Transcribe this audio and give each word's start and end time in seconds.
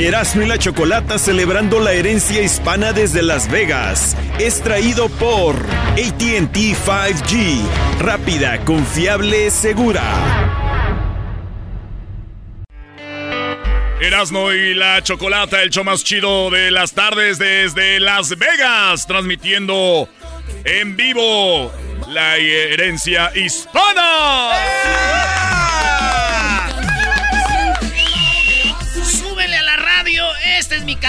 Erasmo 0.00 0.42
y 0.42 0.46
la 0.46 0.58
Chocolata 0.58 1.18
celebrando 1.18 1.80
la 1.80 1.92
herencia 1.92 2.40
hispana 2.40 2.92
desde 2.92 3.20
Las 3.20 3.50
Vegas. 3.50 4.16
Es 4.38 4.60
traído 4.60 5.08
por 5.08 5.56
ATT 5.56 6.54
5G. 6.54 7.60
Rápida, 7.98 8.64
confiable, 8.64 9.50
segura. 9.50 10.04
Erasmo 14.00 14.52
y 14.52 14.74
la 14.74 15.02
Chocolata, 15.02 15.62
el 15.62 15.70
show 15.70 15.82
más 15.82 16.04
chido 16.04 16.48
de 16.50 16.70
las 16.70 16.92
tardes 16.92 17.40
desde 17.40 17.98
Las 17.98 18.38
Vegas, 18.38 19.04
transmitiendo 19.04 20.08
en 20.64 20.96
vivo 20.96 21.72
la 22.06 22.36
herencia 22.36 23.32
hispana. 23.34 24.52
¡Súbele 24.52 25.47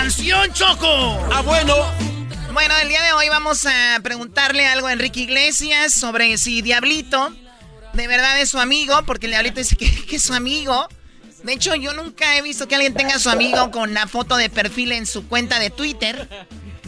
canción, 0.04 0.54
Choco! 0.54 0.88
Ah, 1.34 1.42
bueno. 1.42 1.76
Bueno, 2.54 2.74
el 2.82 2.88
día 2.88 3.02
de 3.02 3.12
hoy 3.12 3.28
vamos 3.28 3.66
a 3.66 4.00
preguntarle 4.02 4.66
algo 4.66 4.88
a 4.88 4.94
Enrique 4.94 5.20
Iglesias 5.20 5.94
sobre 5.94 6.38
si 6.38 6.62
Diablito 6.62 7.36
de 7.92 8.08
verdad 8.08 8.40
es 8.40 8.48
su 8.48 8.60
amigo, 8.60 9.04
porque 9.06 9.26
el 9.26 9.34
Diablito 9.34 9.60
dice 9.60 9.76
que, 9.76 10.06
que 10.08 10.16
es 10.16 10.24
su 10.24 10.34
amigo. 10.34 10.88
De 11.44 11.52
hecho, 11.52 11.76
yo 11.76 11.92
nunca 11.94 12.38
he 12.38 12.42
visto 12.42 12.66
que 12.70 12.76
alguien 12.76 12.94
tenga 12.94 13.16
a 13.16 13.20
su 13.20 13.30
amigo 13.30 13.72
con 13.72 13.90
una 13.90 14.08
foto 14.08 14.38
de 14.38 14.50
perfil 14.50 14.94
en 14.94 15.06
su 15.06 15.28
cuenta 15.28 15.60
de 15.60 15.70
Twitter. 15.70 16.30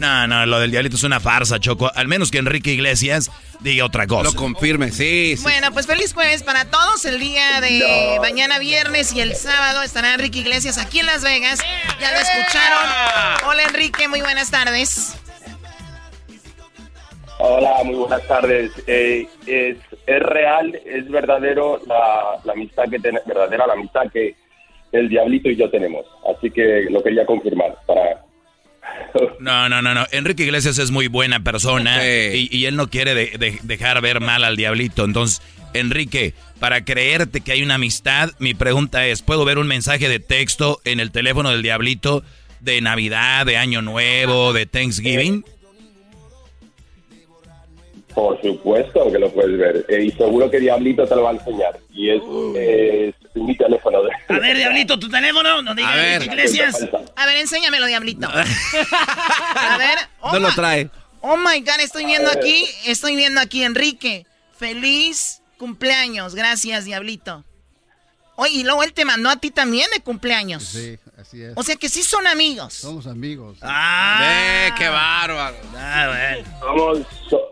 No, 0.02 0.26
no, 0.26 0.46
lo 0.46 0.58
del 0.58 0.72
diablito 0.72 0.96
es 0.96 1.04
una 1.04 1.20
farsa, 1.20 1.60
Choco. 1.60 1.88
Al 1.94 2.08
menos 2.08 2.32
que 2.32 2.38
Enrique 2.38 2.72
Iglesias 2.72 3.30
diga 3.60 3.84
otra 3.84 4.08
cosa. 4.08 4.24
Lo 4.24 4.34
confirme, 4.34 4.90
sí, 4.90 5.36
sí. 5.36 5.42
Bueno, 5.44 5.70
pues 5.72 5.86
feliz 5.86 6.12
jueves 6.12 6.42
para 6.42 6.64
todos. 6.64 7.04
El 7.04 7.20
día 7.20 7.60
de 7.60 8.18
mañana 8.20 8.58
viernes 8.58 9.12
y 9.12 9.20
el 9.20 9.36
sábado 9.36 9.82
estará 9.82 10.14
Enrique 10.14 10.40
Iglesias 10.40 10.76
aquí 10.78 10.98
en 10.98 11.06
Las 11.06 11.22
Vegas. 11.22 11.60
Ya 12.00 12.10
lo 12.10 12.18
escucharon. 12.18 12.90
Hola 13.46 13.62
Enrique, 13.62 14.08
muy 14.08 14.20
buenas 14.22 14.50
tardes. 14.50 15.14
Hola, 17.38 17.82
muy 17.84 17.94
buenas 17.94 18.26
tardes. 18.26 18.72
Eh, 18.88 19.26
es, 19.46 19.76
es 20.06 20.20
real, 20.20 20.74
es 20.84 21.08
verdadero 21.08 21.80
la, 21.86 22.40
la 22.44 22.52
amistad 22.54 22.84
que 22.90 22.98
ten- 22.98 23.20
verdadera 23.26 23.66
la 23.68 23.72
amistad 23.74 24.02
que 24.12 24.34
el 24.92 25.08
diablito 25.08 25.48
y 25.48 25.56
yo 25.56 25.70
tenemos. 25.70 26.04
Así 26.36 26.50
que 26.50 26.86
lo 26.90 27.02
quería 27.02 27.24
confirmar 27.24 27.76
para 27.86 28.24
No, 29.40 29.68
no, 29.68 29.82
no, 29.82 29.94
no. 29.94 30.06
Enrique 30.12 30.44
Iglesias 30.44 30.78
es 30.78 30.90
muy 30.90 31.08
buena 31.08 31.40
persona 31.42 32.02
y, 32.34 32.48
y 32.50 32.66
él 32.66 32.76
no 32.76 32.88
quiere 32.88 33.14
de- 33.14 33.36
de- 33.38 33.58
dejar 33.62 34.00
ver 34.00 34.20
mal 34.20 34.44
al 34.44 34.56
diablito. 34.56 35.04
Entonces, 35.04 35.42
Enrique, 35.74 36.34
para 36.60 36.84
creerte 36.84 37.40
que 37.40 37.52
hay 37.52 37.62
una 37.62 37.74
amistad, 37.74 38.30
mi 38.38 38.54
pregunta 38.54 39.06
es, 39.06 39.22
¿puedo 39.22 39.44
ver 39.44 39.58
un 39.58 39.66
mensaje 39.66 40.08
de 40.08 40.18
texto 40.20 40.80
en 40.84 41.00
el 41.00 41.10
teléfono 41.10 41.50
del 41.50 41.62
diablito 41.62 42.22
de 42.60 42.80
Navidad, 42.80 43.44
de 43.46 43.56
Año 43.56 43.82
Nuevo, 43.82 44.52
de 44.52 44.66
Thanksgiving? 44.66 45.44
Por 48.14 48.40
supuesto 48.42 49.10
que 49.10 49.18
lo 49.18 49.30
puedes 49.32 49.58
ver. 49.58 49.86
Eh, 49.88 50.04
y 50.04 50.10
seguro 50.10 50.50
que 50.50 50.60
Diablito 50.60 51.06
te 51.06 51.16
lo 51.16 51.22
va 51.22 51.30
a 51.30 51.34
enseñar. 51.34 51.78
Y 51.94 52.10
es, 52.10 52.22
es 52.56 53.14
mi 53.34 53.56
teléfono. 53.56 54.02
De... 54.02 54.10
A 54.28 54.38
ver, 54.38 54.56
Diablito, 54.56 54.98
tu 54.98 55.08
teléfono, 55.08 55.62
no 55.62 55.74
digas 55.74 55.92
A 55.92 55.96
ver. 55.96 56.14
Enrique 56.14 56.34
Iglesias. 56.34 56.86
A 57.16 57.26
ver, 57.26 57.36
enséñamelo, 57.38 57.86
Diablito. 57.86 58.28
A 59.56 59.76
ver. 59.78 59.98
Oh, 60.20 60.32
No 60.32 60.38
lo 60.40 60.48
my- 60.48 60.54
trae. 60.54 60.90
Oh 61.20 61.36
my 61.36 61.60
God, 61.60 61.80
estoy 61.80 62.04
viendo 62.04 62.30
aquí, 62.30 62.66
estoy 62.84 63.14
viendo 63.16 63.40
aquí, 63.40 63.62
Enrique. 63.62 64.26
Feliz 64.58 65.40
cumpleaños, 65.56 66.34
gracias, 66.34 66.84
Diablito. 66.84 67.44
Oye, 68.34 68.52
y 68.60 68.64
luego 68.64 68.82
él 68.82 68.92
te 68.92 69.04
mandó 69.04 69.28
a 69.28 69.36
ti 69.36 69.50
también 69.50 69.88
de 69.94 70.00
cumpleaños. 70.02 70.64
Sí, 70.64 70.98
así 71.20 71.42
es. 71.42 71.52
O 71.54 71.62
sea 71.62 71.76
que 71.76 71.88
sí 71.88 72.02
son 72.02 72.26
amigos. 72.26 72.74
Somos 72.74 73.06
amigos. 73.06 73.58
Ah, 73.62 74.20
Eh, 74.24 74.70
qué 74.76 74.88
bárbaro. 74.88 75.56
Ah, 75.76 76.08
bueno. 76.08 76.48
Somos, 76.60 76.98
so- 77.28 77.50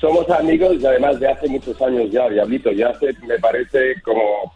somos 0.00 0.28
amigos 0.30 0.76
y 0.80 0.86
además 0.86 1.20
de 1.20 1.30
hace 1.30 1.46
muchos 1.48 1.80
años 1.82 2.10
ya, 2.10 2.28
Diablito. 2.28 2.72
Ya 2.72 2.88
hace, 2.88 3.12
me 3.26 3.38
parece, 3.38 4.00
como, 4.02 4.52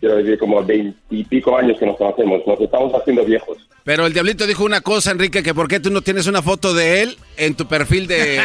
quiero 0.00 0.16
decir, 0.16 0.38
como 0.38 0.64
veintipico 0.64 1.56
años 1.56 1.78
que 1.78 1.86
nos 1.86 1.96
conocemos. 1.96 2.40
Nos 2.46 2.60
estamos 2.60 2.92
haciendo 2.94 3.24
viejos. 3.24 3.58
Pero 3.84 4.06
el 4.06 4.12
diablito 4.12 4.46
dijo 4.46 4.64
una 4.64 4.80
cosa, 4.80 5.12
Enrique, 5.12 5.42
que 5.42 5.54
por 5.54 5.68
qué 5.68 5.80
tú 5.80 5.90
no 5.90 6.02
tienes 6.02 6.26
una 6.26 6.42
foto 6.42 6.74
de 6.74 7.02
él 7.02 7.16
en 7.36 7.54
tu 7.54 7.66
perfil 7.66 8.06
de, 8.06 8.40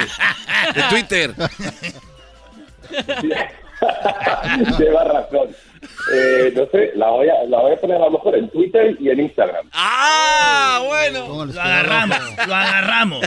de 0.76 0.82
Twitter. 0.90 1.34
Lleva 4.80 5.04
razón. 5.04 5.50
Eh, 6.14 6.54
no 6.56 6.66
sé, 6.68 6.92
la 6.96 7.10
voy, 7.10 7.28
a, 7.30 7.44
la 7.48 7.60
voy 7.60 7.74
a 7.74 7.78
poner 7.78 7.98
a 7.98 8.06
lo 8.06 8.12
mejor 8.12 8.36
en 8.36 8.50
Twitter 8.50 8.96
y 9.00 9.10
en 9.10 9.20
Instagram. 9.22 9.68
Ah, 9.74 10.82
bueno. 10.86 11.46
Lo 11.46 11.62
agarramos, 11.62 12.20
lo 12.48 12.56
agarramos. 12.56 13.26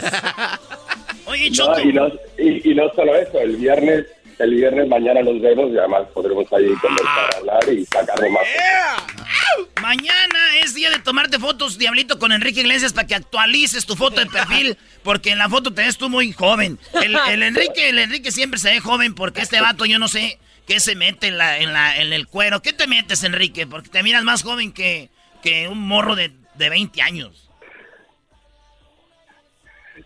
Oye, 1.26 1.50
Choco. 1.50 1.72
No, 1.72 1.80
y, 1.80 1.92
no, 1.92 2.08
y, 2.38 2.70
y 2.70 2.74
no 2.74 2.88
solo 2.94 3.16
eso, 3.16 3.40
el 3.40 3.56
viernes, 3.56 4.06
el 4.38 4.54
viernes 4.54 4.88
mañana 4.88 5.22
nos 5.22 5.40
vemos 5.40 5.70
y 5.72 5.78
además 5.78 6.02
podremos 6.14 6.50
ahí 6.52 6.72
conversar, 6.80 7.36
hablar 7.36 7.60
y 7.72 7.84
sacarle 7.86 8.30
más. 8.30 8.42
Mañana 9.82 10.38
es 10.62 10.74
día 10.74 10.90
de 10.90 10.98
tomarte 10.98 11.38
fotos, 11.38 11.78
Diablito, 11.78 12.18
con 12.18 12.32
Enrique 12.32 12.60
Iglesias 12.60 12.92
para 12.92 13.06
que 13.06 13.14
actualices 13.14 13.86
tu 13.86 13.96
foto 13.96 14.20
de 14.20 14.26
perfil, 14.26 14.76
porque 15.02 15.30
en 15.30 15.38
la 15.38 15.48
foto 15.48 15.72
te 15.72 15.82
ves 15.82 15.98
tú 15.98 16.08
muy 16.08 16.32
joven. 16.32 16.78
El, 17.02 17.16
el 17.30 17.42
Enrique, 17.42 17.88
el 17.88 17.98
Enrique 17.98 18.30
siempre 18.30 18.58
se 18.58 18.70
ve 18.70 18.80
joven 18.80 19.14
porque 19.14 19.40
este 19.40 19.60
vato 19.60 19.84
yo 19.86 19.98
no 19.98 20.08
sé 20.08 20.38
qué 20.66 20.80
se 20.80 20.94
mete 20.94 21.28
en 21.28 21.38
la, 21.38 21.58
en 21.58 21.72
la, 21.72 21.96
en 21.96 22.12
el 22.12 22.28
cuero. 22.28 22.60
¿Qué 22.60 22.72
te 22.72 22.86
metes, 22.86 23.24
Enrique? 23.24 23.66
Porque 23.66 23.88
te 23.88 24.02
miras 24.02 24.22
más 24.22 24.42
joven 24.42 24.72
que, 24.72 25.08
que 25.42 25.66
un 25.66 25.80
morro 25.80 26.14
de, 26.14 26.30
de 26.54 26.70
20 26.70 27.02
años. 27.02 27.50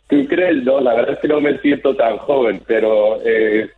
¿Tú 0.08 0.26
crees? 0.28 0.62
No, 0.62 0.80
la 0.80 0.94
verdad 0.94 1.14
es 1.14 1.20
que 1.20 1.28
no 1.28 1.40
me 1.40 1.58
siento 1.58 1.96
tan 1.96 2.18
joven, 2.18 2.62
pero 2.66 3.18
eh, 3.24 3.70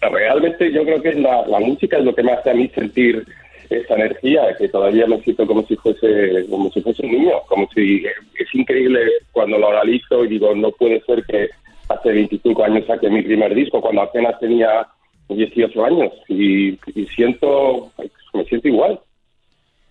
realmente 0.00 0.72
yo 0.72 0.84
creo 0.84 1.02
que 1.02 1.14
la, 1.14 1.44
música 1.60 1.98
es 1.98 2.04
lo 2.04 2.14
que 2.14 2.22
me 2.22 2.32
hace 2.32 2.50
a 2.50 2.54
mí 2.54 2.68
sentir 2.74 3.24
esa 3.68 3.94
energía, 3.94 4.42
que 4.58 4.68
todavía 4.68 5.06
me 5.06 5.20
siento 5.22 5.46
como 5.46 5.64
si 5.66 5.76
fuese 5.76 6.46
como 6.48 6.70
si 6.72 6.80
fuese 6.80 7.06
un 7.06 7.12
niño, 7.12 7.40
como 7.46 7.68
si 7.74 8.04
es 8.04 8.54
increíble 8.54 9.00
cuando 9.32 9.58
lo 9.58 9.70
analizo 9.70 10.24
y 10.24 10.28
digo, 10.28 10.54
no 10.54 10.72
puede 10.72 11.00
ser 11.02 11.24
que 11.24 11.50
hace 11.88 12.10
25 12.10 12.64
años 12.64 12.86
saqué 12.86 13.08
mi 13.08 13.22
primer 13.22 13.54
disco 13.54 13.80
cuando 13.80 14.02
apenas 14.02 14.38
tenía 14.40 14.86
18 15.28 15.84
años 15.84 16.12
y, 16.28 16.70
y 16.94 17.06
siento, 17.14 17.92
me 18.34 18.44
siento 18.44 18.68
igual. 18.68 19.00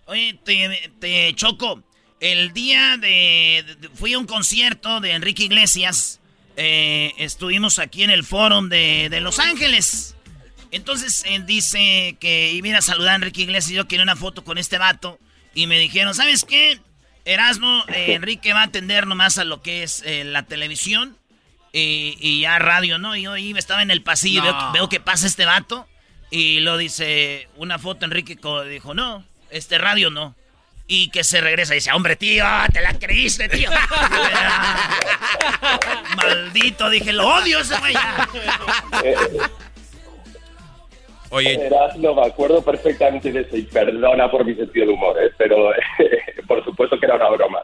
Oye, 0.06 0.36
te, 0.44 1.32
choco. 1.34 1.82
El 2.18 2.52
día 2.52 2.96
de- 3.00 3.64
Fui 3.94 4.12
a 4.12 4.18
un 4.18 4.26
concierto 4.26 5.00
de 5.00 5.12
Enrique 5.12 5.44
Iglesias. 5.44 6.19
Eh, 6.56 7.12
estuvimos 7.18 7.78
aquí 7.78 8.02
en 8.02 8.10
el 8.10 8.24
Fórum 8.24 8.68
de, 8.68 9.08
de 9.10 9.20
Los 9.20 9.38
Ángeles. 9.38 10.14
Entonces 10.70 11.24
él 11.26 11.46
dice 11.46 12.16
que 12.20 12.52
iba 12.52 12.78
a 12.78 12.82
saludar 12.82 13.12
a 13.12 13.16
Enrique 13.16 13.42
Iglesias 13.42 13.70
y 13.72 13.74
yo 13.74 13.88
quería 13.88 14.02
una 14.04 14.16
foto 14.16 14.44
con 14.44 14.58
este 14.58 14.78
vato. 14.78 15.18
Y 15.54 15.66
me 15.66 15.78
dijeron, 15.78 16.14
¿sabes 16.14 16.44
qué? 16.44 16.80
Erasmo, 17.24 17.84
eh, 17.88 18.14
Enrique 18.14 18.52
va 18.52 18.60
a 18.62 18.64
atender 18.66 19.06
nomás 19.06 19.38
a 19.38 19.44
lo 19.44 19.62
que 19.62 19.82
es 19.82 20.02
eh, 20.06 20.24
la 20.24 20.44
televisión 20.44 21.16
y, 21.72 22.16
y 22.20 22.40
ya 22.42 22.58
radio, 22.58 22.98
¿no? 22.98 23.16
Y 23.16 23.22
yo 23.22 23.32
ahí 23.32 23.52
estaba 23.56 23.82
en 23.82 23.90
el 23.90 24.02
pasillo, 24.02 24.42
veo, 24.42 24.52
No. 24.52 24.72
veo 24.72 24.88
que 24.88 25.00
pasa 25.00 25.26
este 25.26 25.44
vato 25.44 25.88
y 26.30 26.60
lo 26.60 26.76
dice, 26.76 27.48
una 27.56 27.78
foto 27.78 28.04
Enrique 28.04 28.38
dijo, 28.70 28.94
no, 28.94 29.24
este 29.50 29.78
radio 29.78 30.10
no. 30.10 30.36
Y 30.92 31.08
que 31.08 31.22
se 31.22 31.40
regresa 31.40 31.72
y 31.72 31.76
dice, 31.76 31.92
hombre, 31.92 32.16
tío, 32.16 32.44
te 32.72 32.80
la 32.80 32.98
creíste, 32.98 33.48
tío. 33.48 33.70
Maldito, 36.16 36.90
dije, 36.90 37.12
lo 37.12 37.28
odio 37.28 37.60
ese 37.60 37.78
güey. 37.78 37.94
Oye. 41.30 41.70
No, 41.96 42.16
me 42.16 42.26
acuerdo 42.26 42.60
perfectamente 42.64 43.30
de 43.30 43.42
eso 43.42 43.56
y 43.56 43.62
perdona 43.62 44.28
por 44.28 44.44
mi 44.44 44.56
sentido 44.56 44.86
de 44.86 44.92
humor, 44.92 45.16
¿eh? 45.22 45.30
pero 45.38 45.70
por 46.48 46.64
supuesto 46.64 46.98
que 46.98 47.06
era 47.06 47.14
una 47.14 47.28
broma. 47.28 47.60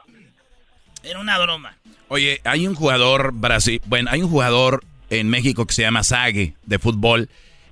Era 1.03 1.19
una 1.19 1.37
broma. 1.41 1.77
Oye, 2.07 2.41
hay 2.45 2.69
un 2.69 2.77
jugador 2.77 3.33
Brasil, 3.35 3.83
bueno, 3.87 4.09
hay 4.13 4.23
un 4.23 4.31
jugador 4.31 4.85
en 5.11 5.29
México 5.29 5.67
que 5.67 5.75
se 5.75 5.83
llama 5.83 6.05
Sague 6.05 6.55
de 6.63 6.79
fútbol. 6.79 7.29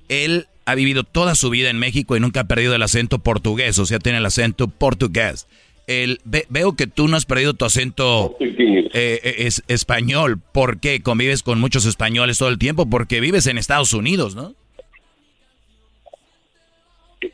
Él 0.09 0.49
ha 0.65 0.75
vivido 0.75 1.03
toda 1.03 1.35
su 1.35 1.49
vida 1.49 1.69
en 1.69 1.77
México 1.77 2.17
y 2.17 2.19
nunca 2.19 2.41
ha 2.41 2.47
perdido 2.47 2.75
el 2.75 2.81
acento 2.81 3.19
portugués, 3.19 3.77
o 3.79 3.85
sea, 3.85 3.99
tiene 3.99 4.17
el 4.17 4.25
acento 4.25 4.67
portugués. 4.67 5.47
El, 5.87 6.19
veo 6.25 6.75
que 6.75 6.87
tú 6.87 7.07
no 7.07 7.15
has 7.15 7.25
perdido 7.25 7.53
tu 7.53 7.63
acento 7.63 8.35
eh, 8.39 9.19
eh, 9.23 9.35
es, 9.39 9.63
español. 9.67 10.39
¿Por 10.51 10.79
qué? 10.79 11.01
Convives 11.01 11.43
con 11.43 11.59
muchos 11.59 11.85
españoles 11.85 12.39
todo 12.39 12.49
el 12.49 12.57
tiempo, 12.57 12.89
porque 12.89 13.19
vives 13.19 13.45
en 13.45 13.59
Estados 13.59 13.93
Unidos, 13.93 14.35
¿no? 14.35 14.53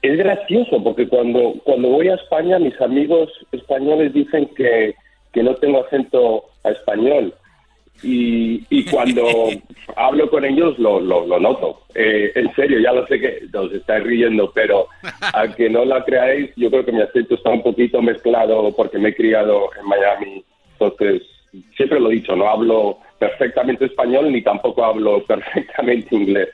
Es 0.01 0.17
gracioso, 0.17 0.83
porque 0.83 1.07
cuando, 1.07 1.53
cuando 1.63 1.89
voy 1.89 2.09
a 2.09 2.15
España, 2.15 2.59
mis 2.59 2.79
amigos 2.81 3.29
españoles 3.53 4.13
dicen 4.13 4.49
que, 4.55 4.95
que 5.31 5.43
no 5.43 5.55
tengo 5.55 5.85
acento 5.85 6.45
a 6.63 6.71
español. 6.71 7.33
Y, 8.03 8.63
y 8.69 8.85
cuando 8.85 9.49
hablo 9.95 10.29
con 10.29 10.45
ellos 10.45 10.77
lo, 10.79 10.99
lo, 10.99 11.39
noto. 11.39 11.81
Eh, 11.93 12.31
en 12.35 12.53
serio, 12.55 12.79
ya 12.79 12.93
lo 12.93 13.05
sé 13.07 13.19
que 13.19 13.47
os 13.53 13.71
estáis 13.73 14.03
riendo, 14.03 14.51
pero 14.53 14.87
aunque 15.33 15.69
no 15.69 15.85
la 15.85 16.03
creáis, 16.03 16.51
yo 16.55 16.69
creo 16.69 16.85
que 16.85 16.91
mi 16.91 17.01
acento 17.01 17.35
está 17.35 17.49
un 17.49 17.63
poquito 17.63 18.01
mezclado 18.01 18.73
porque 18.75 18.97
me 18.97 19.09
he 19.09 19.15
criado 19.15 19.69
en 19.79 19.87
Miami. 19.87 20.43
Entonces, 20.73 21.23
siempre 21.75 21.99
lo 21.99 22.09
he 22.09 22.15
dicho, 22.15 22.35
no 22.35 22.49
hablo 22.49 22.97
perfectamente 23.19 23.85
español 23.85 24.31
ni 24.31 24.41
tampoco 24.41 24.83
hablo 24.83 25.23
perfectamente 25.27 26.15
inglés. 26.15 26.49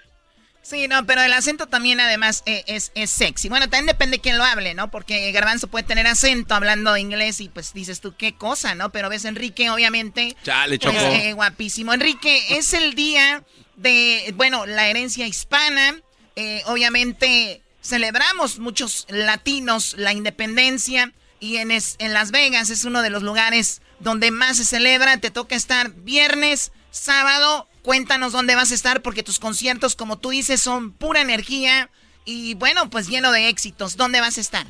Sí, 0.68 0.90
no, 0.90 1.06
pero 1.06 1.22
el 1.22 1.31
acento 1.31 1.68
también 1.68 2.02
además 2.02 2.44
e, 2.46 2.62
es, 2.68 2.92
es, 2.94 3.10
sexy. 3.10 3.48
Bueno, 3.48 3.69
también 3.69 3.86
depende 3.86 4.18
de 4.18 4.22
quién 4.22 4.38
lo 4.38 4.44
hable, 4.44 4.74
¿no? 4.74 4.92
Porque 4.92 5.31
Garbanzo 5.31 5.69
puede 5.69 5.86
tener 5.86 6.06
acento 6.08 6.56
hablando 6.56 6.98
inglés 6.98 7.40
y 7.40 7.48
pues 7.48 7.74
dices 7.74 8.02
tú, 8.02 8.18
qué 8.18 8.36
cosa, 8.36 8.75
¿no? 8.75 8.92
Pero 8.92 9.08
ves 9.08 9.24
Enrique, 9.24 9.69
obviamente. 9.69 10.36
Chale, 10.44 10.78
pues, 10.78 10.94
eh, 10.94 11.31
guapísimo. 11.31 11.94
Enrique, 11.94 12.58
es 12.58 12.74
el 12.74 12.96
día 12.96 13.46
de, 13.78 14.34
bueno, 14.36 14.66
la 14.66 14.90
herencia 14.90 15.25
hispana. 15.25 16.02
Eh, 16.36 16.62
obviamente 16.66 17.62
celebramos 17.81 18.60
muchos 18.60 19.06
latinos 19.08 19.96
la 19.98 20.12
independencia 20.12 21.14
y 21.40 21.58
en, 21.58 21.72
en 21.72 22.14
Las 22.14 22.31
Vegas 22.31 22.72
es 22.72 22.84
uno 22.84 23.02
de 23.02 23.10
los 23.10 23.24
lugares 23.24 23.81
donde 24.02 24.31
más 24.31 24.58
se 24.58 24.66
celebra. 24.66 25.16
Te 25.16 25.31
toca 25.31 25.56
estar 25.56 25.92
viernes, 25.92 26.74
sábado 26.92 27.69
Cuéntanos 27.88 28.34
dónde 28.34 28.54
vas 28.54 28.74
a 28.74 28.75
estar 28.75 29.01
porque 29.01 29.24
tus 29.24 29.39
conciertos, 29.39 29.95
como 29.95 30.18
tú 30.18 30.31
dices, 30.31 30.60
son 30.60 30.92
pura 30.92 31.22
energía 31.22 31.89
y 32.25 32.54
bueno, 32.56 32.89
pues 32.89 33.07
lleno 33.07 33.31
de 33.31 33.48
éxitos. 33.48 33.95
¿Dónde 33.95 34.19
vas 34.19 34.38
a 34.38 34.42
estar? 34.42 34.68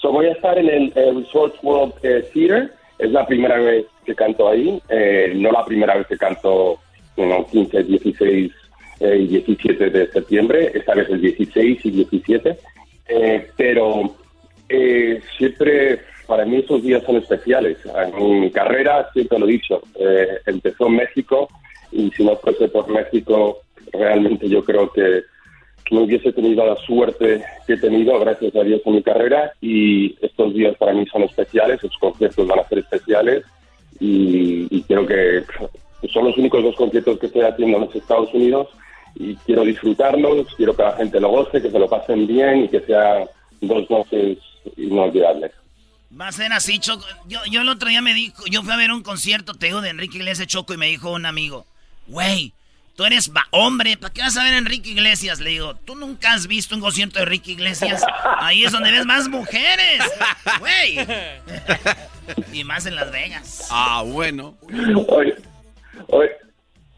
So, 0.00 0.10
voy 0.10 0.24
a 0.24 0.32
estar 0.32 0.56
en 0.58 0.70
el, 0.70 0.90
Resort 0.94 1.56
World 1.62 1.92
eh, 2.02 2.26
Theater. 2.32 2.72
Es 2.98 3.10
la 3.10 3.26
primera 3.26 3.58
vez 3.58 3.84
que 4.06 4.14
canto 4.14 4.48
ahí. 4.48 4.80
Eh, 4.88 5.34
no 5.36 5.52
la 5.52 5.66
primera 5.66 5.98
vez 5.98 6.06
que 6.06 6.16
canto 6.16 6.78
en 7.18 7.44
15, 7.44 7.82
16 7.82 8.52
y 9.00 9.26
17 9.26 9.90
de 9.90 10.10
septiembre. 10.12 10.72
Esta 10.72 10.94
vez 10.94 11.10
el 11.10 11.20
16 11.20 11.80
y 11.84 11.90
17. 11.90 12.58
Eh, 13.08 13.50
pero 13.58 14.16
siempre 15.36 16.00
para 16.26 16.44
mí 16.44 16.56
esos 16.56 16.82
días 16.82 17.02
son 17.04 17.16
especiales. 17.16 17.78
En 18.18 18.40
mi 18.40 18.50
carrera, 18.50 19.08
siempre 19.12 19.38
lo 19.38 19.46
he 19.46 19.52
dicho, 19.52 19.82
eh, 19.98 20.40
empezó 20.46 20.86
en 20.86 20.96
México 20.96 21.48
y 21.92 22.10
si 22.10 22.24
no 22.24 22.36
fuese 22.36 22.68
por 22.68 22.88
México, 22.88 23.60
realmente 23.92 24.48
yo 24.48 24.64
creo 24.64 24.90
que, 24.90 25.22
no 25.90 26.00
hubiese 26.00 26.32
tenido 26.32 26.66
la 26.66 26.76
suerte 26.76 27.44
que 27.66 27.74
he 27.74 27.76
tenido, 27.76 28.18
gracias 28.18 28.56
a 28.56 28.62
Dios, 28.62 28.80
en 28.84 28.94
mi 28.94 29.02
carrera. 29.02 29.52
Y 29.60 30.16
estos 30.22 30.54
días 30.54 30.74
para 30.78 30.94
mí 30.94 31.04
son 31.06 31.22
especiales, 31.22 31.82
los 31.82 31.96
conciertos 31.98 32.46
van 32.48 32.60
a 32.60 32.68
ser 32.68 32.78
especiales 32.78 33.44
y, 34.00 34.66
y 34.70 34.82
creo 34.82 35.06
que 35.06 35.44
son 36.08 36.24
los 36.24 36.36
únicos 36.38 36.62
dos 36.62 36.74
conciertos 36.74 37.18
que 37.18 37.26
estoy 37.26 37.42
haciendo 37.42 37.76
en 37.76 37.84
los 37.84 37.94
Estados 37.94 38.32
Unidos 38.32 38.68
y 39.14 39.36
quiero 39.36 39.62
disfrutarlos, 39.62 40.54
quiero 40.56 40.74
que 40.74 40.82
la 40.82 40.92
gente 40.92 41.20
lo 41.20 41.28
goce, 41.28 41.62
que 41.62 41.70
se 41.70 41.78
lo 41.78 41.88
pasen 41.88 42.26
bien 42.26 42.64
y 42.64 42.68
que 42.68 42.80
sean 42.80 43.26
dos 43.60 43.88
noches 43.90 44.38
inolvidables. 44.76 45.52
Va 46.20 46.28
a 46.28 46.32
ser 46.32 46.52
así, 46.52 46.78
Choco. 46.78 47.04
Yo, 47.26 47.40
yo 47.50 47.62
el 47.62 47.68
otro 47.68 47.88
día 47.88 48.00
me 48.00 48.14
dijo, 48.14 48.44
yo 48.46 48.62
fui 48.62 48.72
a 48.72 48.76
ver 48.76 48.92
un 48.92 49.02
concierto, 49.02 49.54
te 49.54 49.66
digo, 49.66 49.80
de 49.80 49.90
Enrique 49.90 50.18
Iglesias 50.18 50.46
Choco 50.46 50.72
y 50.72 50.76
me 50.76 50.86
dijo 50.86 51.10
un 51.10 51.26
amigo, 51.26 51.66
güey, 52.06 52.52
tú 52.94 53.04
eres 53.04 53.30
hombre, 53.50 53.96
¿para 53.96 54.12
qué 54.12 54.20
vas 54.22 54.36
a 54.36 54.44
ver 54.44 54.54
a 54.54 54.58
Enrique 54.58 54.90
Iglesias? 54.90 55.40
Le 55.40 55.50
digo, 55.50 55.74
¿tú 55.74 55.96
nunca 55.96 56.32
has 56.32 56.46
visto 56.46 56.74
un 56.74 56.80
concierto 56.80 57.18
de 57.18 57.24
Enrique 57.24 57.52
Iglesias? 57.52 58.04
Ahí 58.38 58.64
es 58.64 58.72
donde 58.72 58.92
ves 58.92 59.06
más 59.06 59.28
mujeres, 59.28 60.02
güey. 60.60 60.98
y 62.52 62.64
más 62.64 62.86
en 62.86 62.94
Las 62.94 63.10
Vegas. 63.10 63.68
Ah, 63.70 64.02
bueno. 64.06 64.56
Oye, 65.08 65.34
oye, 66.08 66.30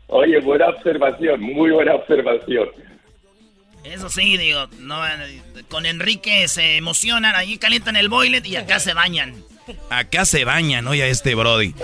oye, 0.08 0.40
buena 0.40 0.68
observación, 0.68 1.40
muy 1.40 1.70
buena 1.70 1.94
observación. 1.94 2.68
Eso 3.92 4.08
sí, 4.10 4.36
digo, 4.36 4.66
no, 4.80 5.00
con 5.68 5.86
Enrique 5.86 6.48
se 6.48 6.76
emocionan, 6.76 7.34
ahí 7.36 7.56
calientan 7.56 7.96
el 7.96 8.08
boilet 8.08 8.44
y 8.46 8.56
acá 8.56 8.80
se 8.80 8.94
bañan. 8.94 9.34
Acá 9.90 10.24
se 10.24 10.44
bañan, 10.44 10.86
oye, 10.86 11.02
a 11.02 11.06
este 11.06 11.34
Brody. 11.34 11.74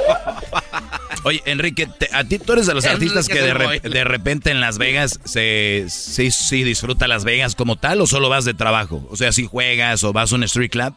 Oye, 1.25 1.40
Enrique, 1.46 1.87
a 2.12 2.25
ti 2.25 2.38
tú 2.38 2.52
eres 2.52 2.66
de 2.66 2.75
los 2.75 2.84
artistas 2.84 3.28
que 3.28 3.40
de, 3.40 4.04
repente 4.04 4.50
en 4.50 4.60
Las 4.60 4.78
Vegas 4.78 5.20
se 5.25 5.84
sí, 5.88 6.31
sí 6.32 6.64
disfruta 6.64 7.06
Las 7.06 7.25
Vegas 7.25 7.54
como 7.54 7.76
tal 7.76 8.00
o 8.00 8.06
solo 8.06 8.28
vas 8.28 8.44
de 8.44 8.54
trabajo? 8.54 9.06
O 9.08 9.16
sea, 9.16 9.31
si 9.31 9.46
juegas 9.46 10.02
o 10.02 10.12
vas 10.12 10.32
a 10.32 10.37
un 10.37 10.43
street 10.44 10.70
club. 10.70 10.94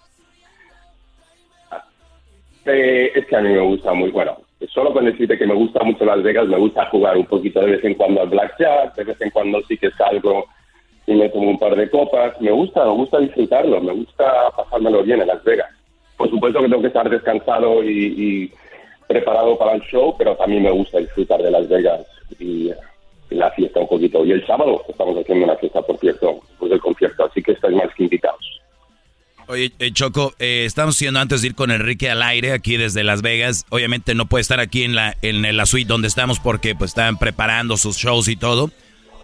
Eh, 2.66 3.12
es 3.14 3.28
que 3.28 3.36
a 3.36 3.42
mí 3.42 3.50
me 3.50 3.62
gusta 3.62 3.94
muy, 3.94 4.10
bueno, 4.10 4.38
solo 4.74 4.92
con 4.94 5.06
decirte 5.06 5.38
que 5.38 5.46
me 5.46 5.54
gusta 5.54 5.84
mucho 5.84 6.06
Las 6.06 6.24
Vegas, 6.24 6.48
me 6.48 6.58
gusta 6.58 6.88
jugar 6.90 7.18
un 7.18 7.26
poquito 7.26 7.60
de 7.60 7.72
vez 7.72 7.84
en 7.84 7.94
cuando 7.94 8.22
al 8.22 8.30
blackjack, 8.30 8.96
de 8.96 9.04
vez 9.04 9.22
en 9.22 9.30
cuando 9.30 9.62
sí 9.68 9.78
que 9.78 9.92
salgo 9.92 10.48
y 11.08 11.14
me 11.14 11.30
tomo 11.30 11.52
un 11.52 11.60
par 11.60 11.76
de 11.76 11.90
copas. 11.90 12.40
Me 12.42 12.52
gusta, 12.52 12.84
me 12.86 12.92
gusta 12.92 13.20
disfrutarlo, 13.20 13.82
me 13.82 13.94
gusta 13.94 14.52
pasármelo 14.56 15.04
bien 15.04 15.22
en 15.22 15.28
Las 15.28 15.44
Vegas. 15.44 15.70
Por 16.18 16.30
supuesto 16.30 16.60
que 16.60 16.70
tengo 16.70 16.82
que 16.82 16.88
estar 16.88 17.10
descansado 17.10 17.84
y, 17.84 18.52
preparado 19.08 19.58
para 19.58 19.74
el 19.74 19.82
show, 19.84 20.16
pero 20.18 20.36
también 20.36 20.64
me 20.64 20.72
gusta 20.72 20.98
disfrutar 20.98 21.42
de 21.42 21.52
Las 21.52 21.68
Vegas 21.68 22.02
y, 22.40 22.72
la 23.30 23.52
fiesta 23.52 23.82
un 23.82 23.88
poquito. 23.88 24.24
Y 24.24 24.32
el 24.32 24.46
sábado 24.46 24.84
estamos 24.88 25.18
haciendo 25.18 25.46
una 25.46 25.56
fiesta, 25.58 25.82
por 25.82 25.98
cierto, 25.98 26.40
después 26.48 26.72
del 26.72 26.80
concierto, 26.80 27.26
así 27.26 27.44
que 27.44 27.52
estáis 27.52 27.76
más 27.76 27.94
que 27.94 28.04
invitados. 28.04 28.62
Oye, 29.48 29.74
eh, 29.78 29.92
Choco, 29.92 30.34
eh, 30.40 30.64
estamos 30.66 30.96
haciendo 30.96 31.20
antes 31.20 31.42
de 31.42 31.50
ir 31.50 31.56
con 31.56 31.70
Enrique 31.70 32.10
al 32.10 32.22
aire 32.22 32.54
aquí 32.54 32.78
desde 32.78 33.04
Las 33.04 33.22
Vegas. 33.22 33.66
Obviamente 33.70 34.16
no 34.16 34.26
puede 34.28 34.42
estar 34.42 34.60
aquí 34.60 34.84
en 34.84 34.96
la, 34.96 35.16
en 35.22 35.56
la 35.56 35.66
suite 35.66 35.88
donde 35.88 36.08
estamos 36.08 36.40
porque 36.40 36.76
pues 36.76 36.92
están 36.92 37.18
preparando 37.18 37.78
sus 37.78 37.98
shows 37.98 38.28
y 38.28 38.38
todo. 38.38 38.72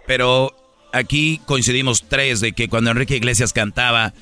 Pero 0.06 0.52
aquí 0.92 1.40
coincidimos 1.46 2.04
tres 2.08 2.40
de 2.40 2.52
que 2.52 2.68
cuando 2.68 2.90
Enrique 2.90 3.16
Iglesias 3.16 3.52
cantaba 3.52 4.12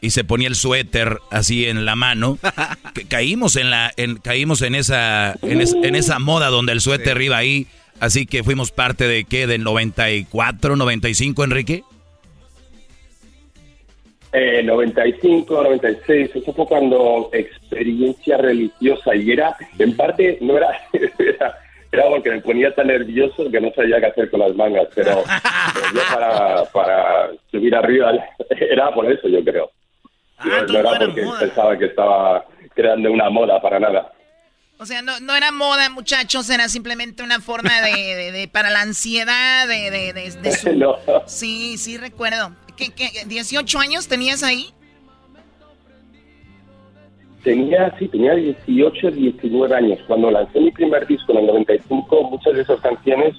y 0.00 0.10
se 0.10 0.24
ponía 0.24 0.48
el 0.48 0.54
suéter 0.54 1.18
así 1.30 1.66
en 1.66 1.84
la 1.84 1.96
mano, 1.96 2.38
caímos 3.08 3.56
en 3.56 3.70
la, 3.70 3.92
en, 3.96 4.16
caímos 4.16 4.62
en 4.62 4.74
esa, 4.74 5.36
en, 5.42 5.94
esa 5.94 6.18
moda 6.18 6.48
donde 6.48 6.72
el 6.72 6.80
suéter 6.80 7.20
iba 7.20 7.36
ahí, 7.36 7.66
así 8.00 8.26
que 8.26 8.42
fuimos 8.42 8.70
parte 8.70 9.06
de 9.06 9.24
qué, 9.24 9.46
del 9.46 9.62
94, 9.62 10.76
95, 10.76 11.44
Enrique. 11.44 11.82
Eh, 14.32 14.62
95, 14.62 15.62
96, 15.64 16.30
eso 16.36 16.52
fue 16.52 16.66
cuando 16.66 17.30
experiencia 17.32 18.38
religiosa 18.38 19.14
y 19.16 19.32
era, 19.32 19.56
en 19.78 19.96
parte, 19.96 20.38
no 20.40 20.56
era, 20.56 20.68
era 21.18 21.58
era 21.92 22.08
porque 22.08 22.30
me 22.30 22.40
ponía 22.40 22.74
tan 22.74 22.86
nervioso 22.86 23.50
que 23.50 23.60
no 23.60 23.72
sabía 23.72 24.00
qué 24.00 24.06
hacer 24.06 24.30
con 24.30 24.40
las 24.40 24.54
mangas, 24.54 24.88
pero, 24.94 25.24
yo 25.94 26.00
para, 26.12 26.64
para 26.66 27.30
subir 27.50 27.74
arriba 27.74 28.12
era 28.50 28.92
por 28.92 29.10
eso, 29.10 29.28
yo 29.28 29.42
creo. 29.44 29.70
Ah, 30.38 30.64
no 30.66 30.78
era 30.78 30.98
porque 30.98 31.26
pensaba 31.38 31.76
que 31.76 31.86
estaba 31.86 32.44
creando 32.74 33.10
una 33.10 33.28
moda 33.28 33.60
para 33.60 33.78
nada. 33.78 34.12
O 34.78 34.86
sea, 34.86 35.02
no, 35.02 35.20
no 35.20 35.36
era 35.36 35.52
moda, 35.52 35.90
muchachos, 35.90 36.48
era 36.48 36.68
simplemente 36.70 37.22
una 37.22 37.40
forma 37.40 37.82
de, 37.82 38.32
de, 38.32 38.48
para 38.48 38.70
la 38.70 38.80
ansiedad, 38.80 39.68
de, 39.68 39.90
de, 39.90 40.12
de 40.14 40.52
su... 40.52 40.96
Sí, 41.26 41.76
sí, 41.76 41.98
recuerdo. 41.98 42.56
¿Qué, 42.78 42.90
qué, 42.94 43.10
¿18 43.26 43.78
años 43.78 44.08
tenías 44.08 44.42
ahí? 44.42 44.72
Tenía, 47.42 47.94
sí, 47.98 48.08
tenía 48.08 48.34
18, 48.34 49.10
19 49.12 49.74
años. 49.74 49.98
Cuando 50.06 50.30
lancé 50.30 50.60
mi 50.60 50.70
primer 50.70 51.06
disco 51.06 51.32
en 51.32 51.38
el 51.38 51.46
95, 51.46 52.30
muchas 52.30 52.54
de 52.54 52.62
esas 52.62 52.80
canciones 52.80 53.34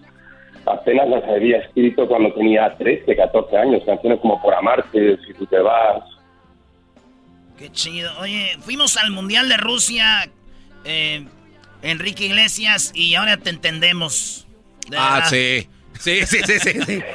apenas 0.66 1.10
las 1.10 1.24
había 1.24 1.58
escrito 1.58 2.08
cuando 2.08 2.34
tenía 2.34 2.76
13, 2.78 3.16
14 3.16 3.58
años. 3.58 3.84
Canciones 3.86 4.20
como 4.20 4.42
Por 4.42 4.54
Amarte, 4.54 5.18
Si 5.26 5.34
tú 5.34 5.46
te 5.46 5.60
vas. 5.60 6.04
Qué 7.58 7.72
chido. 7.72 8.12
Oye, 8.20 8.58
fuimos 8.60 8.98
al 8.98 9.12
Mundial 9.12 9.48
de 9.50 9.58
Rusia, 9.58 10.30
eh, 10.84 11.26
Enrique 11.84 12.26
Iglesias, 12.26 12.92
y 12.96 13.16
ahora 13.16 13.38
te 13.38 13.52
entendemos. 13.52 14.48
ah, 14.98 15.26
sí. 15.30 15.68
Sí, 16.00 16.26
sí, 16.26 16.40
sí, 16.46 16.60
sí. 16.60 17.04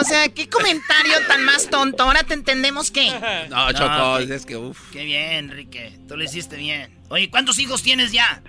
O 0.00 0.04
sea, 0.04 0.28
¿qué 0.28 0.48
comentario 0.48 1.14
tan 1.28 1.44
más 1.44 1.68
tonto? 1.68 2.02
Ahora 2.02 2.22
te 2.22 2.34
entendemos 2.34 2.90
que. 2.90 3.10
No, 3.50 3.72
Choco, 3.72 4.18
es 4.18 4.46
que 4.46 4.56
uff. 4.56 4.90
Qué 4.90 5.04
bien, 5.04 5.50
Enrique. 5.50 5.98
Tú 6.08 6.16
lo 6.16 6.24
hiciste 6.24 6.56
bien. 6.56 6.98
Oye, 7.08 7.30
¿cuántos 7.30 7.58
hijos 7.58 7.82
tienes 7.82 8.12
ya? 8.12 8.42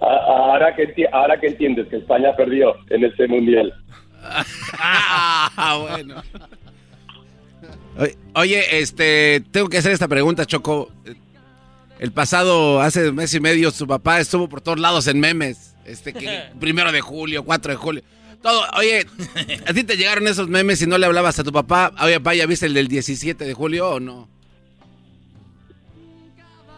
Ahora 0.00 0.74
que, 0.74 1.06
ahora 1.12 1.38
que 1.40 1.48
entiendes 1.48 1.88
que 1.88 1.96
España 1.96 2.34
perdió 2.36 2.74
en 2.90 3.04
este 3.04 3.26
mundial. 3.28 3.72
ah, 4.78 5.78
bueno. 5.90 6.22
Oye, 8.34 8.80
este, 8.80 9.42
tengo 9.50 9.68
que 9.68 9.78
hacer 9.78 9.92
esta 9.92 10.08
pregunta, 10.08 10.46
Choco. 10.46 10.90
El 11.98 12.12
pasado, 12.12 12.80
hace 12.80 13.10
un 13.10 13.16
mes 13.16 13.34
y 13.34 13.40
medio, 13.40 13.70
su 13.70 13.86
papá 13.86 14.20
estuvo 14.20 14.48
por 14.48 14.62
todos 14.62 14.80
lados 14.80 15.06
en 15.06 15.20
memes. 15.20 15.76
Este, 15.84 16.12
que 16.14 16.44
primero 16.60 16.92
de 16.92 17.00
julio, 17.00 17.44
4 17.44 17.72
de 17.72 17.76
julio. 17.76 18.02
Todo, 18.42 18.62
oye, 18.78 19.04
¿a 19.66 19.72
ti 19.72 19.84
te 19.84 19.96
llegaron 19.96 20.26
esos 20.26 20.48
memes 20.48 20.80
y 20.82 20.86
no 20.86 20.96
le 20.98 21.06
hablabas 21.06 21.38
a 21.38 21.44
tu 21.44 21.52
papá? 21.52 21.92
Oye, 22.02 22.18
papá, 22.20 22.34
¿ya 22.34 22.46
viste 22.46 22.66
el 22.66 22.74
del 22.74 22.88
17 22.88 23.44
de 23.44 23.54
julio 23.54 23.90
o 23.90 24.00
no? 24.00 24.28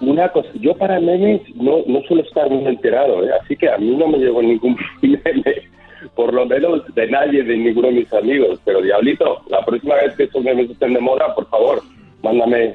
Una 0.01 0.29
cosa, 0.31 0.49
yo 0.55 0.75
para 0.77 0.99
memes 0.99 1.43
no, 1.55 1.85
no 1.87 2.03
suelo 2.03 2.25
estar 2.25 2.51
muy 2.51 2.67
enterado, 2.67 3.25
¿eh? 3.25 3.31
así 3.41 3.57
que 3.57 3.71
a 3.71 3.79
mí 3.79 3.95
no 3.95 4.09
me 4.09 4.19
llegó 4.19 4.43
ningún 4.43 4.77
meme, 5.03 5.69
por 6.17 6.35
lo 6.35 6.45
menos 6.45 6.83
de 6.97 7.07
nadie, 7.07 7.45
de 7.45 7.57
ninguno 7.57 7.87
de 7.87 7.95
mis 7.95 8.13
amigos. 8.13 8.59
Pero 8.65 8.83
Diablito, 8.83 9.43
la 9.49 9.65
próxima 9.65 9.95
vez 9.95 10.15
que 10.17 10.25
estos 10.25 10.43
memes 10.43 10.69
estén 10.71 10.95
de 10.95 11.01
moda, 11.01 11.33
por 11.37 11.49
favor, 11.49 11.81
mándame, 12.23 12.75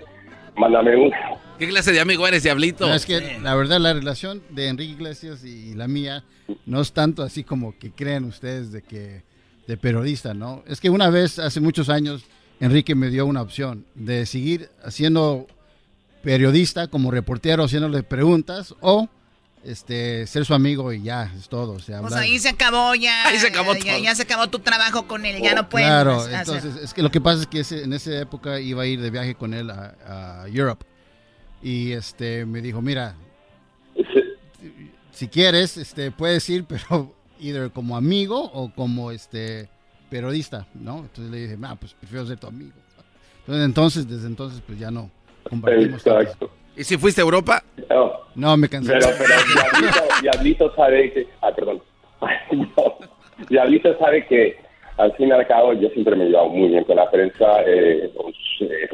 mándame 0.55 0.95
uno. 0.95 1.15
¿Qué 1.57 1.67
clase 1.67 1.91
de 1.91 1.99
amigo 1.99 2.27
eres, 2.27 2.43
Diablito? 2.43 2.93
es 2.93 3.05
que 3.05 3.39
la 3.41 3.55
verdad 3.55 3.79
la 3.79 3.93
relación 3.93 4.43
de 4.49 4.67
Enrique 4.67 4.91
Iglesias 4.91 5.43
y 5.43 5.73
la 5.73 5.87
mía 5.87 6.23
no 6.65 6.81
es 6.81 6.91
tanto 6.91 7.23
así 7.23 7.43
como 7.43 7.77
que 7.77 7.91
creen 7.91 8.25
ustedes 8.25 8.71
de 8.71 8.83
que 8.83 9.23
de 9.65 9.75
periodista, 9.77 10.33
¿no? 10.33 10.63
Es 10.67 10.79
que 10.79 10.89
una 10.89 11.09
vez, 11.09 11.39
hace 11.39 11.59
muchos 11.59 11.89
años, 11.89 12.23
Enrique 12.59 12.95
me 12.95 13.09
dio 13.09 13.25
una 13.25 13.41
opción 13.41 13.85
de 13.95 14.25
seguir 14.25 14.69
haciendo 14.83 15.47
periodista 16.23 16.87
como 16.87 17.11
reportero, 17.11 17.65
haciéndole 17.65 18.03
preguntas 18.03 18.75
o 18.79 19.09
este 19.63 20.25
ser 20.27 20.45
su 20.45 20.53
amigo 20.53 20.93
y 20.93 21.01
ya 21.01 21.33
es 21.37 21.49
todo. 21.49 21.73
O 21.73 21.79
sea, 21.79 22.01
pues 22.01 22.13
ahí 22.13 22.37
se 22.37 22.49
acabó 22.49 22.93
ya. 22.95 23.27
Ahí 23.27 23.39
se 23.39 23.47
acabó 23.47 23.73
ya, 23.73 23.97
ya, 23.97 24.15
se 24.15 24.23
acabó 24.23 24.47
tu 24.47 24.59
trabajo 24.59 25.07
con 25.07 25.25
él, 25.25 25.41
ya 25.41 25.55
no 25.55 25.67
puedes. 25.67 25.87
Claro, 25.87 26.25
entonces 26.29 26.75
es 26.83 26.93
que 26.93 27.01
lo 27.01 27.09
que 27.09 27.19
pasa 27.19 27.41
es 27.41 27.47
que 27.47 27.83
en 27.83 27.93
esa 27.93 28.21
época 28.21 28.59
iba 28.59 28.83
a 28.83 28.85
ir 28.85 29.01
de 29.01 29.09
viaje 29.09 29.35
con 29.35 29.53
él 29.55 29.71
a, 29.71 30.43
a 30.43 30.47
Europe 30.47 30.85
y 31.61 31.91
este 31.91 32.45
me 32.45 32.61
dijo, 32.61 32.81
mira, 32.81 33.15
si 35.11 35.27
quieres, 35.27 35.77
este 35.77 36.11
puedes 36.11 36.47
ir, 36.49 36.65
pero 36.69 37.13
either 37.39 37.71
como 37.71 37.97
amigo 37.97 38.51
o 38.53 38.71
como 38.73 39.11
este 39.11 39.69
periodista, 40.09 40.67
¿no? 40.73 40.99
Entonces 40.99 41.31
le 41.31 41.37
dije, 41.39 41.57
ah, 41.63 41.75
pues 41.79 41.93
prefiero 41.93 42.25
ser 42.25 42.39
tu 42.39 42.47
amigo. 42.47 42.71
Entonces, 43.39 43.65
entonces 43.65 44.09
desde 44.09 44.27
entonces, 44.27 44.61
pues 44.65 44.79
ya 44.79 44.91
no 44.91 45.09
compartimos. 45.49 46.05
Exacto. 46.05 46.51
¿Y 46.75 46.83
si 46.83 46.97
fuiste 46.97 47.21
a 47.21 47.23
Europa? 47.23 47.63
No, 47.89 48.11
no 48.35 48.57
me 48.57 48.69
cansé. 48.69 48.93
Pero, 48.93 49.07
pero 49.17 49.33
Diablito, 50.21 50.73
sabe 50.75 51.11
que... 51.11 51.27
Ah, 51.41 51.51
perdón. 51.55 51.81
Diablito 53.49 53.97
sabe 53.97 54.25
que 54.27 54.57
al 54.97 55.11
fin 55.15 55.29
y 55.29 55.31
al 55.31 55.47
cabo 55.47 55.73
yo 55.73 55.89
siempre 55.89 56.15
me 56.15 56.25
he 56.25 56.27
llevado 56.27 56.49
muy 56.49 56.69
bien 56.69 56.83
con 56.83 56.97
la 56.97 57.09
prensa. 57.09 57.61
Eh, 57.65 58.11
pues, 58.15 58.35
eh, 58.61 58.89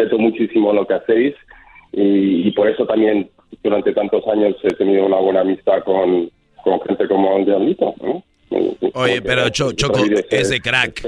respeto 0.00 0.18
muchísimo 0.18 0.72
lo 0.72 0.86
que 0.86 0.94
hacéis 0.94 1.34
y, 1.92 2.50
por 2.52 2.68
eso 2.68 2.86
también 2.86 3.28
durante 3.62 3.92
tantos 3.92 4.26
años 4.28 4.54
he 4.62 4.72
tenido 4.74 5.06
una 5.06 5.16
buena 5.16 5.40
amistad 5.40 5.82
con, 5.84 6.30
gente 6.86 7.08
como 7.08 7.44
Diablito. 7.44 7.94
Oye, 8.94 9.22
pero 9.22 9.48
Choco 9.48 10.00
es 10.30 10.50
de 10.50 10.60
crack. 10.60 11.02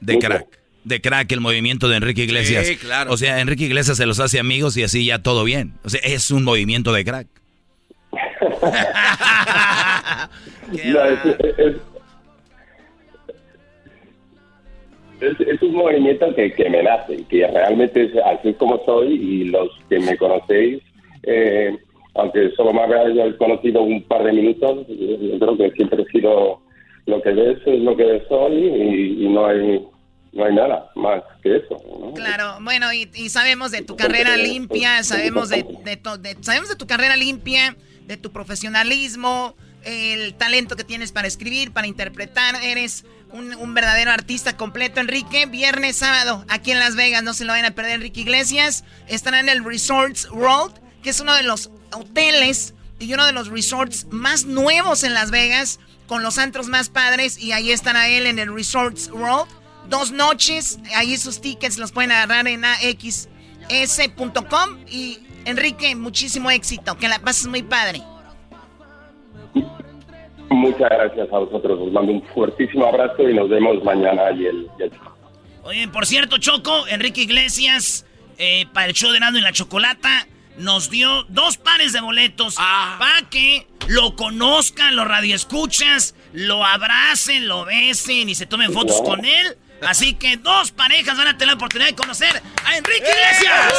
De 0.00 0.18
crack. 0.18 0.46
De 0.84 1.00
crack 1.00 1.32
el 1.32 1.40
movimiento 1.40 1.88
de 1.88 1.96
Enrique 1.96 2.22
Iglesias. 2.22 2.66
Sí, 2.66 2.76
claro. 2.76 3.12
O 3.12 3.16
sea, 3.16 3.40
Enrique 3.40 3.64
Iglesias 3.64 3.96
se 3.96 4.06
los 4.06 4.20
hace 4.20 4.38
amigos 4.38 4.76
y 4.76 4.84
así 4.84 5.04
ya 5.04 5.22
todo 5.22 5.44
bien. 5.44 5.74
O 5.84 5.88
sea, 5.88 6.00
es 6.04 6.30
un 6.30 6.44
movimiento 6.44 6.92
de 6.92 7.04
crack. 7.04 7.26
es, 15.20 15.62
un 15.62 15.74
movimiento 15.74 16.34
que, 16.34 16.52
que 16.52 16.68
me 16.68 16.82
nace, 16.82 17.24
que 17.28 17.46
realmente 17.46 18.04
es 18.04 18.12
así 18.24 18.52
como 18.54 18.84
soy 18.84 19.14
y 19.14 19.44
los 19.44 19.70
que 19.88 19.98
me 19.98 20.16
conocéis, 20.16 20.82
eh, 21.22 21.76
aunque 22.14 22.50
solo 22.52 22.72
me 22.72 22.82
hayáis 22.82 23.36
conocido 23.36 23.82
un 23.82 24.02
par 24.04 24.24
de 24.24 24.32
minutos, 24.32 24.86
yo 24.88 25.38
creo 25.38 25.56
que 25.56 25.70
siempre 25.72 26.02
he 26.02 26.12
sido 26.12 26.60
lo 27.06 27.22
que 27.22 27.30
ves 27.30 27.58
es 27.66 27.80
lo 27.80 27.96
que 27.96 28.22
soy 28.28 28.56
y, 28.56 29.28
no 29.28 29.46
hay 29.46 29.86
no 30.32 30.44
hay 30.44 30.54
nada 30.54 30.90
más 30.96 31.22
que 31.42 31.56
eso. 31.56 31.80
Claro, 32.14 32.58
bueno, 32.60 32.92
y, 32.92 33.06
sabemos 33.30 33.70
de 33.70 33.82
tu 33.82 33.96
carrera 33.96 34.36
limpia, 34.36 35.02
sabemos 35.02 35.48
de, 35.48 35.62
de, 35.84 35.96
de, 35.96 36.36
sabemos 36.42 36.68
de 36.68 36.76
tu 36.76 36.86
carrera 36.86 37.16
limpia, 37.16 37.76
de 38.06 38.16
tu 38.16 38.32
profesionalismo, 38.32 39.54
el 39.84 40.34
talento 40.34 40.76
que 40.76 40.84
tienes 40.84 41.12
para 41.12 41.28
escribir, 41.28 41.72
para 41.72 41.86
interpretar, 41.86 42.56
eres 42.62 43.06
un, 43.32 43.74
verdadero 43.74 44.10
artista 44.10 44.56
completo, 44.56 45.00
Enrique. 45.00 45.46
Viernes, 45.46 45.96
sábado, 45.96 46.44
aquí 46.48 46.70
en 46.72 46.78
Las 46.78 46.96
Vegas, 46.96 47.22
no 47.22 47.34
se 47.34 47.44
lo 47.44 47.52
vayan 47.52 47.66
a 47.66 47.70
perder, 47.72 47.92
Enrique 47.92 48.20
Iglesias. 48.22 48.84
Estará 49.08 49.40
en 49.40 49.48
el 49.48 49.64
Resorts 49.64 50.30
World, 50.30 50.74
que 51.02 51.10
es 51.10 51.20
uno 51.20 51.34
de 51.34 51.42
los 51.42 51.70
hoteles 51.92 52.74
y 52.98 53.12
uno 53.12 53.26
de 53.26 53.32
los 53.32 53.48
resorts 53.48 54.06
más 54.10 54.46
nuevos 54.46 55.04
en 55.04 55.12
Las 55.14 55.30
Vegas, 55.30 55.78
con 56.06 56.22
los 56.22 56.38
antros 56.38 56.68
más 56.68 56.88
padres. 56.88 57.38
Y 57.38 57.52
ahí 57.52 57.70
estará 57.72 58.08
él 58.08 58.26
en 58.26 58.38
el 58.38 58.54
Resorts 58.54 59.10
World. 59.10 59.50
Dos 59.88 60.12
noches, 60.12 60.78
ahí 60.94 61.16
sus 61.16 61.40
tickets 61.40 61.78
los 61.78 61.92
pueden 61.92 62.10
agarrar 62.12 62.48
en 62.48 62.64
axs.com. 62.64 63.68
Y 64.88 65.20
Enrique, 65.44 65.94
muchísimo 65.94 66.50
éxito, 66.50 66.96
que 66.98 67.08
la 67.08 67.20
pases 67.20 67.46
muy 67.46 67.62
padre. 67.62 68.02
Muchas 70.48 70.88
gracias 70.90 71.28
a 71.32 71.38
vosotros. 71.38 71.80
Os 71.80 71.92
mando 71.92 72.12
un 72.12 72.22
fuertísimo 72.22 72.86
abrazo 72.86 73.28
y 73.28 73.34
nos 73.34 73.48
vemos 73.48 73.82
mañana 73.84 74.30
y 74.32 74.46
el, 74.46 74.70
Oye, 75.62 75.88
por 75.88 76.06
cierto, 76.06 76.38
Choco, 76.38 76.86
Enrique 76.86 77.22
Iglesias, 77.22 78.06
eh, 78.38 78.66
para 78.72 78.86
el 78.86 78.92
show 78.92 79.10
de 79.10 79.18
Nando 79.18 79.38
y 79.40 79.42
la 79.42 79.52
Chocolata, 79.52 80.28
nos 80.58 80.90
dio 80.90 81.24
dos 81.24 81.56
pares 81.56 81.92
de 81.92 82.00
boletos 82.00 82.54
ah. 82.58 82.96
para 82.98 83.28
que 83.28 83.66
lo 83.88 84.14
conozcan, 84.14 84.94
lo 84.94 85.04
radioescuchas, 85.04 86.14
lo 86.32 86.64
abracen, 86.64 87.48
lo 87.48 87.64
besen 87.64 88.28
y 88.28 88.34
se 88.34 88.46
tomen 88.46 88.72
fotos 88.72 89.02
con 89.02 89.24
él. 89.24 89.56
Así 89.82 90.14
que 90.14 90.36
dos 90.36 90.70
parejas 90.70 91.18
van 91.18 91.28
a 91.28 91.32
tener 91.32 91.48
la 91.48 91.54
oportunidad 91.54 91.88
de 91.88 91.96
conocer 91.96 92.42
a 92.64 92.76
Enrique 92.76 93.08
Iglesias. 93.08 93.74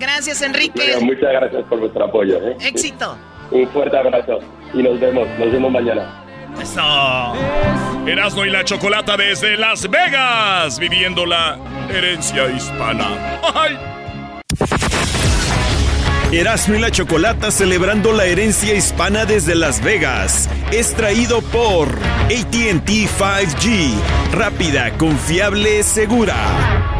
Gracias, 0.00 0.40
Enrique. 0.40 0.96
muchas 1.02 1.30
gracias 1.30 1.62
por 1.68 1.78
vuestro 1.78 2.04
apoyo. 2.06 2.38
¿eh? 2.38 2.56
Éxito. 2.60 3.18
Un 3.50 3.68
fuerte 3.68 3.98
abrazo 3.98 4.38
y 4.72 4.82
nos 4.82 4.98
vemos, 4.98 5.28
nos 5.38 5.52
vemos 5.52 5.70
mañana. 5.70 6.24
Eso. 6.60 7.34
Erasmo 8.06 8.46
y 8.46 8.50
la 8.50 8.64
Chocolata 8.64 9.16
desde 9.16 9.56
Las 9.56 9.88
Vegas, 9.88 10.78
viviendo 10.78 11.26
la 11.26 11.58
herencia 11.90 12.50
hispana. 12.50 13.40
¡Ay! 13.54 13.78
Erasmo 16.32 16.76
y 16.76 16.78
la 16.78 16.90
Chocolata 16.90 17.50
celebrando 17.50 18.12
la 18.12 18.24
herencia 18.24 18.74
hispana 18.74 19.26
desde 19.26 19.54
Las 19.54 19.82
Vegas. 19.82 20.48
Es 20.72 20.94
traído 20.94 21.42
por 21.42 21.88
ATT 22.26 22.88
5G. 22.88 23.92
Rápida, 24.32 24.92
confiable, 24.96 25.82
segura. 25.82 26.99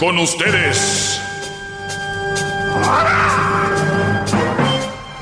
Con 0.00 0.18
ustedes. 0.18 1.20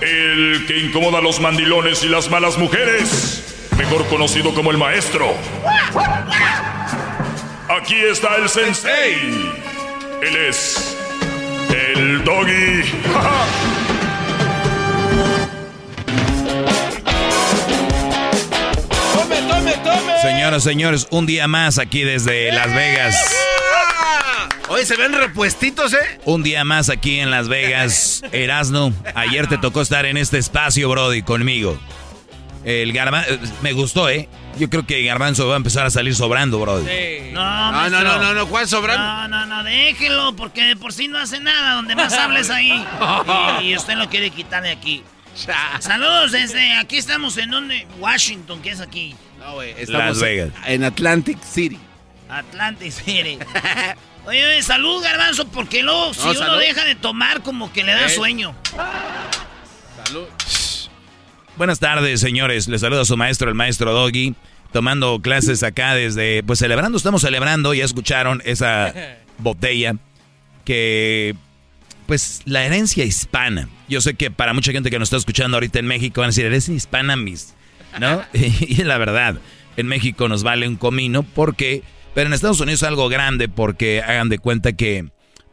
El 0.01 0.67
que 0.69 0.79
incomoda 0.79 1.19
a 1.19 1.21
los 1.21 1.41
mandilones 1.41 2.05
y 2.05 2.09
las 2.09 2.31
malas 2.31 2.57
mujeres. 2.59 3.43
Mejor 3.77 4.07
conocido 4.07 4.55
como 4.55 4.71
el 4.71 4.79
maestro. 4.79 5.35
Aquí 7.69 7.97
está 7.97 8.37
el 8.37 8.49
sensei. 8.49 9.51
Él 10.23 10.37
es 10.49 10.97
el 11.71 12.23
doggy. 12.23 12.85
Tome, 19.13 19.37
tome, 19.49 19.73
tome. 19.73 20.23
Señoras, 20.23 20.63
señores, 20.63 21.09
un 21.11 21.27
día 21.27 21.49
más 21.49 21.81
aquí 21.81 22.05
desde 22.05 22.53
Las 22.53 22.73
Vegas. 22.73 23.48
Oye, 24.69 24.85
se 24.85 24.97
ven 24.97 25.13
repuestitos, 25.13 25.95
¿eh? 25.95 26.21
Un 26.25 26.43
día 26.43 26.63
más 26.65 26.91
aquí 26.91 27.19
en 27.21 27.31
Las 27.31 27.49
Vegas. 27.49 28.23
Erasno, 28.33 28.93
ayer 29.15 29.47
te 29.47 29.57
tocó 29.59 29.81
estar 29.81 30.05
en 30.07 30.17
este 30.17 30.39
espacio, 30.39 30.89
Brody, 30.91 31.23
conmigo. 31.23 31.79
El 32.65 32.93
garbanzo, 32.93 33.31
me 33.63 33.73
gustó, 33.73 34.11
¿eh? 34.11 34.29
Yo 34.59 34.69
creo 34.69 34.85
que 34.85 35.03
Garbanzo 35.05 35.47
va 35.47 35.55
a 35.55 35.57
empezar 35.57 35.87
a 35.87 35.91
salir 35.91 36.15
sobrando, 36.15 36.59
Brody. 36.59 37.31
No, 37.33 37.73
No, 37.73 37.89
no, 37.89 38.03
no, 38.03 38.19
no, 38.19 38.35
no, 38.35 38.47
¿cuál 38.49 38.67
sobrando? 38.67 39.03
No, 39.03 39.29
no, 39.29 39.47
no, 39.47 39.63
déjelo, 39.65 40.35
porque 40.35 40.65
de 40.65 40.77
por 40.77 40.93
sí 40.93 41.07
no 41.09 41.17
hace 41.19 41.39
nada. 41.41 41.75
Donde 41.77 41.95
más 41.95 42.13
hables 42.19 42.51
ahí. 42.51 42.85
Y, 43.61 43.63
y 43.69 43.77
usted 43.77 43.95
lo 43.95 44.09
quiere 44.11 44.31
quitar 44.31 44.63
de 44.65 44.71
aquí. 44.73 45.03
Saludos 45.79 46.33
desde 46.33 46.73
aquí 46.75 46.97
estamos 46.99 47.37
en 47.39 47.51
donde 47.51 47.87
Washington, 48.01 48.61
que 48.61 48.71
es 48.71 48.81
aquí. 48.81 49.15
No, 49.39 49.55
güey, 49.55 49.75
Las 49.87 50.19
Vegas. 50.21 50.51
en 50.67 50.83
Atlantic 50.83 51.41
City. 51.43 51.79
Atlantic 52.29 52.91
City. 52.91 53.39
Oye, 54.29 54.45
oye, 54.47 54.63
salud, 54.63 55.03
garbanzo, 55.03 55.49
porque 55.49 55.83
luego 55.83 56.13
si 56.13 56.21
No, 56.21 56.31
uno 56.33 56.39
salud. 56.39 56.59
deja 56.61 56.85
de 56.85 56.95
tomar, 56.95 57.43
como 57.43 57.73
que 57.73 57.83
le 57.83 57.93
da 57.93 58.07
Eh. 58.07 58.11
sueño. 58.11 58.55
Salud. 60.05 60.27
Buenas 61.57 61.79
tardes, 61.79 62.21
señores. 62.21 62.69
Les 62.69 62.83
saluda 62.83 63.07
su 63.07 63.17
maestro, 63.17 63.49
el 63.49 63.55
maestro 63.55 63.91
Doggy, 63.93 64.35
tomando 64.71 65.19
clases 65.23 65.63
acá 65.63 65.95
desde, 65.95 66.43
pues 66.43 66.59
celebrando, 66.59 66.99
estamos 66.99 67.23
celebrando, 67.23 67.73
ya 67.73 67.87
escucharon 67.87 68.43
esa 68.45 68.93
botella 69.39 69.95
que, 70.67 71.35
pues 72.07 72.43
la 72.45 72.65
herencia 72.65 73.05
hispana. 73.07 73.71
Yo 73.89 74.03
sé 74.03 74.13
que 74.13 74.31
para 74.31 74.53
mucha 74.53 74.73
gente 74.73 74.91
que 74.91 74.99
nos 74.99 75.07
está 75.09 75.17
escuchando 75.17 75.57
ahorita 75.57 75.79
en 75.79 75.87
México 75.87 76.21
van 76.21 76.29
a 76.29 76.33
decir, 76.33 76.45
eres 76.45 76.69
hispana, 76.69 77.17
mis, 77.17 77.55
¿no? 77.99 78.23
y 78.35 78.85
la 78.85 78.99
verdad, 78.99 79.39
en 79.79 79.87
México 79.87 80.29
nos 80.29 80.43
vale 80.43 80.69
un 80.69 80.77
comino 80.77 81.23
porque, 81.23 81.83
pero 82.15 82.27
en 82.29 82.33
Estados 82.35 82.61
Unidos 82.61 82.83
es 82.83 82.89
algo 82.89 83.09
grande 83.09 83.49
porque 83.49 84.01
hagan 84.03 84.29
de 84.29 84.39
cuenta 84.39 84.73
que 84.73 85.09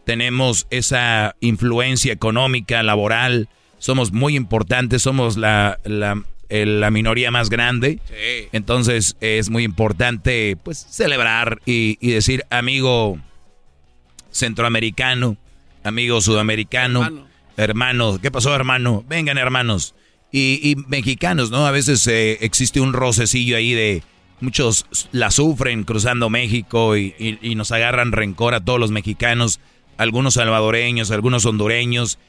tenemos 0.05 0.67
esa 0.69 1.35
influencia 1.39 2.13
económica, 2.13 2.83
laboral, 2.83 3.49
somos 3.79 4.11
muy 4.11 4.35
importantes, 4.35 5.01
somos 5.01 5.37
la, 5.37 5.79
la, 5.83 6.21
el- 6.49 6.79
la 6.79 6.91
minoría 6.91 7.31
más 7.31 7.49
grande. 7.49 7.99
Sí. 8.07 8.47
Entonces 8.51 9.15
es 9.21 9.49
muy 9.49 9.63
importante 9.63 10.57
pues 10.63 10.77
celebrar 10.89 11.59
y, 11.65 11.97
y 12.01 12.11
decir 12.11 12.45
amigo 12.49 13.17
centroamericano, 14.31 15.37
amigo 15.83 16.21
sudamericano, 16.21 17.03
Hermano. 17.03 17.27
hermano. 17.57 18.19
¿qué 18.21 18.31
pasó 18.31 18.53
hermano? 18.55 19.03
Vengan 19.07 19.37
hermanos. 19.37 19.95
Y, 20.31 20.59
y 20.69 20.75
mexicanos, 20.87 21.49
¿no? 21.51 21.65
A 21.65 21.71
veces 21.71 22.05
eh, 22.07 22.39
existe 22.41 22.81
un 22.81 22.91
rocecillo 22.93 23.55
ahí 23.55 23.73
de 23.73 24.03
muchos 24.41 24.85
la 25.11 25.31
sufren 25.31 25.83
cruzando 25.83 26.29
México 26.29 26.97
y, 26.97 27.13
y- 27.19 27.39
y 27.41 27.55
nos 27.55 27.71
agarran 27.71 28.11
rencor 28.11 28.53
a 28.53 28.63
todos 28.63 28.79
los 28.79 28.91
mexicanos, 28.91 29.59
algunos 29.97 30.35
salvadoreños, 30.35 31.11
algunos 31.11 31.45
hondureños, 31.45 32.19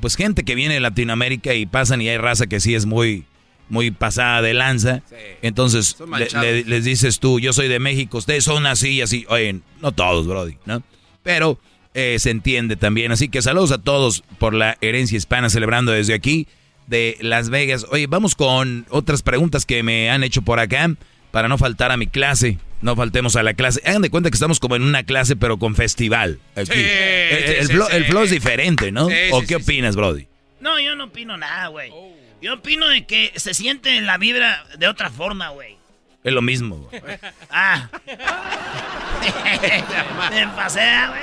pues 0.00 0.16
gente 0.16 0.44
que 0.44 0.54
viene 0.54 0.74
de 0.74 0.80
Latinoamérica 0.80 1.54
y 1.54 1.66
pasan 1.66 2.00
y 2.02 2.08
hay 2.08 2.16
raza 2.18 2.46
que 2.46 2.60
sí 2.60 2.74
es 2.74 2.86
muy, 2.86 3.24
muy 3.68 3.90
pasada 3.90 4.42
de 4.42 4.54
lanza. 4.54 5.02
Entonces 5.42 5.96
le- 6.42 6.64
les 6.64 6.84
dices 6.84 7.18
tú, 7.20 7.40
yo 7.40 7.52
soy 7.52 7.68
de 7.68 7.78
México, 7.78 8.18
ustedes 8.18 8.44
son 8.44 8.66
así 8.66 8.90
y 8.90 9.00
así. 9.02 9.26
Oye, 9.28 9.60
no 9.82 9.92
todos, 9.92 10.26
Brody, 10.26 10.56
¿no? 10.66 10.82
Pero 11.22 11.58
eh, 11.94 12.16
se 12.20 12.30
entiende 12.30 12.76
también. 12.76 13.12
Así 13.12 13.28
que 13.28 13.40
saludos 13.42 13.72
a 13.72 13.78
todos 13.78 14.22
por 14.38 14.54
la 14.54 14.76
herencia 14.82 15.16
hispana 15.16 15.48
celebrando 15.50 15.92
desde 15.92 16.14
aquí 16.14 16.46
de 16.86 17.16
Las 17.20 17.48
Vegas. 17.50 17.86
Oye, 17.90 18.06
vamos 18.06 18.34
con 18.34 18.86
otras 18.90 19.22
preguntas 19.22 19.66
que 19.66 19.82
me 19.82 20.10
han 20.10 20.22
hecho 20.22 20.42
por 20.42 20.60
acá 20.60 20.94
para 21.36 21.48
no 21.48 21.58
faltar 21.58 21.92
a 21.92 21.98
mi 21.98 22.06
clase. 22.06 22.56
No 22.80 22.96
faltemos 22.96 23.36
a 23.36 23.42
la 23.42 23.52
clase. 23.52 23.82
Hagan 23.84 24.00
de 24.00 24.08
cuenta 24.08 24.30
que 24.30 24.36
estamos 24.36 24.58
como 24.58 24.74
en 24.74 24.80
una 24.80 25.02
clase, 25.02 25.36
pero 25.36 25.58
con 25.58 25.74
festival. 25.74 26.40
Aquí. 26.54 26.72
Sí, 26.72 26.80
el, 26.80 27.44
sí, 27.44 27.52
el 27.58 27.66
sí, 27.66 27.72
flow, 27.74 27.88
sí. 27.90 27.96
el 27.96 28.04
flow 28.06 28.22
es 28.22 28.30
diferente, 28.30 28.90
¿no? 28.90 29.10
Sí, 29.10 29.14
¿O 29.32 29.42
sí, 29.42 29.46
qué 29.46 29.56
sí, 29.56 29.62
opinas, 29.62 29.96
Brody? 29.96 30.28
No, 30.60 30.80
yo 30.80 30.96
no 30.96 31.04
opino 31.04 31.36
nada, 31.36 31.66
güey. 31.66 31.92
Yo 32.40 32.54
opino 32.54 32.88
de 32.88 33.04
que 33.04 33.34
se 33.36 33.52
siente 33.52 34.00
la 34.00 34.16
vibra 34.16 34.64
de 34.78 34.88
otra 34.88 35.10
forma, 35.10 35.50
güey. 35.50 35.76
Es 36.24 36.32
lo 36.32 36.40
mismo. 36.40 36.88
güey. 36.90 37.02
Ah. 37.50 37.90
Me 40.30 40.46
pasé, 40.56 40.88
güey. 41.08 41.22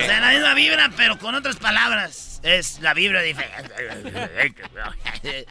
O 0.00 0.06
sea, 0.06 0.20
la 0.20 0.30
misma 0.30 0.54
vibra, 0.54 0.92
pero 0.96 1.18
con 1.18 1.34
otras 1.34 1.56
palabras. 1.56 2.40
Es 2.44 2.78
la 2.80 2.94
vibra 2.94 3.20
diferente. 3.20 3.74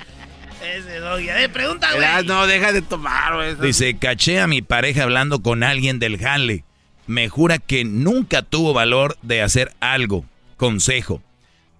Ese 0.63 0.99
doggy. 0.99 1.29
A 1.29 1.35
ver, 1.35 1.51
pregunta, 1.51 1.89
güey. 1.93 2.25
No, 2.25 2.47
deja 2.47 2.71
de 2.71 2.81
tomar, 2.81 3.35
güey. 3.35 3.55
Dice, 3.55 3.97
caché 3.97 4.39
a 4.39 4.47
mi 4.47 4.61
pareja 4.61 5.03
hablando 5.03 5.41
con 5.41 5.63
alguien 5.63 5.99
del 5.99 6.17
jale. 6.17 6.63
Me 7.07 7.27
jura 7.29 7.57
que 7.59 7.83
nunca 7.83 8.41
tuvo 8.43 8.73
valor 8.73 9.17
de 9.21 9.41
hacer 9.41 9.73
algo. 9.81 10.25
Consejo. 10.57 11.21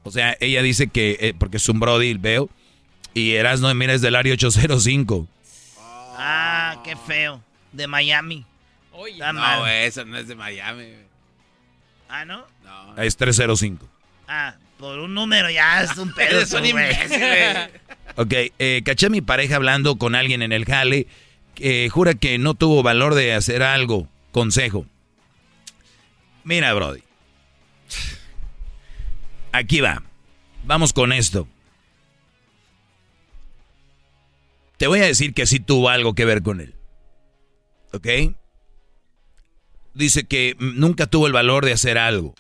O 0.04 0.12
sea, 0.12 0.36
ella 0.42 0.62
dice 0.62 0.88
que, 0.88 1.18
eh, 1.22 1.34
porque 1.38 1.58
es 1.58 1.70
un 1.70 1.80
Brody, 1.80 2.14
veo, 2.16 2.50
y 3.14 3.32
Erasno, 3.36 3.74
mira, 3.74 3.94
es 3.94 4.02
del 4.02 4.16
área 4.18 4.34
805. 4.34 5.28
Ah, 6.18 6.82
qué 6.84 6.96
feo. 7.08 7.42
De 7.72 7.88
Miami. 7.88 8.46
Está 9.12 9.34
No, 9.34 9.40
mal. 9.40 9.70
eso 9.70 10.04
no 10.06 10.18
es 10.18 10.28
de 10.28 10.36
Miami. 10.36 10.84
güey. 10.84 11.04
Ah, 12.10 12.26
¿no? 12.26 12.46
No. 12.64 13.02
Es 13.02 13.16
305. 13.18 13.88
Ah, 14.28 14.56
por 14.78 15.00
un 15.00 15.14
número 15.14 15.50
ya 15.50 15.84
es 15.84 15.98
un 15.98 16.12
pedo. 16.16 16.38
Eres 16.40 16.52
un 16.54 16.66
imbécil, 16.66 17.18
güey. 17.18 17.70
Ok, 18.16 18.34
eh, 18.60 18.82
caché 18.86 19.08
a 19.08 19.10
mi 19.10 19.22
pareja 19.22 19.56
hablando 19.56 19.98
con 19.98 20.16
alguien 20.16 20.42
en 20.42 20.52
el 20.52 20.66
jale 20.66 21.08
que 21.56 21.90
jura 21.90 22.14
que 22.14 22.38
no 22.38 22.54
tuvo 22.54 22.84
valor 22.84 23.16
de 23.16 23.34
hacer 23.34 23.64
algo. 23.64 24.08
Consejo. 24.32 24.86
Mira, 26.44 26.74
Brody. 26.74 27.04
Aquí 29.52 29.82
va. 29.82 30.04
Vamos 30.66 30.94
con 30.94 31.12
esto. 31.12 31.48
Te 34.78 34.88
voy 34.88 35.00
a 35.00 35.06
decir 35.06 35.34
que 35.34 35.46
sí 35.46 35.60
tuvo 35.60 35.90
algo 35.90 36.14
que 36.16 36.26
ver 36.26 36.42
con 36.42 36.60
él. 36.60 36.76
¿Ok? 37.94 38.08
Dice 39.94 40.26
que 40.26 40.56
nunca 40.60 41.06
tuvo 41.06 41.28
el 41.28 41.34
valor 41.34 41.66
de 41.66 41.74
hacer 41.74 41.98
algo. 41.98 42.34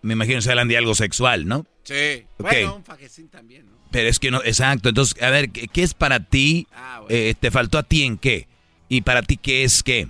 Me 0.00 0.12
imagino 0.12 0.38
que 0.38 0.42
se 0.42 0.50
hablan 0.50 0.68
de 0.68 0.76
algo 0.76 0.94
sexual, 0.94 1.46
¿no? 1.46 1.66
Sí. 1.82 2.26
Ok. 2.38 2.50
Bueno, 2.50 2.76
un 2.76 2.84
fajecín 2.84 3.28
también, 3.28 3.66
¿no? 3.66 3.73
Pero 3.94 4.08
es 4.08 4.18
que 4.18 4.30
no, 4.30 4.42
exacto. 4.44 4.90
Entonces, 4.90 5.22
a 5.22 5.30
ver, 5.30 5.50
¿qué, 5.50 5.68
qué 5.68 5.82
es 5.82 5.94
para 5.94 6.20
ti? 6.20 6.66
Ah, 6.74 7.00
bueno. 7.00 7.16
Eh, 7.16 7.34
¿Te 7.38 7.50
faltó 7.50 7.78
a 7.78 7.82
ti 7.82 8.02
en 8.02 8.18
qué? 8.18 8.46
¿Y 8.88 9.00
para 9.00 9.22
ti 9.22 9.38
qué 9.38 9.64
es 9.64 9.82
qué? 9.82 10.08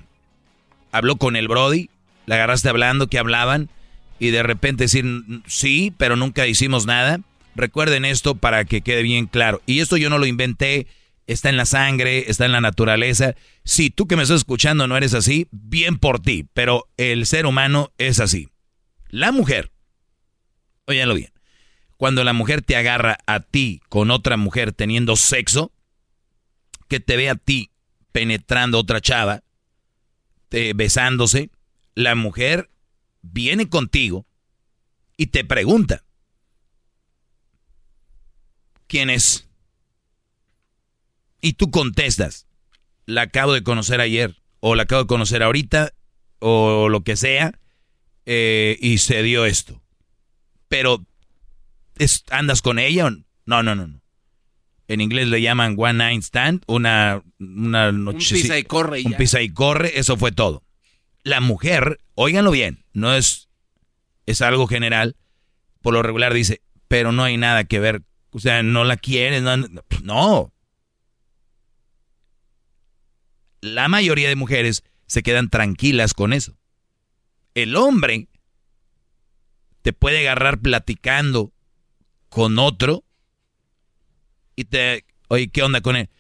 ¿Habló 0.91 1.17
con 1.17 1.37
el 1.37 1.49
Brody? 1.49 1.91
¿La 2.27 2.37
agarraste 2.37 2.69
hablando? 2.69 3.07
¿Qué 3.09 3.19
hablaban? 3.19 3.69
y 4.19 4.31
de 4.31 4.43
repente 4.43 4.85
decir 4.85 5.05
sí, 5.47 5.93
pero 5.99 6.17
nunca 6.17 6.47
hicimos 6.47 6.87
nada. 6.87 7.21
Recuerden 7.55 8.07
esto 8.07 8.35
para 8.35 8.65
que 8.65 8.81
quede 8.81 9.03
bien 9.03 9.27
claro. 9.27 9.61
Y 9.67 9.81
esto 9.81 9.99
yo 9.99 10.09
no 10.09 10.17
lo 10.17 10.25
inventé, 10.25 10.87
está 11.27 11.51
en 11.51 11.59
la 11.59 11.67
sangre, 11.67 12.31
está 12.31 12.47
en 12.47 12.53
la 12.53 12.63
naturaleza. 12.63 13.35
Si 13.65 13.91
tú 13.91 14.07
que 14.07 14.17
me 14.17 14.23
estás 14.23 14.39
escuchando 14.39 14.87
no 14.87 14.97
eres 14.97 15.13
así, 15.13 15.47
bien 15.51 15.99
por 15.99 16.21
ti, 16.21 16.47
pero 16.55 16.89
el 16.97 17.27
ser 17.27 17.45
humano 17.45 17.93
es 17.99 18.19
así. 18.19 18.49
La 19.09 19.31
mujer, 19.31 19.71
óyalo 20.87 21.15
bien, 21.15 21.33
cuando 22.05 22.23
la 22.23 22.35
mujer 22.35 22.61
te 22.61 22.77
agarra 22.77 23.17
a 23.25 23.41
ti 23.41 23.81
con 23.89 24.11
otra 24.11 24.37
mujer 24.37 24.75
teniendo 24.75 25.17
sexo, 25.17 25.73
que 26.87 27.01
te 27.01 27.17
ve 27.17 27.31
a 27.31 27.35
ti 27.35 27.71
penetrando 28.13 28.79
otra 28.79 29.01
chava, 29.01 29.43
te, 30.51 30.75
besándose, 30.75 31.49
la 31.95 32.15
mujer 32.15 32.69
viene 33.23 33.71
contigo 33.71 34.27
y 35.17 35.29
te 35.29 35.47
pregunta, 35.47 36.05
¿quién 38.87 39.09
es? 39.09 39.49
Y 41.41 41.55
tú 41.55 41.71
contestas, 41.71 42.47
la 43.07 43.23
acabo 43.23 43.55
de 43.55 43.63
conocer 43.63 44.03
ayer, 44.03 44.43
o 44.61 44.75
la 44.75 44.83
acabo 44.83 45.05
de 45.05 45.09
conocer 45.09 45.43
ahorita, 45.43 45.95
o 46.41 46.91
lo 46.91 47.03
que 47.03 47.17
sea, 47.17 47.59
eh, 48.27 48.77
y 48.83 48.99
se 48.99 49.23
dio 49.23 49.47
esto. 49.47 49.81
Pero, 50.69 51.07
¿andas 52.31 52.63
con 52.63 52.79
ella? 52.79 53.11
No, 53.47 53.63
no, 53.63 53.75
no, 53.75 53.87
no. 53.87 54.01
En 54.87 55.01
inglés 55.01 55.29
le 55.29 55.41
llaman 55.41 55.77
one 55.79 55.95
night 55.95 56.23
stand, 56.23 56.63
una, 56.67 57.23
una 57.39 57.91
noche. 57.93 58.35
Un 58.35 58.43
pisa 58.43 58.59
y 58.59 58.65
corre. 58.65 59.03
un 59.05 59.15
pisa 59.15 59.41
y 59.41 59.49
corre, 59.49 59.99
eso 59.99 60.17
fue 60.17 60.31
todo. 60.33 60.63
La 61.23 61.41
mujer, 61.41 62.01
óiganlo 62.15 62.51
bien, 62.51 62.85
no 62.93 63.15
es, 63.15 63.49
es 64.27 64.43
algo 64.43 64.67
general. 64.67 65.17
Por 65.81 65.95
lo 65.95 66.03
regular 66.03 66.35
dice, 66.35 66.61
pero 66.89 67.13
no 67.13 67.25
hay 67.25 67.39
nada 67.39 67.65
que 67.65 67.81
ver. 67.81 68.03
O 68.31 68.41
sea, 68.41 68.63
no 68.63 68.85
la 68.85 68.97
quieres, 68.97 69.43
no. 69.43 69.57
no. 70.03 70.53
La 73.61 73.89
mayoría 73.89 74.29
de 74.29 74.37
mujeres 74.37 74.83
se 75.07 75.23
quedan 75.23 75.49
tranquilas 75.49 76.13
con 76.13 76.35
eso. 76.35 76.59
El 77.55 77.77
hombre 77.77 78.29
te 79.81 79.95
puede 79.95 80.19
agarrar 80.19 80.59
platicando 80.59 81.54
con 82.35 82.59
otro 82.59 83.05
y 84.57 84.65
te, 84.65 85.05
oye, 85.29 85.47
¿qué 85.51 85.63
onda 85.63 85.81
con 85.83 85.95
él? 85.95 86.11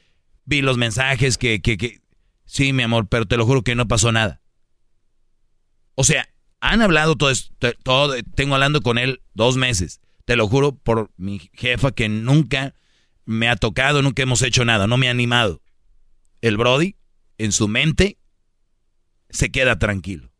Vi 0.44 0.62
los 0.62 0.76
mensajes 0.76 1.36
que, 1.36 1.60
que, 1.60 1.76
que, 1.76 2.02
sí, 2.44 2.72
mi 2.72 2.84
amor, 2.84 3.08
pero 3.08 3.26
te 3.26 3.36
lo 3.36 3.44
juro 3.44 3.62
que 3.62 3.74
no 3.74 3.88
pasó 3.88 4.12
nada. 4.12 4.40
O 5.96 6.04
sea, 6.04 6.28
han 6.60 6.82
hablado 6.82 7.16
todo 7.16 7.30
esto, 7.30 7.72
todo, 7.82 8.14
tengo 8.36 8.54
hablando 8.54 8.80
con 8.80 8.96
él 8.96 9.22
dos 9.34 9.56
meses. 9.56 10.00
Te 10.24 10.36
lo 10.36 10.46
juro 10.46 10.76
por 10.76 11.10
mi 11.16 11.50
jefa 11.52 11.90
que 11.90 12.08
nunca 12.08 12.76
me 13.24 13.48
ha 13.48 13.56
tocado, 13.56 14.00
nunca 14.00 14.22
hemos 14.22 14.42
hecho 14.42 14.64
nada, 14.64 14.86
no 14.86 14.96
me 14.96 15.08
ha 15.08 15.10
animado. 15.10 15.62
El 16.42 16.56
Brody, 16.56 16.94
en 17.38 17.50
su 17.50 17.66
mente, 17.66 18.18
se 19.30 19.50
queda 19.50 19.80
tranquilo. 19.80 20.30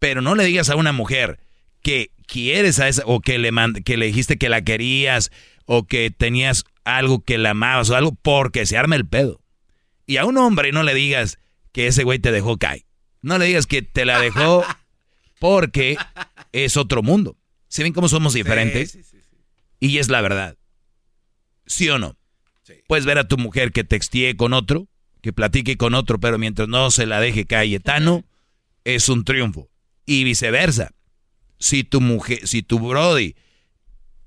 Pero 0.00 0.22
no 0.22 0.34
le 0.34 0.42
digas 0.42 0.70
a 0.70 0.76
una 0.76 0.90
mujer 0.90 1.43
que 1.84 2.10
quieres 2.26 2.80
a 2.80 2.88
esa, 2.88 3.02
o 3.06 3.20
que 3.20 3.38
le, 3.38 3.52
que 3.84 3.96
le 3.96 4.06
dijiste 4.06 4.38
que 4.38 4.48
la 4.48 4.62
querías, 4.62 5.30
o 5.66 5.86
que 5.86 6.10
tenías 6.10 6.64
algo 6.82 7.22
que 7.22 7.38
la 7.38 7.50
amabas 7.50 7.90
o 7.90 7.96
algo, 7.96 8.16
porque 8.20 8.66
se 8.66 8.76
arma 8.76 8.96
el 8.96 9.06
pedo. 9.06 9.40
Y 10.06 10.16
a 10.16 10.24
un 10.24 10.36
hombre 10.38 10.72
no 10.72 10.82
le 10.82 10.94
digas 10.94 11.38
que 11.70 11.86
ese 11.86 12.02
güey 12.02 12.18
te 12.18 12.32
dejó 12.32 12.56
caer. 12.58 12.84
No 13.22 13.38
le 13.38 13.44
digas 13.46 13.66
que 13.66 13.82
te 13.82 14.04
la 14.04 14.18
dejó 14.18 14.64
porque 15.38 15.96
es 16.52 16.76
otro 16.76 17.02
mundo. 17.02 17.36
¿Se 17.68 17.82
ven 17.82 17.92
cómo 17.92 18.08
somos 18.08 18.32
diferentes? 18.32 18.98
y 19.78 19.98
es 19.98 20.08
la 20.08 20.22
verdad. 20.22 20.56
¿Sí 21.66 21.88
o 21.90 21.98
no? 21.98 22.16
Puedes 22.86 23.04
ver 23.04 23.18
a 23.18 23.28
tu 23.28 23.36
mujer 23.36 23.72
que 23.72 23.84
textee 23.84 24.36
con 24.36 24.54
otro, 24.54 24.88
que 25.20 25.34
platique 25.34 25.76
con 25.76 25.94
otro, 25.94 26.18
pero 26.18 26.38
mientras 26.38 26.68
no 26.68 26.90
se 26.90 27.04
la 27.04 27.20
deje 27.20 27.46
Cayetano, 27.46 28.24
es 28.84 29.08
un 29.10 29.24
triunfo. 29.24 29.68
Y 30.06 30.24
viceversa. 30.24 30.92
Si 31.64 31.82
tu 31.82 32.02
mujer, 32.02 32.46
si 32.46 32.62
tu 32.62 32.78
brody 32.78 33.34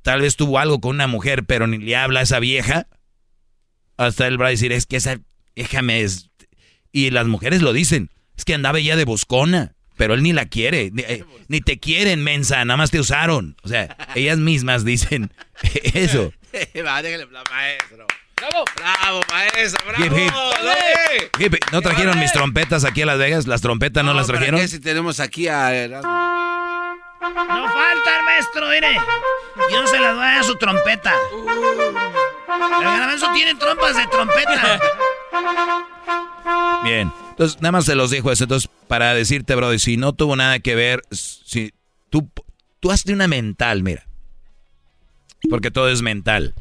tal 0.07 0.21
vez 0.21 0.37
tuvo 0.37 0.57
algo 0.57 0.79
con 0.79 0.95
una 0.95 1.05
mujer, 1.05 1.43
pero 1.43 1.67
ni 1.67 1.77
le 1.77 1.95
habla 1.97 2.21
a 2.21 2.23
esa 2.23 2.39
vieja, 2.39 2.87
hasta 3.97 4.25
él 4.25 4.41
va 4.41 4.47
a 4.47 4.51
decir, 4.51 4.71
es 4.71 4.85
que 4.85 4.95
esa 4.95 5.19
vieja 5.53 5.81
me 5.81 6.01
es... 6.01 6.29
Y 6.93 7.09
las 7.11 7.27
mujeres 7.27 7.61
lo 7.61 7.73
dicen, 7.73 8.09
es 8.37 8.45
que 8.45 8.53
andaba 8.53 8.79
ya 8.79 8.95
de 8.95 9.03
buscona, 9.03 9.75
pero 9.97 10.13
él 10.13 10.23
ni 10.23 10.31
la 10.31 10.45
quiere, 10.45 10.91
ni, 10.93 11.03
eh, 11.03 11.61
te 11.61 11.77
quieren, 11.77 12.23
mensa, 12.23 12.63
nada 12.63 12.77
más 12.77 12.89
te 12.89 13.01
usaron. 13.01 13.57
O 13.63 13.67
sea, 13.67 13.97
ellas 14.15 14.37
mismas 14.37 14.85
dicen 14.85 15.29
eso. 15.93 16.31
Va, 16.87 17.01
maestro. 17.51 18.07
¡Bravo! 18.37 18.65
¡Bravo, 18.77 19.21
maestro! 19.29 19.85
¡Bravo! 19.89 20.15
¿No 21.73 21.81
trajeron 21.81 22.17
mis 22.17 22.31
trompetas 22.31 22.85
aquí 22.85 23.01
a 23.01 23.07
Las 23.07 23.17
Vegas? 23.17 23.45
¿Las 23.45 23.59
trompetas 23.59 24.05
no, 24.05 24.13
las 24.13 24.27
trajeron? 24.27 24.61
¿Qué 24.61 24.69
si 24.69 24.79
tenemos 24.79 25.19
aquí 25.19 25.49
a... 25.49 25.85
No 27.19 27.67
falta 27.67 28.17
el 28.19 28.25
maestro, 28.25 28.69
mire. 28.69 28.95
Yo 29.71 29.87
se 29.87 29.99
las 29.99 30.15
doy 30.15 30.25
a 30.25 30.43
su 30.43 30.55
trompeta. 30.55 31.13
El 32.47 32.83
garbanzo 32.83 33.27
tiene 33.33 33.55
trompas 33.55 33.97
de 33.97 34.07
trompeta. 34.07 34.79
Bien. 36.83 37.11
Entonces, 37.31 37.61
nada 37.61 37.73
más 37.73 37.85
se 37.85 37.95
los 37.95 38.11
dijo 38.11 38.31
eso. 38.31 38.45
Entonces, 38.45 38.69
para 38.87 39.13
decirte, 39.13 39.55
brother, 39.55 39.79
si 39.79 39.97
no 39.97 40.13
tuvo 40.13 40.35
nada 40.35 40.59
que 40.59 40.75
ver, 40.75 41.01
si 41.11 41.73
tú, 42.09 42.29
tú 42.79 42.91
hazte 42.91 43.13
una 43.13 43.27
mental, 43.27 43.83
mira. 43.83 44.05
Porque 45.49 45.71
todo 45.71 45.89
es 45.89 46.01
mental. 46.01 46.55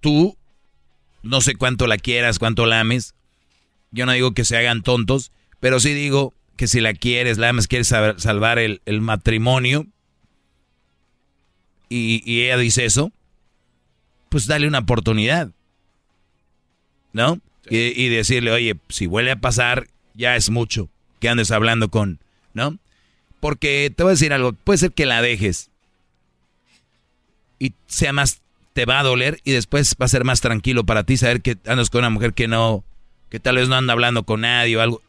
Tú, 0.00 0.36
no 1.22 1.40
sé 1.40 1.56
cuánto 1.56 1.86
la 1.86 1.98
quieras, 1.98 2.38
cuánto 2.38 2.66
la 2.66 2.80
ames. 2.80 3.14
Yo 3.90 4.06
no 4.06 4.12
digo 4.12 4.34
que 4.34 4.44
se 4.44 4.56
hagan 4.56 4.82
tontos, 4.82 5.32
pero 5.60 5.80
sí 5.80 5.94
digo 5.94 6.34
que 6.56 6.66
si 6.68 6.80
la 6.80 6.94
quieres, 6.94 7.38
la 7.38 7.48
amas, 7.48 7.68
quieres 7.68 7.88
salvar 7.88 8.58
el, 8.58 8.80
el 8.86 9.00
matrimonio, 9.00 9.86
y, 11.88 12.42
ella 12.42 12.56
dice 12.56 12.84
eso, 12.84 13.12
pues 14.28 14.46
dale 14.46 14.66
una 14.66 14.80
oportunidad. 14.80 15.50
¿No? 17.12 17.40
Y, 17.70 18.08
decirle, 18.08 18.50
oye, 18.50 18.76
si 18.88 19.06
vuelve 19.06 19.30
a 19.30 19.40
pasar, 19.40 19.86
ya 20.14 20.36
es 20.36 20.50
mucho 20.50 20.90
que 21.20 21.28
andes 21.28 21.50
hablando 21.50 21.88
con, 21.88 22.18
¿no? 22.52 22.76
Porque 23.40 23.92
te 23.94 24.02
voy 24.02 24.10
a 24.10 24.14
decir 24.14 24.32
algo, 24.32 24.52
puede 24.52 24.78
ser 24.78 24.92
que 24.92 25.06
la 25.06 25.22
dejes 25.22 25.70
y 27.58 27.72
sea 27.86 28.12
más, 28.12 28.42
te 28.74 28.84
va 28.84 29.00
a 29.00 29.04
doler 29.04 29.40
y 29.44 29.52
después 29.52 29.96
va 30.00 30.04
a 30.06 30.08
ser 30.08 30.24
más 30.24 30.42
tranquilo 30.42 30.84
para 30.84 31.04
ti 31.04 31.16
saber 31.16 31.40
que 31.40 31.56
andas 31.66 31.88
con 31.88 32.00
una 32.00 32.10
mujer 32.10 32.34
que 32.34 32.48
no, 32.48 32.84
que 33.30 33.40
tal 33.40 33.56
vez 33.56 33.68
no 33.68 33.76
anda 33.76 33.92
hablando 33.94 34.24
con 34.24 34.42
nadie 34.42 34.76
o 34.76 34.82
algo. 34.82 35.00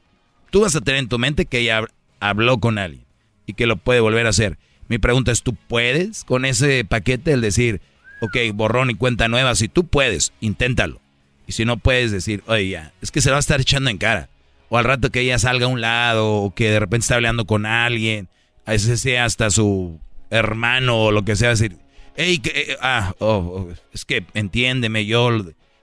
Tú 0.56 0.62
vas 0.62 0.74
a 0.74 0.80
tener 0.80 1.02
en 1.02 1.10
tu 1.10 1.20
mente 1.20 1.48
que 1.48 1.60
ella 1.60 1.84
habló 2.22 2.60
con 2.60 2.78
alguien 2.78 3.04
y 3.46 3.56
que 3.56 3.68
lo 3.68 3.76
puede 3.76 4.00
volver 4.00 4.26
a 4.26 4.30
hacer. 4.30 4.58
Mi 4.88 5.00
pregunta 5.00 5.34
es, 5.34 5.44
¿tú 5.44 5.54
puedes 5.54 6.24
con 6.24 6.46
ese 6.46 6.86
paquete 6.86 7.34
el 7.34 7.42
decir, 7.42 7.82
ok, 8.22 8.38
borrón 8.54 8.90
y 8.90 8.96
cuenta 8.96 9.28
nueva? 9.28 9.54
Si 9.56 9.68
tú 9.68 9.86
puedes, 9.86 10.32
inténtalo. 10.40 11.02
Y 11.46 11.52
si 11.52 11.66
no 11.66 11.76
puedes 11.76 12.14
decir, 12.14 12.42
oye, 12.48 12.70
ya, 12.70 12.94
es 13.02 13.12
que 13.12 13.20
se 13.20 13.28
lo 13.28 13.34
va 13.34 13.40
a 13.40 13.40
estar 13.42 13.60
echando 13.60 13.90
en 13.90 13.98
cara. 13.98 14.30
O 14.70 14.78
al 14.78 14.86
rato 14.86 15.10
que 15.10 15.20
ella 15.20 15.38
salga 15.40 15.66
a 15.66 15.68
un 15.68 15.82
lado, 15.82 16.36
o 16.36 16.56
que 16.56 16.72
de 16.72 16.80
repente 16.80 17.04
está 17.04 17.16
hablando 17.16 17.44
con 17.44 17.66
alguien, 17.66 18.30
a 18.66 18.72
veces 18.72 19.02
sea 19.02 19.26
hasta 19.26 19.50
su 19.50 20.00
hermano 20.30 21.02
o 21.02 21.12
lo 21.12 21.26
que 21.26 21.36
sea, 21.36 21.50
decir, 21.50 21.80
hey, 22.16 22.40
que, 22.40 22.52
eh, 22.52 22.78
ah, 22.82 23.14
oh, 23.20 23.68
oh, 23.68 23.74
es 23.92 24.06
que 24.06 24.26
entiéndeme, 24.34 25.06
yo, 25.06 25.32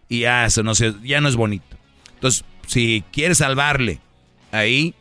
y 0.09 0.21
ya, 0.21 0.47
eso 0.47 0.63
no 0.63 0.75
sé, 0.75 0.95
ya 1.03 1.21
no 1.21 1.29
es 1.29 1.37
bonito. 1.37 1.77
Entonces, 2.15 2.47
si 2.67 3.05
quieres 3.13 3.37
salvarle 3.37 4.01
ahí, 4.53 4.95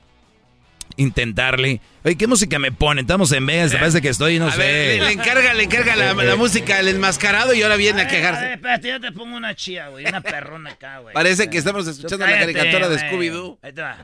intentarle. 0.97 1.79
Oye, 2.03 2.15
¿qué 2.15 2.25
música 2.25 2.57
me 2.57 2.71
ponen? 2.71 3.03
Estamos 3.03 3.31
en 3.31 3.45
Vegas, 3.45 3.73
parece 3.75 4.01
que 4.01 4.09
estoy, 4.09 4.39
no 4.39 4.49
sé. 4.51 4.97
le, 4.99 5.11
encarga, 5.11 5.53
le 5.53 5.63
encarga 5.63 5.95
la, 5.95 6.13
la, 6.13 6.35
música, 6.35 6.79
el 6.79 6.87
enmascarado 6.87 7.53
y 7.53 7.61
ahora 7.61 7.75
viene 7.75 8.01
a, 8.01 8.07
quejarse. 8.07 8.41
Ver, 8.41 8.51
espérate, 8.53 8.87
yo 8.87 8.99
te 8.99 9.11
pongo 9.11 9.35
una 9.35 9.53
chía, 9.53 9.89
güey, 9.89 10.07
una 10.07 10.21
perrona 10.21 10.71
acá, 10.71 10.99
güey. 10.99 11.13
Parece 11.13 11.49
que 11.49 11.59
estamos 11.59 11.87
escuchando 11.87 12.25
la 12.25 12.39
caricatura 12.39 12.89
de 12.89 12.97
Scooby-Doo. 12.97 13.59
Ahí 13.61 13.73
te 13.73 13.81
va. 13.81 13.97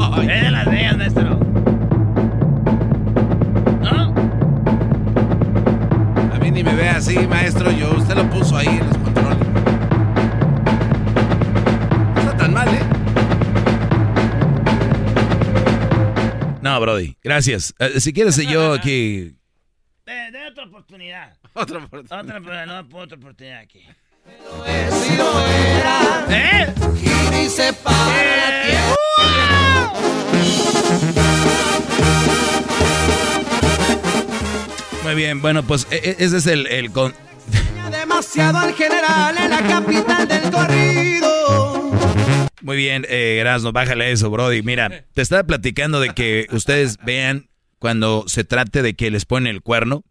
Oh, 0.00 0.20
es 0.22 0.42
de 0.42 0.50
Las 0.50 0.66
Vegas, 0.66 0.96
maestro. 0.96 1.38
¿No? 3.82 4.14
A 6.34 6.38
mí 6.40 6.50
ni 6.50 6.64
me 6.64 6.74
ve 6.74 6.88
así, 6.88 7.16
maestro, 7.26 7.70
yo, 7.70 7.90
usted 7.96 8.16
lo 8.16 8.28
puso 8.30 8.56
ahí 8.56 8.66
en 8.66 8.86
los 8.86 8.97
Brody, 16.78 17.16
gracias. 17.22 17.74
Uh, 17.78 17.98
si 18.00 18.12
quieres, 18.12 18.36
yo 18.36 18.72
aquí. 18.72 19.34
De, 20.06 20.30
de 20.32 20.46
otra 20.50 20.64
oportunidad. 20.64 21.36
Otra 21.54 21.78
oportunidad. 21.78 22.20
Otra, 22.20 22.66
no, 22.66 22.98
otra 22.98 23.16
oportunidad 23.16 23.60
aquí. 23.60 23.84
¿Eh? 26.30 26.74
Y 27.42 27.48
se 27.48 27.72
para 27.72 28.68
¿Eh? 28.68 28.78
Muy 35.02 35.14
bien, 35.14 35.40
bueno, 35.40 35.62
pues 35.62 35.86
e, 35.90 35.96
e, 35.96 36.16
ese 36.18 36.36
es 36.36 36.46
el, 36.46 36.66
el 36.66 36.92
con... 36.92 37.14
Demasiado 37.90 38.58
al 38.58 38.74
general 38.74 39.38
en 39.38 39.50
la 39.50 39.66
capital 39.66 40.28
del 40.28 40.50
corrido. 40.50 41.27
Muy 42.60 42.76
bien, 42.76 43.06
eh, 43.08 43.44
bájale 43.72 44.10
eso, 44.12 44.30
Brody. 44.30 44.62
Mira, 44.62 45.04
te 45.12 45.22
estaba 45.22 45.44
platicando 45.44 46.00
de 46.00 46.10
que 46.10 46.46
ustedes 46.50 46.96
vean 47.04 47.48
cuando 47.78 48.24
se 48.26 48.44
trate 48.44 48.82
de 48.82 48.94
que 48.94 49.10
les 49.10 49.24
ponen 49.24 49.54
el 49.54 49.62
cuerno 49.62 50.04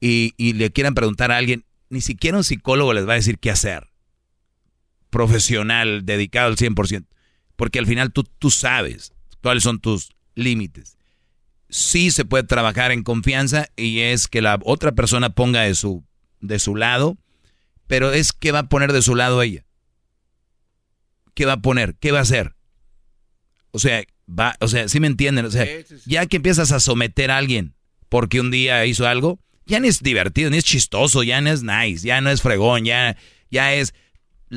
y, 0.00 0.34
y 0.36 0.54
le 0.54 0.72
quieran 0.72 0.94
preguntar 0.94 1.30
a 1.30 1.36
alguien, 1.36 1.64
ni 1.90 2.00
siquiera 2.00 2.38
un 2.38 2.44
psicólogo 2.44 2.92
les 2.94 3.06
va 3.06 3.12
a 3.12 3.16
decir 3.16 3.38
qué 3.38 3.50
hacer. 3.50 3.88
Profesional, 5.10 6.04
dedicado 6.04 6.48
al 6.48 6.56
100%. 6.56 7.06
Porque 7.56 7.78
al 7.78 7.86
final 7.86 8.12
tú, 8.12 8.24
tú 8.38 8.50
sabes 8.50 9.12
cuáles 9.42 9.62
son 9.62 9.80
tus 9.80 10.10
límites. 10.34 10.96
Sí 11.68 12.10
se 12.10 12.24
puede 12.24 12.44
trabajar 12.44 12.92
en 12.92 13.02
confianza 13.02 13.68
y 13.76 14.00
es 14.00 14.28
que 14.28 14.42
la 14.42 14.58
otra 14.64 14.92
persona 14.92 15.30
ponga 15.30 15.62
de 15.62 15.74
su, 15.74 16.04
de 16.40 16.58
su 16.58 16.76
lado, 16.76 17.16
pero 17.86 18.12
es 18.12 18.32
que 18.32 18.52
va 18.52 18.60
a 18.60 18.68
poner 18.68 18.92
de 18.92 19.02
su 19.02 19.14
lado 19.14 19.42
ella. 19.42 19.65
¿Qué 21.36 21.44
va 21.44 21.52
a 21.52 21.60
poner? 21.60 21.96
¿Qué 22.00 22.12
va 22.12 22.20
a 22.20 22.22
hacer? 22.22 22.54
O 23.70 23.78
sea, 23.78 24.02
va, 24.26 24.56
o 24.60 24.68
sea, 24.68 24.88
¿sí 24.88 25.00
me 25.00 25.06
entienden? 25.06 25.44
O 25.44 25.50
sea, 25.50 25.66
ya 26.06 26.24
que 26.24 26.36
empiezas 26.36 26.72
a 26.72 26.80
someter 26.80 27.30
a 27.30 27.36
alguien 27.36 27.74
porque 28.08 28.40
un 28.40 28.50
día 28.50 28.86
hizo 28.86 29.06
algo, 29.06 29.38
ya 29.66 29.78
ni 29.78 29.88
es 29.88 30.02
divertido, 30.02 30.48
ni 30.48 30.56
es 30.56 30.64
chistoso, 30.64 31.22
ya 31.22 31.42
no 31.42 31.50
es 31.50 31.62
nice, 31.62 32.06
ya 32.06 32.22
no 32.22 32.30
es 32.30 32.40
fregón, 32.40 32.86
ya, 32.86 33.18
ya 33.50 33.74
es, 33.74 33.92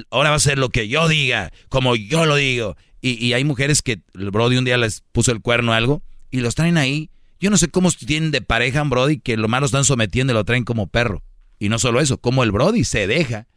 ahora 0.10 0.30
va 0.30 0.38
a 0.38 0.40
ser 0.40 0.58
lo 0.58 0.70
que 0.70 0.88
yo 0.88 1.10
diga, 1.10 1.52
como 1.68 1.98
yo 1.98 2.26
lo 2.26 2.38
digo. 2.38 2.78
Y, 3.02 3.34
hay 3.34 3.44
mujeres 3.44 3.82
que 3.82 4.02
el 4.14 4.32
Brody 4.32 4.56
un 4.56 4.66
día 4.66 4.78
les 4.78 5.02
puso 5.12 5.34
el 5.34 5.42
cuerno 5.42 5.74
a 5.74 5.78
algo 5.78 6.02
y 6.32 6.40
los 6.40 6.56
traen 6.56 6.78
ahí. 6.78 7.10
Yo 7.42 7.50
no 7.50 7.58
sé 7.58 7.68
cómo 7.68 7.92
tienen 7.92 8.32
de 8.32 8.42
pareja 8.42 8.82
un 8.84 8.90
Brody 8.90 9.20
que 9.20 9.36
lo 9.36 9.50
malo 9.50 9.66
están 9.66 9.84
sometiendo 9.84 10.32
y 10.32 10.36
lo 10.36 10.46
traen 10.46 10.64
como 10.64 10.88
perro. 10.88 11.24
Y 11.60 11.68
no 11.68 11.78
solo 11.78 12.00
eso, 12.00 12.20
como 12.20 12.44
el 12.44 12.52
Brody 12.52 12.86
se 12.86 13.06
deja 13.06 13.48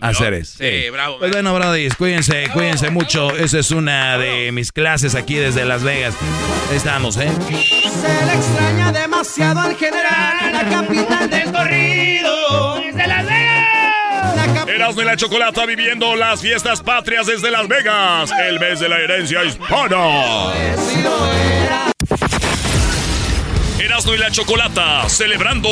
hacer 0.00 0.34
eso. 0.34 0.58
Sí, 0.58 0.90
bravo. 0.90 1.18
Pues 1.18 1.32
bueno, 1.32 1.54
Brody, 1.54 1.88
cuídense, 1.90 2.48
cuídense 2.52 2.90
mucho. 2.90 3.34
Esa 3.36 3.58
es 3.58 3.70
una 3.70 4.18
de 4.18 4.52
mis 4.52 4.72
clases 4.72 5.14
aquí 5.14 5.34
desde 5.36 5.64
Las 5.64 5.82
Vegas. 5.82 6.14
Estamos, 6.72 7.16
¿eh? 7.16 7.30
Se 7.48 8.26
le 8.26 8.34
extraña 8.34 8.92
demasiado 8.92 9.60
al 9.60 9.76
general 9.76 10.36
en 10.42 10.52
la 10.52 10.64
capital 10.64 11.30
del 11.30 11.52
corrido. 11.52 12.80
Desde 12.80 13.06
Las 13.06 13.26
Vegas. 13.26 14.68
Eras 14.68 14.96
de 14.96 15.04
la 15.04 15.16
Chocolata 15.16 15.66
viviendo 15.66 16.16
las 16.16 16.40
fiestas 16.40 16.80
patrias 16.80 17.26
desde 17.26 17.50
Las 17.50 17.68
Vegas, 17.68 18.30
el 18.48 18.58
mes 18.58 18.80
de 18.80 18.88
la 18.88 18.98
herencia 18.98 19.44
hispana. 19.44 20.52
Erasmo 23.84 24.14
y 24.14 24.18
la 24.18 24.30
Chocolata, 24.30 25.06
celebrando 25.10 25.68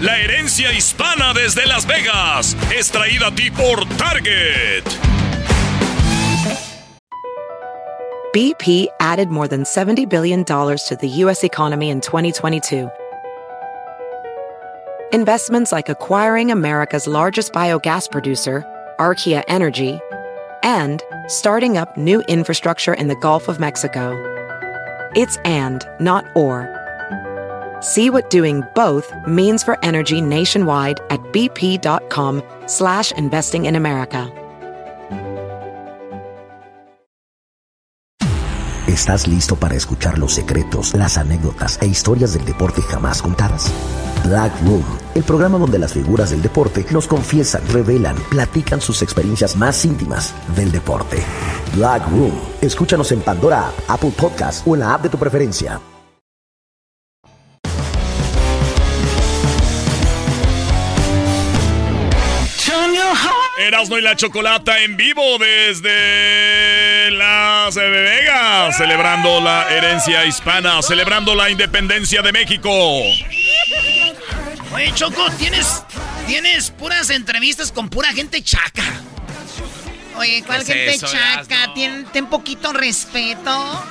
la 0.00 0.18
herencia 0.18 0.72
hispana 0.72 1.34
desde 1.34 1.66
Las 1.66 1.86
Vegas, 1.86 2.56
extraída 2.74 3.26
a 3.26 3.34
ti 3.34 3.50
por 3.50 3.86
Target. 3.98 4.84
BP 8.32 8.86
added 9.00 9.28
more 9.28 9.46
than 9.46 9.64
$70 9.64 10.08
billion 10.08 10.42
to 10.44 10.96
the 10.98 11.08
U.S. 11.24 11.44
economy 11.44 11.90
in 11.90 12.00
2022. 12.00 12.88
Investments 15.12 15.70
like 15.70 15.90
acquiring 15.90 16.50
America's 16.50 17.06
largest 17.06 17.52
biogas 17.52 18.10
producer, 18.10 18.64
Archaea 18.98 19.42
Energy, 19.48 20.00
and 20.62 21.02
starting 21.26 21.76
up 21.76 21.96
new 21.98 22.22
infrastructure 22.22 22.94
in 22.94 23.08
the 23.08 23.16
Gulf 23.16 23.48
of 23.48 23.60
Mexico. 23.60 24.16
It's 25.14 25.36
and, 25.38 25.84
not 25.98 26.24
or. 26.34 26.79
See 27.80 28.10
what 28.10 28.30
doing 28.30 28.62
both 28.74 29.12
means 29.26 29.62
for 29.62 29.78
energy 29.82 30.20
nationwide 30.20 31.00
at 31.10 31.20
bp.com 31.32 32.42
slash 32.66 33.12
investing 33.12 33.66
in 33.66 33.76
America. 33.76 34.30
¿Estás 38.86 39.28
listo 39.28 39.56
para 39.56 39.76
escuchar 39.76 40.18
los 40.18 40.34
secretos, 40.34 40.94
las 40.94 41.16
anécdotas 41.16 41.78
e 41.80 41.86
historias 41.86 42.34
del 42.34 42.44
deporte 42.44 42.82
jamás 42.82 43.22
contadas? 43.22 43.72
Black 44.26 44.52
Room, 44.62 44.84
el 45.14 45.22
programa 45.22 45.58
donde 45.58 45.78
las 45.78 45.92
figuras 45.94 46.30
del 46.30 46.42
deporte 46.42 46.84
nos 46.90 47.06
confiesan, 47.06 47.62
revelan, 47.68 48.16
platican 48.28 48.80
sus 48.80 49.00
experiencias 49.00 49.56
más 49.56 49.84
íntimas 49.84 50.34
del 50.56 50.70
deporte. 50.72 51.22
Black 51.76 52.06
Room, 52.10 52.32
escúchanos 52.60 53.12
en 53.12 53.20
Pandora, 53.20 53.70
Apple 53.88 54.12
Podcast 54.14 54.66
o 54.66 54.74
en 54.74 54.80
la 54.80 54.94
app 54.94 55.04
de 55.04 55.08
tu 55.08 55.18
preferencia. 55.18 55.80
Erasmo 63.60 63.98
y 63.98 64.00
la 64.00 64.16
Chocolata 64.16 64.82
en 64.82 64.96
vivo 64.96 65.38
desde 65.38 67.10
Las 67.10 67.74
Vegas, 67.74 68.76
celebrando 68.76 69.40
la 69.40 69.68
herencia 69.68 70.24
hispana, 70.24 70.80
celebrando 70.82 71.34
la 71.34 71.50
independencia 71.50 72.22
de 72.22 72.32
México. 72.32 72.70
Oye, 74.72 74.92
Choco, 74.94 75.30
tienes, 75.38 75.84
tienes 76.26 76.70
puras 76.70 77.10
entrevistas 77.10 77.70
con 77.70 77.90
pura 77.90 78.12
gente 78.12 78.42
chaca. 78.42 78.82
Oye, 80.16 80.42
¿cuál 80.46 80.64
gente 80.64 80.98
chaca? 80.98 81.74
¿Ten, 81.74 82.06
ten 82.06 82.26
poquito 82.26 82.72
respeto. 82.72 83.84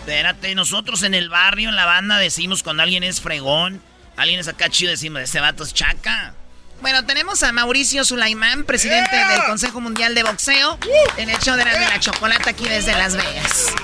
Espérate, 0.00 0.54
nosotros 0.54 1.02
en 1.02 1.14
el 1.14 1.30
barrio, 1.30 1.70
en 1.70 1.76
la 1.76 1.86
banda, 1.86 2.18
decimos 2.18 2.62
cuando 2.62 2.82
alguien 2.82 3.02
es 3.02 3.20
fregón, 3.20 3.82
alguien 4.16 4.40
es 4.40 4.48
acá 4.48 4.68
chido, 4.68 4.90
decimos, 4.90 5.22
ese 5.22 5.40
vato 5.40 5.64
es 5.64 5.72
chaca. 5.72 6.34
Bueno, 6.80 7.04
tenemos 7.06 7.42
a 7.42 7.52
Mauricio 7.52 8.04
Sulaimán, 8.04 8.64
presidente 8.64 9.16
del 9.16 9.44
Consejo 9.46 9.80
Mundial 9.80 10.14
de 10.14 10.22
Boxeo, 10.22 10.78
en 11.16 11.30
el 11.30 11.38
show 11.38 11.56
de 11.56 11.64
la, 11.64 11.78
de 11.78 11.86
la 11.86 11.98
chocolate 11.98 12.50
aquí 12.50 12.68
desde 12.68 12.92
Las 12.92 13.16
Vegas. 13.16 13.74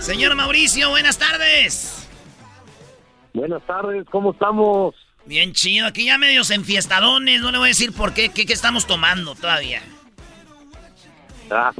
Señor 0.00 0.34
Mauricio, 0.34 0.90
buenas 0.90 1.18
tardes. 1.18 2.08
Buenas 3.34 3.64
tardes, 3.66 4.06
¿cómo 4.10 4.32
estamos? 4.32 4.94
Bien 5.26 5.52
chido, 5.52 5.86
aquí 5.86 6.06
ya 6.06 6.18
medios 6.18 6.50
enfiestadones, 6.50 7.40
no 7.40 7.50
le 7.50 7.58
voy 7.58 7.66
a 7.66 7.70
decir 7.70 7.92
por 7.92 8.14
qué, 8.14 8.30
qué, 8.30 8.50
estamos 8.52 8.86
tomando 8.86 9.34
todavía. 9.34 9.82
Ah. 11.50 11.72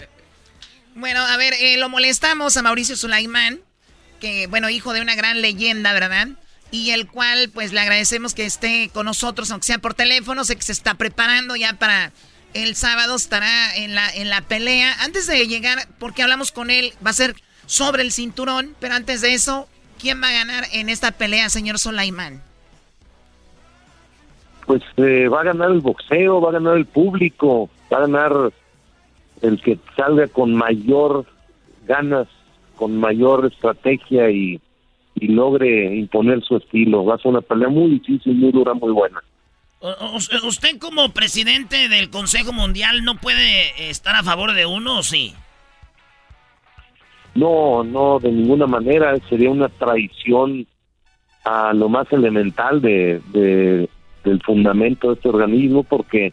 bueno, 0.94 1.20
a 1.20 1.36
ver, 1.36 1.54
eh, 1.54 1.76
lo 1.76 1.88
molestamos 1.88 2.56
a 2.56 2.62
Mauricio 2.62 2.96
Sulaimán, 2.96 3.60
que, 4.20 4.46
bueno, 4.46 4.70
hijo 4.70 4.92
de 4.92 5.00
una 5.00 5.16
gran 5.16 5.42
leyenda, 5.42 5.92
¿verdad? 5.92 6.28
Y 6.70 6.90
el 6.90 7.08
cual 7.08 7.50
pues 7.52 7.72
le 7.72 7.80
agradecemos 7.80 8.34
que 8.34 8.46
esté 8.46 8.90
con 8.92 9.06
nosotros, 9.06 9.50
aunque 9.50 9.66
sea 9.66 9.78
por 9.78 9.94
teléfono, 9.94 10.44
sé 10.44 10.56
que 10.56 10.62
se 10.62 10.72
está 10.72 10.94
preparando 10.94 11.56
ya 11.56 11.74
para 11.74 12.12
el 12.54 12.74
sábado, 12.74 13.16
estará 13.16 13.76
en 13.76 13.94
la, 13.94 14.08
en 14.10 14.28
la 14.28 14.42
pelea. 14.42 14.92
Antes 15.00 15.26
de 15.26 15.46
llegar, 15.46 15.78
porque 15.98 16.22
hablamos 16.22 16.52
con 16.52 16.70
él, 16.70 16.92
va 17.04 17.10
a 17.10 17.14
ser 17.14 17.34
sobre 17.66 18.02
el 18.02 18.12
cinturón, 18.12 18.74
pero 18.80 18.94
antes 18.94 19.20
de 19.20 19.34
eso, 19.34 19.68
¿quién 20.00 20.22
va 20.22 20.28
a 20.28 20.32
ganar 20.32 20.64
en 20.72 20.88
esta 20.88 21.12
pelea, 21.12 21.48
señor 21.48 21.78
Solaimán? 21.78 22.42
Pues 24.66 24.82
eh, 24.96 25.28
va 25.28 25.40
a 25.40 25.44
ganar 25.44 25.70
el 25.70 25.80
boxeo, 25.80 26.40
va 26.40 26.50
a 26.50 26.52
ganar 26.52 26.76
el 26.76 26.86
público, 26.86 27.68
va 27.92 27.98
a 27.98 28.00
ganar 28.02 28.52
el 29.42 29.60
que 29.60 29.78
salga 29.96 30.28
con 30.28 30.54
mayor 30.54 31.26
ganas, 31.86 32.28
con 32.76 32.96
mayor 32.96 33.46
estrategia 33.46 34.30
y 34.30 34.60
y 35.20 35.28
logre 35.28 35.94
imponer 35.94 36.42
su 36.42 36.56
estilo. 36.56 37.04
Va 37.04 37.14
a 37.14 37.18
ser 37.18 37.28
una 37.28 37.42
pelea 37.42 37.68
muy 37.68 37.90
difícil, 37.90 38.34
muy 38.34 38.50
dura, 38.50 38.74
muy 38.74 38.90
buena. 38.90 39.22
¿Usted 40.46 40.78
como 40.78 41.10
presidente 41.10 41.88
del 41.88 42.10
Consejo 42.10 42.52
Mundial 42.52 43.04
no 43.04 43.16
puede 43.16 43.90
estar 43.90 44.14
a 44.14 44.22
favor 44.22 44.52
de 44.52 44.66
uno 44.66 44.98
o 44.98 45.02
sí? 45.02 45.34
No, 47.34 47.84
no, 47.84 48.18
de 48.18 48.32
ninguna 48.32 48.66
manera. 48.66 49.16
Sería 49.28 49.50
una 49.50 49.68
traición 49.68 50.66
a 51.44 51.72
lo 51.72 51.88
más 51.88 52.12
elemental 52.12 52.80
de, 52.80 53.20
del 54.24 54.42
fundamento 54.42 55.08
de 55.08 55.14
este 55.14 55.28
organismo 55.28 55.82
porque 55.82 56.32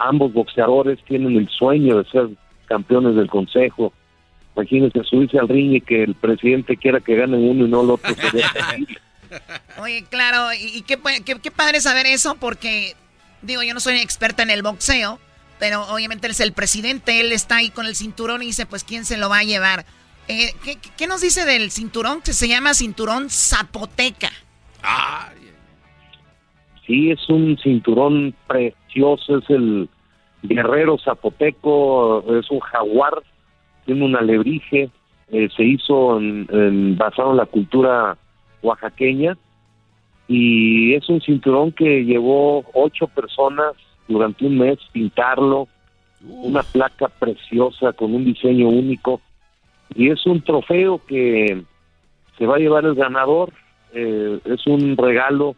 ambos 0.00 0.32
boxeadores 0.32 1.02
tienen 1.04 1.36
el 1.36 1.48
sueño 1.48 1.98
de 1.98 2.10
ser 2.10 2.28
campeones 2.66 3.14
del 3.16 3.30
Consejo 3.30 3.92
Imagínense 4.60 5.02
subirse 5.04 5.38
al 5.38 5.48
ring 5.48 5.72
y 5.72 5.80
que 5.80 6.02
el 6.02 6.14
presidente 6.14 6.76
quiera 6.76 7.00
que 7.00 7.16
gane 7.16 7.36
uno 7.36 7.64
y 7.64 7.68
no 7.68 7.82
el 7.82 7.90
otro. 7.90 8.14
Oye, 9.80 10.04
claro, 10.10 10.52
y, 10.52 10.82
qué, 10.82 10.98
qué, 11.24 11.50
padre 11.50 11.80
saber 11.80 12.04
eso 12.06 12.36
porque, 12.38 12.94
digo, 13.40 13.62
yo 13.62 13.72
no 13.72 13.80
soy 13.80 13.98
experta 14.00 14.42
en 14.42 14.50
el 14.50 14.62
boxeo, 14.62 15.18
pero 15.58 15.82
obviamente 15.84 16.26
él 16.26 16.32
es 16.32 16.40
el 16.40 16.52
presidente, 16.52 17.20
él 17.20 17.32
está 17.32 17.56
ahí 17.56 17.70
con 17.70 17.86
el 17.86 17.96
cinturón 17.96 18.42
y 18.42 18.46
dice, 18.46 18.66
pues, 18.66 18.84
¿quién 18.84 19.06
se 19.06 19.16
lo 19.16 19.30
va 19.30 19.38
a 19.38 19.44
llevar? 19.44 19.86
Eh, 20.28 20.52
¿qué, 20.96 21.06
nos 21.06 21.22
dice 21.22 21.46
del 21.46 21.70
cinturón? 21.70 22.20
Que 22.20 22.34
se 22.34 22.48
llama 22.48 22.74
cinturón 22.74 23.30
zapoteca. 23.30 24.30
Sí, 26.86 27.10
es 27.10 27.28
un 27.30 27.56
cinturón 27.62 28.34
precioso, 28.46 29.38
es 29.38 29.48
el 29.48 29.88
guerrero 30.42 30.98
zapoteco, 30.98 32.24
es 32.38 32.50
un 32.50 32.60
jaguar 32.60 33.22
tiene 33.84 34.04
un 34.04 34.16
alebrije, 34.16 34.90
eh, 35.32 35.48
se 35.56 35.64
hizo 35.64 36.18
en, 36.18 36.96
basado 36.96 37.30
en 37.30 37.36
la 37.36 37.46
cultura 37.46 38.16
oaxaqueña 38.62 39.36
y 40.28 40.94
es 40.94 41.08
un 41.08 41.20
cinturón 41.20 41.72
que 41.72 42.04
llevó 42.04 42.64
ocho 42.74 43.06
personas 43.08 43.72
durante 44.08 44.44
un 44.44 44.58
mes 44.58 44.78
pintarlo, 44.92 45.68
una 46.28 46.62
placa 46.62 47.08
preciosa 47.08 47.92
con 47.92 48.14
un 48.14 48.24
diseño 48.24 48.68
único 48.68 49.20
y 49.94 50.10
es 50.10 50.24
un 50.26 50.42
trofeo 50.42 51.00
que 51.06 51.62
se 52.38 52.46
va 52.46 52.56
a 52.56 52.58
llevar 52.58 52.84
el 52.84 52.94
ganador, 52.94 53.52
eh, 53.92 54.38
es 54.44 54.66
un 54.66 54.96
regalo 54.96 55.56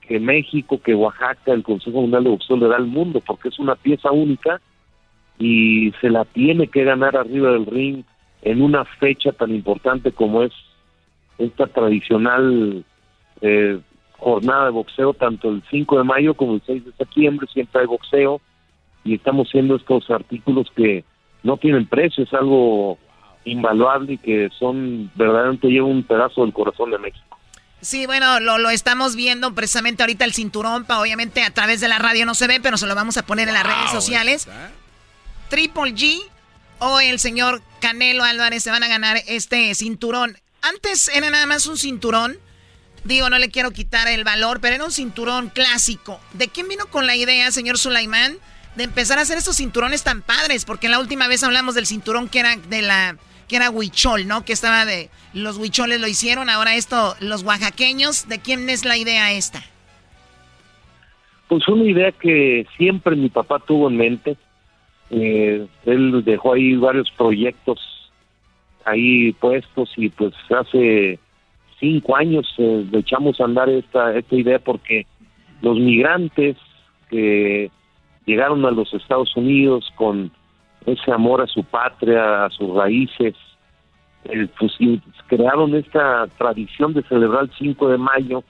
que 0.00 0.18
México, 0.18 0.80
que 0.82 0.94
Oaxaca, 0.94 1.52
el 1.52 1.62
Consejo 1.62 2.00
Mundial 2.00 2.24
de 2.24 2.30
Boxeo 2.30 2.56
le 2.56 2.68
da 2.68 2.76
al 2.76 2.86
mundo 2.86 3.22
porque 3.24 3.48
es 3.48 3.58
una 3.58 3.76
pieza 3.76 4.10
única 4.10 4.60
y 5.40 5.92
se 6.02 6.10
la 6.10 6.26
tiene 6.26 6.68
que 6.68 6.84
ganar 6.84 7.16
arriba 7.16 7.50
del 7.50 7.66
ring 7.66 8.04
en 8.42 8.62
una 8.62 8.84
fecha 8.84 9.32
tan 9.32 9.52
importante 9.52 10.12
como 10.12 10.42
es 10.42 10.52
esta 11.38 11.66
tradicional 11.66 12.84
eh, 13.40 13.80
jornada 14.18 14.66
de 14.66 14.70
boxeo, 14.70 15.14
tanto 15.14 15.48
el 15.48 15.62
5 15.70 15.98
de 15.98 16.04
mayo 16.04 16.34
como 16.34 16.54
el 16.54 16.62
6 16.66 16.84
de 16.84 16.92
septiembre, 16.92 17.48
siempre 17.52 17.80
hay 17.80 17.86
boxeo 17.86 18.40
y 19.02 19.14
estamos 19.14 19.48
haciendo 19.48 19.76
estos 19.76 20.10
artículos 20.10 20.70
que 20.76 21.04
no 21.42 21.56
tienen 21.56 21.86
precio, 21.86 22.24
es 22.24 22.34
algo 22.34 22.98
invaluable 23.46 24.12
y 24.12 24.18
que 24.18 24.50
son 24.58 25.10
verdaderamente 25.14 25.68
llevan 25.68 25.90
un 25.90 26.02
pedazo 26.02 26.42
del 26.42 26.52
corazón 26.52 26.90
de 26.90 26.98
México. 26.98 27.38
Sí, 27.80 28.04
bueno, 28.04 28.40
lo, 28.40 28.58
lo 28.58 28.68
estamos 28.68 29.16
viendo 29.16 29.54
precisamente 29.54 30.02
ahorita 30.02 30.26
el 30.26 30.34
cinturón, 30.34 30.84
obviamente 30.86 31.42
a 31.42 31.50
través 31.50 31.80
de 31.80 31.88
la 31.88 31.98
radio 31.98 32.26
no 32.26 32.34
se 32.34 32.46
ve, 32.46 32.60
pero 32.62 32.76
se 32.76 32.86
lo 32.86 32.94
vamos 32.94 33.16
a 33.16 33.24
poner 33.24 33.48
en 33.48 33.54
las 33.54 33.64
redes 33.64 33.90
sociales. 33.90 34.46
Triple 35.50 35.94
G 35.94 36.18
o 36.78 37.00
el 37.00 37.18
señor 37.18 37.60
Canelo 37.80 38.24
Álvarez 38.24 38.62
se 38.62 38.70
van 38.70 38.82
a 38.82 38.88
ganar 38.88 39.18
este 39.28 39.74
cinturón. 39.74 40.38
Antes 40.62 41.08
era 41.08 41.28
nada 41.28 41.44
más 41.46 41.66
un 41.66 41.76
cinturón 41.76 42.38
Digo, 43.04 43.30
no 43.30 43.38
le 43.38 43.50
quiero 43.50 43.70
quitar 43.70 44.08
el 44.08 44.24
valor, 44.24 44.60
pero 44.60 44.74
era 44.74 44.84
un 44.84 44.90
cinturón 44.90 45.48
clásico. 45.48 46.20
¿De 46.34 46.48
quién 46.48 46.68
vino 46.68 46.86
con 46.86 47.06
la 47.06 47.16
idea, 47.16 47.50
señor 47.50 47.78
Sulaimán, 47.78 48.34
de 48.76 48.84
empezar 48.84 49.18
a 49.18 49.22
hacer 49.22 49.38
estos 49.38 49.56
cinturones 49.56 50.04
tan 50.04 50.22
padres? 50.22 50.64
Porque 50.64 50.88
la 50.88 51.00
última 51.00 51.26
vez 51.26 51.42
hablamos 51.42 51.74
del 51.74 51.86
cinturón 51.86 52.28
que 52.28 52.40
era 52.40 52.56
de 52.56 52.82
la 52.82 53.16
que 53.48 53.56
era 53.56 53.70
huichol, 53.70 54.28
¿no? 54.28 54.44
Que 54.44 54.52
estaba 54.52 54.84
de 54.84 55.10
los 55.32 55.56
huicholes 55.56 56.00
lo 56.00 56.06
hicieron, 56.06 56.48
ahora 56.50 56.76
esto 56.76 57.16
los 57.18 57.42
oaxaqueños, 57.42 58.28
¿de 58.28 58.38
quién 58.38 58.68
es 58.68 58.84
la 58.84 58.96
idea 58.96 59.32
esta? 59.32 59.64
Pues 61.48 61.66
una 61.66 61.84
idea 61.84 62.12
que 62.12 62.64
siempre 62.76 63.16
mi 63.16 63.28
papá 63.28 63.58
tuvo 63.58 63.88
en 63.88 63.96
mente. 63.96 64.36
Eh, 65.10 65.66
él 65.86 66.22
dejó 66.24 66.54
ahí 66.54 66.76
varios 66.76 67.10
proyectos 67.10 67.80
ahí 68.84 69.32
puestos 69.32 69.92
y 69.96 70.08
pues 70.08 70.32
hace 70.50 71.18
cinco 71.78 72.16
años 72.16 72.52
eh, 72.58 72.86
echamos 72.92 73.40
a 73.40 73.44
andar 73.44 73.68
esta, 73.68 74.16
esta 74.16 74.36
idea 74.36 74.58
porque 74.58 75.06
los 75.62 75.78
migrantes 75.78 76.56
que 77.08 77.70
llegaron 78.26 78.64
a 78.64 78.70
los 78.70 78.92
Estados 78.94 79.34
Unidos 79.36 79.90
con 79.96 80.30
ese 80.86 81.12
amor 81.12 81.42
a 81.42 81.46
su 81.46 81.62
patria, 81.64 82.46
a 82.46 82.50
sus 82.50 82.74
raíces, 82.74 83.34
eh, 84.24 84.48
pues, 84.58 84.72
crearon 85.26 85.74
esta 85.74 86.26
tradición 86.38 86.94
de 86.94 87.02
celebrar 87.02 87.44
el 87.44 87.50
5 87.58 87.88
de 87.88 87.98
mayo 87.98 88.44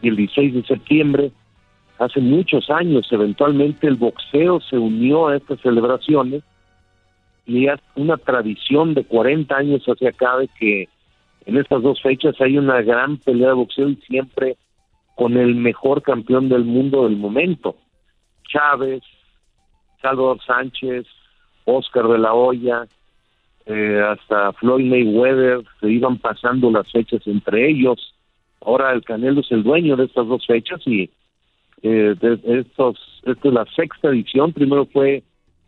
y 0.00 0.08
el 0.08 0.16
16 0.16 0.54
de 0.54 0.62
septiembre. 0.64 1.30
Hace 1.98 2.20
muchos 2.20 2.68
años, 2.68 3.06
eventualmente 3.10 3.86
el 3.86 3.96
boxeo 3.96 4.60
se 4.60 4.76
unió 4.76 5.28
a 5.28 5.36
estas 5.36 5.60
celebraciones 5.60 6.42
y 7.46 7.68
es 7.68 7.80
una 7.94 8.16
tradición 8.18 8.92
de 8.92 9.04
40 9.04 9.56
años 9.56 9.82
hacia 9.86 10.10
acá 10.10 10.36
de 10.36 10.48
que 10.58 10.88
en 11.46 11.56
estas 11.56 11.80
dos 11.82 12.02
fechas 12.02 12.34
hay 12.40 12.58
una 12.58 12.82
gran 12.82 13.16
pelea 13.18 13.48
de 13.48 13.54
boxeo 13.54 13.88
y 13.88 13.96
siempre 14.06 14.56
con 15.14 15.36
el 15.38 15.54
mejor 15.54 16.02
campeón 16.02 16.48
del 16.48 16.64
mundo 16.64 17.04
del 17.04 17.16
momento. 17.16 17.76
Chávez, 18.46 19.02
Salvador 20.02 20.38
Sánchez, 20.44 21.06
Oscar 21.64 22.08
de 22.08 22.18
la 22.18 22.34
Hoya, 22.34 22.86
eh, 23.64 24.02
hasta 24.06 24.52
Floyd 24.52 24.84
Mayweather, 24.84 25.64
se 25.80 25.90
iban 25.90 26.18
pasando 26.18 26.70
las 26.70 26.90
fechas 26.92 27.26
entre 27.26 27.70
ellos. 27.70 28.14
Ahora 28.60 28.92
el 28.92 29.02
Canelo 29.02 29.40
es 29.40 29.50
el 29.50 29.62
dueño 29.62 29.96
de 29.96 30.04
estas 30.04 30.26
dos 30.26 30.46
fechas 30.46 30.80
y 30.86 31.10
eh, 31.82 32.14
de 32.20 32.60
estos, 32.60 32.98
esta 33.24 33.48
es 33.48 33.54
la 33.54 33.66
sexta 33.74 34.08
edición. 34.08 34.52
Primero 34.52 34.86
fue 34.86 35.22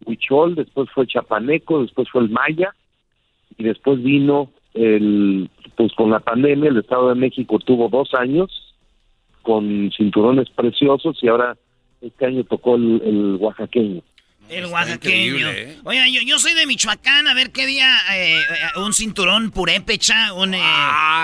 Huichol, 0.06 0.54
después 0.54 0.88
fue 0.94 1.06
Chapaneco, 1.06 1.82
después 1.82 2.08
fue 2.10 2.22
el 2.22 2.30
Maya 2.30 2.74
y 3.56 3.64
después 3.64 4.02
vino 4.02 4.50
el 4.74 5.50
pues 5.76 5.92
con 5.94 6.10
la 6.10 6.20
pandemia 6.20 6.70
el 6.70 6.78
Estado 6.78 7.08
de 7.08 7.14
México 7.14 7.58
tuvo 7.60 7.88
dos 7.88 8.12
años 8.14 8.74
con 9.42 9.90
cinturones 9.96 10.50
preciosos 10.50 11.18
y 11.22 11.28
ahora 11.28 11.56
este 12.00 12.26
año 12.26 12.44
tocó 12.44 12.76
el, 12.76 13.38
oaxaqueño. 13.40 14.02
El 14.48 14.66
oaxaqueño. 14.66 15.48
¿eh? 15.48 15.78
Oiga, 15.84 16.04
yo, 16.08 16.38
soy 16.38 16.54
de 16.54 16.66
Michoacán, 16.66 17.28
a 17.28 17.34
ver 17.34 17.50
qué 17.50 17.66
día 17.66 17.96
eh, 18.14 18.38
eh, 18.40 18.78
un 18.78 18.94
cinturón 18.94 19.50
purépecha, 19.50 20.32
un, 20.32 20.54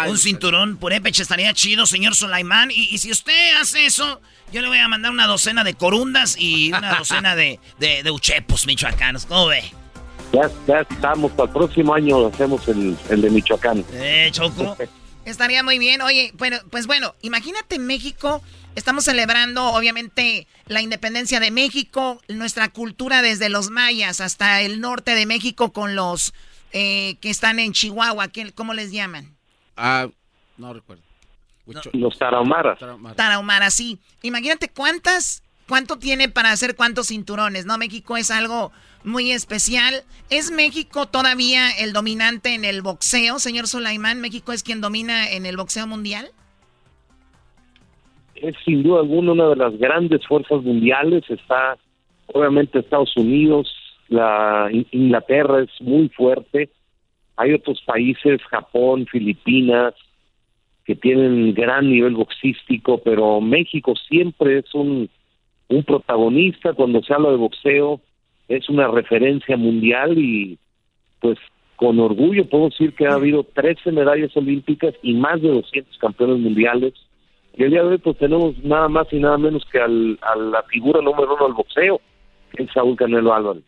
un 0.09 0.19
cinturón 0.19 0.77
purépecha 0.77 1.23
estaría 1.23 1.53
chido, 1.55 1.87
señor 1.87 2.15
Sulaimán. 2.15 2.71
Y, 2.71 2.99
si 2.99 3.11
usted 3.11 3.57
hace 3.61 3.87
eso, 3.87 4.21
yo 4.53 4.63
le 4.63 4.69
voy 4.69 4.79
a 4.79 4.89
mandar 4.89 5.11
una 5.11 5.27
docena 5.27 5.65
de 5.65 5.75
corundas 5.75 6.37
y 6.39 6.73
una 6.73 6.95
docena 6.99 7.35
de, 7.35 7.61
de, 7.79 8.03
de 8.03 8.11
uchepos 8.11 8.67
michoacanos. 8.67 9.27
¿Cómo 9.27 9.47
ve? 9.47 9.65
Ya, 10.67 10.81
estamos, 10.81 11.31
para 11.33 11.47
el 11.47 11.53
próximo 11.53 11.95
año 11.95 12.27
hacemos 12.27 12.67
el, 12.69 12.97
de 13.09 13.31
Michoacán. 13.31 13.85
Eh, 13.93 14.29
Choco. 14.33 14.77
Estaría 15.25 15.63
muy 15.63 15.79
bien. 15.79 16.03
Oye, 16.03 16.33
bueno, 16.35 16.59
pues 16.71 16.87
bueno, 16.87 17.15
imagínate 17.23 17.79
México. 17.79 18.43
Estamos 18.75 19.05
celebrando, 19.05 19.65
obviamente, 19.69 20.47
la 20.67 20.81
independencia 20.81 21.39
de 21.39 21.51
México, 21.51 22.21
nuestra 22.29 22.69
cultura 22.69 23.23
desde 23.23 23.49
los 23.49 23.71
mayas 23.71 24.21
hasta 24.21 24.63
el 24.63 24.81
norte 24.81 25.15
de 25.15 25.27
México 25.27 25.73
con 25.73 25.95
los 25.95 26.35
eh, 26.73 27.17
que 27.21 27.31
están 27.31 27.61
en 27.61 27.73
Chihuahua. 27.73 28.31
¿Cómo 28.55 28.75
les 28.75 28.91
llaman? 28.91 29.37
Ah, 29.77 30.09
no 30.57 30.75
recuerdo. 30.75 31.03
Los 31.93 32.19
tarahumaras. 32.19 32.79
Tarahumaras, 33.17 33.75
sí. 33.75 33.99
Imagínate 34.23 34.69
cuántas, 34.69 35.44
cuánto 35.69 35.99
tiene 35.99 36.29
para 36.29 36.53
hacer 36.53 36.77
cuántos 36.77 37.09
cinturones, 37.09 37.67
¿no? 37.67 37.79
México 37.79 38.17
es 38.17 38.31
algo 38.31 38.73
muy 39.05 39.33
especial. 39.33 40.03
¿Es 40.31 40.51
México 40.51 41.07
todavía 41.07 41.71
el 41.79 41.93
dominante 41.93 42.55
en 42.55 42.65
el 42.65 42.83
boxeo, 42.83 43.39
señor 43.39 43.67
Sulaimán? 43.67 44.21
¿México 44.21 44.53
es 44.53 44.63
quien 44.63 44.81
domina 44.81 45.31
en 45.31 45.47
el 45.47 45.57
boxeo 45.57 45.87
mundial? 45.87 46.29
Es 48.35 48.55
sin 48.65 48.83
duda 48.83 49.01
alguna 49.01 49.33
una 49.33 49.49
de 49.49 49.57
las 49.57 49.79
grandes 49.79 50.27
fuerzas 50.27 50.63
mundiales. 50.63 51.25
Está 51.29 51.77
obviamente 52.27 52.79
Estados 52.79 53.17
Unidos, 53.17 53.73
la 54.09 54.69
Inglaterra 54.91 55.63
es 55.63 55.71
muy 55.81 56.09
fuerte. 56.09 56.71
Hay 57.37 57.53
otros 57.53 57.83
países, 57.85 58.41
Japón, 58.51 59.07
Filipinas, 59.07 59.95
que 60.85 60.95
tienen 60.95 61.55
gran 61.55 61.91
nivel 61.91 62.15
boxístico, 62.15 62.99
pero 62.99 63.41
México 63.41 63.95
siempre 64.09 64.59
es 64.59 64.75
un, 64.75 65.09
un 65.69 65.85
protagonista 65.85 66.73
cuando 66.73 67.03
se 67.03 67.13
habla 67.15 67.31
de 67.31 67.37
boxeo 67.37 68.01
es 68.49 68.69
una 68.69 68.89
referencia 68.89 69.57
mundial 69.57 70.19
y 70.19 70.59
pues 71.21 71.39
con 71.77 71.99
orgullo 71.99 72.49
puedo 72.49 72.69
decir 72.69 72.95
que 72.95 73.07
ha 73.07 73.15
habido 73.15 73.45
13 73.45 73.93
medallas 73.93 74.37
olímpicas 74.37 74.95
y 75.03 75.15
más 75.15 75.41
de 75.43 75.49
200 75.49 75.99
campeones 75.99 76.39
mundiales. 76.39 76.95
Y 77.57 77.63
el 77.63 77.71
día 77.71 77.83
de 77.83 77.89
hoy 77.91 77.99
pues 77.99 78.19
tenemos 78.19 78.57
nada 78.63 78.89
más 78.89 79.07
y 79.13 79.19
nada 79.19 79.39
menos 79.39 79.65
que 79.71 79.81
al, 79.81 80.19
a 80.23 80.37
la 80.37 80.63
figura 80.65 81.01
número 81.01 81.35
uno 81.35 81.47
del 81.47 81.55
boxeo, 81.55 82.01
que 82.53 82.65
es 82.65 82.73
Saúl 82.73 82.97
Canelo 82.97 83.35
Álvarez. 83.35 83.65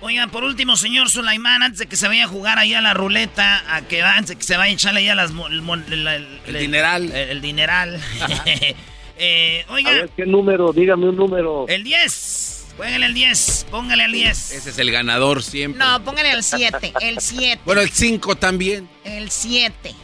Oiga, 0.00 0.26
por 0.26 0.44
último, 0.44 0.76
señor 0.76 1.08
Sulaimán, 1.08 1.62
antes 1.62 1.78
de 1.78 1.86
que 1.86 1.96
se 1.96 2.08
vaya 2.08 2.24
a 2.24 2.28
jugar 2.28 2.58
ahí 2.58 2.74
a 2.74 2.80
la 2.80 2.94
ruleta, 2.94 3.62
a 3.74 3.86
que 3.88 4.02
antes 4.02 4.30
de 4.30 4.36
que 4.36 4.42
se 4.42 4.56
vaya 4.56 4.70
a 4.70 4.74
echarle 4.74 5.04
ya 5.04 5.14
las... 5.14 5.30
El, 5.30 6.06
el, 6.46 6.58
dineral. 6.58 7.10
El, 7.12 7.40
dineral. 7.40 7.98
eh, 9.18 9.64
oiga. 9.68 9.90
A 9.90 9.94
ver, 9.94 10.10
¿qué 10.16 10.26
número? 10.26 10.72
Dígame 10.72 11.08
un 11.08 11.16
número. 11.16 11.66
El 11.68 11.84
10. 11.84 12.54
Póngale 12.76 13.06
al 13.06 13.14
10, 13.14 13.66
póngale 13.70 14.02
al 14.02 14.12
10. 14.12 14.50
Ese 14.52 14.70
es 14.70 14.78
el 14.78 14.90
ganador 14.90 15.44
siempre. 15.44 15.78
No, 15.78 16.02
póngale 16.02 16.32
al 16.32 16.42
7, 16.42 16.92
el 17.02 17.20
7. 17.20 17.60
Bueno, 17.64 17.80
el 17.80 17.90
5 17.90 18.34
también. 18.36 18.88
El 19.04 19.30
7. 19.30 19.94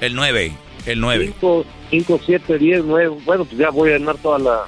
El 0.00 0.14
9, 0.14 0.52
el 0.86 1.00
9. 1.00 1.34
5, 1.90 2.20
7, 2.24 2.58
10, 2.58 2.84
9. 2.84 3.08
Bueno, 3.24 3.44
pues 3.44 3.58
ya 3.58 3.70
voy 3.70 3.90
a 3.90 3.98
ganar 3.98 4.16
toda 4.18 4.38
la... 4.38 4.64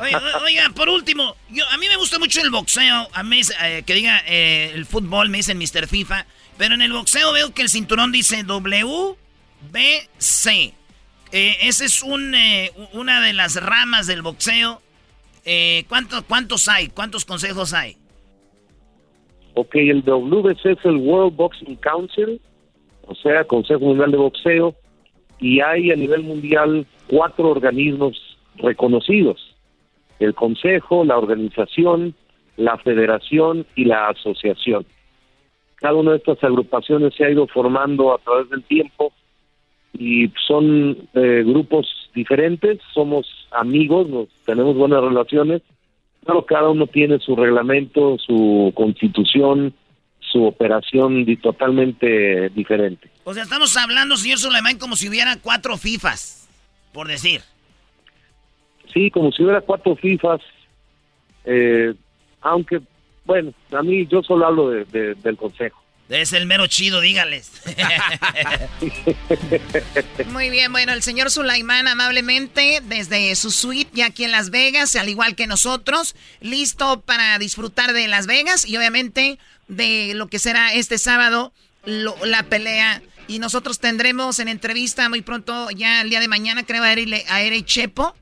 oiga, 0.42 0.70
por 0.74 0.88
último, 0.88 1.36
yo, 1.50 1.68
a 1.70 1.76
mí 1.76 1.86
me 1.88 1.96
gusta 1.96 2.18
mucho 2.18 2.40
el 2.40 2.50
boxeo. 2.50 3.08
A 3.12 3.22
mí, 3.22 3.42
eh, 3.62 3.82
que 3.84 3.94
diga 3.94 4.22
eh, 4.26 4.72
el 4.74 4.86
fútbol, 4.86 5.28
me 5.28 5.38
dicen 5.38 5.58
Mr. 5.58 5.86
FIFA. 5.86 6.24
Pero 6.56 6.74
en 6.74 6.80
el 6.80 6.92
boxeo 6.92 7.32
veo 7.32 7.52
que 7.52 7.60
el 7.62 7.68
cinturón 7.68 8.10
dice 8.10 8.42
WBC. 8.42 9.16
Eh, 11.38 11.68
esa 11.68 11.84
es 11.84 12.02
un, 12.02 12.34
eh, 12.34 12.70
una 12.94 13.20
de 13.20 13.34
las 13.34 13.62
ramas 13.62 14.06
del 14.06 14.22
boxeo 14.22 14.80
eh, 15.44 15.84
¿cuántos, 15.86 16.22
¿Cuántos 16.22 16.66
hay? 16.66 16.88
¿Cuántos 16.88 17.26
consejos 17.26 17.74
hay? 17.74 17.98
Ok, 19.52 19.74
el 19.74 20.02
WBC 20.02 20.64
es 20.64 20.84
el 20.86 20.96
World 20.96 21.36
Boxing 21.36 21.76
Council, 21.76 22.40
o 23.06 23.14
sea, 23.16 23.44
Consejo 23.44 23.80
Mundial 23.80 24.12
de 24.12 24.16
Boxeo. 24.16 24.74
y 25.38 25.60
hay 25.60 25.90
a 25.90 25.96
nivel 25.96 26.22
mundial 26.22 26.86
cuatro 27.06 27.50
organismos 27.50 28.18
reconocidos, 28.54 29.54
el 30.20 30.34
Consejo, 30.34 31.04
la 31.04 31.18
Organización, 31.18 32.14
la 32.56 32.78
Federación 32.78 33.66
y 33.74 33.84
la 33.84 34.08
Asociación. 34.08 34.86
Cada 35.74 35.96
una 35.96 36.12
de 36.12 36.16
estas 36.16 36.42
agrupaciones 36.42 37.14
se 37.14 37.26
ha 37.26 37.30
ido 37.30 37.46
formando 37.46 38.14
a 38.14 38.18
través 38.20 38.48
del 38.48 38.62
tiempo 38.64 39.12
y 39.98 40.32
son 40.46 41.08
eh, 41.14 41.42
grupos 41.44 41.86
diferentes, 42.14 42.78
somos 42.92 43.26
amigos, 43.50 44.08
nos, 44.08 44.28
tenemos 44.44 44.76
buenas 44.76 45.02
relaciones, 45.02 45.62
pero 46.24 46.44
cada 46.44 46.68
uno 46.70 46.86
tiene 46.86 47.18
su 47.18 47.36
reglamento, 47.36 48.16
su 48.18 48.72
constitución, 48.74 49.74
su 50.20 50.44
operación 50.44 51.24
totalmente 51.40 52.48
diferente. 52.50 53.10
O 53.24 53.32
sea, 53.32 53.44
estamos 53.44 53.76
hablando, 53.76 54.16
señor 54.16 54.38
Suleiman, 54.38 54.78
como 54.78 54.96
si 54.96 55.08
hubiera 55.08 55.36
cuatro 55.40 55.76
FIFAs, 55.76 56.48
por 56.92 57.06
decir. 57.06 57.40
Sí, 58.92 59.10
como 59.10 59.30
si 59.30 59.42
hubiera 59.42 59.60
cuatro 59.60 59.94
FIFAs, 59.94 60.40
eh, 61.44 61.94
aunque, 62.40 62.80
bueno, 63.24 63.52
a 63.72 63.82
mí 63.82 64.06
yo 64.06 64.22
solo 64.22 64.46
hablo 64.46 64.70
del 64.70 65.36
consejo. 65.36 65.85
Es 66.08 66.32
el 66.32 66.46
mero 66.46 66.68
chido, 66.68 67.00
dígales. 67.00 67.50
Muy 70.30 70.50
bien, 70.50 70.70
bueno, 70.70 70.92
el 70.92 71.02
señor 71.02 71.32
Sulaimán 71.32 71.88
amablemente 71.88 72.80
desde 72.84 73.34
su 73.34 73.50
suite 73.50 73.90
ya 73.92 74.06
aquí 74.06 74.22
en 74.24 74.30
Las 74.30 74.50
Vegas, 74.50 74.94
al 74.94 75.08
igual 75.08 75.34
que 75.34 75.48
nosotros, 75.48 76.14
listo 76.40 77.00
para 77.00 77.40
disfrutar 77.40 77.92
de 77.92 78.06
Las 78.06 78.26
Vegas 78.26 78.64
y 78.64 78.76
obviamente 78.76 79.40
de 79.66 80.12
lo 80.14 80.28
que 80.28 80.38
será 80.38 80.72
este 80.72 80.98
sábado 80.98 81.52
la 81.84 82.44
pelea. 82.44 83.02
Y 83.28 83.40
nosotros 83.40 83.80
tendremos 83.80 84.38
en 84.38 84.46
entrevista 84.46 85.08
muy 85.08 85.22
pronto, 85.22 85.70
ya 85.70 86.02
el 86.02 86.10
día 86.10 86.20
de 86.20 86.28
mañana, 86.28 86.64
creo, 86.64 86.84
a 86.84 86.92
Eri, 86.92 87.62
Chepo, 87.64 88.14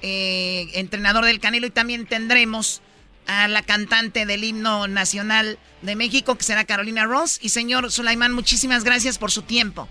eh, 0.00 0.70
entrenador 0.74 1.26
del 1.26 1.40
Canelo, 1.40 1.66
y 1.66 1.70
también 1.70 2.06
tendremos 2.06 2.80
a 3.28 3.46
la 3.46 3.62
cantante 3.62 4.26
del 4.26 4.42
himno 4.42 4.88
nacional 4.88 5.58
de 5.82 5.94
México, 5.94 6.34
que 6.36 6.42
será 6.42 6.64
Carolina 6.64 7.04
Ross. 7.04 7.38
Y 7.40 7.50
señor 7.50 7.92
Sulaimán, 7.92 8.32
muchísimas 8.32 8.82
gracias 8.82 9.18
por 9.18 9.30
su 9.30 9.42
tiempo. 9.42 9.88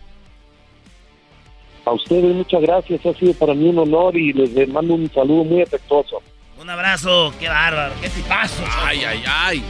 A 1.85 1.93
ustedes 1.93 2.35
muchas 2.35 2.61
gracias, 2.61 3.05
ha 3.05 3.13
sido 3.13 3.33
para 3.35 3.53
mí 3.53 3.69
un 3.69 3.79
honor 3.79 4.17
y 4.17 4.33
les 4.33 4.67
mando 4.67 4.95
un 4.95 5.09
saludo 5.13 5.45
muy 5.45 5.61
afectuoso. 5.61 6.21
Un 6.59 6.69
abrazo, 6.69 7.33
qué 7.39 7.47
bárbaro, 7.47 7.93
qué 8.01 8.09
tipazo. 8.09 8.63
Ay, 8.83 9.03
ay, 9.05 9.23
ay. 9.25 9.63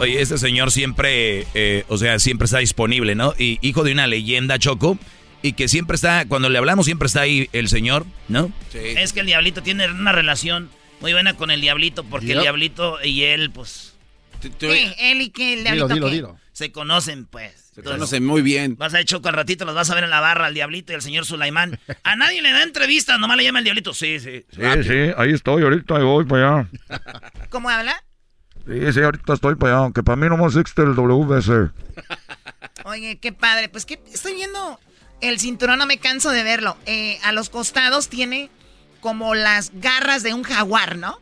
Oye, 0.00 0.20
este 0.20 0.38
señor 0.38 0.72
siempre, 0.72 1.46
eh, 1.54 1.84
o 1.88 1.98
sea, 1.98 2.18
siempre 2.18 2.46
está 2.46 2.58
disponible, 2.58 3.14
¿no? 3.14 3.34
Y 3.38 3.58
hijo 3.60 3.84
de 3.84 3.92
una 3.92 4.06
leyenda, 4.06 4.58
Choco, 4.58 4.98
y 5.42 5.52
que 5.52 5.68
siempre 5.68 5.94
está, 5.94 6.24
cuando 6.26 6.48
le 6.48 6.58
hablamos, 6.58 6.86
siempre 6.86 7.06
está 7.06 7.20
ahí 7.20 7.48
el 7.52 7.68
señor, 7.68 8.06
¿no? 8.28 8.50
Sí. 8.70 8.78
Es 8.96 9.12
que 9.12 9.20
el 9.20 9.26
diablito 9.26 9.62
tiene 9.62 9.86
una 9.90 10.12
relación 10.12 10.70
muy 11.02 11.12
buena 11.12 11.34
con 11.34 11.50
el 11.50 11.60
diablito, 11.60 12.04
porque 12.04 12.32
el 12.32 12.40
diablito 12.40 12.98
y 13.02 13.24
él, 13.24 13.50
pues. 13.50 13.94
¿Qué? 14.58 14.94
Él 14.98 15.20
y 15.20 15.30
que 15.30 15.54
el 15.54 15.64
diablito. 15.64 15.88
Dilo, 15.88 16.08
dilo, 16.08 16.38
Se 16.52 16.72
conocen, 16.72 17.26
pues. 17.26 17.70
Se 17.74 17.82
conocen 17.82 18.24
muy 18.24 18.42
bien. 18.42 18.76
Vas 18.76 18.94
a 18.94 18.98
ver, 18.98 19.06
Choco, 19.06 19.28
al 19.28 19.34
ratito 19.34 19.64
los 19.64 19.74
vas 19.74 19.90
a 19.90 19.94
ver 19.94 20.04
en 20.04 20.10
la 20.10 20.20
barra, 20.20 20.46
al 20.46 20.54
diablito 20.54 20.92
y 20.92 20.94
al 20.94 21.02
señor 21.02 21.26
Sulaimán. 21.26 21.78
A 22.04 22.16
nadie 22.16 22.40
le 22.40 22.52
da 22.52 22.62
entrevistas, 22.62 23.18
nomás 23.18 23.36
le 23.36 23.44
llama 23.44 23.58
el 23.58 23.64
diablito. 23.64 23.92
Sí, 23.94 24.20
sí. 24.20 24.44
Sí, 24.50 24.84
sí, 24.84 25.12
ahí 25.16 25.32
estoy, 25.32 25.62
ahorita 25.62 25.98
voy 25.98 26.24
para 26.24 26.58
allá. 26.58 26.68
¿Cómo 27.50 27.68
habla? 27.68 28.02
Sí, 28.66 28.92
sí, 28.92 29.00
ahorita 29.00 29.34
estoy 29.34 29.56
para 29.56 29.72
allá, 29.72 29.82
aunque 29.84 30.02
para 30.02 30.16
mí 30.16 30.28
nomás 30.28 30.54
existe 30.54 30.82
el 30.82 30.94
WBC. 30.94 31.72
Oye, 32.84 33.18
qué 33.18 33.32
padre. 33.32 33.68
Pues 33.68 33.86
que 33.86 34.00
estoy 34.12 34.34
viendo 34.34 34.78
el 35.20 35.40
cinturón, 35.40 35.78
no 35.78 35.86
me 35.86 35.98
canso 35.98 36.30
de 36.30 36.44
verlo. 36.44 36.76
Eh, 36.86 37.18
a 37.24 37.32
los 37.32 37.48
costados 37.48 38.08
tiene 38.08 38.50
como 39.02 39.34
las 39.34 39.72
garras 39.74 40.22
de 40.22 40.32
un 40.32 40.44
jaguar, 40.44 40.96
¿no? 40.96 41.18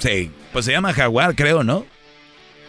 Sí, 0.00 0.30
pues 0.52 0.66
se 0.66 0.72
llama 0.72 0.92
jaguar, 0.92 1.34
creo, 1.34 1.62
¿no? 1.64 1.86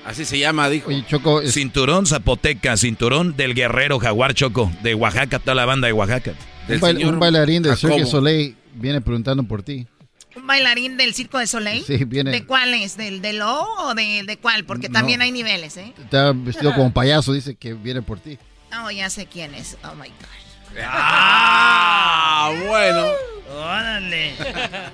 Así 0.05 0.23
se 0.23 0.39
llama, 0.39 0.69
dijo. 0.69 0.91
Choco. 1.07 1.41
Cinturón 1.45 2.05
zapoteca, 2.05 2.77
cinturón 2.77 3.35
del 3.35 3.53
guerrero 3.53 3.99
jaguar 3.99 4.33
Choco, 4.33 4.71
de 4.83 4.95
Oaxaca, 4.95 5.39
toda 5.39 5.55
la 5.55 5.65
banda 5.65 5.87
de 5.87 5.93
Oaxaca. 5.93 6.33
Un, 6.69 7.19
bailarín 7.19 7.63
de 7.63 7.75
Cirque 7.75 8.05
Soleil 8.05 8.55
viene 8.75 9.01
preguntando 9.01 9.43
por 9.43 9.63
ti. 9.63 9.87
¿Un 10.35 10.47
bailarín 10.47 10.95
del 10.95 11.13
Circo 11.13 11.39
de 11.39 11.47
Soleil? 11.47 11.83
Sí, 11.83 12.05
viene. 12.05 12.31
¿De 12.31 12.45
cuál 12.45 12.73
es? 12.73 12.97
¿Del, 12.97 13.21
del 13.21 13.41
O 13.41 13.67
o 13.79 13.93
de, 13.95 14.23
de 14.25 14.37
cuál? 14.37 14.63
Porque 14.63 14.89
también 14.89 15.21
hay 15.21 15.31
niveles, 15.31 15.75
¿eh? 15.77 15.93
Está 16.01 16.31
vestido 16.33 16.73
como 16.73 16.93
payaso, 16.93 17.33
dice 17.33 17.55
que 17.55 17.73
viene 17.73 18.01
por 18.01 18.19
ti. 18.19 18.37
Oh, 18.83 18.89
ya 18.89 19.09
sé 19.09 19.25
quién 19.25 19.53
es. 19.53 19.77
Oh 19.83 19.95
my 19.95 20.07
God. 20.07 20.40
Ah, 20.83 22.51
bueno. 22.67 23.07
Órale. 23.53 24.35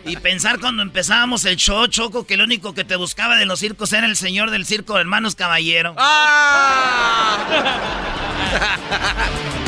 Y 0.06 0.16
pensar 0.18 0.60
cuando 0.60 0.82
empezábamos 0.82 1.46
el 1.46 1.56
show, 1.58 1.88
Choco, 1.88 2.26
que 2.26 2.34
el 2.34 2.42
único 2.42 2.74
que 2.74 2.84
te 2.84 2.96
buscaba 2.96 3.36
de 3.38 3.46
los 3.46 3.60
circos 3.60 3.94
era 3.94 4.06
el 4.08 4.16
señor 4.16 4.52
del 4.52 4.66
circo 4.66 4.98
Hermanos 4.98 5.36
Caballero. 5.36 5.96
¡Ah! 5.98 7.38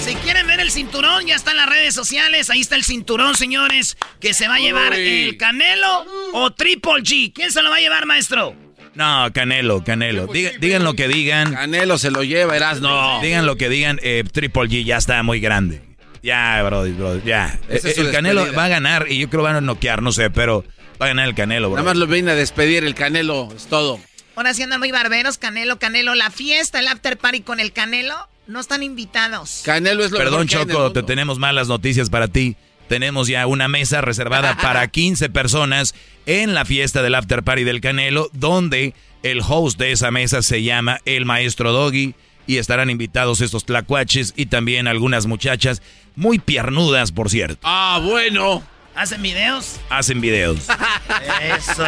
Si 0.00 0.14
quieren 0.16 0.46
ver 0.46 0.60
el 0.60 0.70
cinturón, 0.70 1.26
ya 1.26 1.36
está 1.36 1.50
en 1.50 1.58
las 1.58 1.68
redes 1.68 1.94
sociales. 1.94 2.48
Ahí 2.48 2.62
está 2.62 2.74
el 2.74 2.84
cinturón, 2.84 3.36
señores. 3.36 3.98
Que 4.18 4.32
se 4.32 4.48
va 4.48 4.54
a 4.54 4.58
llevar 4.58 4.94
el 4.94 5.36
Canelo 5.36 6.06
o 6.32 6.50
Triple 6.52 7.02
G. 7.02 7.32
¿Quién 7.34 7.52
se 7.52 7.62
lo 7.62 7.68
va 7.68 7.76
a 7.76 7.80
llevar, 7.80 8.06
maestro? 8.06 8.56
No, 8.94 9.28
Canelo, 9.32 9.84
Canelo. 9.84 10.26
digan 10.26 10.84
lo 10.84 10.94
que 10.94 11.08
digan. 11.08 11.54
Canelo 11.54 11.98
se 11.98 12.10
lo 12.10 12.22
lleva, 12.22 12.56
eras 12.56 12.80
no. 12.80 13.20
Digan 13.22 13.46
lo 13.46 13.56
que 13.56 13.68
digan, 13.68 14.00
eh, 14.02 14.24
Triple 14.30 14.68
G 14.68 14.84
ya 14.84 14.96
está 14.96 15.22
muy 15.22 15.40
grande. 15.40 15.82
Ya, 16.22 16.62
bro, 16.62 16.82
bro 16.82 17.24
ya. 17.24 17.58
Eh, 17.68 17.80
el 17.96 18.10
Canelo 18.10 18.52
va 18.52 18.64
a 18.64 18.68
ganar 18.68 19.06
y 19.08 19.18
yo 19.18 19.30
creo 19.30 19.42
que 19.42 19.46
van 19.48 19.56
a 19.56 19.60
noquear, 19.60 20.02
no 20.02 20.12
sé, 20.12 20.30
pero 20.30 20.64
va 21.00 21.06
a 21.06 21.08
ganar 21.08 21.28
el 21.28 21.34
Canelo, 21.34 21.70
bro. 21.70 21.76
Nada 21.76 21.90
más 21.90 21.96
lo 21.96 22.06
viene 22.06 22.32
a 22.32 22.34
despedir 22.34 22.84
el 22.84 22.94
Canelo, 22.94 23.48
es 23.56 23.66
todo. 23.66 24.00
Ahora 24.36 24.54
sí 24.54 24.62
andan 24.62 24.80
muy 24.80 24.90
barberos, 24.90 25.38
Canelo, 25.38 25.78
Canelo. 25.78 26.14
La 26.14 26.30
fiesta, 26.30 26.80
el 26.80 26.88
after 26.88 27.16
party 27.16 27.40
con 27.40 27.60
el 27.60 27.72
Canelo, 27.72 28.28
no 28.46 28.60
están 28.60 28.82
invitados. 28.82 29.62
Canelo 29.64 30.04
es 30.04 30.10
lo 30.10 30.18
Perdón, 30.18 30.48
Choco, 30.48 30.92
te 30.92 31.02
tenemos 31.02 31.38
malas 31.38 31.68
noticias 31.68 32.10
para 32.10 32.28
ti 32.28 32.56
tenemos 32.90 33.28
ya 33.28 33.46
una 33.46 33.68
mesa 33.68 34.00
reservada 34.00 34.56
para 34.56 34.88
15 34.90 35.30
personas 35.30 35.94
en 36.26 36.54
la 36.54 36.64
fiesta 36.64 37.02
del 37.02 37.14
After 37.14 37.44
Party 37.44 37.62
del 37.62 37.80
Canelo, 37.80 38.28
donde 38.32 38.94
el 39.22 39.42
host 39.48 39.78
de 39.78 39.92
esa 39.92 40.10
mesa 40.10 40.42
se 40.42 40.64
llama 40.64 40.98
el 41.04 41.24
Maestro 41.24 41.70
Doggy 41.70 42.16
y 42.48 42.56
estarán 42.56 42.90
invitados 42.90 43.42
estos 43.42 43.64
tlacuaches 43.64 44.34
y 44.34 44.46
también 44.46 44.88
algunas 44.88 45.26
muchachas 45.26 45.82
muy 46.16 46.40
piernudas, 46.40 47.12
por 47.12 47.30
cierto. 47.30 47.60
Ah, 47.62 48.00
bueno. 48.02 48.64
¿Hacen 48.96 49.22
videos? 49.22 49.78
Hacen 49.88 50.20
videos. 50.20 50.66
Eso. 51.56 51.86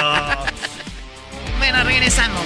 Bueno, 1.59 1.83
regresamos. 1.83 2.43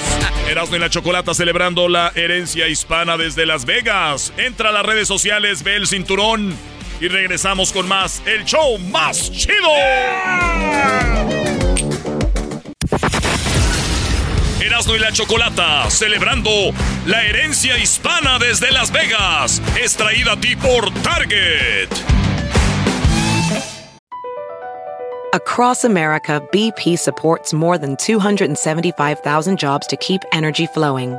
Erasmo 0.48 0.76
y 0.76 0.78
la 0.78 0.88
Chocolata 0.88 1.34
celebrando 1.34 1.90
la 1.90 2.10
herencia 2.14 2.68
hispana 2.68 3.18
desde 3.18 3.44
Las 3.44 3.66
Vegas. 3.66 4.32
Entra 4.38 4.70
a 4.70 4.72
las 4.72 4.86
redes 4.86 5.08
sociales, 5.08 5.62
ve 5.62 5.76
el 5.76 5.86
cinturón 5.86 6.56
y 7.00 7.08
regresamos 7.08 7.72
con 7.72 7.86
más, 7.88 8.22
el 8.26 8.44
show 8.44 8.78
más 8.78 9.30
chido. 9.30 9.70
Erasmo 14.60 14.94
y 14.94 14.98
la 14.98 15.12
Chocolata, 15.12 15.88
celebrando 15.90 16.50
la 17.06 17.24
herencia 17.24 17.78
hispana 17.78 18.38
desde 18.38 18.70
Las 18.72 18.90
Vegas, 18.90 19.62
extraída 19.80 20.32
a 20.32 20.36
ti 20.36 20.56
por 20.56 20.92
Target. 21.02 21.88
Across 25.32 25.84
America, 25.84 26.40
BP 26.50 26.98
supports 26.98 27.52
more 27.52 27.76
than 27.76 27.96
275,000 27.96 29.58
jobs 29.58 29.86
to 29.86 29.96
keep 29.96 30.22
energy 30.32 30.66
flowing. 30.66 31.18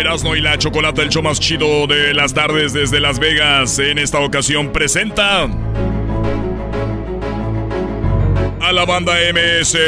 Erasno 0.00 0.34
y 0.34 0.40
la 0.40 0.56
Chocolata, 0.56 1.02
el 1.02 1.10
show 1.10 1.22
más 1.22 1.38
chido 1.38 1.86
de 1.86 2.14
las 2.14 2.32
tardes 2.32 2.72
desde 2.72 3.00
Las 3.00 3.18
Vegas, 3.18 3.78
en 3.78 3.98
esta 3.98 4.18
ocasión 4.20 4.72
presenta 4.72 5.46
a 8.60 8.72
la 8.72 8.86
banda 8.86 9.12
MS. 9.32 9.74
El 9.74 9.82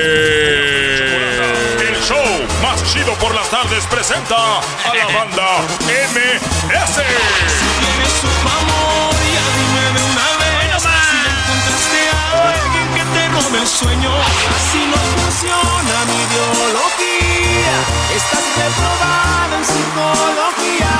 show 2.06 2.22
más 2.62 2.84
chido 2.92 3.14
por 3.14 3.34
las 3.34 3.48
tardes 3.48 3.86
presenta 3.86 4.36
a 4.36 4.94
la 4.94 5.06
banda 5.06 5.62
MS. 5.88 7.00
Si 7.48 7.64
tienes 7.80 8.22
un 8.22 8.46
amor, 8.52 9.14
ya 9.32 9.44
dime 9.56 9.84
una 10.12 10.28
vez. 10.44 10.82
Si 10.82 11.16
encontraste 11.24 12.00
a 12.12 12.52
alguien 12.52 12.86
que 12.96 13.04
te 13.16 13.22
robe 13.28 13.58
el 13.62 13.66
sueño, 13.66 14.12
así 14.20 14.80
no 14.90 14.98
funciona 15.16 15.96
mi 16.04 16.18
ideología. 16.28 17.76
Estás 18.14 18.44
reprobado 18.58 19.21
psicología. 19.64 20.90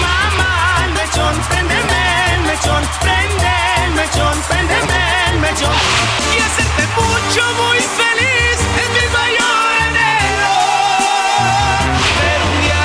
Mamá, 0.00 0.86
mechón, 0.94 1.34
mechón, 2.46 2.82
prende 3.00 3.54
mechón, 3.96 4.36
mechón. 5.40 5.74
Y 6.34 6.38
hacerte 6.38 6.84
mucho, 6.96 7.42
muy 7.62 7.80
feliz 7.98 8.58
es 8.82 8.88
mi 8.96 9.06
mayor. 9.16 9.92
Pero 12.20 12.42
un 12.46 12.56
día 12.62 12.84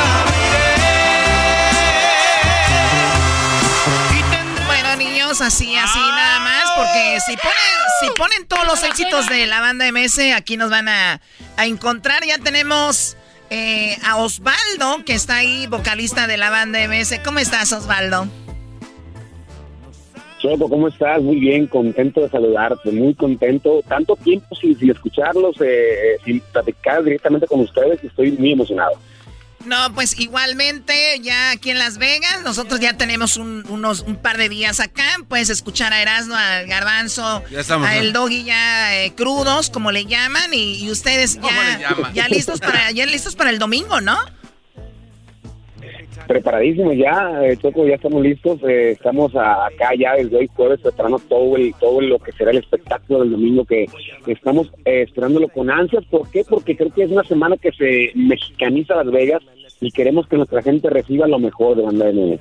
Bueno, 4.66 4.90
niños, 4.96 5.42
así, 5.42 5.76
así 5.76 6.00
nada 6.00 6.40
porque 6.76 7.20
si 7.26 7.38
ponen, 7.38 7.56
si 8.02 8.10
ponen 8.18 8.48
todos 8.48 8.66
los 8.66 8.84
éxitos 8.84 9.28
de 9.30 9.46
la 9.46 9.60
banda 9.60 9.92
MS, 9.92 10.34
aquí 10.36 10.58
nos 10.58 10.70
van 10.70 10.88
a, 10.88 11.22
a 11.58 11.66
encontrar. 11.66 12.24
Ya 12.26 12.38
tenemos 12.38 13.18
eh, 13.50 13.98
a 14.04 14.18
Osvaldo, 14.18 15.04
que 15.06 15.14
está 15.14 15.38
ahí, 15.38 15.68
vocalista 15.68 16.28
de 16.28 16.38
la 16.38 16.50
banda 16.50 16.80
MS. 16.88 17.20
¿Cómo 17.24 17.40
estás, 17.40 17.72
Osvaldo? 17.72 18.28
Choco, 20.40 20.70
¿cómo 20.70 20.88
estás? 20.88 21.22
Muy 21.22 21.38
bien, 21.40 21.66
contento 21.68 22.22
de 22.22 22.30
saludarte, 22.30 22.92
muy 22.92 23.14
contento. 23.14 23.82
Tanto 23.88 24.16
tiempo 24.16 24.56
sin, 24.56 24.78
sin 24.78 24.92
escucharlos, 24.92 25.56
eh, 25.62 26.18
sin 26.24 26.40
platicar 26.40 27.04
directamente 27.04 27.48
con 27.48 27.62
ustedes, 27.62 28.04
estoy 28.04 28.32
muy 28.34 28.52
emocionado. 28.52 28.94
No, 29.66 29.94
pues 29.94 30.20
igualmente 30.20 31.20
ya 31.22 31.52
aquí 31.52 31.72
en 31.72 31.80
Las 31.80 31.98
Vegas, 31.98 32.42
nosotros 32.44 32.80
ya 32.80 32.94
tenemos 32.98 33.38
un, 33.38 33.66
unos, 33.70 34.02
un 34.02 34.16
par 34.16 34.38
de 34.38 34.50
días 34.50 34.80
acá. 34.80 35.06
Puedes 35.28 35.50
escuchar 35.50 35.92
a 35.94 36.02
Erasmo, 36.02 36.36
al 36.36 36.68
Garbanzo, 36.68 37.44
Ya 37.50 37.62
estamos, 37.62 37.88
a. 37.88 37.98
El 37.98 38.14
Doggy 38.14 38.44
ya 38.44 38.96
eh, 38.96 39.14
crudos, 39.16 39.70
como 39.70 39.92
le 39.92 40.06
llaman, 40.06 40.54
y, 40.54 40.84
y 40.84 40.92
ustedes 40.92 41.38
¿Cómo 41.42 41.62
le 41.62 41.80
ya, 41.80 41.96
ya 42.14 42.28
listos 42.28 42.60
para 42.60 42.92
ya 42.92 43.06
listos 43.06 43.36
para 43.36 43.50
el 43.50 43.60
domingo, 43.60 44.02
¿no? 44.02 44.18
Preparadísimos 46.28 46.96
ya, 46.96 47.42
eh, 47.44 47.58
Choco, 47.58 47.86
ya 47.88 47.96
estamos 47.96 48.24
listos. 48.24 48.60
eh, 48.64 48.92
estamos 48.92 49.36
acá 49.36 49.92
ya 49.98 50.14
desde 50.14 50.38
hoy 50.38 50.50
jueves 50.56 50.80
preparando 50.82 51.20
todo 51.20 51.56
el, 51.58 51.74
todo 51.80 52.02
lo 52.02 52.18
que 52.20 52.32
será 52.32 52.52
el 52.52 52.58
espectáculo 52.58 53.20
del 53.20 53.32
domingo 53.32 53.66
que, 53.66 53.86
estamos 54.26 54.72
eh, 54.86 55.04
esperándolo 55.04 55.48
con 55.50 55.70
ansias. 55.70 56.04
¿Por 56.06 56.30
qué? 56.32 56.44
Porque 56.44 56.76
creo 56.76 56.92
que 56.92 57.04
es 57.04 57.12
una 57.12 57.24
semana 57.24 57.58
que 57.58 57.72
se 57.72 58.12
mexicaniza 58.16 58.96
Las 58.96 59.12
Vegas 59.12 59.42
y 59.82 59.92
queremos 59.92 60.28
que 60.28 60.38
nuestra 60.38 60.62
gente 60.64 60.90
reciba 60.90 61.28
lo 61.28 61.40
mejor 61.40 61.78
de 61.78 61.84
banda 61.84 62.12
MS. 62.12 62.40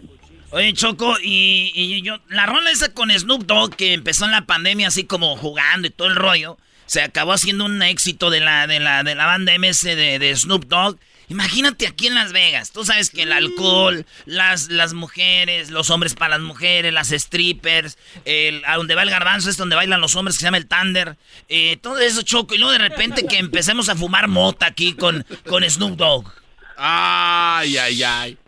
Oye, 0.53 0.73
Choco, 0.73 1.15
y, 1.23 1.73
y 1.75 2.01
yo, 2.03 2.19
la 2.29 2.47
rola 2.47 2.71
esa 2.71 2.95
con 2.95 3.11
Snoop 3.11 3.43
Dogg 3.45 3.75
que 3.75 3.93
empezó 3.93 4.25
en 4.25 4.31
la 4.31 4.47
pandemia 4.47 4.89
así 4.89 5.05
como 5.05 5.37
jugando 5.37 5.89
y 5.89 5.91
todo 5.91 6.09
el 6.09 6.17
rollo, 6.17 6.57
se 6.87 7.03
acabó 7.03 7.33
haciendo 7.33 7.65
un 7.65 7.83
éxito 7.83 8.31
de 8.31 8.41
la, 8.41 8.67
de 8.67 8.79
la, 8.79 9.03
de 9.03 9.15
la 9.15 9.27
banda 9.27 9.53
MS 9.59 9.83
de, 9.83 10.19
de 10.19 10.37
Snoop 10.37 10.67
Dogg. 10.67 10.97
Imagínate 11.29 11.87
aquí 11.87 12.07
en 12.07 12.15
Las 12.15 12.33
Vegas, 12.33 12.71
tú 12.71 12.85
sabes 12.85 13.11
que 13.11 13.23
el 13.23 13.33
alcohol, 13.33 14.05
las, 14.27 14.69
las 14.69 14.93
mujeres, 14.93 15.71
los 15.71 15.91
hombres 15.91 16.15
para 16.15 16.37
las 16.37 16.47
mujeres, 16.47 16.93
las 16.93 17.09
strippers, 17.09 17.97
el, 18.25 18.63
a 18.67 18.77
donde 18.77 18.95
va 18.95 19.03
el 19.03 19.11
garbanzo 19.11 19.49
es 19.49 19.57
donde 19.57 19.77
bailan 19.77 20.01
los 20.01 20.17
hombres 20.17 20.37
que 20.37 20.41
se 20.41 20.47
llama 20.47 20.59
el 20.59 20.67
Thunder, 20.67 21.17
eh, 21.49 21.79
todo 21.81 21.99
eso 21.99 22.23
Choco, 22.23 22.55
y 22.55 22.59
luego 22.59 22.73
de 22.73 22.79
repente 22.79 23.27
que 23.27 23.39
empecemos 23.39 23.89
a 23.89 23.97
fumar 23.97 24.29
mota 24.29 24.67
aquí 24.67 24.93
con, 24.93 25.25
con 25.49 25.69
Snoop 25.69 25.97
Dogg. 25.97 26.31
Ay, 26.77 27.79
ay, 27.79 28.03
ay. 28.03 28.39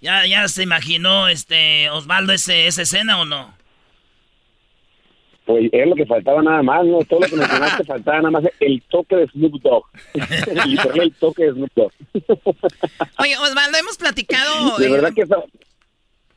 ¿Ya, 0.00 0.26
ya 0.26 0.48
se 0.48 0.62
imaginó 0.62 1.28
este 1.28 1.88
Osvaldo 1.90 2.32
ese, 2.32 2.66
esa 2.66 2.82
escena 2.82 3.18
o 3.20 3.24
no? 3.24 3.53
Pues 5.44 5.68
es 5.72 5.86
lo 5.86 5.94
que 5.94 6.06
faltaba 6.06 6.42
nada 6.42 6.62
más, 6.62 6.84
¿no? 6.86 7.00
Todo 7.04 7.20
lo 7.20 7.26
que 7.26 7.36
mencionaste 7.36 7.84
faltaba 7.86 8.18
nada 8.18 8.30
más 8.30 8.44
el 8.60 8.82
toque 8.88 9.16
de 9.16 9.26
Snoop 9.28 9.60
Dogg. 9.62 9.84
Literal, 10.66 11.00
el 11.00 11.12
toque 11.14 11.44
de 11.44 11.52
Snoop 11.52 11.72
Dogg. 11.74 11.92
Oye, 13.18 13.36
Osvaldo, 13.38 13.78
hemos 13.78 13.98
platicado. 13.98 14.78
De 14.78 14.86
eh, 14.86 14.90
verdad 14.90 15.12
que 15.14 15.22
está... 15.22 15.36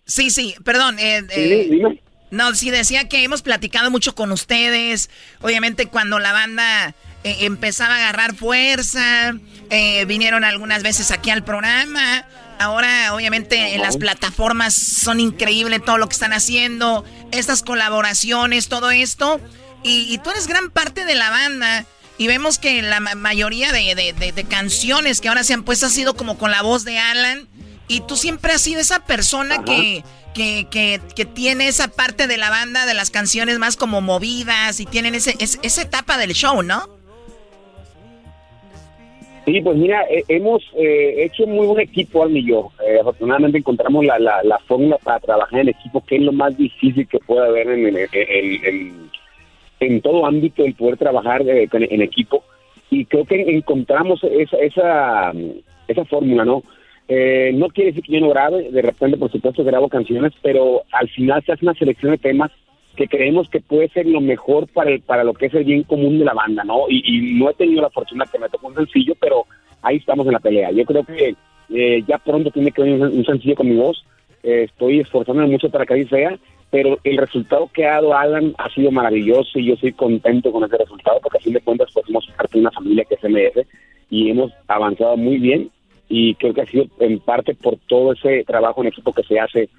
Sí, 0.05 0.29
sí, 0.29 0.55
perdón. 0.63 0.99
eh, 0.99 1.21
eh, 1.29 1.67
dime. 1.69 2.01
No, 2.29 2.53
sí, 2.55 2.69
decía 2.69 3.07
que 3.07 3.23
hemos 3.23 3.41
platicado 3.41 3.89
mucho 3.89 4.13
con 4.13 4.31
ustedes. 4.31 5.09
Obviamente, 5.41 5.85
cuando 5.85 6.19
la 6.19 6.33
banda 6.33 6.93
eh, 7.23 7.37
empezaba 7.41 7.95
a 7.95 7.97
agarrar 7.97 8.35
fuerza, 8.35 9.33
eh, 9.69 10.05
vinieron 10.05 10.43
algunas 10.43 10.83
veces 10.83 11.11
aquí 11.11 11.29
al 11.29 11.43
programa. 11.43 12.25
Ahora, 12.59 13.13
obviamente, 13.13 13.75
en 13.75 13.81
las 13.81 13.97
plataformas 13.97 14.73
son 14.73 15.19
increíbles 15.19 15.83
todo 15.85 15.97
lo 15.97 16.07
que 16.09 16.13
están 16.13 16.33
haciendo, 16.33 17.05
estas 17.31 17.61
colaboraciones, 17.63 18.67
todo 18.67 18.91
esto. 18.91 19.39
Y, 19.83 20.11
y 20.13 20.17
tú 20.19 20.31
eres 20.31 20.47
gran 20.47 20.69
parte 20.71 21.05
de 21.05 21.15
la 21.15 21.29
banda. 21.29 21.85
Y 22.17 22.25
vemos 22.27 22.57
que 22.57 22.81
la 22.81 22.99
ma- 22.99 23.13
mayoría 23.15 23.71
de, 23.71 23.93
de- 23.93 24.13
de- 24.13 24.31
de 24.31 24.43
canciones 24.43 25.21
que 25.21 25.29
ahora 25.29 25.43
se 25.43 25.53
han 25.53 25.63
puesto 25.63 25.85
ha 25.85 25.89
sido 25.89 26.15
como 26.15 26.37
con 26.37 26.49
la 26.51 26.61
voz 26.63 26.83
de 26.83 26.97
Alan. 26.97 27.47
Y 27.87 28.01
tú 28.01 28.17
siempre 28.17 28.53
has 28.53 28.61
sido 28.61 28.81
esa 28.81 29.05
persona 29.05 29.63
que, 29.63 30.03
que, 30.33 30.67
que, 30.71 30.99
que 31.15 31.25
tiene 31.25 31.67
esa 31.67 31.87
parte 31.89 32.25
de 32.27 32.37
la 32.37 32.49
banda, 32.49 32.85
de 32.87 32.93
las 32.95 33.11
canciones 33.11 33.59
más 33.59 33.75
como 33.77 34.01
movidas 34.01 34.79
y 34.79 34.85
tienen 34.85 35.13
ese, 35.15 35.35
es- 35.39 35.59
esa 35.61 35.83
etapa 35.83 36.17
del 36.17 36.33
show, 36.33 36.63
¿no? 36.63 36.89
Sí, 39.47 39.61
pues 39.61 39.77
mira, 39.77 40.03
eh, 40.09 40.25
hemos 40.27 40.61
eh, 40.75 41.23
hecho 41.23 41.47
muy 41.47 41.65
buen 41.67 41.79
equipo, 41.79 42.27
y 42.27 42.45
yo. 42.45 42.69
Eh, 42.85 42.97
afortunadamente 42.99 43.57
encontramos 43.57 44.03
la, 44.05 44.19
la, 44.19 44.43
la 44.43 44.59
fórmula 44.59 44.97
para 45.01 45.21
trabajar 45.21 45.61
en 45.61 45.69
equipo, 45.69 46.03
que 46.05 46.17
es 46.17 46.21
lo 46.21 46.33
más 46.33 46.57
difícil 46.57 47.07
que 47.07 47.17
puede 47.19 47.47
haber 47.47 47.69
en, 47.69 47.95
en, 47.97 49.09
en- 49.79 50.01
todo 50.01 50.25
ámbito, 50.25 50.65
el 50.65 50.73
poder 50.73 50.97
trabajar 50.97 51.43
eh, 51.47 51.65
en 51.71 52.01
equipo. 52.01 52.43
Y 52.89 53.05
creo 53.05 53.23
que 53.23 53.39
encontramos 53.55 54.21
esa, 54.25 54.57
esa, 54.57 55.31
esa 55.87 56.03
fórmula, 56.03 56.43
¿no? 56.43 56.61
Eh, 57.07 57.51
no 57.53 57.69
quiere 57.69 57.91
decir 57.91 58.03
que 58.03 58.11
yo 58.15 58.19
no 58.19 58.29
grabe, 58.31 58.69
de 58.69 58.81
repente, 58.81 59.15
por 59.15 59.31
supuesto, 59.31 59.63
grabo 59.63 59.87
canciones, 59.87 60.33
pero 60.41 60.81
al 60.91 61.07
final 61.07 61.41
se 61.45 61.53
hace 61.53 61.63
una 61.63 61.73
selección 61.75 62.11
de 62.11 62.17
temas 62.17 62.51
que 62.97 63.07
creemos 63.07 63.49
que 63.49 63.61
puede 63.61 63.87
ser 63.89 64.05
lo 64.07 64.19
mejor 64.19 64.67
para 64.67 64.89
el, 64.89 65.01
para 65.01 65.23
lo 65.23 65.33
que 65.33 65.45
es 65.45 65.53
el 65.53 65.63
bien 65.63 65.83
común 65.83 66.19
de 66.19 66.25
la 66.25 66.33
banda, 66.33 66.65
¿no? 66.65 66.89
Y, 66.89 67.01
y 67.05 67.35
no 67.35 67.49
he 67.49 67.53
tenido 67.53 67.81
la 67.81 67.89
fortuna 67.89 68.25
que 68.29 68.39
me 68.39 68.49
tocó 68.49 68.67
un 68.67 68.75
sencillo, 68.75 69.13
pero 69.19 69.45
ahí 69.81 69.97
estamos 69.97 70.25
en 70.27 70.33
la 70.33 70.39
pelea. 70.39 70.71
Yo 70.71 70.83
creo 70.83 71.03
que 71.05 71.35
eh, 71.69 72.03
ya 72.07 72.17
pronto 72.17 72.51
tiene 72.51 72.71
que 72.71 72.81
venir 72.81 73.01
un, 73.01 73.25
sencillo 73.25 73.55
con 73.55 73.69
mi 73.69 73.75
voz. 73.75 74.03
Eh, 74.43 74.63
estoy 74.63 74.99
esforzándome 74.99 75.47
mucho 75.47 75.69
para 75.69 75.85
que 75.85 75.93
así 75.93 76.05
sea, 76.05 76.37
pero 76.69 76.99
el 77.03 77.17
resultado 77.17 77.69
que 77.73 77.85
ha 77.85 77.93
dado 77.93 78.13
Alan 78.13 78.53
ha 78.57 78.69
sido 78.69 78.91
maravilloso 78.91 79.59
y 79.59 79.65
yo 79.65 79.73
estoy 79.73 79.93
contento 79.93 80.51
con 80.51 80.63
ese 80.63 80.77
resultado 80.77 81.19
porque 81.21 81.37
a 81.37 81.41
fin 81.41 81.53
de 81.53 81.61
cuentas 81.61 81.89
pues 81.93 82.05
parte 82.35 82.53
de 82.53 82.59
una 82.59 82.71
familia 82.71 83.05
que 83.05 83.17
se 83.17 83.29
merece 83.29 83.65
y 84.09 84.29
hemos 84.29 84.51
avanzado 84.67 85.17
muy 85.17 85.37
bien 85.37 85.69
y 86.09 86.35
creo 86.35 86.53
que 86.53 86.61
ha 86.61 86.65
sido 86.65 86.85
en 86.99 87.19
parte 87.19 87.53
por 87.53 87.77
todo 87.87 88.13
ese 88.13 88.43
trabajo 88.45 88.81
en 88.81 88.87
equipo 88.87 89.11
que 89.11 89.23
se 89.23 89.39
hace, 89.39 89.69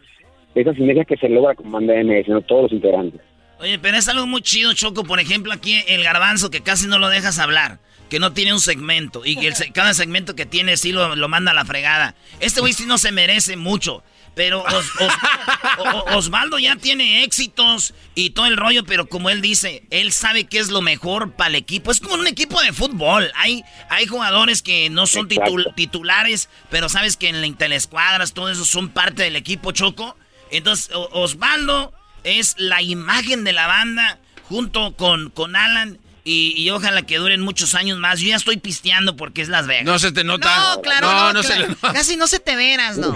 esa 0.61 0.74
sinergia 0.74 1.04
que 1.04 1.16
se 1.16 1.28
logra 1.28 1.54
con 1.54 1.70
Banda 1.70 1.94
MS, 2.02 2.28
¿no? 2.28 2.40
todos 2.42 2.62
los 2.64 2.72
integrantes. 2.72 3.20
Oye, 3.61 3.78
pero 3.78 3.96
es 3.96 4.06
algo 4.09 4.26
muy 4.26 4.40
chido, 4.42 4.72
Choco. 4.74 5.04
Por 5.04 5.18
ejemplo, 5.20 5.52
aquí 5.52 5.82
el 5.88 6.04
garbanzo, 6.04 6.50
que 6.50 6.61
casi 6.62 6.86
no 6.86 6.98
lo 6.98 7.09
dejas 7.09 7.38
hablar. 7.38 7.80
Que 8.09 8.18
no 8.20 8.32
tiene 8.32 8.52
un 8.54 8.61
segmento. 8.61 9.26
Y 9.26 9.36
que 9.36 9.48
el 9.48 9.54
cada 9.74 9.94
segmento 9.94 10.34
que 10.36 10.46
tiene 10.46 10.76
sí 10.76 10.92
lo, 10.92 11.16
lo 11.16 11.28
manda 11.28 11.50
a 11.50 11.54
la 11.54 11.64
fregada. 11.64 12.14
Este 12.40 12.61
güey 12.61 12.72
sí 12.72 12.84
no 12.86 12.98
se 12.98 13.11
merece 13.12 13.56
mucho. 13.56 14.02
Pero 14.36 14.62
Os- 14.62 14.92
Osvaldo 16.14 16.59
ya 16.61 16.76
tiene 16.76 17.24
éxitos 17.24 17.94
y 18.14 18.30
todo 18.30 18.46
el 18.46 18.56
rollo, 18.56 18.84
pero 18.84 19.09
como 19.09 19.30
él 19.30 19.40
dice, 19.40 19.82
él 19.90 20.12
sabe 20.12 20.44
qué 20.44 20.59
es 20.61 20.70
lo 20.70 20.80
mejor 20.80 21.32
para 21.32 21.48
el 21.48 21.54
equipo. 21.56 21.90
Es 21.90 22.00
como 22.00 22.14
un 22.14 22.26
equipo 22.26 22.61
de 22.62 22.72
fútbol. 22.72 23.30
Hay, 23.34 23.64
hay 23.90 24.06
jugadores 24.06 24.62
que 24.62 24.90
no 24.90 25.06
son 25.09 25.28
titul- 25.28 25.74
titulares, 25.74 26.48
pero 26.70 26.88
sabes 26.88 27.16
que 27.16 27.28
en 27.28 27.40
la 27.40 27.56
telescuadras, 27.56 28.32
todo 28.32 28.48
eso 28.50 28.64
son 28.64 28.88
parte 28.90 29.22
del 29.24 29.36
equipo 29.36 29.72
Choco. 29.72 30.16
Entonces, 30.51 30.90
O- 30.94 31.09
Osvaldo 31.12 31.92
es 32.24 32.55
la 32.59 32.82
imagen 32.82 33.44
de 33.44 33.53
la 33.53 33.66
banda 33.66 34.18
junto 34.49 34.94
con, 34.96 35.30
con 35.30 35.57
Alan. 35.57 35.99
Y, 36.24 36.53
y 36.59 36.68
ojalá 36.68 37.01
que 37.03 37.16
duren 37.16 37.40
muchos 37.40 37.74
años 37.74 37.99
más. 37.99 38.20
Yo 38.20 38.28
ya 38.28 38.36
estoy 38.36 38.59
pisteando 38.59 39.16
porque 39.16 39.40
es 39.40 39.49
Las 39.49 39.66
Vegas. 39.66 39.86
No 39.86 39.99
se 39.99 40.12
te 40.12 40.24
nota. 40.24 40.74
No, 40.74 40.82
claro, 40.82 41.07
No, 41.07 41.14
no, 41.28 41.32
no 41.34 41.42
se 41.42 41.49
claro. 41.55 41.62
le 41.62 41.68
nota. 41.68 41.92
Casi 41.94 42.16
no 42.16 42.26
se 42.26 42.38
te 42.38 42.55
veras, 42.55 42.99
¿no? 42.99 43.14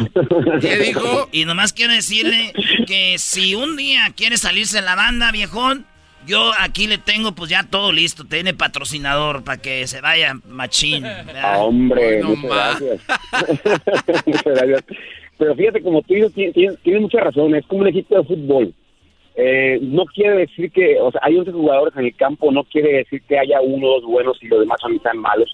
¿Qué 0.62 0.78
dijo? 0.78 1.28
Y 1.30 1.44
nomás 1.44 1.74
quiero 1.74 1.92
decirle 1.92 2.54
que 2.86 3.16
si 3.18 3.54
un 3.54 3.76
día 3.76 4.10
quiere 4.16 4.38
salirse 4.38 4.76
de 4.76 4.82
la 4.82 4.94
banda, 4.94 5.30
viejón, 5.30 5.84
yo 6.26 6.52
aquí 6.58 6.86
le 6.86 6.96
tengo 6.96 7.34
pues 7.34 7.50
ya 7.50 7.64
todo 7.64 7.92
listo. 7.92 8.24
Tiene 8.24 8.54
patrocinador 8.54 9.44
para 9.44 9.58
que 9.60 9.86
se 9.88 10.00
vaya 10.00 10.34
machín. 10.48 11.02
¿verdad? 11.02 11.42
Ah, 11.44 11.58
hombre, 11.58 12.20
no 12.20 12.30
muchas 12.30 12.44
más. 12.50 12.80
gracias. 12.80 14.22
muchas 14.26 14.44
gracias. 14.44 14.84
Pero 15.42 15.56
fíjate, 15.56 15.82
como 15.82 16.02
tú 16.02 16.14
dices, 16.14 16.32
tienes- 16.32 16.78
tienes 16.84 17.02
mucha 17.02 17.18
razón, 17.18 17.52
es 17.56 17.66
como 17.66 17.80
un 17.82 17.88
equipo 17.88 18.16
de 18.16 18.22
fútbol. 18.22 18.72
Eh, 19.34 19.80
no 19.82 20.04
quiere 20.04 20.36
decir 20.36 20.70
que, 20.70 21.00
o 21.00 21.10
sea, 21.10 21.20
hay 21.24 21.36
11 21.36 21.50
jugadores 21.50 21.96
en 21.96 22.04
el 22.04 22.14
campo, 22.14 22.52
no 22.52 22.62
quiere 22.62 22.98
decir 22.98 23.20
que 23.26 23.36
haya 23.40 23.60
uno 23.60 23.88
o 23.88 23.94
dos 24.00 24.04
buenos 24.04 24.38
y 24.40 24.46
los 24.46 24.60
demás 24.60 24.78
son 24.80 25.00
tan 25.00 25.18
malos. 25.18 25.50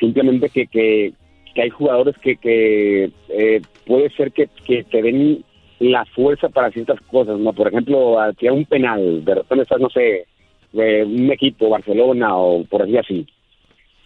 Simplemente 0.00 0.48
que, 0.48 0.66
que, 0.66 1.12
que 1.54 1.62
hay 1.62 1.68
jugadores 1.70 2.16
que, 2.18 2.34
que 2.36 3.10
eh, 3.28 3.60
puede 3.86 4.10
ser 4.10 4.32
que, 4.32 4.48
que 4.66 4.82
te 4.82 5.02
den 5.02 5.44
la 5.78 6.04
fuerza 6.06 6.48
para 6.48 6.72
ciertas 6.72 7.00
cosas, 7.02 7.38
¿no? 7.38 7.52
Por 7.52 7.68
ejemplo, 7.68 8.16
tirar 8.38 8.54
un 8.56 8.64
penal, 8.64 9.24
de 9.24 9.34
repente 9.36 9.62
estás, 9.62 9.80
no 9.80 9.88
sé, 9.90 10.26
de 10.72 11.04
un 11.04 11.30
equipo, 11.30 11.68
Barcelona 11.70 12.36
o 12.36 12.64
por 12.64 12.82
así 12.82 12.96
así. 12.96 13.26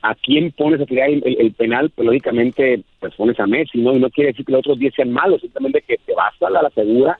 ¿A 0.03 0.15
quién 0.17 0.51
pones 0.53 0.81
a 0.81 0.87
tirar 0.87 1.09
el, 1.11 1.53
penal? 1.53 1.91
Pues 1.91 2.07
lógicamente, 2.07 2.83
pues 2.99 3.15
pones 3.15 3.39
a 3.39 3.47
Messi, 3.47 3.79
¿no? 3.79 3.95
Y 3.95 4.01
no 4.01 4.11
quiere 4.11 4.31
decir 4.31 4.45
que 4.45 4.53
los 4.53 4.59
otros 4.61 4.79
10 4.79 4.95
sean 4.95 5.13
malos, 5.13 5.41
simplemente 5.41 5.83
que 5.87 5.97
te 6.05 6.13
vas 6.15 6.35
a 6.43 6.51
la, 6.51 6.71
segura 6.71 7.19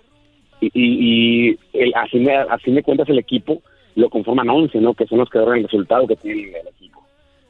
y, 0.61 0.71
y, 0.75 1.59
el, 1.73 1.93
así 1.95 2.71
me 2.71 2.83
cuentas 2.83 3.09
el 3.09 3.19
equipo 3.19 3.63
lo 3.95 4.09
conforman 4.11 4.49
11, 4.49 4.79
¿no? 4.81 4.95
Que 4.95 5.07
son 5.07 5.19
los 5.19 5.29
que 5.29 5.39
dan 5.39 5.59
el 5.59 5.65
resultado 5.65 6.07
que 6.07 6.17
tiene 6.17 6.43
el 6.43 6.69
equipo. 6.69 7.07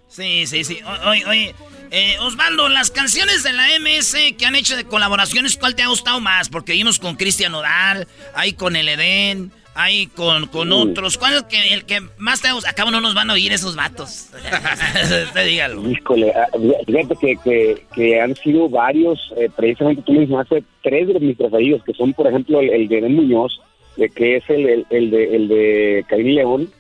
Sí, 0.08 0.46
sí, 0.46 0.64
sí. 0.64 0.80
Oye, 1.06 1.24
oye, 1.26 1.54
eh, 1.90 2.16
Osvaldo, 2.20 2.68
las 2.68 2.90
canciones 2.90 3.42
de 3.42 3.52
la 3.52 3.66
MS 3.80 4.34
que 4.36 4.44
han 4.44 4.56
hecho 4.56 4.76
de 4.76 4.84
colaboraciones, 4.84 5.56
¿cuál 5.56 5.74
te 5.74 5.82
ha 5.82 5.88
gustado 5.88 6.20
más? 6.20 6.48
Porque 6.50 6.72
vimos 6.72 6.98
con 6.98 7.16
Cristian 7.16 7.54
Odal, 7.54 8.06
ahí 8.34 8.52
con 8.52 8.76
el 8.76 8.88
Edén, 8.88 9.52
ahí 9.74 10.06
con, 10.08 10.46
con 10.46 10.72
otros. 10.72 11.18
¿Cuál 11.18 11.34
es 11.34 11.38
el 11.42 11.48
que, 11.48 11.74
el 11.74 11.84
que 11.84 12.00
más 12.18 12.40
te 12.40 12.48
ha 12.48 12.52
gustado? 12.52 12.72
Acabo 12.72 12.90
no 12.90 13.00
nos 13.00 13.14
van 13.14 13.30
a 13.30 13.34
oír 13.34 13.52
esos 13.52 13.76
vatos. 13.76 14.30
Dígalo. 15.46 15.88
Híjole, 15.88 16.32
ah, 16.32 16.48
fíjate 16.86 17.16
que, 17.16 17.36
que, 17.42 17.86
que, 17.94 18.20
han 18.20 18.34
sido 18.36 18.68
varios, 18.68 19.32
eh, 19.36 19.48
precisamente 19.54 20.02
tú 20.02 20.12
mencionaste 20.12 20.64
tres 20.82 21.08
de 21.08 21.20
mis 21.20 21.36
preferidos, 21.36 21.82
que 21.84 21.94
son, 21.94 22.12
por 22.12 22.26
ejemplo, 22.26 22.60
el, 22.60 22.88
de 22.88 22.98
Edén 22.98 23.16
Muñoz, 23.16 23.60
de 23.96 24.08
que 24.08 24.36
es 24.36 24.44
el, 24.48 24.86
el, 24.90 25.10
de, 25.10 25.36
el 25.36 25.48
de 25.48 26.04
León, 26.10 26.70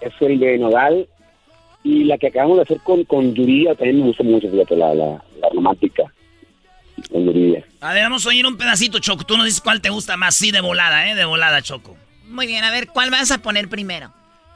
es 0.00 0.12
el 0.20 0.38
de 0.38 0.58
Nodal, 0.58 1.06
y 1.82 2.04
la 2.04 2.16
que 2.16 2.28
acabamos 2.28 2.56
de 2.56 2.62
hacer 2.62 2.78
con, 2.82 3.04
con 3.04 3.34
Yuridia 3.34 3.74
también 3.74 4.00
me 4.00 4.06
gusta 4.06 4.24
mucho, 4.24 4.50
fíjate, 4.50 4.76
la, 4.76 4.94
la, 4.94 5.22
romántica. 5.52 6.04
Con 7.10 7.26
Yuridia. 7.26 7.62
A 7.80 7.92
ver, 7.92 8.04
vamos 8.04 8.24
a 8.24 8.30
oír 8.30 8.46
un 8.46 8.56
pedacito, 8.56 8.98
Choco. 8.98 9.24
Tú 9.24 9.36
nos 9.36 9.44
dices 9.44 9.60
cuál 9.60 9.82
te 9.82 9.90
gusta 9.90 10.16
más. 10.16 10.34
Sí, 10.34 10.50
de 10.50 10.62
volada, 10.62 11.10
¿eh? 11.10 11.14
De 11.14 11.26
volada, 11.26 11.60
Choco. 11.60 11.96
Muy 12.34 12.46
bien, 12.46 12.64
a 12.64 12.70
ver, 12.70 12.88
¿cuál 12.88 13.10
vas 13.10 13.30
a 13.30 13.38
poner 13.38 13.68
primero? 13.68 14.12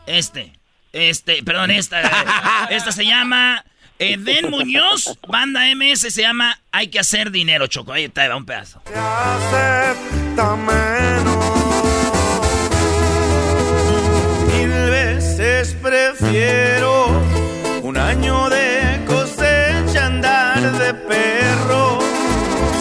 Este. 0.07 0.53
Este, 0.93 1.43
perdón, 1.43 1.71
esta. 1.71 2.03
esta 2.71 2.93
se 2.93 3.07
llama 3.07 3.65
Eden 3.99 4.51
Muñoz, 4.51 5.19
banda 5.29 5.63
MS, 5.75 6.01
se 6.13 6.23
llama 6.23 6.61
Hay 6.73 6.89
que 6.89 6.99
hacer 6.99 7.31
dinero, 7.31 7.67
Choco. 7.67 7.93
Ahí 7.93 8.05
está, 8.05 8.29
va 8.29 8.37
un 8.37 8.45
pedazo. 8.45 8.83
prefiero 15.81 17.07
un 17.83 17.97
año 17.97 18.49
de 18.49 19.01
cosecha 19.07 20.07
andar 20.07 20.61
de 20.79 20.95
perro. 20.95 21.99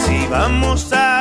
Si 0.05 0.27
vamos 0.27 0.91
a 0.91 1.16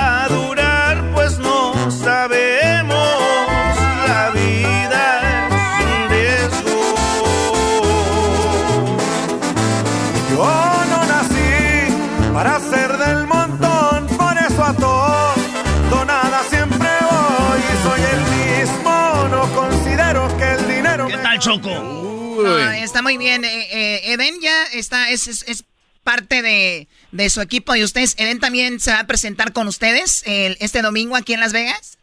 Choco? 22.46 22.70
está 22.82 23.02
muy 23.02 23.16
bien. 23.16 23.44
Eh, 23.44 23.68
eh, 23.72 24.12
Eden 24.12 24.34
ya 24.40 24.64
está, 24.72 25.10
es, 25.10 25.26
es, 25.28 25.64
parte 26.02 26.40
de, 26.40 26.86
de, 27.10 27.30
su 27.30 27.40
equipo 27.40 27.74
y 27.74 27.82
ustedes. 27.82 28.16
Eden 28.18 28.38
también 28.38 28.78
se 28.78 28.92
va 28.92 29.00
a 29.00 29.06
presentar 29.06 29.52
con 29.52 29.66
ustedes 29.66 30.22
el, 30.26 30.56
este 30.60 30.80
domingo 30.80 31.16
aquí 31.16 31.32
en 31.32 31.40
Las 31.40 31.52
Vegas. 31.52 31.98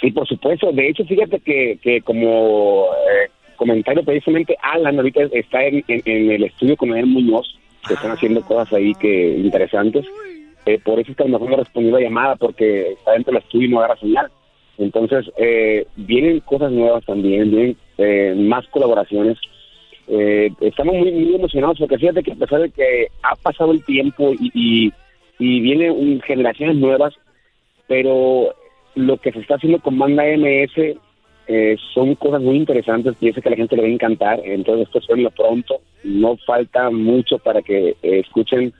Sí, 0.00 0.10
por 0.10 0.28
supuesto. 0.28 0.70
De 0.72 0.88
hecho, 0.88 1.04
fíjate 1.06 1.40
que, 1.40 1.78
que 1.82 2.02
como 2.02 2.88
eh, 2.92 3.30
comentario 3.56 4.04
precisamente, 4.04 4.54
Alan 4.60 4.96
ahorita 4.96 5.22
está 5.32 5.64
en, 5.64 5.82
en, 5.88 6.30
el 6.30 6.44
estudio 6.44 6.76
con 6.76 6.92
Eden 6.92 7.08
Muñoz, 7.08 7.58
que 7.88 7.94
están 7.94 8.10
haciendo 8.10 8.42
cosas 8.42 8.74
ahí 8.74 8.92
que 8.94 9.38
interesantes. 9.38 10.04
por 10.84 11.00
eso 11.00 11.10
es 11.10 11.16
que 11.16 11.22
a 11.22 11.26
lo 11.26 11.38
mejor 11.38 11.50
no 11.50 11.56
respondió 11.56 11.92
la 11.92 12.00
llamada, 12.00 12.36
porque 12.36 12.92
está 12.92 13.12
dentro 13.12 13.32
del 13.32 13.42
estudio 13.42 13.66
y 13.66 13.70
no 13.70 13.78
agarra 13.78 13.96
señal. 13.98 14.30
Entonces, 14.78 15.30
eh, 15.36 15.86
vienen 15.96 16.40
cosas 16.40 16.72
nuevas 16.72 17.04
también, 17.04 17.50
vienen 17.50 17.76
eh, 17.98 18.34
más 18.36 18.66
colaboraciones. 18.68 19.38
Eh, 20.08 20.50
estamos 20.60 20.96
muy, 20.96 21.12
muy 21.12 21.34
emocionados 21.34 21.78
porque 21.78 21.98
fíjate 21.98 22.22
que 22.22 22.32
a 22.32 22.36
pesar 22.36 22.60
de 22.60 22.70
que 22.70 23.08
ha 23.22 23.36
pasado 23.36 23.72
el 23.72 23.84
tiempo 23.84 24.32
y, 24.38 24.50
y, 24.54 24.92
y 25.38 25.60
vienen 25.60 26.20
generaciones 26.22 26.76
nuevas, 26.76 27.14
pero 27.86 28.54
lo 28.94 29.16
que 29.18 29.32
se 29.32 29.40
está 29.40 29.54
haciendo 29.54 29.80
con 29.80 29.98
Banda 29.98 30.24
MS 30.24 30.96
eh, 31.46 31.76
son 31.92 32.14
cosas 32.16 32.40
muy 32.40 32.56
interesantes 32.56 33.14
y 33.20 33.32
sé 33.32 33.40
que 33.40 33.48
a 33.48 33.50
la 33.50 33.56
gente 33.56 33.76
le 33.76 33.82
va 33.82 33.88
a 33.88 33.92
encantar. 33.92 34.40
Entonces, 34.44 34.86
esto 34.86 35.00
suena 35.00 35.30
pronto. 35.30 35.80
No 36.02 36.36
falta 36.46 36.90
mucho 36.90 37.38
para 37.38 37.62
que 37.62 37.96
escuchen 38.02 38.72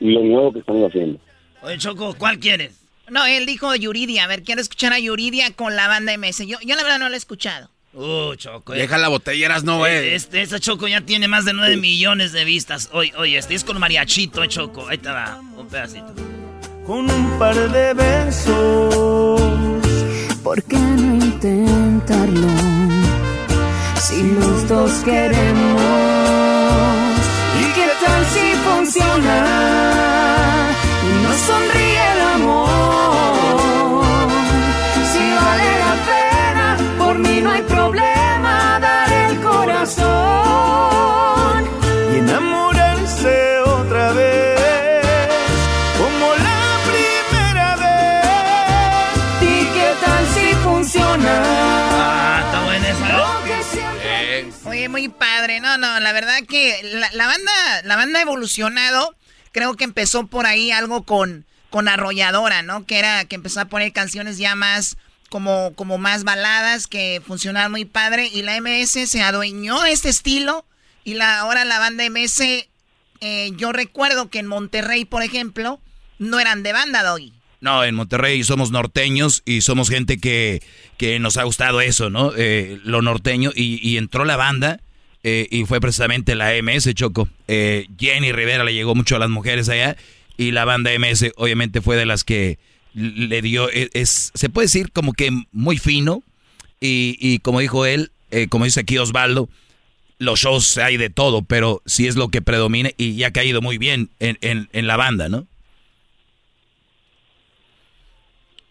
lo 0.00 0.22
nuevo 0.22 0.52
que 0.52 0.60
estamos 0.60 0.88
haciendo. 0.88 1.18
Oye, 1.62 1.76
Choco, 1.76 2.14
¿cuál 2.18 2.38
quieres? 2.38 2.79
No, 3.10 3.26
él 3.26 3.44
dijo 3.46 3.74
Yuridia. 3.74 4.24
A 4.24 4.26
ver, 4.26 4.42
quiero 4.42 4.60
escuchar 4.60 4.92
a 4.92 4.98
Yuridia 4.98 5.52
con 5.52 5.76
la 5.76 5.88
banda 5.88 6.16
MS. 6.16 6.46
Yo, 6.46 6.58
yo 6.62 6.76
la 6.76 6.82
verdad 6.82 6.98
no 6.98 7.08
la 7.08 7.16
he 7.16 7.18
escuchado. 7.18 7.70
Uh, 7.92 8.36
Choco. 8.36 8.72
Deja 8.72 8.98
la 8.98 9.08
botella, 9.08 9.46
eras 9.46 9.64
no, 9.64 9.84
eh. 9.84 10.14
Este, 10.14 10.42
esta 10.42 10.60
Choco 10.60 10.86
ya 10.86 11.00
tiene 11.00 11.26
más 11.26 11.44
de 11.44 11.52
9 11.52 11.76
millones 11.76 12.30
de 12.32 12.44
vistas. 12.44 12.88
Oye, 12.92 13.12
oye, 13.16 13.36
este 13.36 13.54
es 13.54 13.64
con 13.64 13.78
mariachito, 13.80 14.44
eh, 14.44 14.48
Choco. 14.48 14.86
Ahí 14.88 14.98
te 14.98 15.08
va, 15.10 15.40
un 15.56 15.66
pedacito. 15.66 16.14
Con 16.86 17.10
un 17.10 17.38
par 17.38 17.56
de 17.56 17.94
besos. 17.94 19.40
¿Por 20.44 20.62
qué 20.62 20.76
no 20.76 21.16
intentarlo? 21.16 22.48
Si 24.00 24.22
los 24.22 24.68
dos 24.68 24.92
queremos. 25.04 25.82
¿Y 27.60 27.64
qué 27.74 27.88
tal 28.04 28.26
si 28.26 28.54
funciona? 28.64 29.36
Y 31.02 31.22
no 31.22 31.32
sonríe 31.46 31.89
padre. 55.10 55.60
No, 55.60 55.78
no, 55.78 56.00
la 56.00 56.12
verdad 56.12 56.38
que 56.48 56.80
la, 57.12 57.26
banda, 57.26 57.82
la 57.84 57.96
banda 57.96 58.18
ha 58.18 58.22
evolucionado 58.22 59.14
creo 59.52 59.74
que 59.74 59.84
empezó 59.84 60.26
por 60.26 60.46
ahí 60.46 60.70
algo 60.70 61.04
con, 61.04 61.44
con 61.70 61.88
Arrolladora, 61.88 62.62
¿no? 62.62 62.86
Que 62.86 62.98
era 62.98 63.24
que 63.24 63.36
empezó 63.36 63.60
a 63.60 63.66
poner 63.66 63.92
canciones 63.92 64.38
ya 64.38 64.54
más 64.54 64.96
como, 65.28 65.72
como 65.74 65.98
más 65.98 66.24
baladas 66.24 66.86
que 66.86 67.22
funcionaban 67.24 67.70
muy 67.70 67.84
padre 67.84 68.28
y 68.32 68.42
la 68.42 68.60
MS 68.60 69.08
se 69.08 69.22
adueñó 69.22 69.80
de 69.82 69.92
este 69.92 70.08
estilo 70.08 70.64
y 71.04 71.14
la, 71.14 71.40
ahora 71.40 71.64
la 71.64 71.78
banda 71.78 72.08
MS, 72.08 72.40
eh, 73.20 73.52
yo 73.56 73.72
recuerdo 73.72 74.28
que 74.28 74.38
en 74.38 74.46
Monterrey, 74.46 75.04
por 75.04 75.22
ejemplo, 75.22 75.80
no 76.18 76.40
eran 76.40 76.62
de 76.62 76.72
banda, 76.72 77.02
Doggy. 77.02 77.32
No, 77.60 77.84
en 77.84 77.94
Monterrey 77.94 78.42
somos 78.42 78.70
norteños 78.70 79.42
y 79.44 79.60
somos 79.60 79.88
gente 79.88 80.18
que, 80.18 80.62
que 80.96 81.18
nos 81.18 81.36
ha 81.36 81.44
gustado 81.44 81.80
eso, 81.80 82.08
¿no? 82.08 82.32
Eh, 82.36 82.80
lo 82.84 83.02
norteño 83.02 83.52
y, 83.54 83.86
y 83.86 83.98
entró 83.98 84.24
la 84.24 84.36
banda 84.36 84.80
eh, 85.22 85.46
y 85.50 85.64
fue 85.64 85.80
precisamente 85.80 86.34
la 86.34 86.52
MS 86.62 86.94
Choco. 86.94 87.28
Eh, 87.48 87.86
Jenny 87.98 88.32
Rivera 88.32 88.64
le 88.64 88.74
llegó 88.74 88.94
mucho 88.94 89.16
a 89.16 89.18
las 89.18 89.30
mujeres 89.30 89.68
allá 89.68 89.96
y 90.36 90.52
la 90.52 90.64
banda 90.64 90.90
MS 90.98 91.32
obviamente 91.36 91.80
fue 91.80 91.96
de 91.96 92.06
las 92.06 92.24
que 92.24 92.58
le 92.94 93.42
dio, 93.42 93.70
e, 93.70 93.90
es, 93.92 94.32
se 94.34 94.48
puede 94.48 94.66
decir 94.66 94.90
como 94.92 95.12
que 95.12 95.30
muy 95.52 95.78
fino 95.78 96.22
y, 96.80 97.16
y 97.20 97.40
como 97.40 97.60
dijo 97.60 97.84
él, 97.84 98.10
eh, 98.30 98.48
como 98.48 98.64
dice 98.64 98.80
aquí 98.80 98.96
Osvaldo, 98.98 99.48
los 100.18 100.40
shows 100.40 100.78
hay 100.78 100.96
de 100.96 101.10
todo, 101.10 101.42
pero 101.42 101.82
sí 101.86 102.06
es 102.06 102.16
lo 102.16 102.28
que 102.28 102.42
predomina 102.42 102.90
y 102.96 103.16
ya 103.16 103.28
ha 103.28 103.32
caído 103.32 103.60
muy 103.60 103.78
bien 103.78 104.10
en, 104.20 104.38
en, 104.40 104.68
en 104.72 104.86
la 104.86 104.96
banda, 104.96 105.28
¿no? 105.28 105.46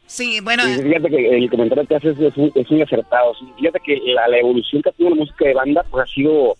Sí, 0.09 0.39
bueno. 0.43 0.63
fíjate 0.63 1.07
que 1.07 1.37
el 1.37 1.49
comentario 1.51 1.85
que 1.85 1.95
haces 1.95 2.19
es, 2.19 2.35
muy, 2.35 2.81
acertado. 2.81 3.31
Fíjate 3.57 3.79
que 3.79 4.01
la, 4.07 4.39
evolución 4.39 4.81
que 4.81 4.89
ha 4.89 4.91
tenido 4.91 5.15
la 5.15 5.21
música 5.21 5.45
de 5.45 5.53
banda 5.53 5.85
pues 5.91 6.03
ha 6.03 6.11
sido 6.11 6.55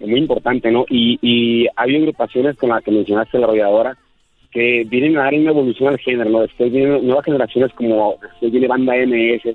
muy 0.00 0.18
importante, 0.20 0.70
¿no? 0.70 0.86
Y, 0.88 1.18
y 1.20 1.66
ha 1.76 1.82
habido 1.82 2.00
agrupaciones 2.00 2.56
con 2.56 2.70
las 2.70 2.82
que 2.82 2.90
mencionaste 2.90 3.38
la 3.38 3.44
arrolladora 3.44 3.98
que 4.50 4.84
vienen 4.86 5.18
a 5.18 5.24
dar 5.24 5.34
una 5.34 5.50
evolución 5.50 5.90
al 5.90 5.98
género, 5.98 6.30
¿no? 6.30 6.40
Después 6.40 6.72
vienen 6.72 7.06
nuevas 7.06 7.26
generaciones 7.26 7.74
como 7.74 8.16
después 8.22 8.50
viene 8.50 8.68
banda 8.68 8.94
MS. 8.96 9.54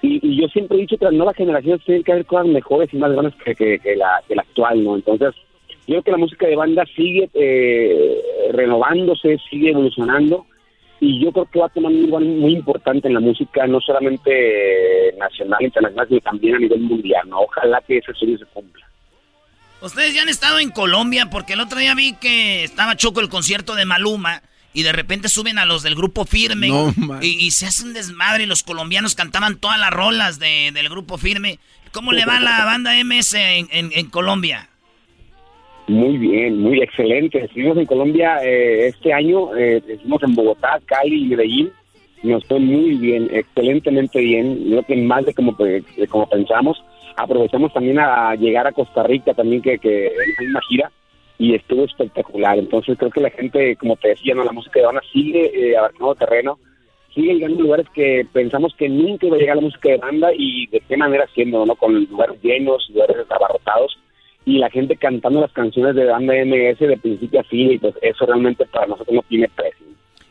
Y, 0.00 0.40
yo 0.40 0.48
siempre 0.48 0.78
he 0.78 0.80
dicho 0.80 0.96
que 0.96 1.04
las 1.04 1.14
nuevas 1.14 1.36
generaciones 1.36 1.84
tienen 1.84 2.02
que 2.02 2.12
haber 2.12 2.24
cosas 2.24 2.46
mejores 2.46 2.88
y 2.94 2.96
más 2.96 3.12
grandes 3.12 3.34
que, 3.44 3.54
que, 3.54 3.96
la, 3.96 4.22
que 4.26 4.36
la 4.36 4.42
actual, 4.42 4.82
¿no? 4.82 4.96
Entonces, 4.96 5.34
yo 5.86 5.96
creo 5.96 6.02
que 6.02 6.10
la 6.12 6.16
música 6.16 6.46
de 6.46 6.56
banda 6.56 6.84
sigue 6.96 7.28
eh, 7.34 8.22
renovándose, 8.52 9.36
sigue 9.50 9.70
evolucionando 9.72 10.46
y 11.00 11.24
yo 11.24 11.32
creo 11.32 11.46
que 11.46 11.58
va 11.58 11.66
a 11.66 11.70
tomar 11.70 11.90
un 11.90 12.02
lugar 12.02 12.22
muy 12.22 12.52
importante 12.52 13.08
en 13.08 13.14
la 13.14 13.20
música, 13.20 13.66
no 13.66 13.80
solamente 13.80 15.14
nacional, 15.18 15.62
internacional, 15.62 16.06
sino 16.08 16.20
también 16.20 16.56
a 16.56 16.58
nivel 16.58 16.80
mundial. 16.80 17.28
¿no? 17.28 17.40
Ojalá 17.40 17.82
que 17.86 17.98
ese 17.98 18.12
sueño 18.12 18.36
se 18.38 18.44
cumpla. 18.46 18.86
Ustedes 19.80 20.14
ya 20.14 20.22
han 20.22 20.28
estado 20.28 20.58
en 20.58 20.70
Colombia 20.70 21.30
porque 21.30 21.54
el 21.54 21.60
otro 21.60 21.78
día 21.78 21.94
vi 21.94 22.12
que 22.14 22.64
estaba 22.64 22.96
Choco 22.96 23.20
el 23.20 23.30
concierto 23.30 23.74
de 23.74 23.86
Maluma 23.86 24.42
y 24.74 24.82
de 24.82 24.92
repente 24.92 25.30
suben 25.30 25.58
a 25.58 25.64
los 25.64 25.82
del 25.82 25.94
grupo 25.94 26.26
Firme 26.26 26.68
y, 27.22 27.46
y, 27.46 27.50
se 27.50 27.66
hacen 27.66 27.94
desmadre 27.94 28.44
y 28.44 28.46
los 28.46 28.62
colombianos 28.62 29.14
cantaban 29.14 29.56
todas 29.56 29.80
las 29.80 29.90
rolas 29.90 30.38
de, 30.38 30.70
del 30.72 30.90
grupo 30.90 31.16
Firme. 31.16 31.58
¿Cómo 31.92 32.12
le 32.12 32.24
va 32.24 32.38
la 32.40 32.64
banda 32.64 32.92
MS 33.02 33.34
en, 33.34 33.68
en, 33.72 34.10
Colombia? 34.10 34.68
Muy 35.88 36.18
bien, 36.18 36.60
muy 36.60 36.80
excelente. 36.80 37.38
Estuvimos 37.38 37.76
en 37.76 37.86
Colombia 37.86 38.38
eh, 38.44 38.86
este 38.86 39.12
año, 39.12 39.54
eh, 39.56 39.82
estuvimos 39.86 40.22
en 40.22 40.34
Bogotá, 40.34 40.80
Cali 40.86 41.24
y 41.24 41.28
Medellín. 41.28 41.72
Nos 42.22 42.44
fue 42.44 42.60
muy 42.60 42.96
bien, 42.96 43.28
excelentemente 43.32 44.20
bien. 44.20 44.64
Creo 44.68 44.82
que 44.84 44.96
más 44.96 45.24
de 45.26 45.34
como, 45.34 45.52
de 45.52 45.82
como 46.08 46.28
pensamos. 46.28 46.82
Aprovechamos 47.16 47.72
también 47.72 47.98
a 47.98 48.34
llegar 48.36 48.66
a 48.66 48.72
Costa 48.72 49.02
Rica 49.02 49.34
también, 49.34 49.62
que, 49.62 49.78
que 49.78 50.06
es 50.06 50.48
una 50.48 50.60
gira 50.68 50.90
y 51.38 51.54
estuvo 51.54 51.84
espectacular. 51.84 52.58
Entonces 52.58 52.96
creo 52.98 53.10
que 53.10 53.20
la 53.20 53.30
gente, 53.30 53.74
como 53.76 53.96
te 53.96 54.08
decía, 54.08 54.34
no 54.34 54.44
la 54.44 54.52
música 54.52 54.78
de 54.78 54.86
banda 54.86 55.02
sigue 55.12 55.50
eh, 55.54 55.76
abarcando 55.76 56.14
terreno, 56.14 56.58
sigue 57.14 57.34
llegando 57.34 57.58
a 57.58 57.62
lugares 57.62 57.86
que 57.94 58.26
pensamos 58.32 58.74
que 58.76 58.88
nunca 58.88 59.26
iba 59.26 59.36
a 59.36 59.40
llegar 59.40 59.56
la 59.56 59.62
música 59.62 59.88
de 59.88 59.96
banda 59.96 60.30
y 60.36 60.66
de 60.66 60.80
qué 60.80 60.96
manera 60.96 61.26
siendo, 61.34 61.64
¿no? 61.64 61.74
Con 61.74 62.04
lugares 62.04 62.40
llenos, 62.42 62.88
lugares 62.90 63.16
abarrotados 63.30 63.98
y 64.50 64.58
la 64.58 64.68
gente 64.68 64.96
cantando 64.96 65.40
las 65.40 65.52
canciones 65.52 65.94
de 65.94 66.06
banda 66.06 66.34
MS 66.34 66.80
de 66.80 66.98
principio 67.00 67.40
a 67.40 67.44
fin 67.44 67.70
y 67.70 67.78
pues 67.78 67.94
eso 68.02 68.26
realmente 68.26 68.66
para 68.66 68.86
nosotros 68.86 69.14
no 69.14 69.22
tiene 69.28 69.48
precio. 69.48 69.86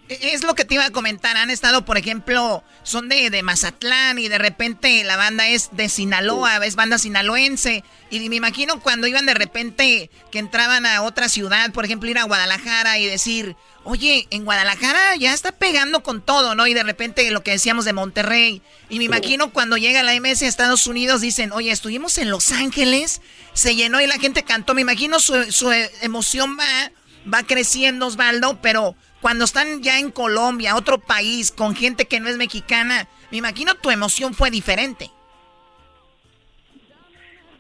Es 0.10 0.44
lo 0.44 0.56
que 0.56 0.66
te 0.66 0.74
iba 0.74 0.86
a 0.86 0.90
comentar. 0.90 1.38
Han 1.38 1.52
estado, 1.52 1.86
por 1.86 1.98
ejemplo, 1.98 2.64
son 2.82 3.10
de, 3.10 3.30
de 3.30 3.44
Mazatlán 3.44 4.18
y 4.18 4.28
de 4.28 4.40
repente 4.40 5.04
la 5.04 5.16
banda 5.16 5.48
es 5.48 5.70
de 5.74 5.88
Sinaloa, 5.88 6.66
es 6.66 6.76
banda 6.76 6.98
sinaloense. 6.98 7.84
Y 8.10 8.28
me 8.28 8.36
imagino 8.36 8.82
cuando 8.82 9.06
iban 9.06 9.28
de 9.28 9.36
repente 9.36 10.10
que 10.32 10.40
entraban 10.40 10.88
a 10.88 11.04
otra 11.04 11.30
ciudad, 11.30 11.72
por 11.72 11.86
ejemplo, 11.86 12.10
ir 12.10 12.18
a 12.18 12.24
Guadalajara 12.24 12.98
y 12.98 13.06
decir, 13.06 13.56
oye, 13.84 14.28
en 14.32 14.46
Guadalajara 14.46 15.16
ya 15.16 15.32
está 15.32 15.52
pegando 15.52 16.02
con 16.02 16.22
todo, 16.22 16.56
¿no? 16.56 16.66
Y 16.66 16.74
de 16.74 16.84
repente 16.84 17.30
lo 17.30 17.44
que 17.44 17.52
decíamos 17.52 17.86
de 17.86 17.94
Monterrey. 17.94 18.64
Y 18.90 18.98
me 18.98 19.06
imagino 19.06 19.52
cuando 19.52 19.78
llega 19.78 20.02
la 20.02 20.20
MS 20.20 20.42
a 20.42 20.48
Estados 20.48 20.88
Unidos, 20.88 21.22
dicen, 21.22 21.52
oye, 21.52 21.70
estuvimos 21.70 22.18
en 22.18 22.32
Los 22.32 22.52
Ángeles, 22.52 23.22
se 23.60 23.76
llenó 23.76 24.00
y 24.00 24.08
la 24.08 24.18
gente 24.18 24.44
cantó. 24.44 24.74
Me 24.74 24.82
imagino 24.82 25.20
su, 25.20 25.52
su 25.52 25.70
emoción 26.02 26.58
va, 26.58 26.92
va 27.32 27.44
creciendo, 27.44 28.08
Osvaldo, 28.08 28.58
pero 28.62 28.96
cuando 29.22 29.44
están 29.44 29.84
ya 29.84 30.00
en 30.00 30.12
Colombia, 30.12 30.78
otro 30.78 30.98
país, 30.98 31.52
con 31.52 31.76
gente 31.76 32.06
que 32.06 32.22
no 32.22 32.30
es 32.30 32.38
mexicana, 32.38 33.10
me 33.32 33.38
imagino 33.38 33.76
tu 33.76 33.92
emoción 33.92 34.34
fue 34.34 34.50
diferente. 34.50 35.10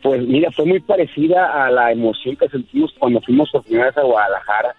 Pues 0.01 0.25
mira, 0.25 0.49
fue 0.51 0.65
muy 0.65 0.79
parecida 0.79 1.65
a 1.65 1.69
la 1.69 1.91
emoción 1.91 2.37
que 2.37 2.47
sentimos 2.47 2.95
cuando 2.97 3.19
fuimos 3.19 3.49
por 3.51 3.63
primera 3.63 3.87
vez 3.87 3.97
a 3.97 4.03
Guadalajara, 4.03 4.75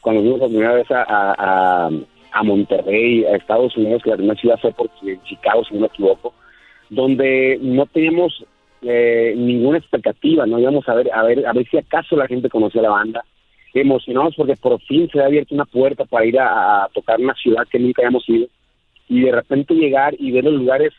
cuando 0.00 0.22
fuimos 0.22 0.40
por 0.40 0.48
primera 0.48 0.72
vez 0.72 0.90
a, 0.90 1.88
a, 2.32 2.42
Monterrey, 2.42 3.24
a 3.24 3.36
Estados 3.36 3.76
Unidos, 3.76 4.02
que 4.02 4.10
la 4.10 4.16
primera 4.16 4.38
ciudad 4.38 4.58
fue 4.60 4.72
por 4.72 4.90
Chicago, 5.24 5.64
si 5.64 5.74
no 5.74 5.82
me 5.82 5.86
equivoco, 5.86 6.34
donde 6.90 7.56
no 7.62 7.86
teníamos 7.86 8.44
eh, 8.88 9.34
ninguna 9.36 9.78
expectativa, 9.78 10.46
no 10.46 10.60
íbamos 10.60 10.88
a 10.88 10.94
ver, 10.94 11.12
a 11.12 11.24
ver, 11.24 11.44
a 11.44 11.52
ver 11.52 11.66
si 11.68 11.76
acaso 11.76 12.14
la 12.14 12.28
gente 12.28 12.48
conocía 12.48 12.82
la 12.82 12.90
banda. 12.90 13.24
Emocionados 13.74 14.34
porque 14.36 14.54
por 14.54 14.80
fin 14.82 15.08
se 15.12 15.20
ha 15.20 15.26
abierto 15.26 15.54
una 15.54 15.64
puerta 15.64 16.04
para 16.04 16.24
ir 16.24 16.38
a, 16.38 16.88
tocar 16.94 17.20
una 17.20 17.34
ciudad 17.34 17.66
que 17.68 17.80
nunca 17.80 18.02
habíamos 18.02 18.28
ido. 18.28 18.46
Y 19.08 19.22
de 19.22 19.32
repente 19.32 19.74
llegar 19.74 20.14
y 20.18 20.30
ver 20.30 20.44
los 20.44 20.54
lugares 20.54 20.92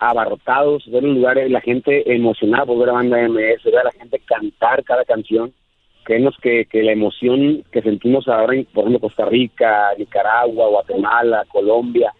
abarrotados, 0.00 0.90
ver 0.90 1.04
los 1.04 1.16
lugares, 1.16 1.50
la 1.50 1.60
gente 1.60 2.12
emocionada 2.12 2.66
por 2.66 2.78
ver 2.78 2.90
a 2.90 2.94
banda 2.94 3.28
MS, 3.28 3.62
ver 3.64 3.78
a 3.78 3.84
la 3.84 3.92
gente 3.92 4.20
cantar 4.26 4.82
cada 4.82 5.04
canción. 5.04 5.52
Creemos 6.02 6.36
que, 6.42 6.64
que 6.64 6.82
la 6.82 6.92
emoción 6.92 7.62
que 7.70 7.82
sentimos 7.82 8.26
ahora 8.26 8.56
en, 8.56 8.64
por 8.64 8.84
ejemplo, 8.84 9.08
Costa 9.08 9.26
Rica, 9.26 9.90
Nicaragua, 9.96 10.68
Guatemala, 10.68 11.44
Colombia, 11.48 12.12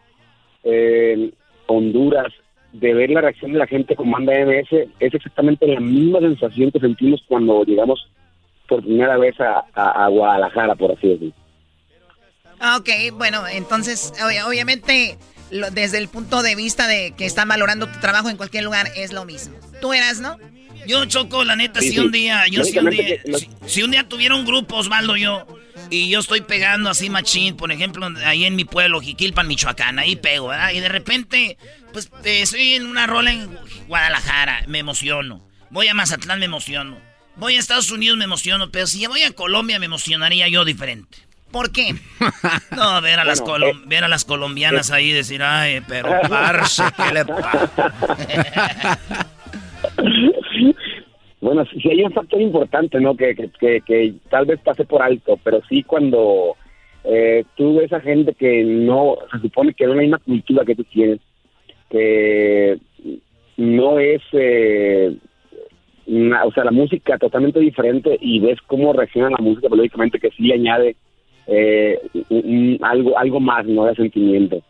eh, 0.63 1.33
Honduras, 1.67 2.33
de 2.73 2.95
ver 2.95 3.11
la 3.11 3.21
reacción 3.21 3.53
de 3.53 3.59
la 3.59 3.67
gente 3.67 3.97
con 3.97 4.11
banda 4.11 4.33
MS, 4.33 4.89
es 5.01 5.15
exactamente 5.15 5.67
la 5.67 5.81
misma 5.81 6.21
sensación 6.21 6.71
que 6.71 6.81
sentimos 6.81 7.23
cuando 7.27 7.65
llegamos 7.65 8.09
por 8.69 8.83
primera 8.83 9.19
vez 9.19 9.35
a, 9.41 10.09
Guadalajara, 10.09 10.75
por 10.77 10.93
así 10.93 11.09
decirlo. 11.09 11.35
Ah, 12.61 12.77
ok, 12.79 13.17
bueno, 13.17 13.47
entonces, 13.49 14.13
obviamente, 14.47 15.19
desde 15.73 15.99
el 15.99 16.09
punto 16.09 16.43
de 16.43 16.55
vista 16.55 16.87
de 16.87 17.13
que 17.17 17.27
están 17.27 17.49
valorando 17.49 17.87
tu 17.87 17.99
trabajo 18.01 18.29
en 18.29 18.37
cualquier 18.37 18.65
lugar, 18.65 18.87
es 18.97 19.13
lo 19.13 19.25
mismo. 19.25 19.57
Tú 19.81 19.93
eras, 19.93 20.21
¿no? 20.21 20.37
Yo 20.87 21.05
choco, 21.05 21.45
la 21.45 21.57
neta, 21.57 21.81
si 21.81 21.99
un 21.99 22.11
día, 22.11 22.47
yo 22.49 22.65
si 22.65 22.79
un 22.79 22.91
día, 22.91 23.21
si, 23.67 23.83
un 23.83 23.91
día 23.91 24.09
tuviera 24.09 24.35
un 24.35 24.45
grupo, 24.45 24.77
Osvaldo, 24.77 25.17
yo, 25.17 25.47
y 25.91 26.09
yo 26.11 26.21
estoy 26.21 26.41
pegando 26.41 26.91
así 26.91 27.11
machín, 27.11 27.57
por 27.57 27.73
ejemplo, 27.73 28.09
ahí 28.25 28.45
en 28.45 28.57
mi 28.57 28.65
pueblo, 28.65 29.01
Jiquilpan, 29.01 29.47
Michoacán, 29.47 29.99
ahí 29.99 30.17
pego, 30.17 30.49
¿verdad? 30.49 30.73
Y 30.73 30.81
de 30.81 30.89
repente, 30.89 31.59
pues, 31.93 32.11
estoy 32.25 32.75
en 32.75 32.87
una 32.87 33.07
rola 33.07 33.33
en 33.33 33.49
Guadalajara, 33.89 34.65
me 34.67 34.79
emociono. 34.79 35.47
Voy 35.71 35.89
a 35.89 35.95
Mazatlán, 35.95 36.39
me 36.39 36.47
emociono. 36.47 36.99
Voy 37.37 37.57
a 37.57 37.61
Estados 37.61 37.91
Unidos, 37.91 38.19
me 38.19 38.25
emociono, 38.25 38.71
pero 38.71 38.87
si 38.87 39.07
voy 39.07 39.23
a 39.23 39.33
Colombia, 39.33 39.79
me 39.79 39.87
emocionaría 39.87 40.49
yo 40.49 40.65
diferente. 40.65 41.19
¿Por 41.51 41.73
qué? 41.73 41.95
No, 42.71 43.01
ver 43.01 43.19
a, 43.19 43.25
las, 43.25 43.41
eh. 43.41 43.73
ver 43.87 44.05
a 44.05 44.09
las 44.09 44.25
colombianas 44.25 44.91
ahí 44.91 45.11
y 45.11 45.13
decir, 45.13 45.43
ay, 45.43 45.83
pero 45.87 46.11
parce, 46.29 46.83
¿qué 46.97 47.13
le 47.13 47.25
pasa? 47.25 47.71
bueno, 51.41 51.65
sí, 51.67 51.89
hay 51.89 52.03
un 52.03 52.13
factor 52.13 52.41
importante, 52.41 53.01
¿no? 53.01 53.17
Que, 53.17 53.35
que, 53.35 53.81
que, 53.81 54.15
tal 54.29 54.47
vez 54.47 54.61
pase 54.61 54.85
por 54.85 55.03
alto, 55.03 55.39
pero 55.43 55.61
sí 55.69 55.83
cuando 55.83 56.57
eh, 57.05 57.45
tú 57.57 57.77
ves 57.77 57.93
a 57.93 58.01
gente 58.01 58.35
que 58.35 58.63
no, 58.65 59.17
se 59.33 59.39
supone 59.39 59.73
que 59.73 59.85
hay 59.85 59.91
la 59.91 60.03
misma 60.03 60.19
cultura 60.19 60.65
que 60.65 60.75
tú 60.75 60.85
tienes, 60.85 61.21
que 61.89 62.79
no 63.57 63.99
es... 63.99 64.23
Eh, 64.33 65.17
o 66.13 66.51
sea, 66.53 66.65
la 66.65 66.73
música 66.73 67.19
totalmente 67.19 67.61
diferente 67.61 68.19
y 68.21 68.41
ves 68.41 68.59
cómo 68.67 68.93
reacciona 68.93 69.31
la 69.31 69.39
música, 69.39 69.69
pero 69.69 69.77
lógicamente 69.77 70.19
que 70.19 70.31
sí 70.31 70.51
añade 70.53 70.97
eh, 71.47 71.99
algo, 72.83 73.17
algo 73.17 73.39
más, 73.39 73.65
¿no? 73.67 73.85
De 73.85 73.95
sentimiento. 73.95 74.61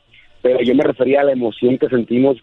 Pero 0.43 0.61
yo 0.62 0.74
me 0.74 0.85
refería 0.85 1.20
a 1.20 1.24
la 1.24 1.33
emoción 1.33 1.78
que 1.78 1.89
sentimos, 1.89 2.37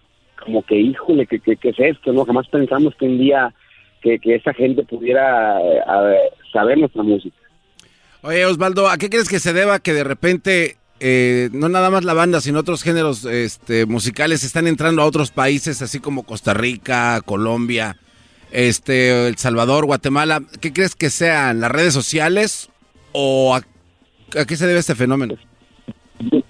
como 0.43 0.63
que, 0.63 0.75
híjole, 0.75 1.25
que, 1.25 1.39
que, 1.39 1.57
es 1.69 1.79
esto, 1.79 2.13
¿no? 2.13 2.25
Jamás 2.25 2.47
pensamos 2.47 2.95
que 2.95 3.05
un 3.05 3.17
día 3.17 3.53
que, 4.01 4.19
que 4.19 4.35
esa 4.35 4.53
gente 4.53 4.83
pudiera 4.83 5.59
eh, 5.61 6.29
saber 6.51 6.77
nuestra 6.77 7.03
música. 7.03 7.37
Oye, 8.21 8.45
Osvaldo, 8.45 8.89
¿a 8.89 8.97
qué 8.97 9.09
crees 9.09 9.29
que 9.29 9.39
se 9.39 9.53
deba 9.53 9.79
que 9.79 9.93
de 9.93 10.03
repente 10.03 10.77
eh, 10.99 11.49
no 11.53 11.69
nada 11.69 11.89
más 11.89 12.03
la 12.03 12.13
banda, 12.13 12.41
sino 12.41 12.59
otros 12.59 12.83
géneros 12.83 13.25
este, 13.25 13.85
musicales 13.85 14.43
están 14.43 14.67
entrando 14.67 15.01
a 15.01 15.05
otros 15.05 15.31
países, 15.31 15.81
así 15.81 15.99
como 15.99 16.23
Costa 16.23 16.53
Rica, 16.53 17.21
Colombia? 17.25 17.97
este, 18.51 19.27
El 19.27 19.37
Salvador, 19.37 19.85
Guatemala, 19.85 20.41
¿qué 20.59 20.73
crees 20.73 20.95
que 20.95 21.09
sean 21.09 21.59
las 21.59 21.71
redes 21.71 21.93
sociales 21.93 22.69
o 23.11 23.55
a, 23.55 23.61
qué 24.45 24.55
se 24.55 24.67
debe 24.67 24.79
este 24.79 24.95
fenómeno? 24.95 25.35
Yo 26.19 26.41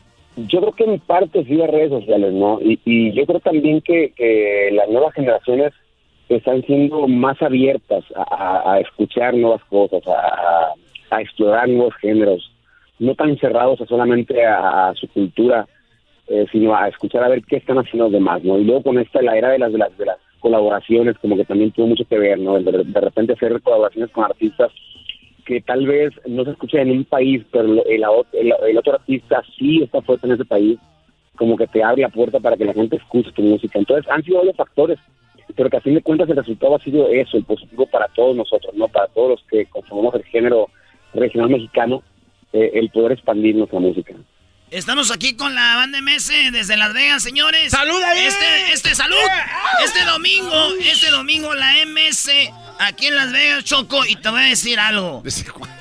creo 0.45 0.71
que 0.71 0.83
en 0.83 0.99
parte 0.99 1.43
sí 1.45 1.55
las 1.55 1.69
redes 1.69 1.89
sociales, 1.89 2.33
¿no? 2.33 2.59
Y, 2.61 3.11
yo 3.13 3.25
creo 3.25 3.39
también 3.39 3.81
que, 3.81 4.69
las 4.71 4.89
nuevas 4.89 5.13
generaciones 5.13 5.73
están 6.29 6.61
siendo 6.63 7.07
más 7.07 7.41
abiertas 7.41 8.03
a, 8.15 8.79
escuchar 8.79 9.33
nuevas 9.33 9.63
cosas, 9.65 10.03
a, 10.07 11.21
explorar 11.21 11.67
nuevos 11.69 11.95
géneros, 11.95 12.51
no 12.99 13.15
tan 13.15 13.37
cerrados 13.37 13.81
a 13.81 13.85
solamente 13.85 14.45
a, 14.45 14.93
su 14.95 15.07
cultura, 15.07 15.67
eh, 16.27 16.45
sino 16.51 16.75
a 16.75 16.89
escuchar 16.89 17.23
a 17.23 17.29
ver 17.29 17.43
qué 17.43 17.55
están 17.55 17.77
haciendo 17.77 18.05
los 18.05 18.13
demás, 18.13 18.43
¿no? 18.43 18.59
Y 18.59 18.65
luego 18.65 18.83
con 18.83 18.99
esta, 18.99 19.21
la 19.21 19.37
era 19.37 19.49
de 19.49 19.59
las, 19.59 19.71
de 19.71 19.77
las, 19.77 19.97
de 19.97 20.05
las 20.05 20.17
colaboraciones, 20.39 21.17
como 21.19 21.35
que 21.35 21.45
también 21.45 21.71
tuvo 21.71 21.87
mucho 21.87 22.05
que 22.05 22.17
ver, 22.17 22.39
¿no? 22.39 22.59
De, 22.59 23.01
repente 23.01 23.33
hacer 23.33 23.61
colaboraciones 23.61 24.11
con 24.11 24.25
artistas 24.25 24.71
que 25.47 25.61
tal 25.61 25.87
vez 25.87 26.11
no 26.27 26.43
se 26.43 26.51
escuchen 26.51 26.81
en 26.81 26.97
un 26.97 27.05
país, 27.05 27.41
pero 27.51 27.85
el, 27.85 28.03
el, 28.33 28.77
otro 28.77 28.95
artista 28.95 29.41
sí 29.57 29.81
está 29.81 30.01
fuerte 30.01 30.27
en 30.27 30.33
ese 30.33 30.43
país, 30.43 30.77
como 31.37 31.55
que 31.55 31.67
te 31.67 31.81
abre 31.81 32.01
la 32.01 32.09
puerta 32.09 32.41
para 32.41 32.57
que 32.57 32.65
la 32.65 32.73
gente 32.73 32.97
escuche 32.97 33.31
tu 33.31 33.43
música. 33.43 33.79
Entonces 33.79 34.11
han 34.11 34.21
sido 34.23 34.39
varios 34.39 34.57
factores, 34.57 34.99
pero 35.55 35.69
que 35.69 35.77
a 35.77 35.81
fin 35.81 35.93
de 35.93 36.01
cuentas 36.01 36.29
el 36.29 36.35
resultado 36.35 36.75
ha 36.75 36.79
sido 36.79 37.07
eso, 37.07 37.37
el 37.37 37.45
positivo 37.45 37.85
para 37.85 38.09
todos 38.09 38.35
nosotros, 38.35 38.75
¿no? 38.75 38.89
Para 38.89 39.07
todos 39.07 39.29
los 39.29 39.43
que 39.49 39.65
conformamos 39.67 40.15
el 40.15 40.25
género 40.25 40.67
regional 41.13 41.49
mexicano, 41.49 42.03
eh, 42.51 42.71
el 42.73 42.89
poder 42.89 43.13
expandir 43.13 43.55
nuestra 43.55 43.79
música. 43.79 44.15
Estamos 44.69 45.11
aquí 45.11 45.35
con 45.35 45.55
la 45.55 45.77
banda 45.77 46.01
MS 46.01 46.27
desde 46.51 46.75
Las 46.75 46.93
Vegas, 46.93 47.23
señores. 47.23 47.71
¡Salud 47.71 48.01
ahí! 48.03 48.25
Este, 48.25 48.73
este, 48.73 48.95
salud. 48.95 49.15
Este 49.85 50.03
domingo, 50.03 50.73
este 50.81 51.09
domingo 51.09 51.53
la 51.55 51.73
MS 51.85 52.29
Aquí 52.79 53.07
en 53.07 53.15
Las 53.15 53.31
Vegas, 53.31 53.63
Choco, 53.63 54.05
y 54.05 54.15
te 54.15 54.29
voy 54.29 54.41
a 54.41 54.45
decir 54.45 54.79
algo. 54.79 55.23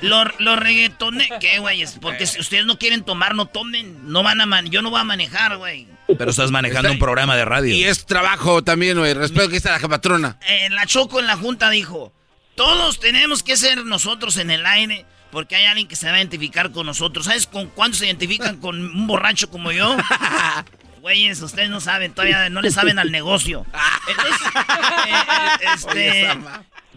Los, 0.01 0.27
los 0.39 0.59
reggaetones... 0.59 1.29
¿Qué, 1.39 1.59
güey? 1.59 1.85
Porque 2.01 2.25
si 2.25 2.39
ustedes 2.39 2.65
no 2.65 2.79
quieren 2.79 3.03
tomar, 3.03 3.35
no 3.35 3.45
tomen. 3.45 4.11
No 4.11 4.23
van 4.23 4.41
a 4.41 4.45
man... 4.45 4.69
Yo 4.71 4.81
no 4.81 4.89
voy 4.89 4.99
a 4.99 5.03
manejar, 5.03 5.57
güey. 5.57 5.87
Pero 6.17 6.31
estás 6.31 6.49
manejando 6.49 6.91
un 6.91 6.99
programa 6.99 7.35
de 7.35 7.45
radio. 7.45 7.75
Y 7.75 7.83
es 7.83 8.05
trabajo 8.05 8.63
también, 8.63 8.97
güey. 8.97 9.13
Respeto 9.13 9.49
que 9.49 9.57
está 9.57 9.77
la 9.77 9.87
patrona. 9.87 10.39
Eh, 10.47 10.69
la 10.71 10.85
Choco 10.85 11.19
en 11.19 11.27
la 11.27 11.35
junta 11.35 11.69
dijo, 11.69 12.13
todos 12.55 12.99
tenemos 12.99 13.43
que 13.43 13.57
ser 13.57 13.85
nosotros 13.85 14.37
en 14.37 14.49
el 14.49 14.65
aire 14.65 15.05
porque 15.31 15.55
hay 15.55 15.65
alguien 15.65 15.87
que 15.87 15.95
se 15.95 16.07
va 16.07 16.13
a 16.13 16.17
identificar 16.17 16.71
con 16.71 16.85
nosotros. 16.85 17.25
¿Sabes 17.25 17.47
con 17.47 17.67
cuántos 17.67 17.99
se 17.99 18.05
identifican 18.05 18.57
con 18.57 18.79
un 18.79 19.07
borracho 19.07 19.49
como 19.49 19.71
yo? 19.71 19.95
Güeyes, 21.01 21.41
ustedes 21.41 21.69
no 21.69 21.79
saben, 21.79 22.13
todavía 22.13 22.49
no 22.49 22.61
le 22.61 22.71
saben 22.71 22.99
al 22.99 23.11
negocio. 23.11 23.65
Entonces, 24.07 24.47
eh, 25.07 25.53
este, 25.75 26.29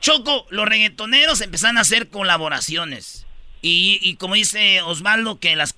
Choco, 0.01 0.47
los 0.51 0.67
reggaetoneros 0.67 1.41
empezaron 1.41 1.79
a 1.79 1.83
hacer 1.83 2.09
colaboraciones. 2.09 3.27
Y, 3.63 4.17
como 4.17 4.37
dice 4.37 4.81
Osvaldo, 4.81 5.39
que 5.39 5.55
las, 5.55 5.75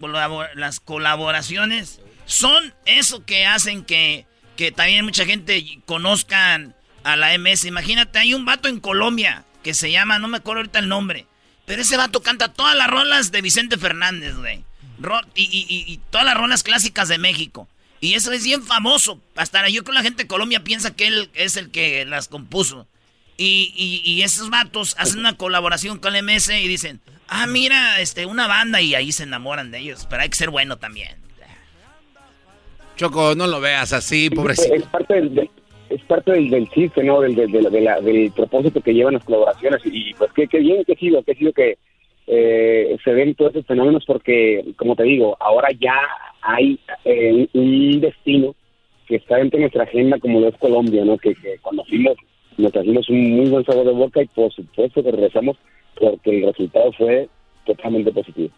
las 0.54 0.78
colaboraciones 0.78 2.00
son 2.26 2.72
eso 2.86 3.24
que 3.26 3.44
hacen 3.44 3.84
que, 3.84 4.24
que 4.56 4.70
también 4.70 5.04
mucha 5.04 5.26
gente 5.26 5.80
conozcan 5.84 6.76
a 7.02 7.16
la 7.16 7.36
MS. 7.36 7.64
Imagínate, 7.64 8.20
hay 8.20 8.34
un 8.34 8.44
vato 8.44 8.68
en 8.68 8.78
Colombia 8.78 9.44
que 9.64 9.74
se 9.74 9.90
llama, 9.90 10.20
no 10.20 10.28
me 10.28 10.38
acuerdo 10.38 10.60
ahorita 10.60 10.78
el 10.78 10.88
nombre, 10.88 11.26
pero 11.72 11.80
ese 11.80 11.96
vato 11.96 12.22
canta 12.22 12.52
todas 12.52 12.76
las 12.76 12.86
rolas 12.86 13.32
de 13.32 13.40
Vicente 13.40 13.78
Fernández, 13.78 14.36
güey. 14.36 14.62
Y, 15.34 15.98
todas 16.10 16.26
las 16.26 16.36
rolas 16.36 16.62
clásicas 16.62 17.08
de 17.08 17.16
México. 17.16 17.66
Y 17.98 18.12
eso 18.12 18.30
es 18.30 18.44
bien 18.44 18.62
famoso. 18.62 19.22
Hasta 19.36 19.66
yo 19.70 19.82
creo 19.82 19.94
que 19.94 19.98
la 20.00 20.02
gente 20.02 20.24
de 20.24 20.28
Colombia 20.28 20.62
piensa 20.62 20.94
que 20.94 21.06
él 21.06 21.30
es 21.32 21.56
el 21.56 21.70
que 21.70 22.04
las 22.04 22.28
compuso. 22.28 22.86
Y, 23.38 24.20
esos 24.22 24.50
vatos 24.50 24.94
hacen 24.98 25.20
una 25.20 25.38
colaboración 25.38 25.98
con 25.98 26.14
el 26.14 26.22
MS 26.22 26.50
y 26.50 26.68
dicen, 26.68 27.00
ah, 27.26 27.46
mira, 27.46 28.02
este, 28.02 28.26
una 28.26 28.46
banda 28.46 28.82
y 28.82 28.94
ahí 28.94 29.10
se 29.10 29.22
enamoran 29.22 29.70
de 29.70 29.78
ellos. 29.78 30.06
Pero 30.10 30.20
hay 30.20 30.28
que 30.28 30.36
ser 30.36 30.50
bueno 30.50 30.76
también. 30.76 31.16
Choco, 32.96 33.34
no 33.34 33.46
lo 33.46 33.62
veas 33.62 33.94
así, 33.94 34.28
pobrecito. 34.28 34.74
Es 34.74 34.82
parte 34.82 35.14
del, 35.14 35.50
es 35.94 36.02
parte 36.02 36.32
del, 36.32 36.50
del 36.50 36.68
chiste, 36.70 37.02
¿no? 37.02 37.20
Del, 37.20 37.34
del, 37.34 38.32
propósito 38.34 38.80
que 38.80 38.94
llevan 38.94 39.14
las 39.14 39.24
colaboraciones. 39.24 39.80
Y 39.84 40.14
pues 40.14 40.30
qué, 40.32 40.58
bien 40.58 40.84
que 40.84 40.92
ha 40.92 40.96
sido, 40.96 41.22
que 41.22 41.32
ha 41.32 41.34
sido 41.34 41.52
que 41.52 41.76
eh, 42.26 42.96
se 43.04 43.12
ven 43.12 43.34
todos 43.34 43.52
esos 43.52 43.66
fenómenos 43.66 44.04
porque, 44.06 44.64
como 44.76 44.96
te 44.96 45.04
digo, 45.04 45.36
ahora 45.40 45.68
ya 45.80 45.96
hay 46.40 46.78
eh, 47.04 47.48
un 47.52 48.00
destino 48.00 48.54
que 49.06 49.16
está 49.16 49.36
dentro 49.36 49.58
de 49.58 49.62
nuestra 49.62 49.84
agenda 49.84 50.18
como 50.18 50.40
lo 50.40 50.48
es 50.48 50.56
Colombia, 50.56 51.04
¿no? 51.04 51.18
Que, 51.18 51.34
que 51.34 51.58
cuando 51.60 51.84
fuimos 51.84 52.16
nos 52.56 52.72
trajimos 52.72 53.08
un 53.08 53.36
muy 53.36 53.48
buen 53.48 53.64
sabor 53.64 53.86
de 53.86 53.92
boca 53.92 54.22
y 54.22 54.26
por 54.26 54.52
supuesto 54.52 55.02
que 55.02 55.10
regresamos 55.10 55.56
porque 55.98 56.38
el 56.38 56.46
resultado 56.46 56.92
fue 56.92 57.28
totalmente 57.64 58.12
positivo. 58.12 58.50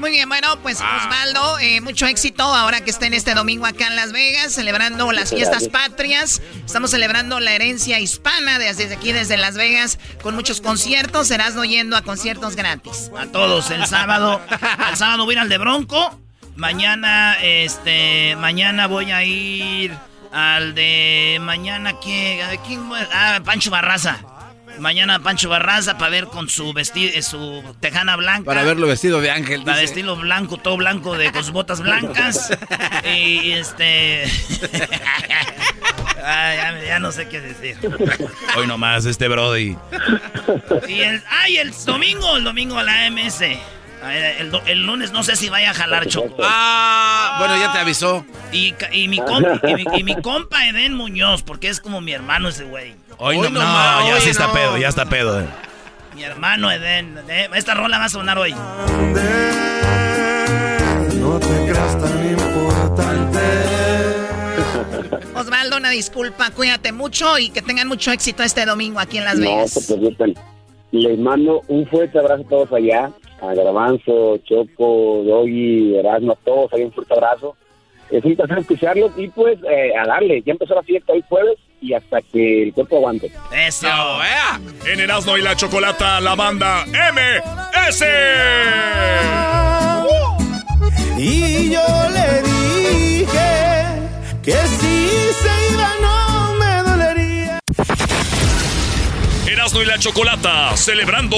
Muy 0.00 0.12
bien, 0.12 0.30
bueno, 0.30 0.58
pues 0.62 0.80
ah. 0.80 0.96
Osvaldo, 0.96 1.58
eh, 1.58 1.82
mucho 1.82 2.06
éxito 2.06 2.42
ahora 2.42 2.80
que 2.80 2.88
estén 2.88 3.12
este 3.12 3.34
domingo 3.34 3.66
acá 3.66 3.86
en 3.86 3.96
Las 3.96 4.12
Vegas, 4.12 4.54
celebrando 4.54 5.12
las 5.12 5.28
fiestas 5.28 5.68
patrias. 5.68 6.40
Estamos 6.64 6.90
celebrando 6.90 7.38
la 7.38 7.52
herencia 7.52 8.00
hispana 8.00 8.58
desde 8.58 8.94
aquí, 8.94 9.12
desde 9.12 9.36
Las 9.36 9.56
Vegas, 9.56 9.98
con 10.22 10.34
muchos 10.34 10.62
conciertos. 10.62 11.28
Serás 11.28 11.54
no 11.54 11.66
yendo 11.66 11.98
a 11.98 12.02
conciertos 12.02 12.56
gratis. 12.56 13.10
A 13.14 13.26
todos, 13.26 13.70
el 13.70 13.86
sábado. 13.86 14.40
el 14.90 14.96
sábado 14.96 15.26
voy 15.26 15.36
al 15.36 15.50
de 15.50 15.58
Bronco. 15.58 16.18
Mañana, 16.56 17.36
este, 17.42 18.36
mañana 18.36 18.86
voy 18.86 19.10
a 19.10 19.22
ir 19.22 19.94
al 20.32 20.74
de 20.74 21.36
mañana, 21.42 21.92
¿quién? 22.02 22.40
¿quién? 22.66 22.90
Ah, 23.12 23.40
Pancho 23.44 23.70
Barraza. 23.70 24.18
Mañana 24.80 25.22
Pancho 25.22 25.48
Barraza 25.48 25.98
para 25.98 26.10
ver 26.10 26.26
con 26.26 26.48
su 26.48 26.72
vestido, 26.72 27.12
eh, 27.14 27.22
su 27.22 27.62
tejana 27.80 28.16
blanca. 28.16 28.44
Para 28.44 28.62
verlo 28.62 28.86
vestido 28.86 29.20
de 29.20 29.30
ángel. 29.30 29.62
Para 29.62 29.78
vestirlo 29.78 30.16
blanco, 30.16 30.56
todo 30.56 30.76
blanco, 30.78 31.16
de, 31.16 31.30
con 31.30 31.44
sus 31.44 31.52
botas 31.52 31.80
blancas. 31.80 32.50
y 33.04 33.52
este. 33.52 34.24
ya, 36.86 36.98
no 36.98 37.12
sé 37.12 37.28
qué 37.28 37.40
decir. 37.40 37.76
Hoy 38.56 38.66
nomás, 38.66 39.04
este 39.04 39.28
Brody. 39.28 39.76
Y 40.88 41.00
el, 41.00 41.22
ay, 41.28 41.58
el 41.58 41.72
domingo, 41.84 42.36
el 42.36 42.44
domingo 42.44 42.78
a 42.78 42.82
la 42.82 43.10
MS. 43.10 43.44
El, 44.02 44.86
lunes 44.86 45.12
no 45.12 45.22
sé 45.22 45.36
si 45.36 45.50
vaya 45.50 45.70
a 45.70 45.74
jalar 45.74 46.06
Choco. 46.06 46.36
Ah, 46.42 47.36
bueno, 47.38 47.56
ya 47.58 47.72
te 47.72 47.78
avisó. 47.78 48.24
Y, 48.52 48.74
mi, 49.08 49.18
compa, 49.18 49.60
y, 49.94 50.02
mi, 50.02 50.16
compa 50.16 50.66
Eden 50.66 50.94
Muñoz, 50.94 51.42
porque 51.42 51.68
es 51.68 51.80
como 51.80 52.00
mi 52.00 52.12
hermano 52.12 52.48
ese 52.48 52.64
güey. 52.64 52.94
Hoy, 53.18 53.38
no, 53.38 53.50
no, 53.50 53.60
ya 53.60 54.20
sí 54.20 54.30
está 54.30 54.52
pedo, 54.52 54.78
ya 54.78 54.88
está 54.88 55.04
pedo. 55.06 55.46
Mi 56.14 56.22
hermano 56.24 56.70
Eden. 56.70 57.18
Eh, 57.28 57.48
esta 57.54 57.74
rola 57.74 57.98
va 57.98 58.06
a 58.06 58.08
sonar 58.08 58.38
hoy. 58.38 58.52
No 61.14 61.38
te 61.38 61.66
creas 61.68 61.98
tan 61.98 62.30
importante. 62.30 63.38
Osvaldo, 65.34 65.76
una 65.76 65.90
disculpa, 65.90 66.50
cuídate 66.50 66.92
mucho 66.92 67.38
y 67.38 67.50
que 67.50 67.60
tengan 67.60 67.86
mucho 67.88 68.12
éxito 68.12 68.42
este 68.42 68.64
domingo 68.64 68.98
aquí 68.98 69.18
en 69.18 69.24
Las 69.24 69.38
Vegas. 69.38 69.74
No 69.90 70.10
se. 70.10 70.34
Les 70.92 71.18
mando 71.18 71.62
un 71.68 71.86
fuerte 71.86 72.18
abrazo 72.18 72.42
a 72.42 72.48
todos 72.48 72.72
allá 72.72 73.12
a 73.40 73.54
Garbanzo, 73.54 74.38
Choco, 74.38 75.22
Doggy, 75.24 75.96
Erasmo, 75.96 76.32
a 76.32 76.36
todos, 76.36 76.72
hay 76.72 76.82
un 76.82 76.92
fuerte 76.92 77.14
abrazo. 77.14 77.56
Es 78.10 78.24
un 78.24 78.34
placer 78.34 78.58
escucharlos 78.58 79.12
y 79.16 79.28
pues 79.28 79.58
eh, 79.70 79.92
a 79.96 80.06
darle. 80.06 80.42
Ya 80.42 80.52
empezó 80.52 80.74
la 80.74 80.82
fiesta 80.82 81.12
hoy 81.12 81.24
jueves 81.28 81.58
y 81.80 81.94
hasta 81.94 82.20
que 82.20 82.64
el 82.64 82.72
cuerpo 82.72 82.96
aguante. 82.96 83.30
¡Eso! 83.52 83.86
En 84.86 85.00
Erasmo 85.00 85.38
y 85.38 85.42
la 85.42 85.54
Chocolata, 85.54 86.20
la 86.20 86.34
banda 86.34 86.84
MS. 86.86 88.04
Y 91.18 91.70
yo 91.70 91.80
le 92.14 92.42
dije 92.42 93.84
que 94.42 94.52
si 94.52 95.08
se 95.34 95.72
iba 95.72 95.90
no 96.00 96.29
Erasmo 99.60 99.82
y 99.82 99.84
la 99.84 99.98
Chocolata, 99.98 100.74
celebrando 100.74 101.36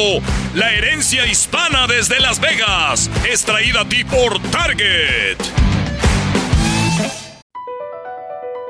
la 0.54 0.72
herencia 0.72 1.26
hispana 1.26 1.88
desde 1.88 2.20
Las 2.20 2.38
Vegas, 2.38 3.10
a 3.10 3.88
ti 3.88 4.04
por 4.04 4.38
Target. 4.52 5.38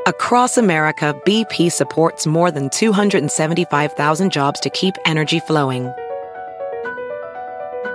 Across 0.07 0.57
America, 0.57 1.15
BP 1.27 1.71
supports 1.71 2.27
more 2.27 2.51
than 2.51 2.71
275,000 2.71 4.33
jobs 4.33 4.59
to 4.59 4.71
keep 4.71 4.95
energy 5.05 5.39
flowing. 5.41 5.93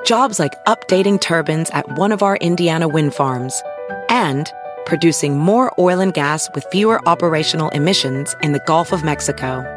Jobs 0.06 0.38
like 0.38 0.54
updating 0.66 1.20
turbines 1.20 1.72
at 1.72 1.98
one 1.98 2.12
of 2.12 2.22
our 2.22 2.38
Indiana 2.38 2.88
wind 2.88 3.16
farms 3.16 3.64
and 4.10 4.54
producing 4.86 5.40
more 5.40 5.74
oil 5.80 6.02
and 6.02 6.14
gas 6.14 6.52
with 6.54 6.68
fewer 6.72 7.02
operational 7.08 7.70
emissions 7.70 8.36
in 8.44 8.52
the 8.52 8.62
Gulf 8.68 8.92
of 8.92 9.04
Mexico. 9.04 9.77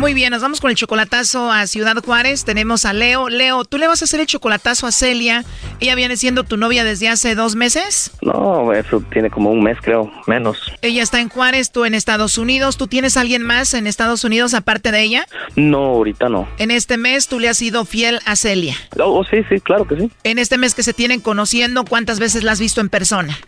Muy 0.00 0.14
bien, 0.14 0.30
nos 0.30 0.40
vamos 0.40 0.62
con 0.62 0.70
el 0.70 0.76
chocolatazo 0.76 1.52
a 1.52 1.66
Ciudad 1.66 2.02
Juárez. 2.02 2.46
Tenemos 2.46 2.86
a 2.86 2.94
Leo. 2.94 3.28
Leo, 3.28 3.66
¿tú 3.66 3.76
le 3.76 3.86
vas 3.86 4.00
a 4.00 4.06
hacer 4.06 4.18
el 4.18 4.26
chocolatazo 4.26 4.86
a 4.86 4.92
Celia? 4.92 5.44
¿Ella 5.78 5.94
viene 5.94 6.16
siendo 6.16 6.42
tu 6.42 6.56
novia 6.56 6.84
desde 6.84 7.10
hace 7.10 7.34
dos 7.34 7.54
meses? 7.54 8.10
No, 8.22 8.72
eso 8.72 9.02
tiene 9.12 9.28
como 9.28 9.50
un 9.50 9.62
mes, 9.62 9.76
creo, 9.82 10.10
menos. 10.26 10.72
Ella 10.80 11.02
está 11.02 11.20
en 11.20 11.28
Juárez, 11.28 11.70
tú 11.70 11.84
en 11.84 11.92
Estados 11.92 12.38
Unidos. 12.38 12.78
¿Tú 12.78 12.86
tienes 12.86 13.18
alguien 13.18 13.42
más 13.42 13.74
en 13.74 13.86
Estados 13.86 14.24
Unidos 14.24 14.54
aparte 14.54 14.90
de 14.90 15.02
ella? 15.02 15.26
No, 15.54 15.80
ahorita 15.80 16.30
no. 16.30 16.48
En 16.56 16.70
este 16.70 16.96
mes 16.96 17.28
tú 17.28 17.38
le 17.38 17.50
has 17.50 17.58
sido 17.58 17.84
fiel 17.84 18.20
a 18.24 18.36
Celia. 18.36 18.76
Oh, 18.98 19.22
sí, 19.24 19.44
sí, 19.50 19.60
claro 19.60 19.86
que 19.86 19.96
sí. 19.96 20.10
En 20.24 20.38
este 20.38 20.56
mes 20.56 20.74
que 20.74 20.82
se 20.82 20.94
tienen 20.94 21.20
conociendo, 21.20 21.84
¿cuántas 21.84 22.20
veces 22.20 22.42
la 22.42 22.52
has 22.52 22.60
visto 22.60 22.80
en 22.80 22.88
persona? 22.88 23.38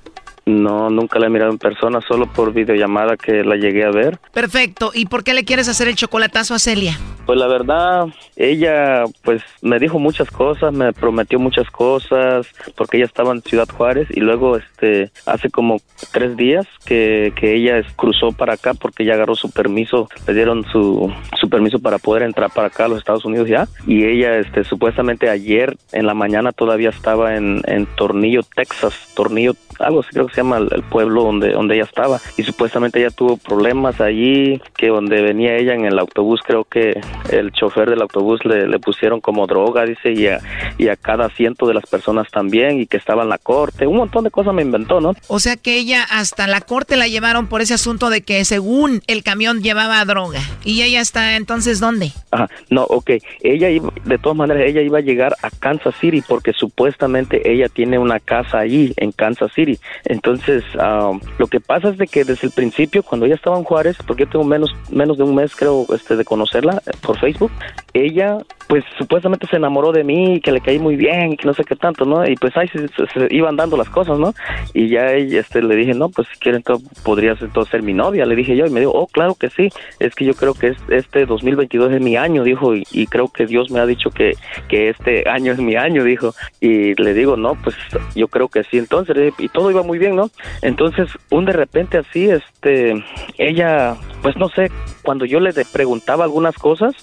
No, 0.44 0.90
nunca 0.90 1.18
la 1.18 1.26
he 1.26 1.30
mirado 1.30 1.52
en 1.52 1.58
persona, 1.58 2.00
solo 2.00 2.26
por 2.26 2.52
videollamada 2.52 3.16
que 3.16 3.44
la 3.44 3.56
llegué 3.56 3.84
a 3.84 3.90
ver. 3.90 4.18
Perfecto. 4.32 4.90
¿Y 4.92 5.06
por 5.06 5.22
qué 5.22 5.34
le 5.34 5.44
quieres 5.44 5.68
hacer 5.68 5.88
el 5.88 5.94
chocolatazo 5.94 6.54
a 6.54 6.58
Celia? 6.58 6.98
Pues 7.26 7.38
la 7.38 7.46
verdad, 7.46 8.06
ella 8.34 9.04
pues 9.22 9.42
me 9.60 9.78
dijo 9.78 10.00
muchas 10.00 10.28
cosas, 10.30 10.72
me 10.72 10.92
prometió 10.92 11.38
muchas 11.38 11.70
cosas, 11.70 12.48
porque 12.76 12.96
ella 12.96 13.06
estaba 13.06 13.32
en 13.32 13.42
Ciudad 13.42 13.68
Juárez 13.68 14.08
y 14.10 14.20
luego 14.20 14.56
este 14.56 15.12
hace 15.26 15.48
como 15.48 15.80
tres 16.10 16.36
días 16.36 16.66
que, 16.84 17.32
que 17.36 17.54
ella 17.54 17.80
cruzó 17.94 18.32
para 18.32 18.54
acá 18.54 18.74
porque 18.74 19.04
ya 19.04 19.14
agarró 19.14 19.36
su 19.36 19.50
permiso, 19.50 20.08
le 20.26 20.34
dieron 20.34 20.64
su, 20.72 21.12
su 21.40 21.48
permiso 21.48 21.78
para 21.78 21.98
poder 21.98 22.24
entrar 22.24 22.50
para 22.50 22.68
acá 22.68 22.86
a 22.86 22.88
los 22.88 22.98
Estados 22.98 23.24
Unidos 23.24 23.48
ya 23.48 23.68
y 23.86 24.04
ella 24.04 24.38
este 24.38 24.64
supuestamente 24.64 25.30
ayer 25.30 25.76
en 25.92 26.06
la 26.06 26.14
mañana 26.14 26.50
todavía 26.50 26.90
estaba 26.90 27.36
en, 27.36 27.62
en 27.66 27.86
Tornillo, 27.86 28.42
Texas, 28.42 28.94
Tornillo, 29.14 29.54
algo 29.78 30.00
así 30.00 30.10
creo 30.10 30.26
que 30.26 30.31
se 30.32 30.38
llama 30.38 30.58
el, 30.58 30.82
pueblo 30.82 31.24
donde, 31.24 31.52
donde 31.52 31.76
ella 31.76 31.84
estaba 31.84 32.20
y 32.36 32.42
supuestamente 32.42 33.00
ella 33.00 33.10
tuvo 33.10 33.36
problemas 33.36 34.00
allí, 34.00 34.60
que 34.76 34.88
donde 34.88 35.22
venía 35.22 35.56
ella 35.56 35.74
en 35.74 35.84
el 35.84 35.98
autobús 35.98 36.40
creo 36.44 36.64
que 36.64 37.00
el 37.30 37.52
chofer 37.52 37.88
del 37.88 38.02
autobús 38.02 38.44
le, 38.44 38.66
le 38.66 38.78
pusieron 38.78 39.20
como 39.20 39.46
droga, 39.46 39.84
dice, 39.84 40.12
y 40.12 40.26
a, 40.26 40.40
y 40.78 40.88
a 40.88 40.96
cada 40.96 41.26
asiento 41.26 41.66
de 41.66 41.74
las 41.74 41.86
personas 41.86 42.30
también 42.30 42.80
y 42.80 42.86
que 42.86 42.96
estaba 42.96 43.22
en 43.22 43.28
la 43.28 43.38
corte, 43.38 43.86
un 43.86 43.96
montón 43.96 44.24
de 44.24 44.30
cosas 44.30 44.54
me 44.54 44.62
inventó, 44.62 45.00
¿no? 45.00 45.14
O 45.28 45.38
sea 45.38 45.56
que 45.56 45.76
ella 45.76 46.04
hasta 46.10 46.46
la 46.46 46.60
corte 46.60 46.96
la 46.96 47.08
llevaron 47.08 47.46
por 47.46 47.60
ese 47.60 47.74
asunto 47.74 48.10
de 48.10 48.22
que 48.22 48.44
según 48.44 49.02
el 49.06 49.22
camión 49.22 49.62
llevaba 49.62 50.04
droga. 50.04 50.40
¿Y 50.64 50.82
ella 50.82 51.00
está 51.00 51.36
entonces 51.36 51.80
dónde? 51.80 52.12
Ajá, 52.30 52.48
no, 52.70 52.84
ok. 52.84 53.10
Ella 53.42 53.70
iba, 53.70 53.92
de 54.04 54.18
todas 54.18 54.36
maneras, 54.36 54.64
ella 54.66 54.80
iba 54.80 54.98
a 54.98 55.02
llegar 55.02 55.34
a 55.42 55.50
Kansas 55.50 55.94
City 56.00 56.22
porque 56.26 56.52
supuestamente 56.52 57.50
ella 57.50 57.68
tiene 57.68 57.98
una 57.98 58.20
casa 58.20 58.58
allí 58.58 58.92
en 58.96 59.12
Kansas 59.12 59.52
City. 59.54 59.78
Entonces, 60.24 60.62
ah, 60.78 61.10
lo 61.38 61.48
que 61.48 61.58
pasa 61.58 61.88
es 61.88 61.98
de 61.98 62.06
que 62.06 62.24
desde 62.24 62.46
el 62.46 62.52
principio, 62.52 63.02
cuando 63.02 63.26
ella 63.26 63.34
estaba 63.34 63.58
en 63.58 63.64
Juárez, 63.64 63.96
porque 64.06 64.22
yo 64.22 64.30
tengo 64.30 64.44
menos, 64.44 64.72
menos 64.88 65.18
de 65.18 65.24
un 65.24 65.34
mes, 65.34 65.56
creo, 65.56 65.84
este, 65.92 66.14
de 66.14 66.24
conocerla 66.24 66.80
eh, 66.86 66.92
por 67.04 67.18
Facebook, 67.18 67.50
ella, 67.92 68.38
pues 68.72 68.84
supuestamente 68.96 69.46
se 69.48 69.56
enamoró 69.56 69.92
de 69.92 70.02
mí, 70.02 70.40
que 70.40 70.50
le 70.50 70.62
caí 70.62 70.78
muy 70.78 70.96
bien, 70.96 71.36
que 71.36 71.46
no 71.46 71.52
sé 71.52 71.62
qué 71.62 71.76
tanto, 71.76 72.06
¿no? 72.06 72.26
Y 72.26 72.36
pues 72.36 72.56
ahí 72.56 72.68
se, 72.68 72.88
se- 72.88 73.28
iban 73.28 73.54
dando 73.54 73.76
las 73.76 73.90
cosas, 73.90 74.18
¿no? 74.18 74.32
Y 74.72 74.88
ya 74.88 75.12
este, 75.12 75.60
le 75.62 75.76
dije, 75.76 75.92
no, 75.92 76.08
pues 76.08 76.26
si 76.42 76.48
entonces, 76.48 76.88
podrías 77.04 77.38
entonces 77.42 77.70
ser 77.70 77.82
mi 77.82 77.92
novia, 77.92 78.24
le 78.24 78.34
dije 78.34 78.56
yo, 78.56 78.64
y 78.64 78.70
me 78.70 78.80
dijo, 78.80 78.92
oh, 78.94 79.06
claro 79.08 79.34
que 79.34 79.50
sí, 79.50 79.68
es 80.00 80.14
que 80.14 80.24
yo 80.24 80.32
creo 80.32 80.54
que 80.54 80.68
es, 80.68 80.78
este 80.88 81.26
2022 81.26 81.92
es 81.92 82.00
mi 82.00 82.16
año, 82.16 82.44
dijo, 82.44 82.74
y, 82.74 82.84
y 82.92 83.06
creo 83.08 83.28
que 83.28 83.44
Dios 83.44 83.70
me 83.70 83.78
ha 83.78 83.84
dicho 83.84 84.08
que, 84.08 84.32
que 84.68 84.88
este 84.88 85.28
año 85.28 85.52
es 85.52 85.58
mi 85.58 85.76
año, 85.76 86.02
dijo, 86.02 86.32
y 86.58 86.94
le 86.94 87.12
digo, 87.12 87.36
no, 87.36 87.56
pues 87.62 87.76
yo 88.14 88.28
creo 88.28 88.48
que 88.48 88.64
sí, 88.64 88.78
entonces, 88.78 89.34
y 89.38 89.50
todo 89.50 89.70
iba 89.70 89.82
muy 89.82 89.98
bien, 89.98 90.16
¿no? 90.16 90.30
Entonces, 90.62 91.10
un 91.30 91.44
de 91.44 91.52
repente 91.52 91.98
así, 91.98 92.30
este, 92.30 93.04
ella, 93.36 93.96
pues 94.22 94.34
no 94.38 94.48
sé, 94.48 94.70
cuando 95.02 95.26
yo 95.26 95.40
le 95.40 95.52
preguntaba 95.74 96.24
algunas 96.24 96.54
cosas, 96.56 96.94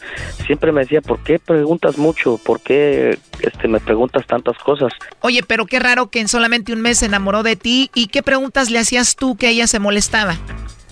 siempre 0.47 0.71
me 0.71 0.81
decía, 0.81 1.01
¿por 1.01 1.19
qué 1.19 1.37
preguntas 1.59 1.97
mucho? 1.97 2.37
¿Por 2.37 2.61
qué 2.61 3.17
este, 3.41 3.67
me 3.67 3.79
preguntas 3.79 4.25
tantas 4.25 4.57
cosas? 4.59 4.91
Oye, 5.21 5.43
pero 5.43 5.65
qué 5.65 5.79
raro 5.79 6.09
que 6.09 6.19
en 6.19 6.27
solamente 6.27 6.73
un 6.73 6.81
mes 6.81 6.99
se 6.99 7.05
enamoró 7.05 7.43
de 7.43 7.55
ti. 7.55 7.91
¿Y 7.93 8.07
qué 8.07 8.23
preguntas 8.23 8.69
le 8.69 8.79
hacías 8.79 9.15
tú 9.15 9.35
que 9.35 9.49
ella 9.49 9.67
se 9.67 9.79
molestaba? 9.79 10.37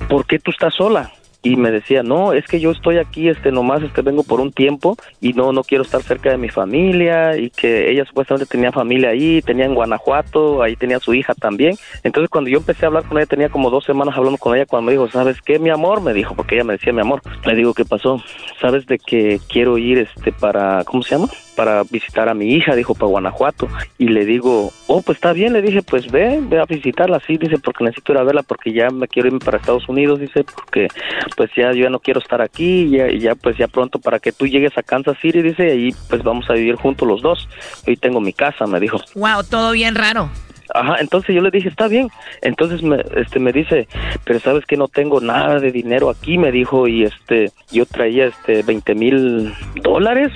¿por 0.08 0.26
qué 0.26 0.40
tú 0.40 0.52
estás 0.52 0.74
sola? 0.76 1.12
Y 1.48 1.56
me 1.56 1.72
decía, 1.72 2.04
no, 2.04 2.34
es 2.34 2.46
que 2.46 2.60
yo 2.60 2.72
estoy 2.72 2.98
aquí, 2.98 3.30
este, 3.30 3.54
nomás, 3.54 3.82
este, 3.82 4.02
vengo 4.02 4.24
por 4.24 4.42
un 4.42 4.52
tiempo 4.52 4.98
y 5.22 5.32
no, 5.32 5.54
no 5.54 5.64
quiero 5.64 5.86
estar 5.86 6.02
cerca 6.04 6.30
de 6.30 6.38
mi 6.38 6.50
familia 6.50 7.38
y 7.38 7.50
que 7.52 7.90
ella 7.90 8.04
supuestamente 8.04 8.52
tenía 8.52 8.74
familia 8.74 9.12
ahí, 9.12 9.42
tenía 9.42 9.64
en 9.64 9.74
Guanajuato, 9.74 10.62
ahí 10.62 10.76
tenía 10.76 11.00
su 11.00 11.14
hija 11.14 11.34
también. 11.36 11.78
Entonces 12.04 12.30
cuando 12.30 12.50
yo 12.50 12.58
empecé 12.58 12.84
a 12.84 12.88
hablar 12.90 13.06
con 13.06 13.18
ella, 13.18 13.28
tenía 13.28 13.48
como 13.48 13.70
dos 13.70 13.86
semanas 13.86 14.18
hablando 14.18 14.38
con 14.38 14.58
ella 14.58 14.66
cuando 14.66 14.88
me 14.88 14.92
dijo, 14.92 15.10
¿sabes 15.10 15.42
qué, 15.42 15.58
mi 15.58 15.70
amor? 15.70 16.02
Me 16.02 16.14
dijo, 16.14 16.36
porque 16.36 16.56
ella 16.56 16.66
me 16.66 16.74
decía, 16.74 16.92
mi 16.92 17.00
amor. 17.00 17.22
Le 17.46 17.56
digo, 17.56 17.74
¿qué 17.74 17.86
pasó? 17.86 18.22
¿Sabes 18.60 18.86
de 18.86 19.00
que 19.00 19.40
quiero 19.48 19.78
ir, 19.78 20.00
este, 20.00 20.34
para, 20.34 20.84
¿cómo 20.84 21.02
se 21.02 21.16
llama? 21.16 21.30
Para 21.58 21.84
visitar 21.84 22.30
a 22.30 22.36
mi 22.36 22.54
hija, 22.54 22.76
dijo, 22.76 22.94
para 22.94 23.10
Guanajuato. 23.10 23.68
Y 23.98 24.10
le 24.10 24.26
digo, 24.26 24.72
oh, 24.86 25.02
pues 25.02 25.18
está 25.18 25.34
bien, 25.34 25.54
le 25.54 25.64
dije, 25.64 25.82
pues 25.82 26.10
ve, 26.12 26.40
ve 26.42 26.60
a 26.60 26.66
visitarla, 26.66 27.20
sí, 27.26 27.38
dice, 27.38 27.58
porque 27.58 27.84
necesito 27.84 28.14
ir 28.14 28.20
a 28.20 28.24
verla, 28.24 28.44
porque 28.44 28.72
ya 28.72 28.92
me 28.92 29.08
quiero 29.08 29.30
irme 29.30 29.40
para 29.40 29.58
Estados 29.58 29.90
Unidos, 29.90 30.20
dice, 30.20 30.44
porque 30.44 30.88
pues 31.36 31.50
ya 31.58 31.74
yo 31.74 31.84
ya 31.86 31.90
no 31.90 32.00
quiero 32.00 32.20
estar 32.20 32.42
aquí, 32.42 32.92
ya, 32.92 33.12
ya 33.12 33.34
pues 33.34 33.58
ya 33.58 33.68
pronto 33.68 33.98
para 33.98 34.20
que 34.20 34.32
tú 34.32 34.46
llegues 34.46 34.78
a 34.78 34.84
Kansas 34.84 35.18
City, 35.20 35.42
dice, 35.42 35.66
y 35.68 35.72
ahí 35.72 35.96
pues 36.08 36.22
vamos 36.22 36.48
a 36.50 36.54
vivir 36.54 36.76
juntos 36.76 37.08
los 37.08 37.24
dos. 37.24 37.50
Hoy 37.88 37.98
tengo 37.98 38.22
mi 38.22 38.34
casa, 38.34 38.68
me 38.68 38.80
dijo. 38.80 39.00
Wow, 39.16 39.44
todo 39.50 39.72
bien 39.72 39.96
raro. 39.96 40.30
Ajá, 40.74 40.98
entonces 41.00 41.36
yo 41.36 41.42
le 41.42 41.52
dije, 41.52 41.70
está 41.70 41.88
bien. 41.88 42.10
Entonces 42.42 42.82
me, 42.84 43.04
este, 43.16 43.40
me 43.40 43.52
dice, 43.52 43.88
pero 44.24 44.40
sabes 44.40 44.66
que 44.66 44.78
no 44.78 44.88
tengo 44.88 45.22
nada 45.22 45.60
de 45.60 45.72
dinero 45.72 46.10
aquí, 46.10 46.38
me 46.38 46.52
dijo, 46.52 46.88
y 46.88 47.04
este, 47.04 47.52
yo 47.72 47.86
traía 47.86 48.26
este 48.26 48.64
20 48.64 48.96
mil 48.96 49.54
dólares, 49.82 50.32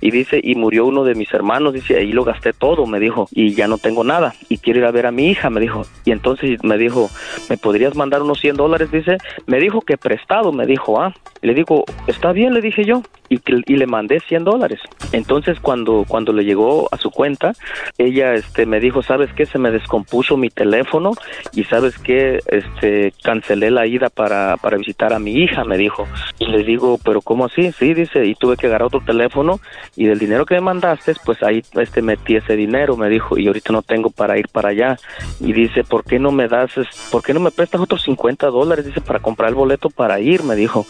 y 0.00 0.10
dice, 0.10 0.40
y 0.42 0.54
murió 0.54 0.86
uno 0.86 1.04
de 1.04 1.14
mis 1.14 1.32
hermanos, 1.32 1.74
dice, 1.74 1.96
ahí 1.96 2.12
lo 2.12 2.24
gasté 2.24 2.52
todo, 2.52 2.86
me 2.86 3.00
dijo, 3.00 3.28
y 3.32 3.54
ya 3.54 3.68
no 3.68 3.78
tengo 3.78 4.04
nada, 4.04 4.34
y 4.48 4.58
quiero 4.58 4.80
ir 4.80 4.84
a 4.86 4.90
ver 4.90 5.06
a 5.06 5.12
mi 5.12 5.28
hija, 5.28 5.50
me 5.50 5.60
dijo, 5.60 5.82
y 6.04 6.12
entonces 6.12 6.62
me 6.64 6.78
dijo, 6.78 7.10
¿me 7.48 7.56
podrías 7.56 7.94
mandar 7.94 8.22
unos 8.22 8.40
100 8.40 8.56
dólares? 8.56 8.90
Dice, 8.90 9.18
me 9.46 9.58
dijo 9.58 9.80
que 9.82 9.98
prestado, 9.98 10.52
me 10.52 10.66
dijo, 10.66 11.00
ah, 11.00 11.14
le 11.42 11.54
digo, 11.54 11.84
está 12.06 12.32
bien, 12.32 12.54
le 12.54 12.60
dije 12.60 12.84
yo, 12.84 13.02
y, 13.30 13.38
que- 13.38 13.62
y 13.64 13.76
le 13.76 13.86
mandé 13.86 14.20
100 14.28 14.44
dólares. 14.44 14.80
Entonces 15.12 15.58
cuando, 15.60 16.04
cuando 16.06 16.32
le 16.32 16.44
llegó 16.44 16.88
a 16.92 16.96
su 16.98 17.10
cuenta, 17.10 17.56
ella 17.96 18.34
este, 18.34 18.66
me 18.66 18.78
dijo, 18.80 19.02
¿sabes 19.02 19.30
qué? 19.34 19.46
Se 19.46 19.58
me 19.58 19.70
descompuso 19.70 20.36
mi 20.36 20.50
teléfono 20.50 21.14
y 21.52 21.64
¿sabes 21.64 21.94
qué? 22.04 22.40
Este, 22.46 23.12
cancelé 23.22 23.70
la 23.70 23.86
ida 23.86 24.08
para, 24.10 24.56
para 24.56 24.76
visitar 24.76 25.12
a 25.12 25.18
mi 25.18 25.32
hija, 25.32 25.64
me 25.64 25.78
dijo. 25.78 26.06
Y 26.38 26.46
le 26.46 26.62
digo, 26.64 26.98
¿pero 27.02 27.22
cómo 27.22 27.46
así? 27.46 27.70
Sí, 27.78 27.94
dice, 27.94 28.24
y 28.26 28.34
tuve 28.34 28.56
que 28.56 28.66
agarrar 28.66 28.86
otro 28.86 29.00
teléfono 29.00 29.60
y 29.96 30.06
del 30.06 30.18
dinero 30.18 30.44
que 30.44 30.54
me 30.56 30.60
mandaste, 30.62 31.14
pues 31.24 31.42
ahí 31.42 31.64
este, 31.74 32.02
metí 32.02 32.36
ese 32.36 32.56
dinero, 32.56 32.96
me 32.96 33.08
dijo, 33.08 33.38
y 33.38 33.46
ahorita 33.46 33.72
no 33.72 33.82
tengo 33.82 34.10
para 34.10 34.38
ir 34.38 34.48
para 34.48 34.70
allá. 34.70 34.98
Y 35.38 35.52
dice, 35.52 35.84
¿por 35.84 36.04
qué 36.04 36.18
no 36.18 36.32
me 36.32 36.48
das, 36.48 36.70
por 37.10 37.22
qué 37.22 37.32
no 37.32 37.40
me 37.40 37.50
prestas 37.50 37.80
otros 37.80 38.02
50 38.02 38.46
dólares? 38.48 38.84
Dice, 38.86 39.00
para 39.00 39.20
comprar 39.20 39.48
el 39.50 39.54
boleto 39.54 39.88
para 39.90 40.18
ir, 40.20 40.42
me 40.42 40.56
dijo. 40.56 40.86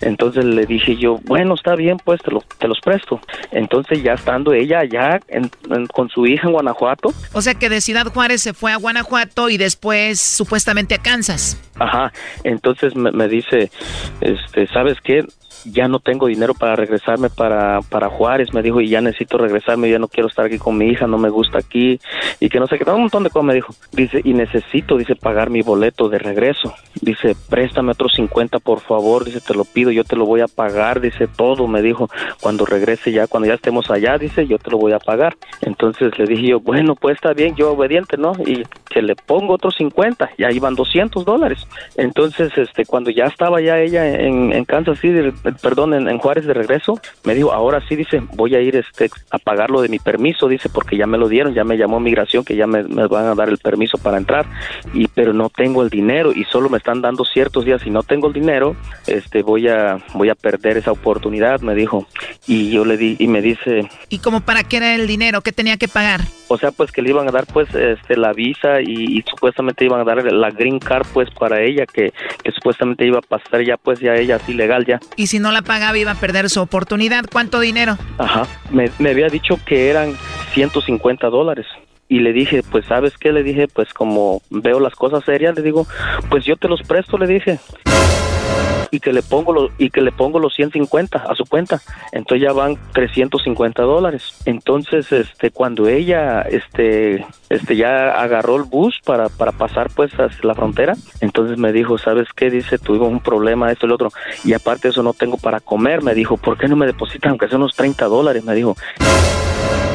Entonces 0.00 0.44
le 0.44 0.66
dije 0.66 0.96
yo, 0.96 1.18
bueno, 1.24 1.54
está 1.54 1.74
bien, 1.76 1.83
pues 2.04 2.20
te, 2.22 2.30
lo- 2.30 2.42
te 2.58 2.66
los 2.68 2.80
presto. 2.80 3.20
Entonces 3.52 4.02
ya 4.02 4.12
estando 4.14 4.52
ella 4.52 4.80
allá 4.80 5.20
en- 5.28 5.50
en- 5.70 5.86
con 5.86 6.08
su 6.08 6.26
hija 6.26 6.46
en 6.46 6.52
Guanajuato, 6.52 7.12
O 7.32 7.42
sea 7.42 7.54
que 7.54 7.68
de 7.68 7.80
Ciudad 7.80 8.06
Juárez 8.06 8.42
se 8.42 8.52
fue 8.54 8.72
a 8.72 8.76
Guanajuato 8.76 9.48
y 9.50 9.56
después 9.56 10.20
supuestamente 10.20 10.94
a 10.94 10.98
Kansas. 10.98 11.58
Ajá, 11.78 12.12
entonces 12.44 12.94
me, 12.96 13.10
me 13.12 13.28
dice, 13.28 13.70
este, 14.20 14.66
¿sabes 14.68 14.96
qué? 15.02 15.24
Ya 15.64 15.88
no 15.88 15.98
tengo 16.00 16.26
dinero 16.26 16.54
para 16.54 16.76
regresarme 16.76 17.30
para, 17.30 17.80
para 17.82 18.08
Juárez, 18.08 18.52
me 18.52 18.62
dijo, 18.62 18.80
y 18.80 18.88
ya 18.88 19.00
necesito 19.00 19.38
regresarme, 19.38 19.90
ya 19.90 19.98
no 19.98 20.08
quiero 20.08 20.28
estar 20.28 20.46
aquí 20.46 20.58
con 20.58 20.76
mi 20.76 20.86
hija, 20.86 21.06
no 21.06 21.18
me 21.18 21.30
gusta 21.30 21.58
aquí, 21.58 21.98
y 22.40 22.48
que 22.48 22.60
no 22.60 22.66
sé 22.66 22.78
qué, 22.78 22.90
un 22.90 23.02
montón 23.02 23.24
de 23.24 23.30
cosas 23.30 23.46
me 23.46 23.54
dijo. 23.54 23.74
Dice, 23.92 24.20
y 24.24 24.34
necesito, 24.34 24.96
dice, 24.96 25.16
pagar 25.16 25.50
mi 25.50 25.62
boleto 25.62 26.08
de 26.08 26.18
regreso. 26.18 26.74
Dice, 27.00 27.36
préstame 27.48 27.92
otros 27.92 28.12
50, 28.14 28.58
por 28.60 28.80
favor, 28.80 29.24
dice, 29.24 29.40
te 29.40 29.54
lo 29.54 29.64
pido, 29.64 29.90
yo 29.90 30.04
te 30.04 30.16
lo 30.16 30.26
voy 30.26 30.40
a 30.40 30.48
pagar, 30.48 31.00
dice, 31.00 31.26
todo, 31.26 31.66
me 31.66 31.82
dijo, 31.82 32.08
cuando 32.40 32.66
regrese 32.66 33.12
ya, 33.12 33.26
cuando 33.26 33.48
ya 33.48 33.54
estemos 33.54 33.90
allá, 33.90 34.18
dice, 34.18 34.46
yo 34.46 34.58
te 34.58 34.70
lo 34.70 34.78
voy 34.78 34.92
a 34.92 34.98
pagar. 34.98 35.36
Entonces 35.62 36.18
le 36.18 36.26
dije 36.26 36.48
yo, 36.48 36.60
bueno, 36.60 36.94
pues 36.94 37.16
está 37.16 37.32
bien, 37.32 37.54
yo 37.54 37.72
obediente, 37.72 38.16
¿no? 38.16 38.32
Y 38.46 38.64
que 38.88 39.02
le 39.02 39.16
pongo 39.16 39.54
otros 39.54 39.74
50, 39.76 40.30
y 40.36 40.44
ahí 40.44 40.58
van 40.58 40.74
200 40.74 41.24
dólares. 41.24 41.66
Entonces, 41.96 42.56
este, 42.56 42.84
cuando 42.84 43.10
ya 43.10 43.24
estaba 43.26 43.60
ya 43.60 43.78
ella 43.78 44.20
en, 44.20 44.52
en 44.52 44.64
Kansas 44.64 44.98
City, 45.00 45.32
perdón, 45.60 46.08
en, 46.08 46.18
Juárez 46.18 46.46
de 46.46 46.54
regreso, 46.54 47.00
me 47.24 47.34
dijo, 47.34 47.52
ahora 47.52 47.80
sí, 47.88 47.96
dice, 47.96 48.22
voy 48.34 48.54
a 48.54 48.60
ir 48.60 48.76
este, 48.76 49.10
a 49.30 49.38
pagar 49.38 49.70
lo 49.70 49.82
de 49.82 49.88
mi 49.88 49.98
permiso, 49.98 50.48
dice, 50.48 50.68
porque 50.68 50.96
ya 50.96 51.06
me 51.06 51.18
lo 51.18 51.28
dieron, 51.28 51.54
ya 51.54 51.64
me 51.64 51.76
llamó 51.76 52.00
migración, 52.00 52.44
que 52.44 52.56
ya 52.56 52.66
me, 52.66 52.82
van 52.82 53.26
a 53.26 53.34
dar 53.34 53.48
el 53.48 53.58
permiso 53.58 53.98
para 53.98 54.18
entrar, 54.18 54.46
y 54.92 55.08
pero 55.08 55.32
no 55.32 55.50
tengo 55.50 55.82
el 55.82 55.90
dinero, 55.90 56.32
y 56.32 56.44
solo 56.44 56.68
me 56.68 56.78
están 56.78 57.00
dando 57.00 57.24
ciertos 57.24 57.64
días, 57.64 57.84
y 57.86 57.90
no 57.90 58.02
tengo 58.02 58.28
el 58.28 58.32
dinero, 58.32 58.76
este, 59.06 59.42
voy 59.42 59.68
a, 59.68 59.98
voy 60.14 60.28
a 60.28 60.34
perder 60.34 60.76
esa 60.76 60.92
oportunidad, 60.92 61.60
me 61.60 61.74
dijo, 61.74 62.06
y 62.46 62.70
yo 62.70 62.84
le 62.84 62.96
di, 62.96 63.16
y 63.18 63.28
me 63.28 63.42
dice, 63.42 63.88
¿Y 64.08 64.18
como 64.18 64.40
para 64.40 64.64
qué 64.64 64.78
era 64.78 64.94
el 64.94 65.06
dinero? 65.06 65.40
¿Qué 65.40 65.52
tenía 65.52 65.76
que 65.76 65.88
pagar? 65.88 66.20
O 66.48 66.58
sea, 66.58 66.70
pues 66.72 66.92
que 66.92 67.02
le 67.02 67.10
iban 67.10 67.28
a 67.28 67.32
dar 67.32 67.46
pues 67.46 67.72
este 67.74 68.16
la 68.16 68.32
visa 68.32 68.80
y, 68.80 69.18
y 69.18 69.22
supuestamente 69.22 69.84
iban 69.84 70.00
a 70.00 70.04
dar 70.04 70.24
la 70.32 70.50
green 70.50 70.78
card 70.78 71.06
pues 71.12 71.30
para 71.30 71.62
ella 71.62 71.86
que, 71.86 72.12
que 72.42 72.52
supuestamente 72.52 73.06
iba 73.06 73.18
a 73.18 73.22
pasar 73.22 73.62
ya 73.64 73.76
pues 73.76 74.00
ya 74.00 74.14
ella 74.14 74.36
así 74.36 74.54
legal 74.54 74.84
ya. 74.84 75.00
Y 75.16 75.26
si 75.26 75.38
no 75.38 75.52
la 75.52 75.62
pagaba 75.62 75.98
iba 75.98 76.12
a 76.12 76.20
perder 76.20 76.50
su 76.50 76.60
oportunidad. 76.60 77.24
¿Cuánto 77.30 77.60
dinero? 77.60 77.96
Ajá. 78.18 78.46
Me, 78.70 78.90
me 78.98 79.10
había 79.10 79.28
dicho 79.28 79.58
que 79.64 79.90
eran 79.90 80.14
150 80.52 81.28
dólares. 81.28 81.66
Y 82.08 82.20
le 82.20 82.32
dije, 82.32 82.62
pues 82.70 82.84
sabes 82.84 83.16
qué, 83.18 83.32
le 83.32 83.42
dije, 83.42 83.66
pues 83.66 83.92
como 83.94 84.42
veo 84.50 84.78
las 84.78 84.94
cosas 84.94 85.24
serias, 85.24 85.56
le 85.56 85.62
digo, 85.62 85.86
pues 86.28 86.44
yo 86.44 86.56
te 86.56 86.68
los 86.68 86.82
presto, 86.82 87.16
le 87.16 87.26
dije. 87.26 87.58
Y 88.90 89.00
que 89.00 89.12
le 89.12 89.22
pongo 89.22 89.52
los 89.52 89.72
y 89.76 89.90
que 89.90 90.00
le 90.00 90.12
pongo 90.12 90.38
los 90.38 90.54
150 90.54 91.18
a 91.18 91.34
su 91.34 91.44
cuenta. 91.44 91.80
Entonces 92.12 92.46
ya 92.46 92.52
van 92.52 92.78
350 92.92 93.82
dólares. 93.82 94.40
Entonces 94.44 95.10
este 95.10 95.50
cuando 95.50 95.88
ella 95.88 96.42
este 96.42 97.26
este 97.50 97.76
ya 97.76 98.20
agarró 98.20 98.56
el 98.56 98.62
bus 98.62 99.00
para, 99.04 99.28
para 99.28 99.52
pasar 99.52 99.90
pues 99.94 100.12
hacia 100.12 100.40
la 100.42 100.54
frontera 100.54 100.94
entonces 101.20 101.58
me 101.58 101.72
dijo 101.72 101.98
sabes 101.98 102.28
qué 102.34 102.50
dice 102.50 102.78
tuve 102.78 102.98
un 103.06 103.20
problema 103.20 103.70
esto 103.70 103.86
y 103.86 103.92
otro 103.92 104.10
y 104.44 104.52
aparte 104.52 104.88
eso 104.88 105.02
no 105.02 105.12
tengo 105.12 105.36
para 105.36 105.60
comer 105.60 106.02
me 106.02 106.14
dijo 106.14 106.36
por 106.36 106.56
qué 106.56 106.68
no 106.68 106.76
me 106.76 106.86
depositan 106.86 107.30
aunque 107.30 107.48
sea 107.48 107.58
unos 107.58 107.74
30 107.74 108.06
dólares 108.06 108.44
me 108.44 108.54
dijo 108.54 108.76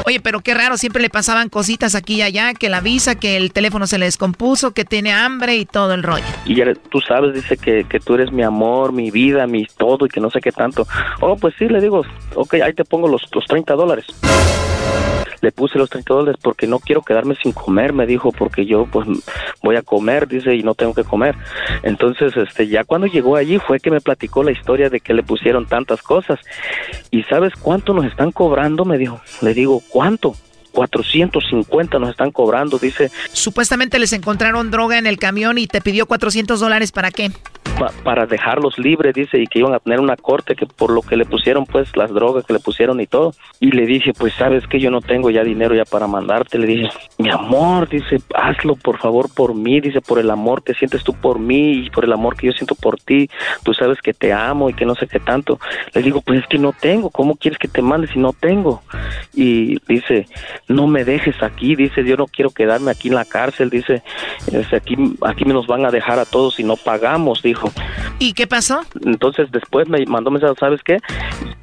Oye, 0.06 0.20
pero 0.20 0.42
qué 0.42 0.54
raro, 0.54 0.78
siempre 0.78 1.02
le 1.02 1.10
pasaban 1.10 1.50
cositas 1.50 1.96
aquí 1.96 2.16
y 2.16 2.22
allá, 2.22 2.54
que 2.54 2.70
la 2.70 2.82
visa, 2.82 3.16
que 3.16 3.38
el 3.38 3.52
teléfono 3.52 3.88
se 3.88 3.98
le 3.98 4.06
descompuso, 4.06 4.72
que 4.72 4.86
tiene 4.86 5.14
hambre 5.14 5.56
y 5.58 5.66
todo 5.66 5.94
el 5.94 6.04
rollo. 6.04 6.26
y 6.46 6.56
ya 6.56 6.66
tú 6.90 7.00
sabes, 7.02 7.34
dice 7.34 7.58
que, 7.58 7.86
que 7.86 8.00
tú 8.00 8.16
eres 8.16 8.32
mi 8.32 8.44
amor, 8.44 8.92
mi 8.92 9.12
vida, 9.12 9.48
mi 9.48 9.66
todo 9.66 10.06
y 10.06 10.10
que 10.10 10.20
no 10.20 10.30
sé 10.30 10.40
qué 10.42 10.52
tanto. 10.52 10.88
Oh, 11.22 11.36
pues 11.36 11.54
sí, 11.58 11.68
le 11.68 11.82
digo, 11.82 12.04
ok, 12.36 12.56
ahí 12.56 12.74
te 12.74 12.86
pongo 12.86 13.08
los, 13.08 13.24
los 13.34 13.46
30 13.46 13.74
dólares. 13.76 14.06
Le 15.42 15.52
puse 15.54 15.78
los 15.78 15.90
30 15.90 16.14
dólares 16.14 16.40
porque 16.42 16.68
no 16.68 16.80
quiero 16.80 17.02
quedarme 17.02 17.36
sin 17.42 17.54
comer, 17.54 17.94
me 17.94 18.06
dijo, 18.06 18.32
porque 18.32 18.66
yo 18.66 18.86
pues 18.92 19.08
voy 19.64 19.78
a 19.78 19.82
comer, 19.82 20.28
dice, 20.28 20.54
y 20.54 20.64
no 20.64 20.76
tengo 20.76 20.94
que 20.94 21.06
comer. 21.06 21.36
Entonces, 21.84 22.36
este, 22.36 22.68
ya 22.68 22.84
cuando 22.84 23.08
llegó 23.08 23.38
allí 23.38 23.58
fue 23.58 23.80
que 23.80 23.90
me 23.90 24.02
platicó 24.02 24.44
la 24.44 24.52
historia 24.52 24.90
de 24.90 25.00
que 25.00 25.14
le 25.14 25.24
pusieron 25.24 25.66
tantas 25.66 26.02
cosas. 26.02 26.40
¿Y 27.10 27.24
sabes 27.24 27.54
cuánto 27.56 27.94
nos 27.94 28.06
están 28.06 28.32
cobrando? 28.32 28.84
Me 28.84 28.98
dijo. 28.98 29.22
Le 29.42 29.54
digo, 29.54 29.82
¿cuánto? 29.90 29.99
¿Cuánto? 30.00 30.34
450 30.72 32.00
nos 32.00 32.10
están 32.10 32.32
cobrando, 32.32 32.78
dice. 32.80 33.12
Supuestamente 33.34 34.00
les 34.00 34.14
encontraron 34.14 34.72
droga 34.72 34.98
en 34.98 35.08
el 35.08 35.18
camión 35.18 35.58
y 35.58 35.68
te 35.68 35.82
pidió 35.82 36.06
400 36.06 36.60
dólares 36.60 36.92
para 36.92 37.12
qué. 37.12 37.32
pa- 37.78 37.92
para 38.04 38.26
dejarlos 38.26 38.78
libres, 38.78 39.14
dice, 39.14 39.38
y 39.40 39.48
que 39.48 39.60
iban 39.60 39.74
a 39.74 39.80
tener 39.80 40.02
una 40.02 40.18
corte 40.18 40.54
que 40.56 40.66
por 40.66 40.92
lo 40.92 41.02
que 41.02 41.16
le 41.16 41.24
pusieron, 41.24 41.66
pues, 41.66 41.96
las 41.96 42.10
drogas 42.12 42.44
que 42.46 42.52
le 42.52 42.60
pusieron 42.60 43.00
y 43.00 43.08
todo. 43.08 43.34
Y 43.62 43.72
le 43.72 43.86
dije, 43.86 44.12
pues, 44.12 44.34
sabes 44.34 44.68
que 44.68 44.82
yo 44.82 44.92
no 44.92 45.00
tengo 45.00 45.30
ya 45.30 45.44
dinero 45.46 45.74
ya 45.74 45.86
para 45.86 46.06
mandarte. 46.06 46.58
Le 46.58 46.68
dije, 46.68 46.90
mi 47.20 47.30
amor, 47.30 47.88
dice, 47.88 48.18
hazlo 48.36 48.76
por 48.76 48.98
favor 49.00 49.30
por 49.34 49.54
mí, 49.56 49.80
dice, 49.80 50.02
por 50.02 50.20
el 50.20 50.30
amor 50.30 50.62
que 50.64 50.74
sientes 50.74 51.04
tú 51.06 51.14
por 51.14 51.40
mí 51.40 51.86
y 51.86 51.90
por 51.90 52.04
el 52.04 52.12
amor 52.12 52.36
que 52.36 52.48
yo 52.48 52.54
siento 52.54 52.76
por 52.76 53.00
ti. 53.00 53.30
Tú 53.64 53.74
sabes 53.74 54.02
que 54.02 54.14
te 54.14 54.34
amo 54.34 54.70
y 54.70 54.74
que 54.74 54.86
no 54.86 54.96
sé 54.96 55.08
qué 55.08 55.20
tanto. 55.22 55.58
Le 55.94 56.02
digo, 56.02 56.20
pues 56.20 56.42
es 56.42 56.48
que 56.48 56.58
no 56.58 56.74
tengo, 56.74 57.10
¿cómo 57.12 57.36
quieres 57.38 57.60
que 57.60 57.70
te 57.70 57.82
mande 57.82 58.08
si 58.08 58.20
no 58.20 58.34
tengo? 58.34 58.82
Y 59.34 59.78
dice, 59.88 60.28
no 60.70 60.86
me 60.88 61.04
dejes 61.04 61.42
aquí, 61.42 61.76
dice, 61.76 62.06
yo 62.06 62.16
no 62.16 62.28
quiero 62.28 62.52
quedarme 62.52 62.92
aquí 62.92 63.08
en 63.08 63.16
la 63.16 63.26
cárcel, 63.26 63.72
dice, 63.72 64.04
este, 64.54 64.76
aquí, 64.76 64.96
aquí 65.22 65.44
nos 65.44 65.66
van 65.66 65.84
a 65.84 65.92
dejar 65.92 66.20
a 66.20 66.26
todos 66.26 66.56
si 66.56 66.64
no 66.64 66.78
pagamos, 66.78 67.42
dijo. 67.42 67.72
¿Y 68.20 68.34
qué 68.34 68.46
pasó? 68.46 68.82
Entonces 69.04 69.52
después 69.52 69.90
me 69.90 70.06
mandó 70.06 70.30
mensaje, 70.30 70.54
¿sabes 70.60 70.82
qué? 70.84 71.00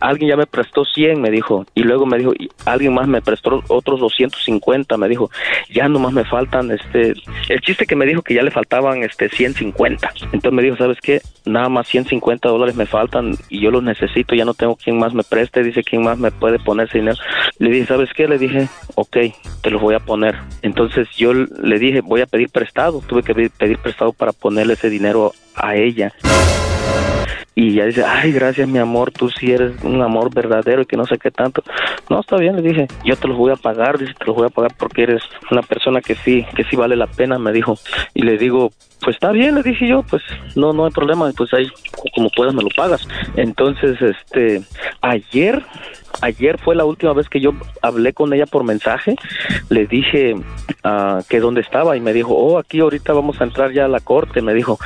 Alguien 0.00 0.30
ya 0.30 0.36
me 0.36 0.46
prestó 0.46 0.84
100, 0.84 1.20
me 1.20 1.30
dijo, 1.30 1.64
y 1.74 1.84
luego 1.84 2.04
me 2.04 2.18
dijo, 2.18 2.32
y 2.36 2.50
alguien 2.64 2.94
más 2.94 3.06
me 3.06 3.22
prestó 3.22 3.62
otros 3.68 4.00
250, 4.00 4.96
me 4.96 5.08
dijo, 5.08 5.30
ya 5.70 5.88
nomás 5.88 6.12
me 6.12 6.24
faltan, 6.24 6.72
este, 6.72 7.14
el 7.48 7.60
chiste 7.60 7.86
que 7.86 7.94
me 7.94 8.06
dijo 8.06 8.22
que 8.22 8.34
ya 8.34 8.42
le 8.42 8.50
faltaban, 8.50 9.04
este, 9.04 9.28
150. 9.28 10.12
Entonces 10.32 10.52
me 10.52 10.62
dijo, 10.62 10.76
¿sabes 10.76 10.98
qué? 11.00 11.20
Nada 11.44 11.68
más 11.68 11.86
150 11.86 12.48
dólares 12.48 12.74
me 12.74 12.86
faltan 12.86 13.36
y 13.48 13.60
yo 13.60 13.70
los 13.70 13.84
necesito, 13.84 14.34
ya 14.34 14.44
no 14.44 14.54
tengo 14.54 14.74
quien 14.74 14.98
más 14.98 15.14
me 15.14 15.22
preste, 15.22 15.62
dice, 15.62 15.84
¿quién 15.84 16.02
más 16.02 16.18
me 16.18 16.32
puede 16.32 16.58
poner 16.58 16.88
ese 16.88 16.98
dinero? 16.98 17.18
Le 17.58 17.70
dije, 17.70 17.86
¿sabes 17.86 18.10
qué? 18.14 18.26
Le 18.26 18.38
dije, 18.38 18.68
ok, 18.96 19.16
te 19.62 19.70
los 19.70 19.80
voy 19.80 19.94
a 19.94 20.00
poner. 20.00 20.34
Entonces 20.62 21.06
yo 21.16 21.32
le 21.32 21.78
dije, 21.78 22.00
voy 22.00 22.22
a 22.22 22.26
pedir 22.26 22.48
prestado, 22.50 23.00
tuve 23.06 23.22
que 23.22 23.34
pedir- 23.34 23.78
prestado 23.78 24.12
para 24.12 24.32
ponerle 24.32 24.72
ese 24.72 24.90
dinero 24.90 25.32
a 25.54 25.76
ella. 25.76 26.12
Y 27.58 27.70
ella 27.70 27.86
dice, 27.86 28.04
ay, 28.04 28.32
gracias 28.32 28.68
mi 28.68 28.78
amor, 28.78 29.10
tú 29.10 29.30
sí 29.30 29.50
eres 29.50 29.82
un 29.82 30.02
amor 30.02 30.32
verdadero 30.32 30.82
y 30.82 30.84
que 30.84 30.98
no 30.98 31.06
sé 31.06 31.16
qué 31.16 31.30
tanto. 31.30 31.62
No, 32.10 32.20
está 32.20 32.36
bien, 32.36 32.54
le 32.54 32.60
dije, 32.60 32.86
yo 33.02 33.16
te 33.16 33.26
los 33.26 33.38
voy 33.38 33.50
a 33.50 33.56
pagar, 33.56 33.96
dice, 33.98 34.12
te 34.12 34.26
los 34.26 34.36
voy 34.36 34.46
a 34.46 34.50
pagar 34.50 34.74
porque 34.76 35.04
eres 35.04 35.22
una 35.50 35.62
persona 35.62 36.02
que 36.02 36.16
sí, 36.16 36.44
que 36.54 36.64
sí 36.64 36.76
vale 36.76 36.96
la 36.96 37.06
pena, 37.06 37.38
me 37.38 37.52
dijo. 37.52 37.78
Y 38.12 38.24
le 38.24 38.36
digo, 38.36 38.72
pues 39.00 39.16
está 39.16 39.30
bien, 39.32 39.54
le 39.54 39.62
dije 39.62 39.88
yo, 39.88 40.02
pues 40.02 40.22
no, 40.54 40.74
no 40.74 40.84
hay 40.84 40.90
problema, 40.90 41.32
pues 41.34 41.54
ahí 41.54 41.66
como 42.14 42.28
puedas 42.28 42.52
me 42.52 42.62
lo 42.62 42.68
pagas. 42.76 43.08
Entonces, 43.36 44.02
este, 44.02 44.62
ayer, 45.00 45.64
ayer 46.20 46.58
fue 46.58 46.76
la 46.76 46.84
última 46.84 47.14
vez 47.14 47.30
que 47.30 47.40
yo 47.40 47.52
hablé 47.80 48.12
con 48.12 48.34
ella 48.34 48.44
por 48.44 48.64
mensaje, 48.64 49.16
le 49.70 49.86
dije 49.86 50.34
ah, 50.84 51.20
que 51.26 51.40
dónde 51.40 51.62
estaba 51.62 51.96
y 51.96 52.00
me 52.00 52.12
dijo, 52.12 52.34
oh, 52.34 52.58
aquí 52.58 52.80
ahorita 52.80 53.14
vamos 53.14 53.40
a 53.40 53.44
entrar 53.44 53.72
ya 53.72 53.86
a 53.86 53.88
la 53.88 54.00
corte, 54.00 54.42
me 54.42 54.52
dijo. 54.52 54.78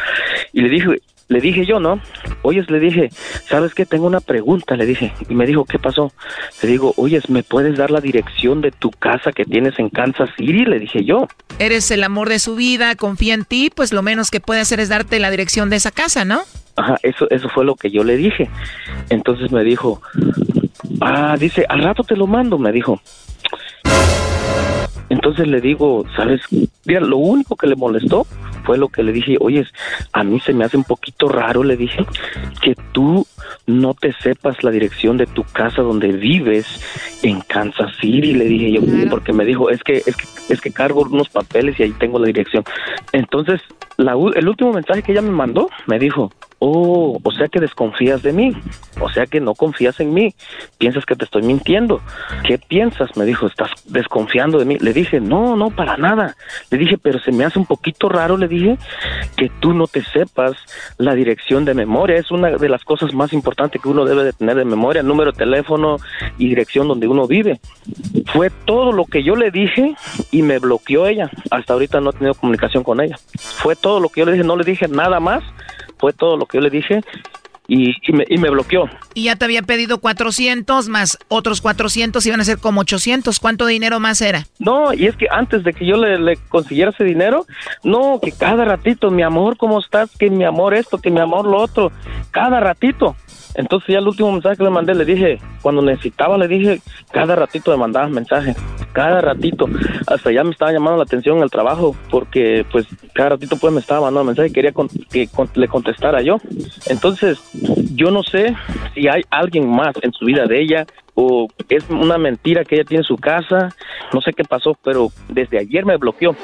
Y 0.53 0.61
le 0.61 0.69
dije, 0.69 1.01
le 1.31 1.41
dije 1.41 1.65
yo, 1.65 1.79
¿no? 1.79 2.01
Oyes, 2.43 2.69
le 2.71 2.81
dije, 2.81 3.09
¿sabes 3.49 3.73
qué? 3.73 3.87
Tengo 3.87 4.07
una 4.07 4.21
pregunta, 4.21 4.75
le 4.75 4.85
dije. 4.85 5.15
Y 5.29 5.35
me 5.35 5.47
dijo, 5.47 5.65
¿qué 5.65 5.79
pasó? 5.79 6.13
Le 6.61 6.69
digo, 6.69 6.93
oyes, 6.97 7.31
¿me 7.31 7.45
puedes 7.45 7.79
dar 7.79 7.93
la 7.93 8.01
dirección 8.01 8.61
de 8.61 8.73
tu 8.73 8.91
casa 8.91 9.31
que 9.31 9.45
tienes 9.45 9.79
en 9.79 9.91
Kansas 9.91 10.29
City? 10.37 10.65
Le 10.65 10.81
dije 10.81 11.05
yo. 11.05 11.29
Eres 11.61 11.89
el 11.93 12.03
amor 12.03 12.29
de 12.29 12.41
su 12.41 12.57
vida, 12.57 12.97
confía 12.97 13.35
en 13.35 13.45
ti, 13.45 13.71
pues 13.73 13.93
lo 13.93 14.03
menos 14.03 14.33
que 14.33 14.41
puede 14.41 14.61
hacer 14.61 14.81
es 14.81 14.89
darte 14.89 15.21
la 15.21 15.31
dirección 15.31 15.71
de 15.71 15.77
esa 15.77 15.93
casa, 15.93 16.25
¿no? 16.25 16.41
Ajá, 16.75 16.99
eso, 17.05 17.31
eso 17.31 17.49
fue 17.49 17.65
lo 17.65 17.77
que 17.77 17.93
yo 17.93 18.03
le 18.03 18.17
dije. 18.17 18.51
Entonces 19.09 19.53
me 19.53 19.63
dijo, 19.63 20.03
ah, 21.01 21.37
dice, 21.39 21.65
al 21.69 21.85
rato 21.85 22.03
te 22.03 22.17
lo 22.17 22.27
mando, 22.27 22.59
me 22.59 22.73
dijo. 22.73 23.01
Entonces 25.11 25.49
le 25.49 25.61
digo, 25.61 26.05
¿sabes? 26.17 26.41
Mira, 26.87 27.01
lo 27.01 27.19
único 27.19 27.57
que 27.57 27.67
le 27.67 27.77
molestó 27.77 28.27
fue 28.65 28.79
lo 28.79 28.89
que 28.89 29.03
le 29.03 29.13
dije, 29.13 29.37
oye, 29.41 29.67
a 30.13 30.23
mí 30.23 30.39
se 30.41 30.53
me 30.53 30.65
hace 30.65 30.77
un 30.77 30.85
poquito 30.85 31.29
raro, 31.29 31.65
le 31.65 31.77
dije, 31.77 32.07
que 32.63 32.77
tú 32.93 33.27
no 33.67 33.95
te 33.95 34.13
sepas 34.13 34.63
la 34.63 34.71
dirección 34.71 35.17
de 35.17 35.27
tu 35.27 35.43
casa 35.43 35.83
donde 35.83 36.13
vives 36.13 36.67
en 37.23 37.41
Kansas 37.41 37.93
City, 38.01 38.33
le 38.33 38.45
dije 38.45 38.73
yo, 38.73 38.83
porque 39.11 39.33
me 39.33 39.45
dijo, 39.45 39.69
es 39.69 39.83
que, 39.83 39.97
es 39.97 40.17
que, 40.17 40.55
es 40.55 40.61
que 40.61 40.73
cargo 40.73 41.03
unos 41.03 41.29
papeles 41.29 41.79
y 41.79 41.83
ahí 41.83 41.93
tengo 41.99 42.19
la 42.21 42.27
dirección. 42.27 42.63
Entonces, 43.13 43.61
la, 43.97 44.13
el 44.13 44.49
último 44.49 44.73
mensaje 44.73 45.03
que 45.03 45.13
ella 45.13 45.23
me 45.23 45.31
mandó, 45.31 45.69
me 45.87 45.99
dijo, 45.99 46.31
oh, 46.61 47.19
o 47.23 47.33
sea 47.33 47.49
que 47.49 47.59
desconfías 47.59 48.23
de 48.23 48.33
mí, 48.33 48.55
o 49.01 49.11
sea 49.11 49.27
que 49.27 49.41
no 49.41 49.55
confías 49.55 49.99
en 49.99 50.15
mí, 50.15 50.35
piensas 50.79 51.05
que 51.05 51.17
te 51.17 51.25
estoy 51.25 51.43
mintiendo. 51.43 52.01
¿Qué 52.45 52.59
piensas? 52.59 53.17
Me 53.17 53.25
dijo, 53.25 53.47
estás 53.47 53.71
desconfiando 53.87 54.59
de 54.59 54.67
mí. 54.67 54.79
Le 54.79 54.93
dije, 54.93 55.21
no, 55.21 55.57
no, 55.57 55.71
para 55.71 55.97
nada. 55.97 56.37
Le 56.71 56.79
dije, 56.79 56.99
pero 56.99 57.19
se 57.19 57.33
me 57.33 57.45
hace 57.45 57.59
un 57.59 57.67
poquito 57.67 58.09
raro, 58.09 58.37
le 58.37 58.47
dije, 58.47 58.79
que 59.37 59.51
tú 59.61 59.73
no 59.73 59.87
te 59.87 60.05
sepas 60.05 60.53
la 60.99 61.15
dirección 61.15 61.65
de 61.65 61.75
memoria. 61.75 62.17
Es 62.17 62.31
una 62.31 62.51
de 62.51 62.69
las 62.69 62.85
cosas 62.85 63.15
más 63.15 63.33
importantes 63.33 63.81
que 63.81 63.89
uno 63.89 64.05
debe 64.05 64.25
de 64.25 64.33
tener 64.33 64.57
de 64.57 64.65
memoria, 64.65 65.03
número 65.03 65.33
de 65.33 65.39
teléfono 65.39 65.97
y 66.39 66.49
dirección 66.49 66.89
donde 66.89 67.09
uno 67.09 67.27
vive. 67.27 67.61
Fue 68.27 68.51
todo 68.51 68.93
lo 68.93 69.07
que 69.07 69.23
yo 69.23 69.35
le 69.35 69.51
dije 69.51 69.95
y 70.31 70.43
me 70.43 70.59
bloqueó 70.59 71.07
ella. 71.07 71.31
Hasta 71.51 71.73
ahorita 71.73 72.01
no 72.01 72.11
he 72.11 72.13
tenido 72.13 72.35
comunicación 72.35 72.85
con 72.85 73.01
ella. 73.01 73.17
Fue 73.39 73.77
todo 73.77 73.99
lo 73.99 74.11
que 74.11 74.21
yo 74.21 74.27
le 74.27 74.33
dije, 74.33 74.45
no 74.45 74.57
le 74.57 74.65
dije 74.65 74.89
nada 74.89 75.21
más. 75.21 75.43
Fue 76.01 76.13
todo 76.13 76.37
lo 76.37 76.47
que 76.47 76.59
yo 76.59 76.63
le 76.63 76.71
dije 76.71 77.03
y, 77.71 77.95
y 78.03 78.13
me, 78.13 78.25
y 78.29 78.37
me 78.37 78.51
bloqueó. 78.51 78.91
Y 79.15 79.25
ya 79.25 79.37
te 79.37 79.45
había 79.45 79.63
pedido 79.63 79.99
400 79.99 80.89
más 80.89 81.19
otros 81.29 81.61
400 81.61 82.27
iban 82.27 82.41
a 82.41 82.45
ser 82.45 82.59
como 82.59 82.81
800. 82.81 83.39
¿Cuánto 83.39 83.67
dinero 83.67 84.01
más 84.01 84.21
era? 84.21 84.45
No, 84.59 84.93
y 84.93 85.07
es 85.07 85.17
que 85.17 85.27
antes 85.31 85.63
de 85.63 85.73
que 85.73 85.87
yo 85.87 85.97
le, 85.97 86.19
le 86.19 86.37
consiguiera 86.49 86.91
ese 86.91 87.05
dinero, 87.05 87.47
no, 87.85 88.19
que 88.21 88.33
cada 88.33 88.65
ratito, 88.65 89.11
mi 89.11 89.23
amor, 89.23 89.57
¿cómo 89.57 89.79
estás? 89.79 90.11
Que 90.19 90.31
mi 90.31 90.45
amor 90.45 90.75
esto, 90.75 90.99
que 90.99 91.11
mi 91.11 91.21
amor 91.21 91.47
lo 91.47 91.59
otro, 91.59 91.93
cada 92.33 92.59
ratito. 92.59 93.15
Entonces 93.55 93.89
ya 93.89 93.99
el 93.99 94.09
último 94.09 94.33
mensaje 94.33 94.57
que 94.57 94.65
le 94.65 94.71
mandé, 94.71 94.95
le 94.95 95.05
dije, 95.05 95.39
cuando 95.63 95.83
necesitaba, 95.83 96.39
le 96.39 96.49
dije, 96.49 96.81
cada 97.13 97.37
ratito 97.37 97.71
me 97.71 97.77
mandaba 97.77 98.09
mensaje, 98.09 98.55
cada 98.93 99.21
ratito. 99.21 99.67
Hasta 100.07 100.33
ya 100.33 100.45
me 100.45 100.51
estaba 100.51 100.73
llamando 100.73 100.99
la 100.99 101.05
atención 101.05 101.39
en 101.39 101.43
el 101.43 101.51
trabajo, 101.51 101.97
porque 102.11 102.65
pues 102.71 102.87
cada 103.13 103.31
ratito 103.31 103.57
pues 103.57 103.73
me 103.73 103.81
estaba 103.81 104.03
mandando 104.03 104.25
mensaje 104.25 104.49
y 104.49 104.53
quería 104.53 104.73
que 105.11 105.29
le 105.55 105.69
contestara 105.69 106.23
yo. 106.23 106.39
Entonces, 106.87 107.39
yo 107.95 108.11
no 108.11 108.23
sé 108.23 108.55
si 108.95 109.09
hay 109.09 109.23
alguien 109.31 109.69
más 109.69 109.95
en 110.03 110.13
su 110.13 110.25
vida 110.25 110.47
de 110.47 110.61
ella 110.61 110.87
o 111.15 111.49
es 111.69 111.89
una 111.91 112.19
mentira 112.19 112.65
que 112.65 112.77
ella 112.77 112.85
tiene 112.85 113.01
en 113.01 113.05
su 113.05 113.17
casa, 113.17 113.75
no 114.13 114.21
sé 114.21 114.33
qué 114.33 114.45
pasó, 114.45 114.77
pero 114.83 115.09
desde 115.29 115.59
ayer 115.59 115.85
me 115.85 115.97
bloqueó. 115.97 116.35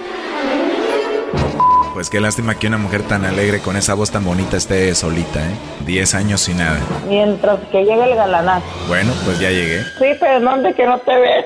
Pues 1.97 2.11
qué 2.11 2.21
lástima 2.21 2.59
que 2.59 2.67
una 2.67 2.77
mujer 2.77 3.09
tan 3.09 3.25
alegre 3.25 3.63
con 3.63 3.75
esa 3.75 3.95
voz 3.95 4.13
tan 4.13 4.23
bonita 4.23 4.59
esté 4.59 4.95
solita, 4.95 5.41
¿eh? 5.41 5.55
Diez 5.87 6.15
años 6.15 6.43
sin 6.43 6.59
nada. 6.59 6.79
Mientras 7.09 7.59
que 7.73 7.85
llegue 7.87 8.05
el 8.05 8.15
galanazo. 8.15 8.67
Bueno, 8.87 9.13
pues 9.25 9.41
ya 9.41 9.49
llegué. 9.49 9.81
Sí, 9.99 10.13
pero 10.21 10.39
no 10.41 10.59
de 10.59 10.75
que 10.75 10.85
no 10.85 10.99
te 10.99 11.17
veo. 11.17 11.45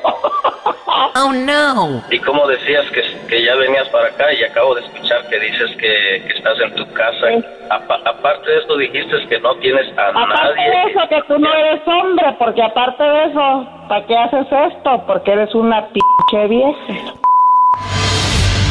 Oh, 1.15 1.33
no. 1.33 2.03
Y 2.11 2.19
como 2.19 2.49
decías 2.49 2.85
que, 2.91 3.01
que 3.29 3.45
ya 3.45 3.55
venías 3.55 3.89
para 3.91 4.09
acá 4.09 4.33
y 4.33 4.43
acabo 4.43 4.75
de 4.75 4.81
escuchar 4.83 5.25
que 5.29 5.39
dices 5.39 5.71
que, 5.79 6.25
que 6.27 6.33
estás 6.37 6.59
en 6.67 6.75
tu 6.75 6.85
casa. 6.95 7.27
Apa- 7.71 8.01
aparte 8.05 8.51
de 8.51 8.59
esto 8.59 8.77
dijiste 8.77 9.15
que 9.29 9.39
no 9.39 9.55
tienes 9.59 9.87
a 9.97 10.09
Aparte 10.09 10.35
nadie. 10.35 10.69
de 10.71 10.91
eso, 10.91 11.01
que 11.11 11.23
tú 11.29 11.39
no 11.39 11.55
eres 11.55 11.81
hombre, 11.87 12.27
porque 12.41 12.61
aparte 12.63 13.05
de 13.05 13.25
eso, 13.27 13.69
¿para 13.89 14.05
qué 14.05 14.17
haces 14.19 14.47
esto? 14.75 15.05
Porque 15.07 15.31
eres 15.31 15.55
una 15.55 15.87
pinche 15.89 16.47
vieja. 16.49 17.15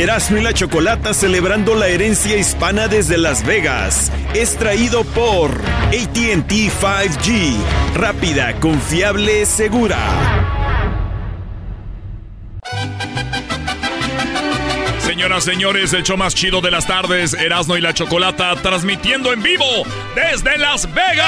Erasmo 0.00 0.36
y 0.36 0.42
la 0.42 0.52
Chocolata 0.52 1.14
celebrando 1.14 1.74
la 1.74 1.88
herencia 1.88 2.36
hispana 2.36 2.86
desde 2.86 3.16
Las 3.16 3.44
Vegas. 3.46 4.12
Es 4.34 4.56
traído 4.56 5.04
por 5.04 5.50
ATT 5.88 6.50
5G. 6.50 7.56
Rápida, 7.94 8.54
confiable, 8.60 9.46
segura. 9.46 9.96
Señoras, 15.00 15.44
señores, 15.44 15.92
el 15.94 16.02
show 16.02 16.18
más 16.18 16.34
chido 16.34 16.60
de 16.60 16.70
las 16.70 16.86
tardes, 16.86 17.32
Erasno 17.32 17.76
y 17.76 17.80
la 17.80 17.94
Chocolata, 17.94 18.54
transmitiendo 18.56 19.32
en 19.32 19.42
vivo 19.42 19.64
desde 20.14 20.58
Las 20.58 20.92
Vegas. 20.92 21.26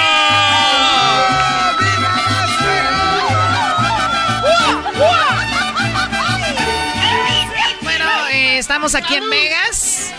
Bueno, 4.98 5.27
estamos 8.68 8.94
aquí 8.94 9.14
en 9.14 9.30
Vegas 9.30 10.12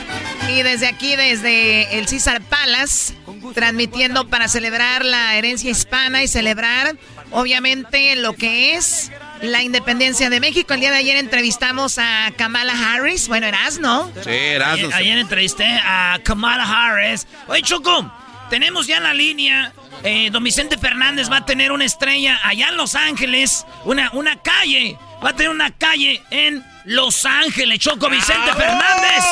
y 0.48 0.64
desde 0.64 0.88
aquí, 0.88 1.16
desde 1.16 2.00
el 2.00 2.08
César 2.08 2.42
Palace, 2.42 3.14
transmitiendo 3.54 4.28
para 4.28 4.48
celebrar 4.48 5.06
la 5.06 5.36
herencia 5.36 5.70
hispana 5.70 6.24
y 6.24 6.28
celebrar, 6.28 6.98
obviamente, 7.30 8.16
lo 8.16 8.34
que 8.34 8.74
es 8.74 9.12
la 9.44 9.62
independencia 9.62 10.32
de 10.32 10.40
México. 10.40 10.74
El 10.74 10.80
día 10.80 10.90
de 10.90 10.98
ayer 10.98 11.18
entrevistamos 11.18 12.00
a 12.00 12.32
Kamala 12.38 12.74
Harris. 12.74 13.28
Bueno, 13.28 13.46
eras, 13.46 13.78
¿no? 13.78 14.12
Sí, 14.24 14.32
Erasmo. 14.32 14.88
Ayer, 14.88 14.94
ayer 14.96 15.18
entrevisté 15.20 15.68
a 15.86 16.18
Kamala 16.24 16.64
Harris. 16.64 17.28
Oye, 17.50 17.62
Choco, 17.62 18.12
tenemos 18.50 18.88
ya 18.88 18.98
en 18.98 19.04
la 19.04 19.14
línea. 19.14 19.74
eh, 20.04 20.30
don 20.32 20.44
Vicente 20.44 20.80
Fernández 20.80 21.30
va 21.32 21.38
a 21.38 21.46
tener 21.46 21.72
una 21.72 21.86
estrella 21.86 22.40
allá 22.44 22.70
en 22.70 22.78
Los 22.78 22.96
Ángeles. 22.96 23.64
Una, 23.86 24.10
una 24.14 24.42
calle. 24.42 24.98
Va 25.24 25.30
a 25.32 25.34
tener 25.34 25.50
una 25.50 25.72
calle 25.72 26.22
en 26.32 26.64
Los 26.86 27.26
Ángeles, 27.26 27.80
Choco 27.80 28.10
Vicente 28.10 28.54
Fernández. 28.54 29.24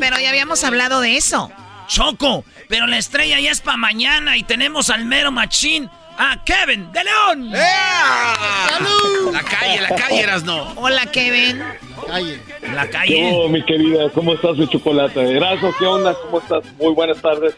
Pero 0.00 0.18
ya 0.18 0.28
habíamos 0.30 0.64
hablado 0.64 1.00
de 1.00 1.16
eso. 1.16 1.50
Choco, 1.86 2.44
pero 2.68 2.86
la 2.86 2.98
estrella 2.98 3.38
ya 3.40 3.50
es 3.50 3.60
para 3.60 3.76
mañana 3.76 4.36
y 4.36 4.42
tenemos 4.42 4.90
al 4.90 5.04
mero 5.06 5.30
machín 5.32 5.88
a 6.18 6.42
Kevin 6.44 6.90
de 6.92 7.04
León. 7.04 7.50
La 7.52 9.42
calle, 9.48 9.80
la 9.82 9.94
calle, 9.96 10.20
Erasno. 10.20 10.72
Hola, 10.76 11.06
Kevin. 11.06 11.62
Calle. 12.06 12.40
La 12.74 12.84
¿Qué 12.86 12.90
calle. 12.90 13.30
hubo, 13.32 13.48
mi 13.48 13.64
querida? 13.64 14.10
¿Cómo 14.10 14.34
estás 14.34 14.58
de 14.58 14.68
chocolate? 14.68 15.36
Erazo, 15.36 15.72
¿qué 15.78 15.86
onda? 15.86 16.14
¿Cómo 16.14 16.40
estás? 16.40 16.64
Muy 16.78 16.92
buenas 16.94 17.20
tardes. 17.22 17.54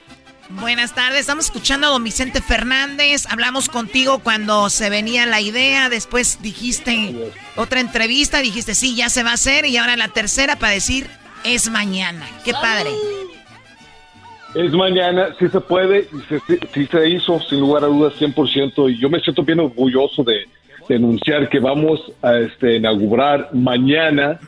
Buenas 0.58 0.94
tardes, 0.94 1.20
estamos 1.20 1.44
escuchando 1.46 1.86
a 1.86 1.90
don 1.90 2.02
Vicente 2.02 2.40
Fernández. 2.40 3.26
Hablamos 3.30 3.68
contigo 3.68 4.18
cuando 4.18 4.68
se 4.68 4.90
venía 4.90 5.24
la 5.26 5.40
idea, 5.40 5.88
después 5.88 6.42
dijiste 6.42 7.14
otra 7.56 7.78
entrevista, 7.80 8.40
dijiste 8.40 8.74
sí, 8.74 8.96
ya 8.96 9.08
se 9.08 9.22
va 9.22 9.30
a 9.30 9.34
hacer 9.34 9.64
y 9.66 9.76
ahora 9.76 9.96
la 9.96 10.08
tercera 10.08 10.56
para 10.56 10.72
decir 10.72 11.06
es 11.44 11.70
mañana. 11.70 12.26
Qué 12.44 12.52
padre. 12.52 12.90
Es 14.56 14.72
mañana, 14.72 15.28
sí 15.38 15.46
se 15.48 15.60
puede, 15.60 16.08
y 16.12 16.20
se- 16.28 16.40
sí, 16.40 16.58
sí 16.74 16.86
se 16.90 17.08
hizo, 17.08 17.40
sin 17.48 17.60
lugar 17.60 17.84
a 17.84 17.86
dudas, 17.86 18.14
100%. 18.18 18.88
Y 18.92 18.98
yo 18.98 19.08
me 19.08 19.20
siento 19.20 19.44
bien 19.44 19.60
orgulloso 19.60 20.24
de, 20.24 20.46
de 20.88 20.96
anunciar 20.96 21.48
que 21.48 21.60
vamos 21.60 22.00
a 22.20 22.36
este, 22.38 22.76
inaugurar 22.76 23.50
mañana 23.52 24.40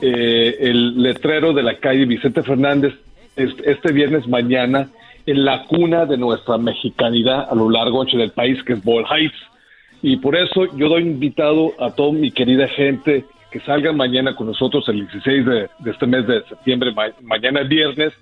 eh, 0.00 0.56
el 0.60 1.02
letrero 1.02 1.52
de 1.52 1.62
la 1.62 1.76
calle 1.78 2.06
Vicente 2.06 2.42
Fernández, 2.42 2.94
este, 3.36 3.70
este 3.70 3.92
viernes 3.92 4.26
mañana, 4.26 4.88
en 5.26 5.44
la 5.44 5.64
cuna 5.64 6.06
de 6.06 6.16
nuestra 6.16 6.58
mexicanidad 6.58 7.48
a 7.50 7.54
lo 7.54 7.70
largo 7.70 8.04
del 8.04 8.30
país, 8.30 8.62
que 8.64 8.74
es 8.74 8.84
Ball 8.84 9.04
Heights. 9.10 9.36
Y 10.02 10.16
por 10.16 10.34
eso 10.36 10.66
yo 10.76 10.88
doy 10.88 11.02
invitado 11.02 11.72
a 11.78 11.90
toda 11.90 12.12
mi 12.12 12.30
querida 12.30 12.66
gente 12.68 13.24
que 13.50 13.60
salgan 13.60 13.96
mañana 13.96 14.34
con 14.34 14.46
nosotros 14.46 14.88
el 14.88 15.00
16 15.08 15.44
de, 15.46 15.68
este 15.86 16.06
mes 16.06 16.26
de 16.26 16.42
septiembre, 16.44 16.92
ma- 16.92 17.12
mañana 17.22 17.62
viernes, 17.62 18.12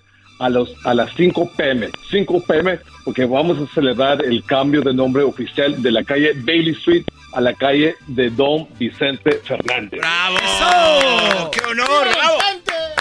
a, 0.40 0.48
los, 0.48 0.74
a 0.86 0.94
las 0.94 1.12
5 1.14 1.50
pm. 1.56 1.88
5 2.10 2.42
pm, 2.46 2.78
porque 3.04 3.24
vamos 3.26 3.58
a 3.58 3.66
celebrar 3.74 4.24
el 4.24 4.42
cambio 4.44 4.82
de 4.82 4.94
nombre 4.94 5.22
oficial 5.22 5.80
de 5.82 5.90
la 5.92 6.02
calle 6.04 6.32
Bailey 6.44 6.72
Street 6.74 7.04
a 7.32 7.40
la 7.40 7.54
calle 7.54 7.96
de 8.06 8.30
Don 8.30 8.68
Vicente 8.78 9.40
Fernández. 9.44 10.00
¡Bravo! 10.00 11.50
¡Qué 11.50 11.60
honor! 11.60 12.08
¡Bravo! 12.14 12.38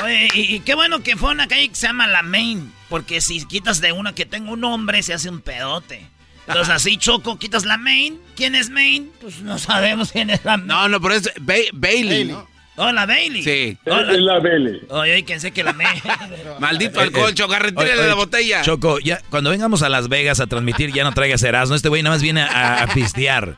Oye, 0.04 0.28
y, 0.34 0.56
y 0.56 0.60
qué 0.62 0.76
bueno 0.76 1.02
que 1.02 1.16
fue 1.16 1.32
una 1.32 1.48
calle 1.48 1.70
que 1.70 1.76
se 1.76 1.88
llama 1.88 2.08
La 2.08 2.22
Main, 2.22 2.72
porque 2.90 3.20
si 3.22 3.46
quitas 3.46 3.82
de 3.82 3.92
una 3.92 4.14
que 4.14 4.26
tenga 4.26 4.52
un 4.52 4.62
nombre, 4.62 5.02
se 5.04 5.14
hace 5.14 5.30
un 5.30 5.42
pedote. 5.42 6.06
Entonces 6.48 6.74
así, 6.74 6.98
Choco, 6.98 7.38
quitas 7.38 7.66
la 7.66 7.78
Main. 7.78 8.20
¿Quién 8.36 8.56
es 8.56 8.70
Main? 8.70 9.12
Pues 9.20 9.42
no 9.42 9.58
sabemos 9.58 10.12
quién 10.12 10.30
es 10.30 10.46
la 10.46 10.56
Main. 10.58 10.68
No, 10.68 10.88
no, 10.88 11.02
pero 11.02 11.16
es 11.16 11.30
Ba- 11.42 11.56
Bailey, 11.74 12.26
¿no? 12.26 12.48
Oh, 12.80 12.92
la 12.92 13.06
Bailey. 13.08 13.42
Sí. 13.44 13.78
Oh, 13.88 14.00
Es 14.00 14.20
la 14.20 14.40
Bailey. 14.40 14.82
Oye, 14.90 15.14
oye, 15.16 15.24
pensé 15.24 15.52
que 15.52 15.64
la 15.64 15.74
Main. 15.74 16.00
Maldito 16.60 17.00
alcohol, 17.00 17.34
Choco, 17.34 17.56
retírale 17.58 18.08
la 18.08 18.14
botella. 18.14 18.62
Choco, 18.62 19.00
ya, 19.00 19.20
cuando 19.32 19.50
vengamos 19.50 19.82
a 19.82 19.90
Las 19.90 20.10
Vegas 20.10 20.40
a 20.40 20.46
transmitir, 20.48 20.94
ya 20.94 21.04
no 21.04 21.12
traigas 21.14 21.42
Erasmo. 21.42 21.76
Este 21.76 21.90
güey 21.90 22.04
nada 22.04 22.16
más 22.16 22.22
viene 22.22 22.42
a, 22.44 22.84
a 22.84 22.88
pistear. 22.94 23.58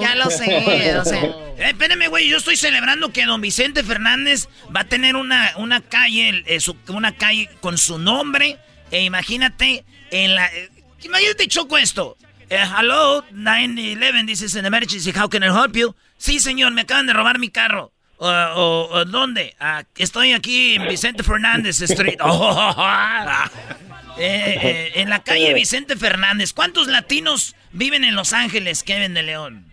Ya 0.00 0.14
lo 0.16 0.30
sé, 0.30 0.96
o 0.98 1.04
sea. 1.04 1.22
Eh, 1.62 1.68
espérame, 1.68 2.08
güey, 2.08 2.28
yo 2.28 2.38
estoy 2.38 2.56
celebrando 2.56 3.12
que 3.12 3.24
don 3.24 3.40
Vicente 3.40 3.84
Fernández 3.84 4.48
va 4.74 4.80
a 4.80 4.84
tener 4.84 5.14
una, 5.14 5.52
una 5.58 5.80
calle, 5.80 6.42
eh, 6.46 6.58
su- 6.60 6.76
una 6.88 7.14
calle 7.14 7.48
con 7.60 7.78
su 7.78 7.98
nombre. 7.98 8.56
E 8.90 9.04
imagínate, 9.04 9.84
en 10.10 10.34
la... 10.34 10.46
eh, 10.46 10.70
imagínate, 11.04 11.46
Choco, 11.46 11.78
esto. 11.78 12.16
Eh, 12.50 12.58
hello, 12.78 13.24
911, 13.30 14.26
this 14.26 14.42
is 14.42 14.56
an 14.56 14.66
emergency, 14.66 15.12
how 15.16 15.28
can 15.28 15.42
I 15.44 15.48
help 15.48 15.76
you? 15.76 15.94
Sí, 16.18 16.40
señor, 16.40 16.72
me 16.72 16.80
acaban 16.80 17.06
de 17.06 17.12
robar 17.12 17.38
mi 17.38 17.48
carro. 17.50 17.92
O, 18.24 18.28
o- 18.28 18.88
o, 19.00 19.04
¿Dónde? 19.04 19.52
Ah, 19.58 19.82
estoy 19.96 20.32
aquí 20.32 20.76
en 20.76 20.86
Vicente 20.86 21.24
Fernández 21.24 21.80
Street. 21.82 22.18
Oh, 22.22 22.72
eh, 24.18 24.58
eh, 24.62 24.92
en 24.94 25.10
la 25.10 25.24
calle 25.24 25.52
Vicente 25.54 25.96
Fernández. 25.96 26.52
¿Cuántos 26.52 26.86
latinos 26.86 27.56
viven 27.72 28.04
en 28.04 28.14
Los 28.14 28.32
Ángeles, 28.32 28.84
Kevin 28.84 29.14
de 29.14 29.24
León? 29.24 29.64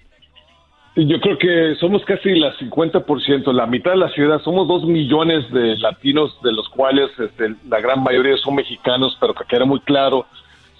Yo 0.95 1.21
creo 1.21 1.37
que 1.37 1.75
somos 1.79 2.03
casi 2.05 2.31
la 2.39 2.51
50%, 2.57 3.53
la 3.53 3.67
mitad 3.67 3.91
de 3.91 3.97
la 3.97 4.09
ciudad. 4.09 4.41
Somos 4.41 4.67
dos 4.67 4.83
millones 4.83 5.49
de 5.51 5.77
latinos, 5.77 6.35
de 6.41 6.51
los 6.51 6.67
cuales 6.69 7.11
este, 7.19 7.53
la 7.69 7.79
gran 7.79 8.01
mayoría 8.01 8.35
son 8.37 8.55
mexicanos, 8.55 9.15
pero 9.21 9.35
que 9.35 9.45
quede 9.45 9.65
muy 9.65 9.79
claro, 9.81 10.25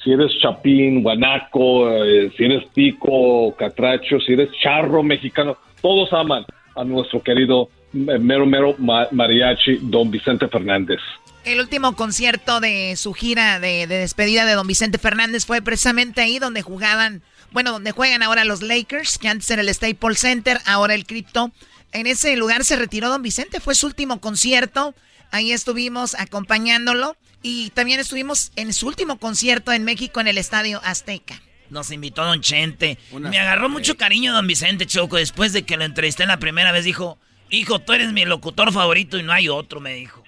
si 0.04 0.12
eres 0.12 0.32
chapín, 0.41 1.04
guanaco, 1.04 1.88
eh, 1.91 2.32
si 2.36 2.46
eres 2.46 2.66
pico, 2.74 3.56
catracho, 3.56 4.20
si 4.22 4.34
eres 4.34 4.50
charro 4.60 5.04
mexicano, 5.04 5.56
todos 5.84 6.12
aman 6.14 6.44
a 6.80 6.84
nuestro 6.85 7.22
querido 7.22 7.69
eh, 7.93 8.18
mero 8.19 8.45
mero 8.45 8.76
ma- 8.77 9.07
mariachi, 9.11 9.80
don 9.81 10.10
Vicente 10.10 10.47
Fernández. 10.47 10.99
El 11.45 11.60
último 11.60 11.95
concierto 11.95 12.60
de 12.60 12.95
su 12.95 13.14
gira 13.14 13.60
de, 13.60 13.88
de 13.88 13.97
despedida 13.99 14.45
de 14.45 14.53
don 14.53 14.68
Vicente 14.68 14.97
Fernández 14.97 15.45
fue 15.45 15.61
precisamente 15.61 16.22
ahí 16.22 16.38
donde 16.38 16.61
jugaban, 16.61 17.22
bueno, 17.51 17.72
donde 17.72 17.91
juegan 17.91 18.23
ahora 18.23 18.43
los 18.45 18.61
Lakers, 18.61 19.18
que 19.18 19.30
antes 19.30 19.49
era 19.49 19.61
el 19.61 19.73
Staples 19.73 20.19
Center, 20.19 20.60
ahora 20.65 20.93
el 20.93 21.06
Crypto. 21.06 21.51
En 21.91 22.07
ese 22.07 22.35
lugar 22.35 22.64
se 22.65 22.76
retiró 22.76 23.10
don 23.10 23.23
Vicente, 23.23 23.60
fue 23.60 23.73
su 23.73 23.88
último 23.88 24.19
concierto. 24.22 24.93
Ahí 25.31 25.51
estuvimos 25.51 26.14
acompañándolo 26.15 27.15
y 27.41 27.69
también 27.72 27.99
estuvimos 27.99 28.51
en 28.56 28.73
su 28.73 28.88
último 28.88 29.18
concierto 29.18 29.72
en 29.72 29.84
México 29.84 30.19
en 30.19 30.27
el 30.27 30.38
Estadio 30.38 30.81
Azteca. 30.84 31.41
Nos 31.70 31.91
invitó 31.91 32.24
Don 32.26 32.41
Chente. 32.41 32.98
Me 33.18 33.38
agarró 33.40 33.70
mucho 33.70 33.96
cariño 33.98 34.34
Don 34.34 34.48
Vicente 34.48 34.86
Choco. 34.86 35.18
Después 35.18 35.54
de 35.54 35.64
que 35.64 35.78
lo 35.78 35.84
entrevisté 35.86 36.26
la 36.26 36.38
primera 36.38 36.72
vez, 36.72 36.84
dijo: 36.86 37.18
Hijo, 37.50 37.80
tú 37.80 37.94
eres 37.94 38.12
mi 38.12 38.26
locutor 38.26 38.72
favorito 38.74 39.18
y 39.18 39.24
no 39.24 39.32
hay 39.34 39.50
otro, 39.50 39.80
me 39.80 39.94
dijo. 39.94 40.24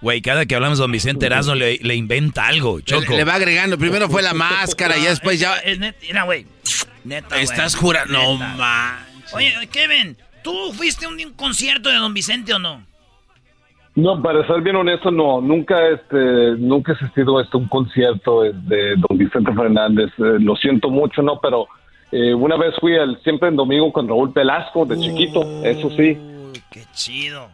Güey, 0.00 0.20
cada 0.20 0.46
que 0.46 0.54
hablamos 0.56 0.78
de 0.78 0.82
Don 0.82 0.90
Vicente 0.92 1.26
Erasmo 1.26 1.54
le, 1.54 1.78
le 1.78 1.94
inventa 1.94 2.46
algo, 2.46 2.80
Choco. 2.80 3.12
Le, 3.12 3.18
le 3.18 3.24
va 3.24 3.34
agregando. 3.36 3.78
Primero 3.78 4.08
fue 4.08 4.20
la 4.22 4.34
máscara 4.34 4.96
y 4.98 5.02
después 5.04 5.38
ya. 5.38 5.58
Es 5.58 5.78
net- 5.78 5.94
mira, 6.02 6.24
güey. 6.24 6.46
Neta, 7.04 7.28
güey. 7.28 7.42
Estás 7.42 7.74
jurando. 7.76 8.12
No, 8.12 8.32
Neta. 8.34 8.54
man. 8.56 9.06
Oye, 9.32 9.54
Kevin, 9.72 10.16
¿tú 10.42 10.72
fuiste 10.74 11.06
a 11.06 11.08
un, 11.08 11.24
un 11.24 11.32
concierto 11.34 11.88
de 11.88 11.96
Don 11.96 12.12
Vicente 12.12 12.52
o 12.52 12.58
no? 12.58 12.84
No, 13.94 14.22
para 14.22 14.46
ser 14.46 14.62
bien 14.62 14.76
honesto, 14.76 15.10
no, 15.10 15.40
nunca, 15.40 15.88
este, 15.88 16.56
nunca 16.58 16.92
he 16.92 16.94
asistido 16.94 17.38
a 17.38 17.42
este, 17.42 17.56
un 17.58 17.68
concierto 17.68 18.42
de, 18.42 18.96
don 18.96 19.18
Vicente 19.18 19.52
Fernández. 19.52 20.10
Eh, 20.18 20.38
lo 20.40 20.56
siento 20.56 20.88
mucho, 20.88 21.20
no, 21.20 21.38
pero 21.40 21.68
eh, 22.10 22.32
una 22.32 22.56
vez 22.56 22.74
fui 22.80 22.96
al 22.96 23.22
siempre 23.22 23.48
en 23.48 23.56
domingo 23.56 23.92
con 23.92 24.08
Raúl 24.08 24.32
Velasco 24.34 24.86
de 24.86 24.98
chiquito, 24.98 25.42
eso 25.64 25.90
sí. 25.90 26.16
Qué 26.70 26.84
chido. 26.94 27.48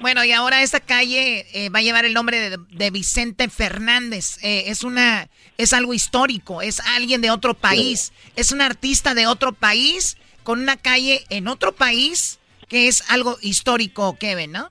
Bueno, 0.00 0.24
y 0.24 0.30
ahora 0.30 0.62
esta 0.62 0.78
calle 0.78 1.44
eh, 1.52 1.70
va 1.70 1.80
a 1.80 1.82
llevar 1.82 2.04
el 2.04 2.14
nombre 2.14 2.38
de, 2.38 2.56
de 2.70 2.90
Vicente 2.90 3.48
Fernández. 3.48 4.38
Eh, 4.44 4.64
es 4.66 4.84
una, 4.84 5.28
es 5.56 5.72
algo 5.72 5.92
histórico, 5.92 6.62
es 6.62 6.80
alguien 6.94 7.20
de 7.20 7.32
otro 7.32 7.54
país, 7.54 8.12
es 8.36 8.52
un 8.52 8.60
artista 8.60 9.14
de 9.14 9.26
otro 9.26 9.52
país 9.52 10.16
con 10.44 10.60
una 10.60 10.76
calle 10.76 11.24
en 11.30 11.48
otro 11.48 11.72
país 11.72 12.38
que 12.68 12.86
es 12.86 13.10
algo 13.10 13.36
histórico, 13.42 14.16
Kevin, 14.18 14.52
¿no? 14.52 14.70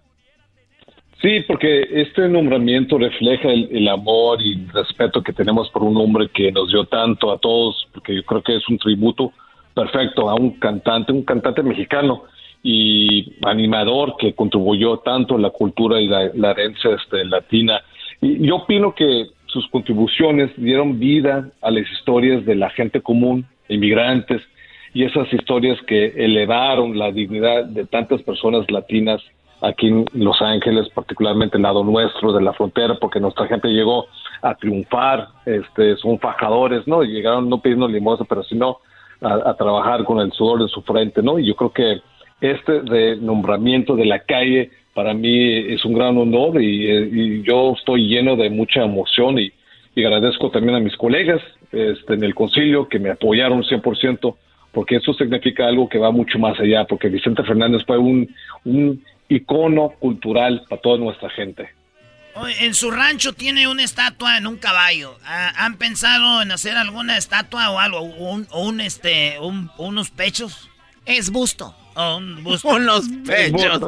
Sí, 1.21 1.41
porque 1.47 1.87
este 1.91 2.27
nombramiento 2.29 2.97
refleja 2.97 3.49
el, 3.49 3.69
el 3.71 3.87
amor 3.87 4.39
y 4.41 4.53
el 4.53 4.69
respeto 4.69 5.23
que 5.23 5.33
tenemos 5.33 5.69
por 5.69 5.83
un 5.83 5.97
hombre 5.97 6.29
que 6.31 6.51
nos 6.51 6.69
dio 6.69 6.85
tanto 6.85 7.31
a 7.31 7.39
todos, 7.39 7.87
porque 7.93 8.15
yo 8.15 8.23
creo 8.23 8.43
que 8.43 8.55
es 8.55 8.69
un 8.69 8.77
tributo 8.77 9.33
perfecto 9.73 10.29
a 10.29 10.35
un 10.35 10.59
cantante, 10.59 11.11
un 11.11 11.23
cantante 11.23 11.63
mexicano 11.63 12.23
y 12.63 13.33
animador 13.43 14.15
que 14.17 14.33
contribuyó 14.33 14.97
tanto 14.97 15.35
a 15.35 15.39
la 15.39 15.51
cultura 15.51 16.01
y 16.01 16.07
la, 16.07 16.51
herencia 16.51 16.91
este, 16.95 17.23
latina. 17.25 17.81
Y 18.21 18.45
yo 18.45 18.57
opino 18.57 18.93
que 18.93 19.27
sus 19.45 19.67
contribuciones 19.69 20.51
dieron 20.57 20.99
vida 20.99 21.49
a 21.61 21.71
las 21.71 21.89
historias 21.91 22.45
de 22.45 22.55
la 22.55 22.69
gente 22.71 23.01
común, 23.01 23.45
inmigrantes, 23.69 24.41
y 24.93 25.03
esas 25.03 25.31
historias 25.31 25.79
que 25.83 26.07
elevaron 26.15 26.97
la 26.97 27.11
dignidad 27.11 27.65
de 27.65 27.85
tantas 27.85 28.21
personas 28.23 28.69
latinas 28.71 29.21
aquí 29.61 29.87
en 29.87 30.05
Los 30.13 30.41
Ángeles, 30.41 30.87
particularmente 30.89 31.57
el 31.57 31.63
lado 31.63 31.83
nuestro 31.83 32.33
de 32.33 32.41
la 32.41 32.53
frontera, 32.53 32.95
porque 32.99 33.19
nuestra 33.19 33.47
gente 33.47 33.69
llegó 33.69 34.07
a 34.41 34.55
triunfar, 34.55 35.27
este, 35.45 35.95
son 35.97 36.19
fajadores, 36.19 36.87
¿no? 36.87 37.03
Llegaron 37.03 37.49
no 37.49 37.59
pidiendo 37.61 37.87
limosna, 37.87 38.25
pero 38.27 38.43
sino 38.43 38.79
a, 39.21 39.53
trabajar 39.55 40.03
con 40.03 40.19
el 40.19 40.31
sudor 40.31 40.63
de 40.63 40.69
su 40.69 40.81
frente, 40.83 41.21
¿no? 41.23 41.39
Y 41.39 41.47
yo 41.47 41.55
creo 41.55 41.71
que 41.71 42.01
este 42.39 42.81
de 42.81 43.15
nombramiento 43.15 43.95
de 43.95 44.05
la 44.05 44.19
calle 44.19 44.69
para 44.93 45.13
mí 45.13 45.73
es 45.73 45.83
un 45.85 45.93
gran 45.93 46.17
honor 46.17 46.61
y, 46.61 46.87
y 46.89 47.41
yo 47.43 47.73
estoy 47.77 48.07
lleno 48.07 48.35
de 48.35 48.49
mucha 48.49 48.83
emoción 48.83 49.39
y, 49.39 49.51
y 49.95 50.03
agradezco 50.03 50.51
también 50.51 50.75
a 50.75 50.79
mis 50.79 50.95
colegas 50.95 51.41
este, 51.71 52.13
en 52.13 52.23
el 52.23 52.35
concilio 52.35 52.87
que 52.87 52.99
me 52.99 53.09
apoyaron 53.09 53.63
100% 53.63 54.35
porque 54.71 54.97
eso 54.97 55.11
significa 55.13 55.67
algo 55.67 55.89
que 55.89 55.97
va 55.97 56.11
mucho 56.11 56.37
más 56.37 56.59
allá, 56.59 56.85
porque 56.85 57.09
Vicente 57.09 57.41
Fernández 57.41 57.81
fue 57.87 57.97
un, 57.97 58.29
un 58.63 59.01
icono 59.29 59.89
cultural 59.99 60.63
para 60.69 60.81
toda 60.81 60.97
nuestra 60.97 61.29
gente. 61.29 61.69
En 62.59 62.75
su 62.75 62.91
rancho 62.91 63.33
tiene 63.33 63.67
una 63.67 63.83
estatua 63.83 64.37
en 64.37 64.45
un 64.45 64.57
caballo. 64.57 65.15
Ah, 65.25 65.51
¿Han 65.57 65.77
pensado 65.77 66.43
en 66.43 66.51
hacer 66.51 66.77
alguna 66.77 67.17
estatua 67.17 67.71
o 67.71 67.79
algo? 67.79 67.97
¿O 67.99 68.31
un, 68.33 68.47
o 68.51 68.61
un, 68.67 68.79
este, 68.79 69.39
un- 69.39 69.71
unos 69.79 70.11
pechos? 70.11 70.69
Es 71.05 71.31
busto. 71.31 71.73
O 71.95 72.17
un 72.17 72.43
busto. 72.43 72.67
Unos 72.67 73.07
pechos. 73.25 73.81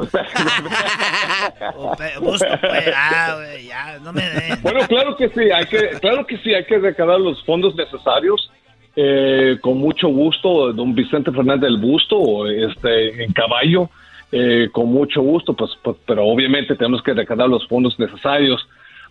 O 1.76 1.95
pe- 1.95 2.18
busto, 2.20 2.48
pues. 2.61 2.91
Ah, 2.95 3.36
güey, 3.38 3.68
ya, 3.68 3.99
no 3.99 4.14
me 4.14 4.22
den. 4.28 4.61
Bueno, 4.64 4.80
claro 4.88 5.16
que 5.16 5.30
sí, 5.30 5.52
hay 5.53 5.66
que, 5.66 5.90
claro 6.02 6.26
que 6.26 6.38
sí, 6.40 6.53
hay 6.53 6.66
que 6.66 6.80
recaudar 6.80 7.20
los 7.20 7.44
fondos 7.45 7.76
necesarios. 7.76 8.52
eh, 8.95 9.57
con 9.61 9.78
mucho 9.78 10.07
gusto, 10.07 10.74
don 10.74 10.94
Vicente 10.95 11.32
Fernández 11.32 11.61
del 11.70 11.78
Busto, 11.78 12.48
este, 12.49 13.24
en 13.24 13.32
caballo, 13.32 13.90
eh, 14.31 14.69
con 14.72 14.88
mucho 14.88 15.22
gusto, 15.22 15.53
pues, 15.53 15.72
pues, 15.84 15.97
pero 16.06 16.26
obviamente 16.26 16.76
tenemos 16.76 17.01
que 17.01 17.14
recaudar 17.14 17.49
los 17.49 17.68
fondos 17.68 17.97
necesarios 17.99 18.68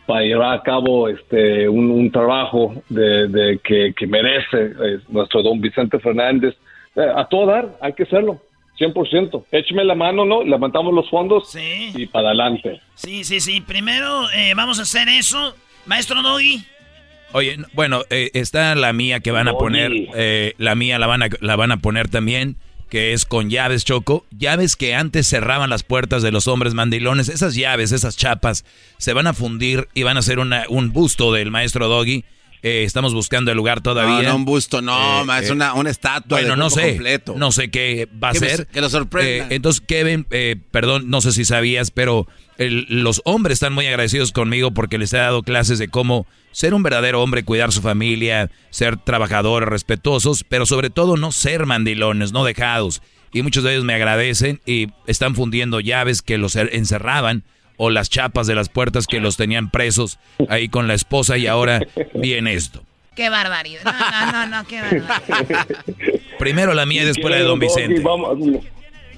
para 0.06 0.22
llevar 0.22 0.58
a 0.58 0.62
cabo 0.62 1.08
este 1.08 1.68
un, 1.68 1.90
un 1.90 2.10
trabajo 2.10 2.74
de, 2.88 3.28
de 3.28 3.58
que, 3.58 3.92
que 3.94 4.06
merece 4.06 4.72
eh, 4.82 5.00
nuestro 5.08 5.42
don 5.42 5.60
Vicente 5.60 5.98
Fernández. 5.98 6.54
Eh, 6.96 7.12
a 7.14 7.26
todo 7.26 7.46
dar, 7.46 7.76
hay 7.80 7.92
que 7.92 8.04
hacerlo, 8.04 8.40
100%. 8.78 9.44
Écheme 9.50 9.84
la 9.84 9.94
mano, 9.94 10.24
¿no? 10.24 10.42
Levantamos 10.42 10.94
los 10.94 11.08
fondos 11.10 11.54
y 11.54 12.06
para 12.06 12.28
adelante. 12.28 12.80
Sí, 12.94 13.24
sí, 13.24 13.40
sí. 13.40 13.60
Primero 13.60 14.30
eh, 14.30 14.54
vamos 14.56 14.78
a 14.78 14.82
hacer 14.82 15.08
eso. 15.08 15.54
Maestro 15.86 16.22
Doggy. 16.22 16.64
Oye, 17.32 17.56
bueno, 17.74 18.02
eh, 18.08 18.30
está 18.34 18.74
la 18.74 18.92
mía 18.92 19.20
que 19.20 19.30
van 19.30 19.48
a 19.48 19.52
poner, 19.52 19.92
eh, 20.14 20.54
la 20.56 20.74
mía 20.74 20.98
la 20.98 21.06
van, 21.06 21.24
a, 21.24 21.28
la 21.40 21.56
van 21.56 21.72
a 21.72 21.76
poner 21.76 22.08
también, 22.08 22.56
que 22.88 23.12
es 23.12 23.24
con 23.24 23.50
llaves, 23.50 23.84
Choco. 23.84 24.24
Llaves 24.36 24.76
que 24.76 24.94
antes 24.94 25.28
cerraban 25.28 25.70
las 25.70 25.82
puertas 25.82 26.22
de 26.22 26.32
los 26.32 26.48
hombres 26.48 26.74
mandilones. 26.74 27.28
Esas 27.28 27.54
llaves, 27.54 27.92
esas 27.92 28.16
chapas, 28.16 28.64
se 28.98 29.12
van 29.12 29.26
a 29.26 29.34
fundir 29.34 29.88
y 29.94 30.02
van 30.02 30.16
a 30.16 30.20
hacer 30.20 30.38
una, 30.38 30.64
un 30.68 30.92
busto 30.92 31.32
del 31.32 31.50
maestro 31.50 31.88
Doggy. 31.88 32.24
Eh, 32.62 32.82
estamos 32.84 33.14
buscando 33.14 33.50
el 33.52 33.56
lugar 33.56 33.80
todavía. 33.80 34.22
No, 34.22 34.30
no, 34.30 34.36
un 34.36 34.44
busto, 34.44 34.82
no, 34.82 35.22
Eh, 35.22 35.24
ma, 35.24 35.38
es 35.38 35.48
eh, 35.48 35.52
una, 35.52 35.74
una 35.74 35.90
estatua 35.90 36.38
Bueno, 36.38 36.50
de 36.50 36.56
no 36.56 36.70
sé, 36.70 36.88
completo. 36.90 37.34
no 37.36 37.52
sé 37.52 37.70
qué 37.70 38.08
va 38.22 38.30
a 38.30 38.32
Que 38.32 38.40
me- 38.40 38.48
ser. 38.48 38.66
que 38.66 38.80
lo 38.80 38.90
sorprenda. 38.90 39.46
Entonces, 39.54 39.80
Kevin, 39.86 40.26
eh, 40.30 40.56
perdón, 40.70 41.08
no 41.08 41.20
sé 41.20 41.32
si 41.32 41.44
sabías, 41.44 41.90
pero 41.92 42.26
el- 42.56 42.86
los 42.88 43.22
hombres 43.24 43.54
están 43.54 43.72
muy 43.72 43.86
agradecidos 43.86 44.32
conmigo 44.32 44.72
porque 44.72 44.98
les 44.98 45.12
he 45.12 45.18
dado 45.18 45.42
clases 45.42 45.78
de 45.78 45.88
cómo 45.88 46.26
ser 46.50 46.74
un 46.74 46.82
verdadero 46.82 47.22
hombre, 47.22 47.44
cuidar 47.44 47.70
su 47.72 47.80
familia, 47.80 48.50
ser 48.70 48.96
trabajadores, 48.96 49.68
respetuosos, 49.68 50.44
pero 50.48 50.66
sobre 50.66 50.90
todo 50.90 51.16
no 51.16 51.30
ser 51.30 51.66
mandilones, 51.66 52.32
no 52.32 52.42
dejados. 52.44 53.02
Y 53.32 53.42
muchos 53.42 53.62
de 53.62 53.72
ellos 53.74 53.84
me 53.84 53.94
agradecen 53.94 54.60
y 54.66 54.88
están 55.06 55.34
fundiendo 55.36 55.78
llaves 55.80 56.22
que 56.22 56.38
los 56.38 56.56
er- 56.56 56.70
encerraban 56.72 57.44
o 57.78 57.88
las 57.88 58.10
chapas 58.10 58.46
de 58.46 58.54
las 58.54 58.68
puertas 58.68 59.06
que 59.06 59.20
los 59.20 59.38
tenían 59.38 59.70
presos 59.70 60.18
ahí 60.50 60.68
con 60.68 60.86
la 60.86 60.92
esposa 60.94 61.38
y 61.38 61.46
ahora 61.46 61.80
viene 62.12 62.52
esto. 62.52 62.82
Qué 63.14 63.30
barbaridad. 63.30 63.80
No, 63.84 63.92
no, 64.10 64.32
no, 64.46 64.46
no, 64.62 64.68
qué 64.68 64.80
barbaridad. 64.82 65.66
Primero 66.38 66.74
la 66.74 66.84
mía 66.86 67.02
y 67.02 67.06
después 67.06 67.30
la 67.30 67.38
de 67.38 67.44
Don 67.44 67.58
Vicente. 67.58 68.00
vamos- 68.02 68.38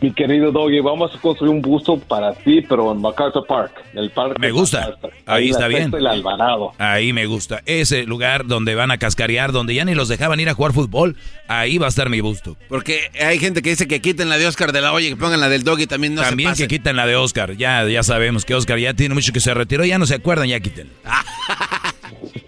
mi 0.01 0.13
querido 0.13 0.51
Doggy, 0.51 0.81
vamos 0.81 1.15
a 1.15 1.19
construir 1.21 1.53
un 1.53 1.61
busto 1.61 1.99
para 1.99 2.33
ti, 2.33 2.63
pero 2.63 2.93
en 2.93 3.01
MacArthur 3.01 3.47
Park, 3.47 3.73
en 3.93 3.99
el 3.99 4.11
parque. 4.11 4.39
Me 4.39 4.51
gusta. 4.51 4.97
Ahí 5.27 5.51
está 5.51 5.69
bien. 5.69 5.93
El 5.95 6.07
Alvarado. 6.07 6.73
Ahí 6.79 7.13
me 7.13 7.27
gusta. 7.27 7.63
Ese 7.67 8.05
lugar 8.05 8.47
donde 8.47 8.75
van 8.75 8.91
a 8.91 8.99
cascarear, 8.99 9.53
donde 9.53 9.75
ya 9.75 9.85
ni 9.85 9.95
los 9.95 10.09
dejaban 10.09 10.41
ir 10.41 10.49
a 10.49 10.55
jugar 10.55 10.73
fútbol, 10.73 11.17
ahí 11.49 11.79
va 11.79 11.87
a 11.87 11.89
estar 11.91 12.09
mi 12.09 12.21
busto. 12.21 12.57
Porque 12.69 13.11
hay 13.21 13.39
gente 13.39 13.63
que 13.63 13.71
dice 13.71 13.87
que 13.87 14.01
quiten 14.01 14.29
la 14.29 14.39
de 14.39 14.47
Oscar 14.47 14.73
de 14.73 14.81
la 14.81 14.93
olla 14.93 15.07
y 15.07 15.11
que 15.11 15.17
pongan 15.17 15.41
la 15.41 15.49
del 15.49 15.65
doggy 15.65 15.87
también 15.87 16.15
no 16.15 16.23
También 16.23 16.57
se 16.57 16.67
que 16.67 16.77
quitan 16.77 16.97
la 16.97 17.07
de 17.07 17.17
Oscar. 17.17 17.57
Ya, 17.57 17.87
ya 17.89 18.03
sabemos 18.03 18.45
que 18.45 18.55
Oscar 18.55 18.79
ya 18.79 18.95
tiene 18.95 19.15
mucho 19.15 19.33
que 19.33 19.41
se 19.41 19.53
retiró, 19.55 19.85
ya 19.85 19.99
no 19.99 20.07
se 20.07 20.15
acuerdan, 20.15 20.49
ya 20.49 20.61
quiten. 20.61 20.89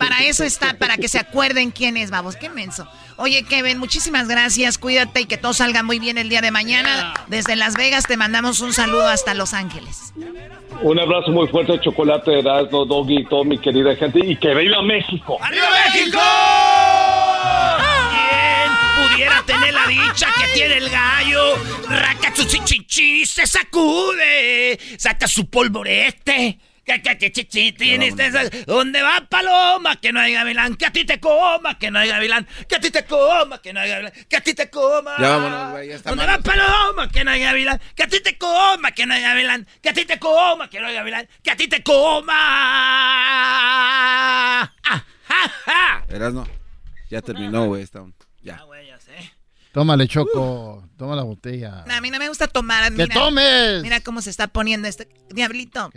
Para 0.03 0.25
eso 0.25 0.43
está, 0.43 0.75
para 0.75 0.97
que 0.97 1.07
se 1.07 1.21
acuerden 1.21 1.71
quién 1.71 1.97
es, 1.97 2.11
vamos, 2.11 2.35
qué 2.35 2.49
menso. 2.49 2.89
Oye, 3.19 3.45
Kevin, 3.45 3.79
muchísimas 3.79 4.27
gracias, 4.27 4.77
cuídate 4.77 5.21
y 5.21 5.27
que 5.27 5.37
todo 5.37 5.55
salga 5.55 5.85
muy 5.85 6.01
bien 6.01 6.19
el 6.19 6.29
día 6.29 6.41
de 6.41 6.51
mañana. 6.51 7.15
Desde 7.29 7.55
Las 7.55 7.77
Vegas 7.77 8.07
te 8.07 8.17
mandamos 8.17 8.61
un 8.61 8.73
saludo 8.73 9.07
hasta 9.07 9.33
Los 9.33 9.55
Ángeles. 9.55 10.13
Un 10.81 10.99
abrazo 10.99 11.31
muy 11.31 11.47
fuerte, 11.47 11.79
Chocolate, 11.81 12.41
Erasmo, 12.41 12.85
Doggy 12.85 13.21
y 13.21 13.25
toda 13.27 13.45
mi 13.45 13.59
querida 13.59 13.95
gente. 13.95 14.19
Y 14.25 14.35
que 14.37 14.53
viva 14.53 14.83
México. 14.83 15.39
¡Arriba 15.41 15.69
México! 15.87 16.19
¿Quién 18.11 19.09
pudiera 19.09 19.43
tener 19.47 19.73
la 19.73 19.87
dicha 19.87 20.27
que 20.37 20.49
tiene 20.55 20.79
el 20.79 20.91
gallo? 20.91 21.55
Raca 21.89 22.35
su 22.35 22.45
chichichi, 22.45 23.25
se 23.25 23.47
sacude, 23.47 24.81
saca 24.99 25.29
su 25.29 25.49
polvorete. 25.49 26.59
¿Dónde 28.67 29.03
va 29.03 29.27
Paloma? 29.29 29.97
Que 29.97 30.13
no 30.13 30.21
hay 30.21 30.33
gavilán, 30.35 30.77
que 30.77 30.87
a 30.87 30.91
ti 30.93 31.05
te 31.05 31.19
coma, 31.21 31.79
que 31.79 31.91
no 31.91 31.99
hay 31.99 32.09
gavilán, 32.09 32.47
que 32.69 32.77
a 32.77 32.81
ti 32.81 32.91
te 32.91 33.05
coma, 33.05 33.61
que 33.63 33.73
no 33.73 33.81
hay 33.81 33.89
gavilán, 33.91 34.13
que 34.29 34.37
a 34.37 34.41
ti 34.41 34.55
te 34.55 34.69
coma. 34.71 35.17
Ya 35.19 35.29
vámonos, 35.37 35.71
güey, 35.73 35.89
ya 35.89 35.97
está 35.97 36.11
¿Dónde 36.11 36.27
va 36.27 36.39
Paloma? 36.39 37.09
Que 37.09 37.25
no 37.25 37.31
hay 37.31 37.41
gavilán, 37.41 37.81
que 37.95 38.03
a 38.03 38.09
ti 38.09 38.21
te 38.21 38.37
coma, 38.39 38.93
que 38.93 39.07
no 39.07 39.15
hay 39.15 39.23
gavilán, 39.23 39.67
que 39.81 39.89
a 39.89 39.95
ti 39.95 40.05
te 40.05 40.19
coma, 40.19 40.69
que 40.69 40.81
no 40.81 40.87
hay 40.89 40.95
gavilán, 40.95 41.29
que 41.43 41.51
a 41.51 41.57
ti 41.57 41.69
te 41.69 41.83
coma. 41.83 42.35
¡Ah, 44.65 44.73
ja, 44.85 45.49
ja! 45.67 46.05
Erasno, 46.09 46.47
ya 47.11 47.21
terminó, 47.23 47.67
güey. 47.67 47.83
Está 47.83 48.03
un- 48.03 48.15
ya. 48.43 48.61
Tómale, 49.73 50.07
Choco. 50.07 50.87
Toma 50.99 51.17
la 51.17 51.23
botella. 51.23 51.85
No, 51.87 51.95
a 51.95 52.01
mí 52.03 52.11
no 52.11 52.19
me 52.19 52.29
gusta 52.29 52.47
tomar. 52.47 52.85
¡Que 52.85 53.07
mira, 53.07 53.15
tomes! 53.15 53.83
Mira 53.83 54.01
cómo 54.03 54.21
se 54.21 54.29
está 54.29 54.47
poniendo 54.49 54.87
este. 54.87 55.09
Diablito. 55.31 55.91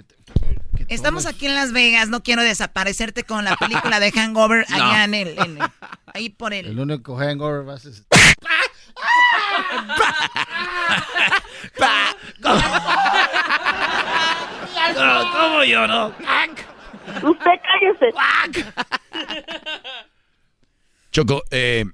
Estamos 0.90 1.26
aquí 1.26 1.46
en 1.48 1.56
Las 1.56 1.72
Vegas. 1.72 2.10
No 2.10 2.22
quiero 2.24 2.44
desaparecerte 2.44 3.24
con 3.24 3.44
la 3.46 3.56
película 3.58 4.00
de 4.00 4.12
Hangover 4.12 4.66
No. 4.70 4.76
allá 4.76 5.04
en 5.06 5.14
el. 5.14 5.28
en 5.40 5.58
el- 5.62 5.70
ahí 6.14 6.30
por 6.30 6.54
el. 6.54 6.68
El 6.68 6.80
único 6.80 7.18
hangover 7.18 7.68
va 7.68 7.74
a 7.76 7.80
ser... 7.80 7.94
¿Cómo, 14.94 15.32
cómo 15.32 15.64
yo 15.64 15.88
no? 15.88 16.08
Usted 17.24 17.52
cállese. 17.64 18.72
Choco, 21.12 21.44
eh, 21.52 21.86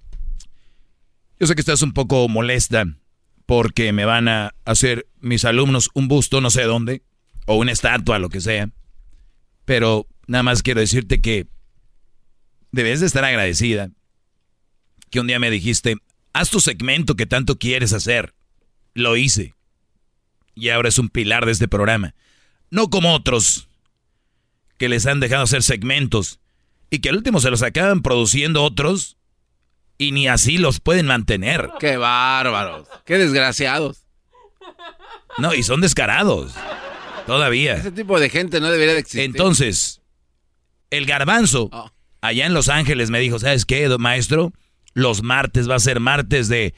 yo 1.39 1.47
sé 1.47 1.55
que 1.55 1.61
estás 1.61 1.81
un 1.81 1.93
poco 1.93 2.27
molesta 2.27 2.85
porque 3.45 3.91
me 3.93 4.05
van 4.05 4.27
a 4.27 4.53
hacer 4.65 5.07
mis 5.19 5.45
alumnos 5.45 5.89
un 5.93 6.07
busto, 6.07 6.41
no 6.41 6.49
sé 6.49 6.63
dónde, 6.63 7.03
o 7.45 7.55
una 7.55 7.71
estatua, 7.71 8.19
lo 8.19 8.29
que 8.29 8.41
sea. 8.41 8.69
Pero 9.71 10.05
nada 10.27 10.43
más 10.43 10.63
quiero 10.63 10.81
decirte 10.81 11.21
que 11.21 11.47
debes 12.73 12.99
de 12.99 13.05
estar 13.05 13.23
agradecida 13.23 13.89
que 15.09 15.21
un 15.21 15.27
día 15.27 15.39
me 15.39 15.49
dijiste, 15.49 15.95
haz 16.33 16.49
tu 16.49 16.59
segmento 16.59 17.15
que 17.15 17.25
tanto 17.25 17.57
quieres 17.57 17.93
hacer. 17.93 18.33
Lo 18.93 19.15
hice. 19.15 19.55
Y 20.55 20.67
ahora 20.67 20.89
es 20.89 20.99
un 20.99 21.07
pilar 21.07 21.45
de 21.45 21.53
este 21.53 21.69
programa. 21.69 22.15
No 22.69 22.89
como 22.89 23.13
otros 23.13 23.69
que 24.77 24.89
les 24.89 25.05
han 25.05 25.21
dejado 25.21 25.43
hacer 25.43 25.63
segmentos 25.63 26.41
y 26.89 26.99
que 26.99 27.07
al 27.07 27.15
último 27.15 27.39
se 27.39 27.49
los 27.49 27.63
acaban 27.63 28.01
produciendo 28.01 28.63
otros 28.63 29.15
y 29.97 30.11
ni 30.11 30.27
así 30.27 30.57
los 30.57 30.81
pueden 30.81 31.05
mantener. 31.05 31.69
Qué 31.79 31.95
bárbaros, 31.95 32.89
qué 33.05 33.17
desgraciados. 33.17 34.01
No, 35.37 35.53
y 35.53 35.63
son 35.63 35.79
descarados. 35.79 36.55
Todavía. 37.25 37.75
Ese 37.75 37.91
tipo 37.91 38.19
de 38.19 38.29
gente 38.29 38.59
no 38.59 38.69
debería 38.71 38.93
de 38.93 38.99
existir. 39.01 39.21
Entonces, 39.21 40.01
el 40.89 41.05
garbanzo, 41.05 41.69
Oh. 41.71 41.91
allá 42.21 42.45
en 42.45 42.53
Los 42.53 42.69
Ángeles, 42.69 43.09
me 43.09 43.19
dijo, 43.19 43.39
¿sabes 43.39 43.65
qué, 43.65 43.87
maestro? 43.97 44.53
Los 44.93 45.23
martes 45.23 45.69
va 45.69 45.75
a 45.75 45.79
ser 45.79 45.99
martes 45.99 46.47
de 46.49 46.73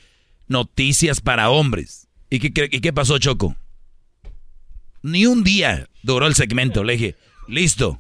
noticias 0.48 1.22
para 1.22 1.50
hombres. 1.50 2.08
¿Y 2.30 2.40
qué, 2.40 2.70
y 2.72 2.80
qué 2.82 2.94
pasó, 2.94 3.18
Choco? 3.20 3.56
Ni 5.02 5.26
un 5.26 5.44
día 5.44 5.88
duró 6.04 6.28
el 6.28 6.36
segmento. 6.36 6.84
Le 6.84 6.94
dije, 6.94 7.16
listo. 7.48 8.00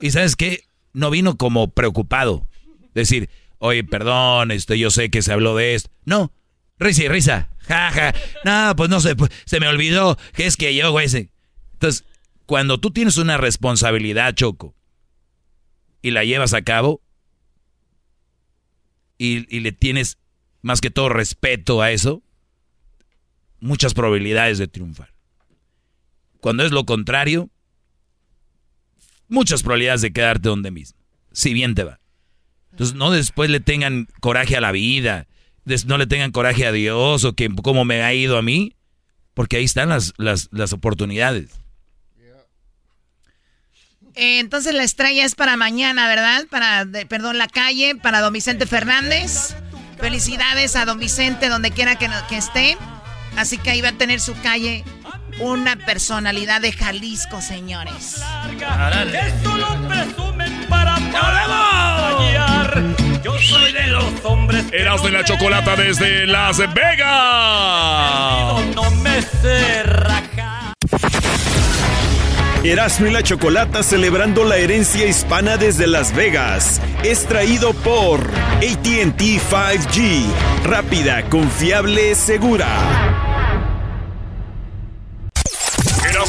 ¿Y 0.00 0.10
sabes 0.10 0.34
qué? 0.36 0.64
No 0.92 1.10
vino 1.10 1.36
como 1.36 1.68
preocupado. 1.68 2.46
Decir, 2.94 3.28
oye, 3.58 3.84
perdón, 3.84 4.50
este, 4.50 4.78
yo 4.78 4.90
sé 4.90 5.10
que 5.10 5.22
se 5.22 5.32
habló 5.32 5.54
de 5.56 5.74
esto. 5.74 5.90
No, 6.04 6.32
risa 6.80 7.04
y 7.04 7.08
risa. 7.08 7.50
Ja, 7.68 7.90
ja. 7.92 8.14
No, 8.44 8.74
pues 8.74 8.90
no 8.90 8.98
pues, 9.16 9.30
se 9.44 9.60
me 9.60 9.68
olvidó 9.68 10.18
que 10.34 10.46
es 10.46 10.56
que 10.56 10.74
yo, 10.74 10.90
güey. 10.90 11.08
se- 11.08 11.30
Entonces, 11.74 12.04
cuando 12.46 12.80
tú 12.80 12.90
tienes 12.90 13.16
una 13.16 13.36
responsabilidad, 13.36 14.34
Choco, 14.34 14.74
y 16.02 16.10
la 16.10 16.24
llevas 16.24 16.52
a 16.54 16.62
cabo, 16.62 17.00
y, 19.18 19.54
y 19.54 19.60
le 19.60 19.72
tienes 19.72 20.18
más 20.62 20.80
que 20.80 20.90
todo 20.90 21.10
respeto 21.10 21.82
a 21.82 21.90
eso, 21.92 22.22
muchas 23.60 23.94
probabilidades 23.94 24.58
de 24.58 24.66
triunfar. 24.66 25.12
Cuando 26.40 26.64
es 26.64 26.72
lo 26.72 26.86
contrario, 26.86 27.50
muchas 29.28 29.62
probabilidades 29.62 30.00
de 30.02 30.12
quedarte 30.12 30.48
donde 30.48 30.70
mismo, 30.70 30.98
si 31.32 31.52
bien 31.52 31.74
te 31.74 31.84
va. 31.84 32.00
Entonces, 32.70 32.96
no 32.96 33.10
después 33.10 33.50
le 33.50 33.60
tengan 33.60 34.08
coraje 34.20 34.56
a 34.56 34.60
la 34.60 34.72
vida, 34.72 35.26
no 35.86 35.98
le 35.98 36.06
tengan 36.06 36.32
coraje 36.32 36.66
a 36.66 36.72
Dios 36.72 37.24
o 37.24 37.34
que 37.34 37.48
cómo 37.62 37.84
me 37.84 38.02
ha 38.02 38.12
ido 38.14 38.36
a 38.38 38.42
mí, 38.42 38.74
porque 39.34 39.56
ahí 39.58 39.64
están 39.64 39.88
las, 39.88 40.12
las, 40.16 40.48
las 40.52 40.72
oportunidades. 40.72 41.50
Eh, 44.16 44.40
entonces 44.40 44.74
la 44.74 44.82
estrella 44.82 45.24
es 45.24 45.34
para 45.36 45.56
mañana, 45.56 46.08
¿verdad? 46.08 46.46
Para, 46.50 46.84
de- 46.84 47.06
perdón, 47.06 47.38
la 47.38 47.46
calle, 47.46 47.94
para 47.94 48.20
don 48.20 48.32
Vicente 48.32 48.66
Fernández. 48.66 49.54
Felicidades 49.98 50.76
a 50.76 50.84
don 50.84 50.98
Vicente 50.98 51.48
donde 51.48 51.70
quiera 51.70 51.96
que, 51.96 52.08
no- 52.08 52.26
que 52.28 52.36
esté. 52.36 52.76
Así 53.36 53.56
que 53.58 53.70
ahí 53.70 53.80
va 53.80 53.90
a 53.90 53.98
tener 53.98 54.20
su 54.20 54.34
calle 54.42 54.84
una 55.38 55.76
personalidad 55.76 56.60
de 56.60 56.72
Jalisco, 56.72 57.40
señores. 57.40 58.20
Yo 63.22 63.38
soy 63.38 63.72
de 63.72 63.86
los 63.88 64.04
hombres. 64.24 64.64
Eras 64.72 65.02
de 65.02 65.10
la 65.10 65.24
chocolata 65.24 65.76
desde 65.76 66.26
Las 66.26 66.58
Vegas. 66.58 67.04
No 68.74 68.90
me 69.02 69.22
sé. 69.22 69.80
Erasmo 72.62 73.06
y 73.06 73.10
la 73.10 73.22
Chocolata 73.22 73.82
celebrando 73.82 74.44
la 74.44 74.58
herencia 74.58 75.06
hispana 75.06 75.56
desde 75.56 75.86
Las 75.86 76.14
Vegas. 76.14 76.80
Es 77.02 77.24
traído 77.24 77.72
por 77.72 78.20
ATT 78.20 79.18
5G. 79.18 80.26
Rápida, 80.64 81.22
confiable, 81.30 82.14
segura. 82.14 83.29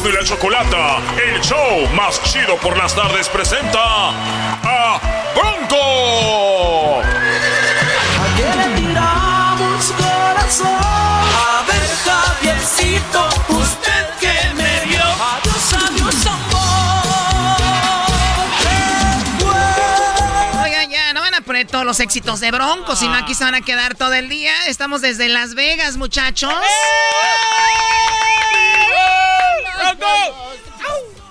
Erasmo 0.02 0.10
y 0.10 0.12
la 0.14 0.24
chocolata, 0.24 0.98
el 1.22 1.40
show 1.42 1.88
más 1.96 2.22
chido 2.24 2.58
por 2.58 2.76
las 2.78 2.96
tardes 2.96 3.30
presenta 3.30 4.10
a 4.10 5.00
Bronco. 5.36 7.02
¿A 7.02 8.26
qué 8.36 8.44
le 8.58 8.66
tiramos 8.82 9.92
corazón? 9.92 10.68
A 10.68 11.64
ver, 11.68 11.82
Javiercito, 12.06 13.30
usted 13.50 14.08
que 14.20 14.34
me 14.56 14.86
vio. 14.86 15.04
Adiós, 15.04 15.74
adiós, 15.74 16.26
amor. 16.26 17.56
Oigan, 20.64 20.90
ya, 20.90 21.14
no 21.14 21.22
van 21.22 21.36
a 21.36 21.42
poner 21.42 21.68
todos 21.68 21.86
los 21.86 22.00
éxitos 22.00 22.40
de 22.40 22.50
Bronco, 22.52 22.96
sino 22.96 23.16
aquí 23.16 23.36
se 23.36 23.44
van 23.44 23.56
a 23.56 23.62
quedar 23.62 23.96
todo 23.96 24.14
el 24.14 24.30
día. 24.30 24.54
Estamos 24.68 25.02
desde 25.02 25.28
Las 25.30 25.54
Vegas, 25.54 25.98
muchachos. 25.98 26.54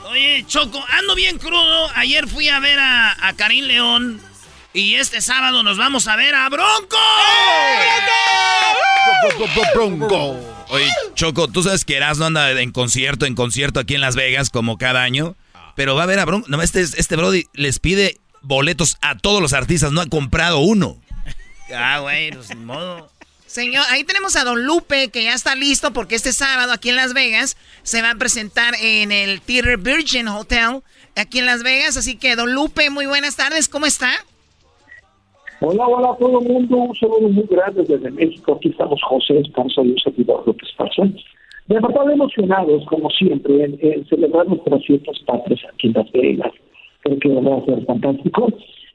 Oye, 0.05 0.45
Choco, 0.47 0.85
ando 0.89 1.15
bien 1.15 1.39
crudo. 1.39 1.89
Ayer 1.95 2.27
fui 2.27 2.49
a 2.49 2.59
ver 2.59 2.79
a, 2.79 3.29
a 3.29 3.33
Karim 3.35 3.65
León. 3.65 4.21
Y 4.73 4.95
este 4.95 5.21
sábado 5.21 5.63
nos 5.63 5.79
vamos 5.79 6.07
a 6.07 6.17
ver 6.17 6.35
a 6.35 6.49
Bronco. 6.49 6.97
Bronco. 9.75 10.37
Oye, 10.69 10.89
Choco, 11.15 11.49
tú 11.49 11.63
sabes 11.63 11.85
que 11.85 11.97
Erasmo 11.97 12.27
anda 12.27 12.51
en 12.53 12.71
concierto, 12.71 13.27
en 13.27 13.35
concierto 13.35 13.81
aquí 13.81 13.95
en 13.95 14.01
Las 14.01 14.15
Vegas, 14.15 14.51
como 14.51 14.79
cada 14.79 15.03
año. 15.03 15.37
Pero 15.77 15.95
va 15.95 16.05
a 16.05 16.07
ver 16.07 16.19
a 16.19 16.25
Bronco. 16.25 16.47
No, 16.49 16.61
este, 16.63 16.81
este 16.81 17.17
Brody 17.17 17.47
les 17.53 17.79
pide 17.79 18.21
boletos 18.43 18.97
a 19.01 19.17
todos 19.17 19.41
los 19.41 19.53
artistas, 19.53 19.93
no 19.93 20.01
ha 20.01 20.07
comprado 20.07 20.59
uno. 20.59 21.01
Ah, 21.75 22.01
güey, 22.01 22.33
pues 22.33 22.49
ni 22.51 22.65
modo. 22.65 23.11
Señor, 23.51 23.83
ahí 23.91 24.05
tenemos 24.05 24.37
a 24.37 24.45
Don 24.45 24.65
Lupe, 24.65 25.09
que 25.11 25.25
ya 25.25 25.35
está 25.35 25.57
listo 25.57 25.93
porque 25.93 26.15
este 26.15 26.31
sábado 26.31 26.71
aquí 26.73 26.91
en 26.91 26.95
Las 26.95 27.15
Vegas 27.15 27.57
se 27.83 28.01
va 28.01 28.13
a 28.13 28.15
presentar 28.15 28.75
en 28.81 29.11
el 29.11 29.41
Theater 29.41 29.77
Virgin 29.77 30.29
Hotel 30.29 30.83
aquí 31.17 31.41
en 31.41 31.47
Las 31.47 31.65
Vegas. 31.65 31.97
Así 31.97 32.17
que, 32.17 32.37
Don 32.37 32.55
Lupe, 32.55 32.91
muy 32.91 33.07
buenas 33.07 33.37
tardes, 33.37 33.69
¿cómo 33.69 33.87
está? 33.87 34.11
Hola, 35.61 35.85
hola 35.85 36.13
a 36.13 36.17
todo 36.19 36.41
el 36.41 36.47
mundo, 36.47 36.77
un 36.77 36.95
saludo 36.95 37.29
muy 37.29 37.45
grande 37.51 37.83
desde 37.83 38.09
México. 38.13 38.55
Aquí 38.55 38.69
estamos 38.69 39.01
José 39.03 39.41
Esparza 39.41 39.83
y 39.83 39.91
un 39.91 39.99
servidor 39.99 40.47
López 40.47 40.69
Esparza. 40.69 41.03
De 41.67 41.75
verdad 41.75 42.09
emocionados, 42.09 42.87
como 42.87 43.11
siempre, 43.11 43.65
en, 43.65 43.77
en 43.83 44.07
celebrar 44.07 44.47
nuestras 44.47 44.81
fiestas 44.87 45.19
patrias 45.27 45.61
aquí 45.75 45.89
en 45.89 45.95
Las 45.95 46.13
Vegas. 46.13 46.53
Creo 47.01 47.19
que 47.19 47.29
va 47.31 47.57
a 47.57 47.65
ser 47.65 47.85
fantástico. 47.85 48.47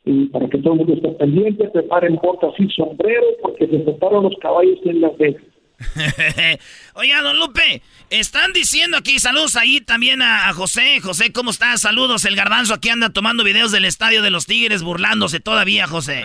Y 0.05 0.25
para 0.27 0.47
que 0.47 0.59
todo 0.59 0.73
el 0.73 0.79
mundo 0.79 0.93
esté 0.93 1.09
pendiente, 1.09 1.67
preparen 1.69 2.15
botas 2.21 2.53
y 2.59 2.69
sombrero, 2.69 3.25
porque 3.41 3.67
se 3.67 3.79
prepararon 3.79 4.25
los 4.25 4.35
caballos 4.39 4.79
en 4.85 5.01
Las 5.01 5.17
Vegas. 5.17 5.41
Oiga, 6.93 7.21
don 7.21 7.37
Lupe, 7.37 7.81
están 8.09 8.53
diciendo 8.53 8.97
aquí, 8.97 9.19
saludos 9.19 9.55
ahí 9.55 9.81
también 9.81 10.21
a, 10.21 10.47
a 10.49 10.53
José. 10.53 10.99
José, 11.01 11.31
¿cómo 11.33 11.51
estás? 11.51 11.81
Saludos, 11.81 12.25
el 12.25 12.35
garbanzo 12.35 12.73
aquí 12.73 12.89
anda 12.89 13.09
tomando 13.09 13.43
videos 13.43 13.71
del 13.71 13.85
estadio 13.85 14.21
de 14.21 14.29
los 14.29 14.45
Tigres, 14.45 14.83
burlándose 14.83 15.39
todavía, 15.39 15.87
José. 15.87 16.23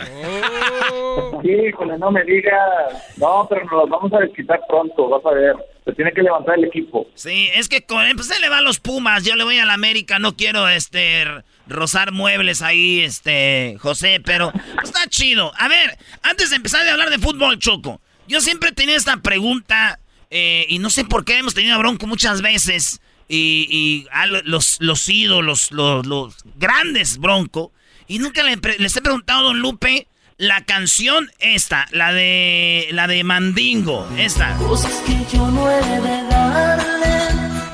Híjole, 1.43 1.99
no 1.99 2.11
me 2.11 2.25
digas. 2.25 3.17
No, 3.17 3.47
pero 3.49 3.65
nos 3.65 3.73
los 3.73 3.91
vamos 3.91 4.13
a 4.13 4.19
desquitar 4.19 4.61
pronto, 4.69 5.09
vas 5.09 5.25
a 5.27 5.31
ver. 5.31 5.57
Se 5.85 5.93
tiene 5.95 6.13
que 6.13 6.23
levantar 6.23 6.59
el 6.59 6.65
equipo. 6.65 7.07
Sí, 7.15 7.49
es 7.55 7.69
que 7.69 7.85
con 7.85 8.05
pues 8.15 8.31
él 8.31 8.43
le 8.43 8.49
va 8.49 8.59
a 8.59 8.63
los 8.63 8.79
Pumas, 8.79 9.25
yo 9.25 9.35
le 9.35 9.45
voy 9.45 9.59
a 9.59 9.65
la 9.65 9.75
América, 9.75 10.19
no 10.19 10.37
quiero 10.37 10.69
este 10.69 11.25
rozar 11.71 12.13
muebles 12.13 12.61
ahí, 12.63 13.01
este, 13.01 13.77
José, 13.81 14.21
pero 14.25 14.53
está 14.85 15.07
chido. 15.09 15.53
A 15.59 15.69
ver, 15.69 15.99
antes 16.23 16.51
de 16.51 16.57
empezar 16.57 16.87
a 16.87 16.93
hablar 16.93 17.11
de 17.11 17.19
fútbol, 17.19 17.59
Choco, 17.59 18.01
yo 18.29 18.41
siempre 18.41 18.73
tenía 18.73 18.97
esta 18.97 19.17
pregunta, 19.19 19.99
eh, 20.31 20.67
y 20.69 20.79
no 20.79 20.91
sé 20.91 21.05
por 21.05 21.25
qué 21.25 21.39
hemos 21.39 21.55
tenido 21.55 21.75
a 21.75 21.79
Bronco 21.79 22.07
muchas 22.07 22.43
veces, 22.43 23.01
y, 23.29 23.67
y 23.71 24.07
a 24.13 24.27
lo- 24.27 24.43
los, 24.43 24.77
los 24.81 25.09
ídolos, 25.09 25.71
los, 25.73 26.05
los 26.07 26.35
grandes 26.57 27.19
Bronco, 27.19 27.73
y 28.07 28.19
nunca 28.19 28.43
le 28.43 28.57
les 28.79 28.97
he 28.97 29.03
preguntado 29.03 29.41
a 29.41 29.43
Don 29.45 29.61
Lupe 29.61 30.07
la 30.37 30.65
canción 30.65 31.31
esta, 31.39 31.87
la 31.93 32.13
de, 32.13 32.89
la 32.93 33.07
de 33.07 33.23
Mandingo, 33.25 34.09
esta. 34.19 34.57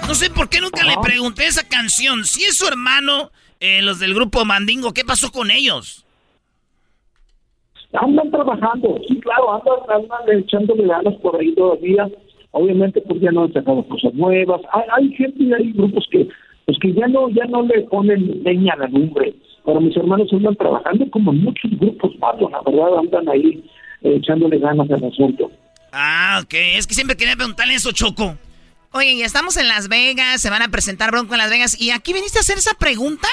No 0.06 0.14
sé 0.14 0.30
por 0.30 0.48
qué 0.48 0.60
nunca 0.60 0.84
le 0.84 0.96
pregunté 1.02 1.46
esa 1.46 1.64
canción. 1.64 2.24
Si 2.24 2.44
es 2.44 2.56
su 2.56 2.66
hermano, 2.68 3.32
eh, 3.66 3.82
los 3.82 3.98
del 3.98 4.14
grupo 4.14 4.44
Mandingo, 4.44 4.92
¿qué 4.92 5.04
pasó 5.04 5.30
con 5.30 5.50
ellos? 5.50 6.04
Andan 7.92 8.30
trabajando, 8.30 8.98
sí, 9.08 9.18
claro, 9.20 9.54
andan, 9.54 10.02
andan 10.02 10.38
echándole 10.38 10.86
ganas 10.86 11.14
por 11.16 11.40
ahí 11.40 11.54
todavía. 11.54 12.08
Obviamente, 12.52 13.00
pues 13.02 13.20
ya 13.20 13.30
no 13.32 13.44
han 13.44 13.52
sacado 13.52 13.86
cosas 13.88 14.14
nuevas. 14.14 14.60
Hay, 14.72 14.84
hay 14.96 15.14
gente 15.14 15.42
y 15.42 15.52
hay 15.52 15.72
grupos 15.72 16.06
que, 16.10 16.28
pues 16.64 16.78
que 16.80 16.92
ya 16.92 17.06
no, 17.08 17.28
ya 17.30 17.44
no 17.46 17.62
le 17.62 17.82
ponen 17.82 18.42
leña 18.44 18.74
a 18.74 18.78
la 18.78 18.88
lumbre. 18.88 19.34
Pero 19.64 19.80
mis 19.80 19.96
hermanos 19.96 20.32
andan 20.32 20.56
trabajando 20.56 21.10
como 21.10 21.32
muchos 21.32 21.70
grupos 21.78 22.16
más, 22.18 22.40
la 22.40 22.60
verdad, 22.64 22.98
andan 22.98 23.28
ahí 23.28 23.64
eh, 24.02 24.16
echándole 24.16 24.58
ganas 24.58 24.90
al 24.90 25.04
asunto. 25.04 25.50
Ah, 25.92 26.40
ok. 26.42 26.54
Es 26.54 26.86
que 26.86 26.94
siempre 26.94 27.16
quería 27.16 27.36
preguntarle 27.36 27.74
eso, 27.74 27.92
Choco. 27.92 28.36
Oye, 28.96 29.14
ya 29.14 29.26
estamos 29.26 29.58
en 29.58 29.68
Las 29.68 29.88
Vegas, 29.88 30.40
se 30.40 30.48
van 30.48 30.62
a 30.62 30.68
presentar 30.68 31.10
Bronco 31.10 31.34
en 31.34 31.38
Las 31.38 31.50
Vegas. 31.50 31.78
¿Y 31.78 31.90
aquí 31.90 32.14
viniste 32.14 32.38
a 32.38 32.40
hacer 32.40 32.56
esa 32.56 32.72
pregunta? 32.74 33.28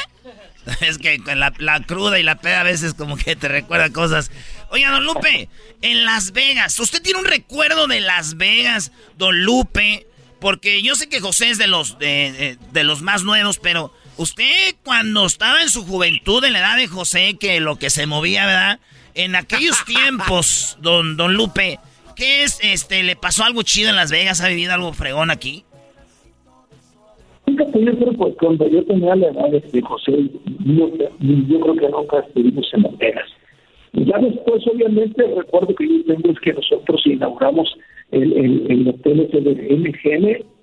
Es 0.81 0.97
que 0.97 1.19
con 1.19 1.39
la, 1.39 1.53
la 1.57 1.81
cruda 1.83 2.19
y 2.19 2.23
la 2.23 2.39
peda 2.39 2.61
a 2.61 2.63
veces 2.63 2.93
como 2.93 3.15
que 3.15 3.37
te 3.37 3.47
recuerda 3.47 3.89
cosas. 3.89 4.29
Oiga, 4.71 4.91
don 4.91 5.05
Lupe, 5.05 5.47
en 5.81 6.03
Las 6.03 6.33
Vegas, 6.33 6.77
¿usted 6.79 7.01
tiene 7.01 7.19
un 7.19 7.25
recuerdo 7.25 7.87
de 7.87 8.01
Las 8.01 8.35
Vegas, 8.35 8.91
don 9.17 9.43
Lupe? 9.43 10.05
Porque 10.41 10.81
yo 10.81 10.95
sé 10.95 11.07
que 11.07 11.21
José 11.21 11.49
es 11.49 11.57
de 11.57 11.67
los, 11.67 11.97
de, 11.97 12.57
de 12.71 12.83
los 12.83 13.01
más 13.01 13.23
nuevos, 13.23 13.59
pero 13.59 13.93
usted 14.17 14.75
cuando 14.83 15.25
estaba 15.25 15.61
en 15.61 15.69
su 15.69 15.85
juventud, 15.85 16.43
en 16.43 16.53
la 16.53 16.59
edad 16.59 16.75
de 16.75 16.87
José, 16.87 17.37
que 17.39 17.61
lo 17.61 17.77
que 17.77 17.89
se 17.89 18.05
movía, 18.05 18.45
¿verdad? 18.45 18.79
En 19.15 19.35
aquellos 19.37 19.83
tiempos, 19.85 20.77
don, 20.81 21.15
don 21.15 21.35
Lupe, 21.35 21.79
¿qué 22.15 22.43
es? 22.43 22.59
Este, 22.63 23.03
¿Le 23.03 23.15
pasó 23.15 23.43
algo 23.43 23.63
chido 23.63 23.89
en 23.89 23.95
Las 23.95 24.11
Vegas? 24.11 24.41
¿Ha 24.41 24.49
vivido 24.49 24.73
algo 24.73 24.93
fregón 24.93 25.31
aquí? 25.31 25.63
Fíjate, 27.45 27.83
yo 27.83 27.97
creo 27.97 28.11
que 28.11 28.33
cuando 28.37 28.67
yo 28.69 28.83
tenía 28.85 29.15
la 29.15 29.27
edad 29.27 29.49
de 29.49 29.81
José, 29.81 30.11
yo, 30.65 30.89
yo 31.19 31.59
creo 31.59 31.75
que 31.75 31.89
nunca 31.89 32.19
estuvimos 32.19 32.65
en 32.73 32.83
Las 32.83 32.97
Vegas. 32.97 33.29
Ya 33.93 34.17
después, 34.17 34.63
obviamente, 34.67 35.23
recuerdo 35.35 35.75
que 35.75 35.87
yo 35.87 36.03
tengo 36.05 36.31
es 36.31 36.39
que 36.39 36.53
nosotros 36.53 37.01
inauguramos 37.05 37.75
el, 38.11 38.33
el, 38.33 38.71
el 38.71 38.87
hotel 38.87 39.19
ese 39.19 39.41
de 39.41 39.75
MGM, 39.75 40.53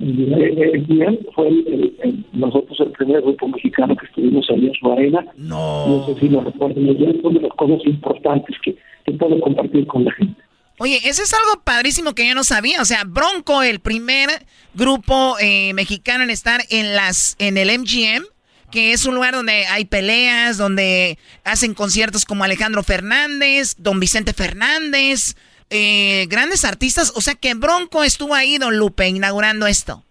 el, 0.00 0.32
el 0.58 0.80
bien 0.86 1.20
fue 1.34 1.48
el, 1.48 1.94
el- 2.02 2.24
nosotros 2.32 2.80
el 2.80 2.90
primer 2.92 3.20
grupo 3.22 3.46
mexicano 3.46 3.94
que 3.94 4.06
estuvimos 4.06 4.44
allí 4.50 4.66
en 4.66 4.74
su 4.74 4.90
arena. 4.90 5.24
No. 5.36 5.86
No 5.86 6.06
sé 6.06 6.14
si 6.18 6.28
lo 6.28 6.40
recuerdan 6.40 6.84
fue 7.20 7.30
una 7.30 7.38
de 7.40 7.46
las 7.48 7.56
cosas 7.56 7.86
importantes 7.86 8.56
que, 8.64 8.74
que 9.04 9.12
puedo 9.12 9.38
compartir 9.40 9.86
con 9.86 10.04
la 10.04 10.10
gente. 10.12 10.42
Oye, 10.78 11.00
eso 11.04 11.22
es 11.22 11.32
algo 11.32 11.62
padrísimo 11.62 12.14
que 12.14 12.26
yo 12.26 12.34
no 12.34 12.42
sabía. 12.42 12.80
O 12.80 12.84
sea, 12.84 13.04
Bronco, 13.06 13.62
el 13.62 13.78
primer 13.78 14.28
grupo 14.74 15.36
eh, 15.40 15.72
mexicano 15.72 16.24
en 16.24 16.30
estar 16.30 16.62
en 16.68 16.94
las 16.94 17.36
en 17.38 17.56
el 17.56 17.68
MGM, 17.78 18.24
que 18.72 18.92
es 18.92 19.06
un 19.06 19.14
lugar 19.14 19.34
donde 19.34 19.66
hay 19.66 19.84
peleas, 19.84 20.58
donde 20.58 21.16
hacen 21.44 21.74
conciertos 21.74 22.24
como 22.24 22.42
Alejandro 22.42 22.82
Fernández, 22.82 23.76
Don 23.78 24.00
Vicente 24.00 24.32
Fernández, 24.32 25.36
eh, 25.70 26.26
grandes 26.28 26.64
artistas. 26.64 27.12
O 27.16 27.20
sea 27.20 27.34
que 27.34 27.54
Bronco 27.54 28.02
estuvo 28.02 28.34
ahí, 28.34 28.58
Don 28.58 28.76
Lupe, 28.76 29.08
inaugurando 29.08 29.68
esto. 29.68 30.02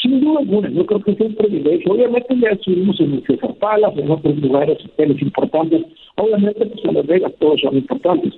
Sin 0.00 0.20
duda 0.20 0.38
alguna, 0.38 0.70
yo 0.70 0.86
creo 0.86 1.02
que 1.02 1.10
es 1.10 1.20
un 1.20 1.34
privilegio. 1.34 1.92
Obviamente 1.92 2.34
ya 2.40 2.50
estuvimos 2.50 2.98
en 3.00 3.22
César 3.26 3.54
Palace, 3.56 4.00
en 4.00 4.10
otros 4.10 4.36
lugares, 4.36 4.78
hoteles 4.84 5.20
importantes. 5.20 5.82
Obviamente, 6.16 6.64
pues 6.64 6.84
en 6.84 6.94
Las 6.94 7.06
Vegas 7.06 7.32
todos 7.38 7.60
son 7.60 7.76
importantes. 7.76 8.32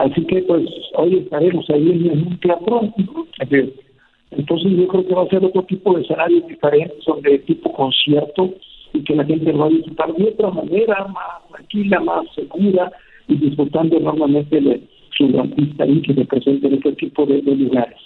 Así 0.00 0.24
que, 0.24 0.40
pues, 0.42 0.62
hoy 0.94 1.18
estaremos 1.18 1.68
ahí 1.68 1.90
en, 1.90 2.26
un 2.26 2.40
teatro. 2.40 2.80
¿no? 2.96 3.26
Entonces, 4.30 4.72
yo 4.72 4.88
creo 4.88 5.06
que 5.06 5.14
va 5.14 5.24
a 5.24 5.28
ser 5.28 5.44
otro 5.44 5.62
tipo 5.64 5.94
de 5.94 6.02
escenarios 6.02 6.46
diferentes, 6.48 7.04
donde 7.04 7.38
tipo 7.40 7.70
concierto, 7.74 8.54
y 8.94 9.04
que 9.04 9.14
la 9.14 9.26
gente 9.26 9.52
lo 9.52 9.58
va 9.58 9.66
a 9.66 9.68
disfrutar 9.68 10.14
de 10.14 10.24
otra 10.24 10.50
manera, 10.52 11.06
más 11.08 11.48
tranquila, 11.50 12.00
más 12.00 12.24
segura, 12.34 12.90
y 13.28 13.36
disfrutando 13.36 13.98
enormemente 13.98 14.58
de 14.58 14.80
su 15.18 15.38
artista 15.38 15.84
ahí 15.84 16.00
que 16.00 16.14
se 16.14 16.24
presenta 16.24 16.68
en 16.68 16.74
este 16.74 16.92
tipo 16.92 17.26
de, 17.26 17.42
de 17.42 17.56
lugares. 17.56 17.98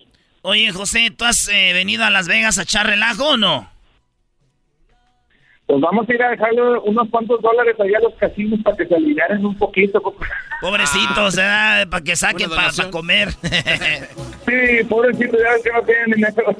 Oye, 0.43 0.73
José, 0.73 1.12
¿tú 1.16 1.25
has 1.25 1.49
eh, 1.49 1.73
venido 1.75 2.05
a 2.05 2.11
Las 2.11 2.27
Vegas 2.27 2.59
a 2.59 2.62
echar 2.62 2.87
relajo 2.87 3.35
o 3.35 3.37
no? 3.37 3.69
Pues 5.66 5.81
vamos 5.81 6.07
a 6.09 6.12
ir 6.12 6.23
a 6.23 6.31
dejarle 6.31 6.61
unos 6.85 7.09
cuantos 7.09 7.41
dólares 7.41 7.74
allá 7.81 7.99
a 7.99 8.03
los 8.03 8.15
casinos 8.15 8.61
para 8.62 8.77
que 8.77 8.86
se 8.86 8.95
aliviaren 8.95 9.45
un 9.47 9.57
poquito. 9.57 10.01
Pobrecitos, 10.61 11.36
¿verdad? 11.36 11.89
Para 11.89 12.05
que 12.05 12.16
saquen 12.16 12.51
para 12.51 12.91
comer. 12.91 13.28
Sí, 14.45 14.85
pobrecito, 14.85 15.39
ya 15.39 15.62
que 15.62 15.73
no 15.73 15.82
tienen 15.82 16.11
dinero. 16.11 16.57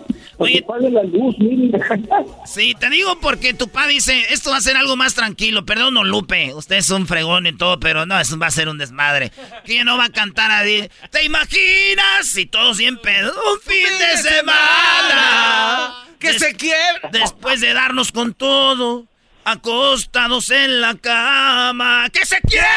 Oye, 0.38 0.64
la 0.90 1.02
luz, 1.02 1.36
Sí, 2.46 2.74
te 2.80 2.88
digo 2.88 3.20
porque 3.20 3.52
tu 3.52 3.68
papá 3.68 3.86
dice, 3.88 4.24
esto 4.30 4.50
va 4.50 4.56
a 4.56 4.62
ser 4.62 4.78
algo 4.78 4.96
más 4.96 5.14
tranquilo. 5.14 5.66
Perdón, 5.66 5.92
don 5.94 6.08
Lupe, 6.08 6.54
usted 6.54 6.76
es 6.76 6.88
un 6.88 7.06
fregón 7.06 7.46
en 7.46 7.58
todo, 7.58 7.78
pero 7.78 8.06
no, 8.06 8.18
eso 8.18 8.38
va 8.38 8.46
a 8.46 8.50
ser 8.50 8.70
un 8.70 8.78
desmadre. 8.78 9.32
¿Quién 9.66 9.84
no 9.84 9.98
va 9.98 10.06
a 10.06 10.10
cantar 10.10 10.50
a 10.50 10.62
¿Te 10.62 11.24
imaginas? 11.24 12.24
Si 12.24 12.46
todos 12.46 12.78
bien 12.78 12.96
pedos, 12.96 13.36
un 13.36 13.60
fin 13.60 13.98
de 13.98 14.16
semana. 14.16 16.09
Que 16.20 16.38
se 16.38 16.54
quiebre. 16.54 17.00
Después 17.12 17.60
de 17.60 17.72
darnos 17.74 18.12
con 18.12 18.34
todo, 18.34 19.06
acostados 19.44 20.50
en 20.50 20.80
la 20.80 20.94
cama. 20.96 22.08
¡Que 22.12 22.24
se 22.26 22.40
quiebre! 22.42 22.68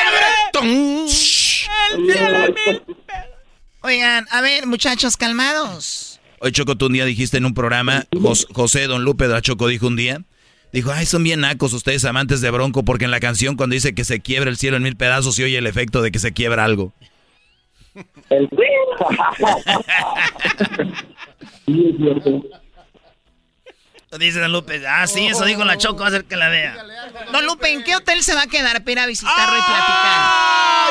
Oigan, 3.82 4.26
a 4.32 4.42
ver, 4.42 4.66
muchachos, 4.66 5.18
calmados. 5.18 6.20
Hoy 6.40 6.52
Choco, 6.52 6.76
tú 6.76 6.86
un 6.88 6.94
día 6.94 7.06
dijiste 7.06 7.38
en 7.38 7.46
un 7.46 7.54
programa, 7.54 8.06
Jos- 8.12 8.48
José 8.54 8.88
Don 8.88 9.04
Lupe 9.04 9.28
de 9.28 9.34
la 9.34 9.42
Choco 9.42 9.68
dijo 9.68 9.88
un 9.88 9.96
día, 9.96 10.22
dijo, 10.72 10.92
ay, 10.92 11.06
son 11.06 11.24
bien 11.24 11.42
nacos 11.42 11.74
ustedes 11.74 12.04
amantes 12.06 12.42
de 12.42 12.50
Bronco, 12.50 12.84
porque 12.84 13.06
en 13.06 13.12
la 13.12 13.20
canción 13.20 13.56
cuando 13.56 13.74
dice 13.76 13.94
que 13.96 14.04
se 14.06 14.20
quiebra 14.22 14.50
el 14.50 14.58
cielo 14.58 14.78
en 14.78 14.84
mil 14.84 14.96
pedazos 14.98 15.36
se 15.36 15.44
oye 15.46 15.58
el 15.58 15.68
efecto 15.68 16.02
de 16.02 16.12
que 16.12 16.20
se 16.20 16.32
quiebra 16.34 16.64
algo. 16.66 16.94
El 18.30 18.50
Sí, 21.66 21.86
es 21.90 21.98
cierto. 21.98 22.44
Dice 24.20 24.40
Don 24.40 24.52
Lupe, 24.52 24.82
ah, 24.88 25.08
sí, 25.08 25.28
eso 25.28 25.46
dijo 25.46 25.64
la 25.64 25.78
Choco, 25.78 26.00
va 26.00 26.06
a 26.06 26.08
hacer 26.10 26.26
que 26.26 26.36
la 26.36 26.50
vea. 26.50 26.76
Don 27.32 27.46
Lupe, 27.46 27.72
¿en 27.72 27.84
qué 27.84 27.96
hotel 27.96 28.22
se 28.22 28.36
va 28.36 28.44
a 28.44 28.48
quedar 28.48 28.82
para 28.82 28.92
ir 28.92 29.00
a 29.00 29.08
visitarlo 29.08 29.58
y 29.58 29.62
platicar? 29.62 30.20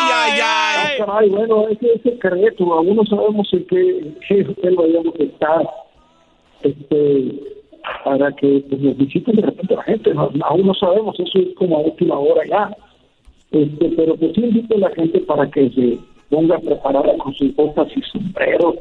Ay, 0.00 0.10
ay, 0.12 0.40
ay. 0.42 0.98
Caray, 0.98 1.28
bueno, 1.28 1.68
ese 1.68 1.94
es 1.94 2.02
secreto. 2.02 2.72
Aún 2.72 2.96
no 2.96 3.04
sabemos 3.06 3.48
en 3.52 3.66
qué, 3.66 3.98
en 3.98 4.18
qué 4.26 4.50
hotel 4.50 4.76
vayamos 4.76 5.14
a 5.18 5.22
estar. 5.22 5.62
Este, 6.62 7.40
para 8.04 8.32
que 8.32 8.64
pues, 8.68 8.80
nos 8.80 8.96
visiten 8.96 9.36
de 9.36 9.42
repente 9.42 9.74
la 9.74 9.82
gente. 9.82 10.14
No, 10.14 10.30
aún 10.42 10.66
no 10.66 10.74
sabemos, 10.74 11.18
eso 11.18 11.38
es 11.38 11.54
como 11.56 11.76
a 11.76 11.80
última 11.80 12.18
hora 12.18 12.42
ya. 12.48 12.76
Este, 13.50 13.92
pero 13.96 14.16
pues 14.16 14.32
sí 14.34 14.40
invito 14.42 14.76
a 14.76 14.88
la 14.88 14.90
gente 14.90 15.20
para 15.20 15.50
que 15.50 15.70
se 15.70 15.98
ponga 16.30 16.58
preparada 16.58 17.16
con 17.18 17.34
sus 17.34 17.54
botas 17.54 17.88
y 17.94 18.02
sombreros, 18.02 18.76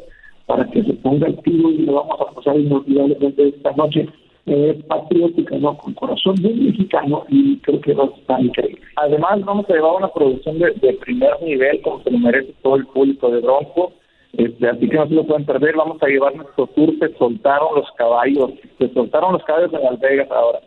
para 0.46 0.66
que 0.70 0.84
se 0.84 0.94
ponga 0.94 1.28
el 1.28 1.38
tiro 1.42 1.70
y 1.72 1.80
lo 1.80 1.94
vamos 1.94 2.22
a 2.22 2.34
pasar 2.34 2.58
inolvidablemente 2.58 3.50
esta 3.50 3.72
noche. 3.74 4.08
Eh, 4.48 4.84
patriótica, 4.88 5.56
¿no? 5.58 5.78
Con 5.78 5.94
corazón 5.94 6.36
muy 6.42 6.54
mexicano 6.54 7.26
y 7.30 7.58
creo 7.60 7.80
que 7.80 7.94
va 7.94 8.06
a 8.06 8.08
estar 8.08 8.42
increíble. 8.42 8.82
Además, 8.96 9.40
vamos 9.46 9.70
a 9.70 9.74
llevar 9.74 9.98
una 9.98 10.12
producción 10.12 10.58
de, 10.58 10.72
de 10.82 10.94
primer 10.94 11.40
nivel, 11.44 11.80
como 11.82 12.02
se 12.04 12.10
lo 12.10 12.18
merece 12.18 12.52
todo 12.64 12.76
el 12.76 12.88
público 12.88 13.30
de 13.30 13.40
Bronco. 13.40 13.94
Este, 14.34 14.68
así 14.68 14.90
que 14.90 14.96
no 14.96 15.08
se 15.08 15.14
lo 15.14 15.28
pueden 15.28 15.46
perder. 15.46 15.76
Vamos 15.76 16.02
a 16.02 16.08
llevar 16.08 16.36
nuestro 16.36 16.66
tour. 16.68 16.92
Se 17.00 17.16
soltaron 17.18 17.76
los 17.76 17.86
caballos. 17.98 18.52
Se 18.80 18.92
soltaron 18.94 19.34
los 19.34 19.44
caballos 19.44 19.72
en 19.74 19.84
Las 19.84 20.00
Vegas 20.00 20.28
ahora. 20.32 20.60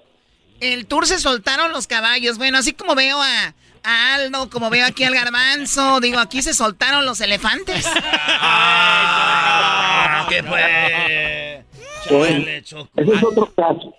El 0.60 0.86
tour 0.86 1.06
se 1.06 1.18
soltaron 1.18 1.72
los 1.72 1.88
caballos. 1.88 2.38
Bueno, 2.38 2.59
así 2.59 2.74
como 2.74 2.94
veo 2.94 3.20
a, 3.20 3.55
a 3.82 4.14
Aldo, 4.14 4.51
como 4.51 4.70
veo 4.70 4.86
aquí 4.86 5.02
al 5.05 5.14
garbanzo, 5.14 5.98
digo, 6.01 6.20
aquí 6.20 6.42
se 6.42 6.55
soltaron 6.55 7.06
los 7.06 7.20
elefantes. 7.20 7.86
¿Qué 10.28 10.42
fue? 10.42 11.53
Ese 12.06 13.12
es 13.14 13.22
otro 13.22 13.52
caso. 13.55 13.94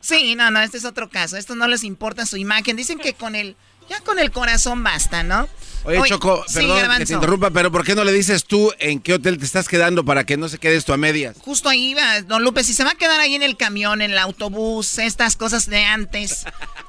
Sí, 0.00 0.34
no, 0.34 0.50
no, 0.50 0.60
este 0.60 0.78
es 0.78 0.84
otro 0.84 1.10
caso. 1.10 1.36
Esto 1.36 1.54
no 1.54 1.68
les 1.68 1.84
importa 1.84 2.24
su 2.26 2.36
imagen. 2.36 2.76
Dicen 2.76 2.98
que 2.98 3.12
con 3.14 3.34
el, 3.34 3.56
ya 3.88 4.00
con 4.00 4.18
el 4.18 4.30
corazón 4.30 4.82
basta, 4.82 5.22
¿no? 5.22 5.48
Oye, 5.84 6.00
Choco, 6.06 6.44
sí, 6.46 6.54
perdón 6.54 6.98
que 6.98 7.06
te 7.06 7.14
interrumpa, 7.14 7.50
pero 7.50 7.72
¿por 7.72 7.84
qué 7.84 7.94
no 7.94 8.04
le 8.04 8.12
dices 8.12 8.44
tú 8.44 8.70
en 8.78 9.00
qué 9.00 9.14
hotel 9.14 9.38
te 9.38 9.46
estás 9.46 9.66
quedando 9.66 10.04
para 10.04 10.24
que 10.24 10.36
no 10.36 10.48
se 10.48 10.58
quede 10.58 10.76
esto 10.76 10.92
a 10.92 10.98
medias? 10.98 11.36
Justo 11.40 11.70
ahí 11.70 11.94
va, 11.94 12.20
don 12.22 12.44
Lupe, 12.44 12.64
si 12.64 12.74
se 12.74 12.84
va 12.84 12.90
a 12.90 12.94
quedar 12.94 13.18
ahí 13.18 13.34
en 13.34 13.42
el 13.42 13.56
camión, 13.56 14.02
en 14.02 14.10
el 14.10 14.18
autobús, 14.18 14.98
estas 14.98 15.36
cosas 15.36 15.68
de 15.68 15.84
antes. 15.84 16.44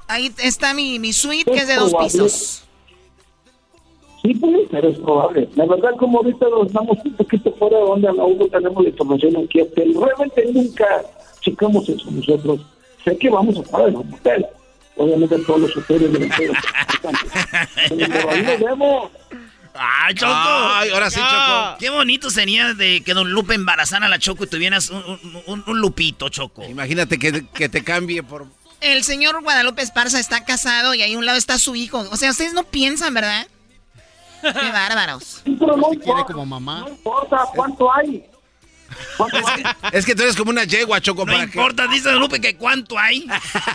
Ahí 0.07 0.34
está 0.39 0.73
mi, 0.73 0.99
mi 0.99 1.14
suite, 1.14 1.49
que 1.49 1.60
es 1.60 1.68
de 1.68 1.76
dos 1.76 1.93
pisos. 2.02 2.64
Sí, 4.22 4.34
puede 4.35 4.68
ser, 4.69 4.85
es 4.85 4.99
probable. 4.99 5.49
La 5.56 5.65
verdad, 5.65 5.91
como 5.98 6.19
ahorita 6.19 6.45
nos 6.49 6.68
estamos 6.68 6.98
un 7.03 7.14
poquito 7.14 7.52
fuera 7.57 7.77
de 7.77 7.84
onda, 7.84 8.10
aún 8.19 8.38
no 8.38 8.45
tenemos 8.48 8.84
la 8.84 8.89
información 8.89 9.35
en 9.35 9.48
qué 9.48 9.64
hotel. 9.64 9.95
Realmente 9.99 10.45
nunca 10.53 10.85
checamos 11.41 11.89
eso 11.89 12.11
nosotros. 12.11 12.60
Sé 13.03 13.18
que 13.18 13.30
vamos 13.30 13.57
a 13.57 13.61
estar 13.61 13.88
en 13.88 13.95
un 13.95 14.14
hotel. 14.14 14.45
Obviamente 14.95 15.39
todos 15.39 15.61
los 15.61 15.77
hoteles 15.77 16.14
de 16.14 16.27
la 16.27 16.35
ciudad 16.35 16.53
son 17.02 17.19
importantes. 17.19 18.10
Pero 18.11 18.30
ahí 18.30 18.41
nos 18.43 18.60
vemos. 18.60 19.11
¡Ay, 19.73 20.14
Choco! 20.14 20.31
Ay, 20.35 20.89
ahora 20.91 21.10
sí, 21.10 21.19
Choco. 21.19 21.77
Qué 21.80 21.89
bonito 21.89 22.30
sería 22.30 22.73
de 22.76 23.02
que 23.03 23.14
Don 23.14 23.31
Lupe 23.31 23.56
embarazara 23.56 24.06
a 24.06 24.10
la 24.10 24.19
Choco 24.19 24.43
y 24.43 24.48
tuvieras 24.48 24.89
un, 24.91 24.98
un- 25.03 25.41
un- 25.48 25.64
un 25.65 25.80
lupito, 25.80 26.30
Choco. 26.30 26.64
Imagínate 26.65 27.18
que, 27.18 27.48
que 27.48 27.69
te 27.69 27.84
cambie 27.84 28.22
por... 28.22 28.45
El 28.81 29.03
señor 29.03 29.41
Guadalupe 29.41 29.81
Esparza 29.81 30.19
está 30.19 30.43
casado 30.43 30.93
y 30.93 31.02
ahí 31.02 31.14
a 31.14 31.18
un 31.18 31.26
lado 31.26 31.38
está 31.38 31.57
su 31.57 31.76
hijo. 31.76 31.99
O 32.11 32.18
sea, 32.18 32.31
ustedes 32.31 32.53
no 32.53 32.64
piensan, 32.64 33.14
¿verdad? 33.14 33.48
Qué 34.41 34.72
bárbaros. 34.72 35.41
Pero 35.59 35.77
no 35.77 35.89
quiere 35.89 36.23
como 36.26 36.45
mamá. 36.45 36.80
No 36.81 36.89
importa 36.89 37.45
cuánto 37.55 37.91
hay. 37.93 38.26
Es 39.93 40.05
que 40.05 40.13
tú 40.15 40.23
eres 40.23 40.35
como 40.35 40.51
una 40.51 40.65
yegua, 40.65 40.99
Choco, 40.99 41.26
No 41.26 41.31
para 41.31 41.45
importa, 41.45 41.88
dice 41.88 42.11
Don 42.11 42.19
Lupe 42.19 42.41
que 42.41 42.57
cuánto 42.57 42.99
hay. 42.99 43.26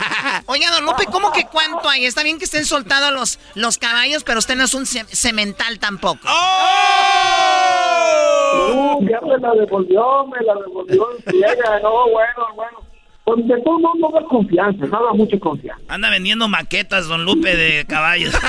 Oiga, 0.46 0.70
don 0.72 0.84
Lupe, 0.84 1.06
¿cómo 1.06 1.32
que 1.32 1.46
cuánto 1.46 1.88
hay? 1.88 2.04
Está 2.04 2.22
bien 2.22 2.38
que 2.38 2.44
estén 2.44 2.66
soltados 2.66 3.12
los, 3.12 3.38
los 3.54 3.78
caballos, 3.78 4.24
pero 4.24 4.38
usted 4.40 4.56
no 4.56 4.64
es 4.64 4.74
un 4.74 4.84
ce- 4.84 5.06
cemental 5.10 5.78
tampoco. 5.78 6.28
Uh, 8.74 9.08
ya 9.08 9.20
me 9.22 9.38
la 9.38 9.52
devolvió, 9.54 10.26
me 10.26 10.44
la 10.44 10.54
devolvió 10.54 11.06
friega. 11.24 11.80
No, 11.82 12.08
bueno, 12.10 12.46
bueno. 12.54 12.78
Pues 13.24 13.46
de 13.48 13.60
todo 13.62 13.78
mundo 13.80 14.10
da 14.14 14.22
confianza, 14.28 14.86
no 14.86 15.04
da 15.04 15.12
mucha 15.14 15.38
confianza. 15.40 15.82
Anda 15.88 16.10
vendiendo 16.10 16.46
maquetas, 16.46 17.06
Don 17.08 17.24
Lupe, 17.24 17.56
de 17.56 17.84
caballos. 17.86 18.34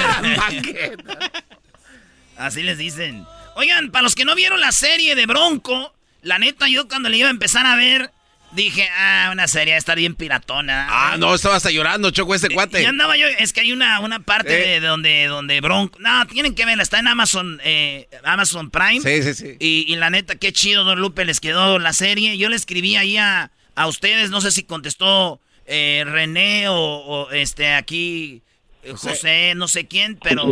Así 2.38 2.64
les 2.64 2.78
dicen. 2.78 3.26
Oigan, 3.56 3.92
para 3.92 4.04
los 4.04 4.16
que 4.16 4.26
no 4.26 4.36
vieron 4.36 4.60
la 4.60 4.72
serie 4.72 5.16
de 5.16 5.26
Bronco, 5.26 5.94
La 6.22 6.40
neta, 6.40 6.68
yo 6.68 6.88
cuando 6.88 7.10
le 7.10 7.18
iba 7.18 7.28
a 7.28 7.32
empezar 7.32 7.66
a 7.66 7.76
ver, 7.76 8.12
dije, 8.52 8.88
ah, 8.98 9.30
una 9.32 9.48
serie 9.48 9.74
va 9.74 9.76
a 9.76 9.80
estar 9.80 9.98
bien 9.98 10.16
piratona. 10.16 10.88
Ah, 10.90 11.16
no, 11.18 11.34
estaba 11.34 11.56
hasta 11.56 11.72
llorando, 11.72 12.12
Choco, 12.12 12.36
ese 12.36 12.50
cuate. 12.50 12.82
Y 12.82 12.86
andaba 12.86 13.18
yo, 13.18 13.28
es 13.28 13.54
que 13.54 13.62
hay 13.62 13.72
una, 13.72 14.00
una 14.00 14.20
parte 14.20 14.52
de, 14.52 14.80
donde, 14.80 15.28
donde 15.28 15.62
Bronco. 15.62 16.00
No, 16.00 16.26
tienen 16.28 16.56
que 16.56 16.66
verla, 16.66 16.84
está 16.84 17.00
en 17.00 17.08
Amazon, 17.08 17.60
eh, 17.64 18.08
Amazon 18.24 18.70
Prime. 18.70 19.02
Sí, 19.02 19.24
sí, 19.24 19.34
sí. 19.34 19.58
Y, 19.60 19.92
y 19.92 19.96
la 19.96 20.10
neta, 20.10 20.36
qué 20.36 20.52
chido, 20.52 20.84
Don 20.84 21.00
Lupe, 21.00 21.26
les 21.26 21.40
quedó 21.40 21.80
la 21.80 21.94
serie. 21.94 22.38
Yo 22.38 22.50
le 22.50 22.56
escribí 22.56 22.96
ahí 22.96 23.18
a, 23.18 23.52
a 23.76 23.88
ustedes, 23.88 24.30
no 24.30 24.42
sé 24.42 24.52
si 24.52 24.64
contestó 24.64 25.40
eh, 25.66 26.04
René 26.06 26.68
o, 26.70 26.76
o, 26.76 27.32
este 27.32 27.74
aquí 27.74 28.42
eh, 28.84 28.94
José, 28.96 29.54
no 29.56 29.68
sé 29.68 29.88
quién, 29.88 30.18
pero, 30.22 30.46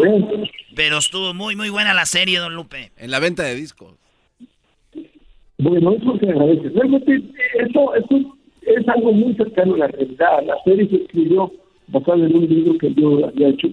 pero 0.75 0.97
estuvo 0.97 1.33
muy, 1.33 1.55
muy 1.55 1.69
buena 1.69 1.93
la 1.93 2.05
serie, 2.05 2.39
Don 2.39 2.53
Lupe. 2.55 2.91
En 2.97 3.11
la 3.11 3.19
venta 3.19 3.43
de 3.43 3.55
discos. 3.55 3.93
Bueno, 5.57 5.93
eso 5.93 6.17
se 6.19 6.29
agradece. 6.29 6.69
Realmente 6.69 7.21
eso, 7.59 7.95
eso 7.95 8.37
es 8.61 8.87
algo 8.89 9.11
muy 9.13 9.33
cercano 9.35 9.75
a 9.75 9.77
la 9.79 9.87
realidad. 9.87 10.43
La 10.45 10.61
serie 10.63 10.87
se 10.89 10.97
escribió 10.97 11.51
basada 11.87 12.25
en 12.25 12.35
un 12.35 12.47
libro 12.47 12.77
que 12.77 12.93
yo 12.93 13.25
había 13.25 13.49
hecho, 13.49 13.69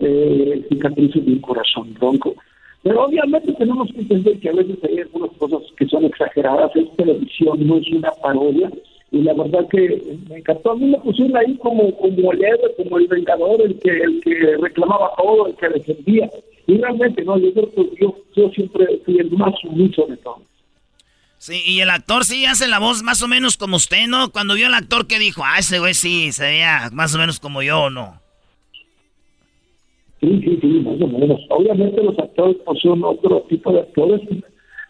eh, 0.00 0.64
Cicatrices 0.68 1.24
de 1.24 1.32
un 1.32 1.40
corazón 1.40 1.94
bronco. 1.94 2.34
Pero 2.82 3.04
obviamente 3.04 3.52
tenemos 3.52 3.90
que 3.92 4.00
entender 4.00 4.38
que 4.40 4.48
a 4.48 4.54
veces 4.54 4.76
hay 4.82 4.98
algunas 4.98 5.30
cosas 5.38 5.62
que 5.76 5.86
son 5.86 6.04
exageradas. 6.04 6.74
Es 6.74 6.96
televisión, 6.96 7.66
no 7.66 7.78
es 7.78 7.88
una 7.92 8.10
parodia. 8.10 8.70
Y 9.12 9.20
la 9.22 9.34
verdad 9.34 9.68
que 9.70 10.02
me 10.28 10.38
encantó. 10.38 10.72
A 10.72 10.76
mí 10.76 10.86
me 10.86 10.98
pusieron 10.98 11.36
ahí 11.36 11.54
como, 11.58 11.94
como 11.98 12.32
el 12.32 12.44
héroe, 12.44 12.74
como 12.76 12.98
el 12.98 13.06
vengador, 13.06 13.60
el 13.60 13.78
que, 13.78 13.90
el 13.90 14.20
que 14.22 14.56
reclamaba 14.60 15.12
todo, 15.16 15.48
el 15.48 15.54
que 15.56 15.68
defendía. 15.68 16.30
Y 16.66 16.78
realmente, 16.78 17.22
no, 17.22 17.38
yo 17.38 17.52
creo 17.52 17.70
que 17.70 17.90
yo, 18.00 18.16
yo 18.34 18.50
siempre 18.50 19.00
fui 19.04 19.18
el 19.18 19.30
más 19.32 19.52
sumiso 19.60 20.06
de 20.06 20.16
todos. 20.16 20.42
Sí, 21.36 21.60
y 21.66 21.80
el 21.80 21.90
actor 21.90 22.24
sí 22.24 22.46
hace 22.46 22.68
la 22.68 22.78
voz 22.78 23.02
más 23.02 23.20
o 23.20 23.26
menos 23.26 23.56
como 23.56 23.76
usted, 23.76 24.06
¿no? 24.06 24.30
Cuando 24.30 24.54
vio 24.54 24.68
al 24.68 24.74
actor 24.74 25.08
que 25.08 25.18
dijo, 25.18 25.42
ah, 25.44 25.58
ese 25.58 25.80
güey 25.80 25.92
sí, 25.92 26.30
se 26.30 26.44
veía 26.44 26.88
más 26.92 27.14
o 27.14 27.18
menos 27.18 27.40
como 27.40 27.62
yo, 27.62 27.82
¿o 27.82 27.90
no? 27.90 28.20
Sí, 30.20 30.40
sí, 30.40 30.58
sí, 30.60 30.68
más 30.86 31.00
o 31.02 31.06
menos. 31.08 31.40
Obviamente 31.50 32.00
los 32.00 32.16
actores 32.16 32.56
pues, 32.64 32.80
son 32.80 33.02
otro 33.02 33.40
tipo 33.48 33.72
de 33.72 33.80
actores, 33.80 34.20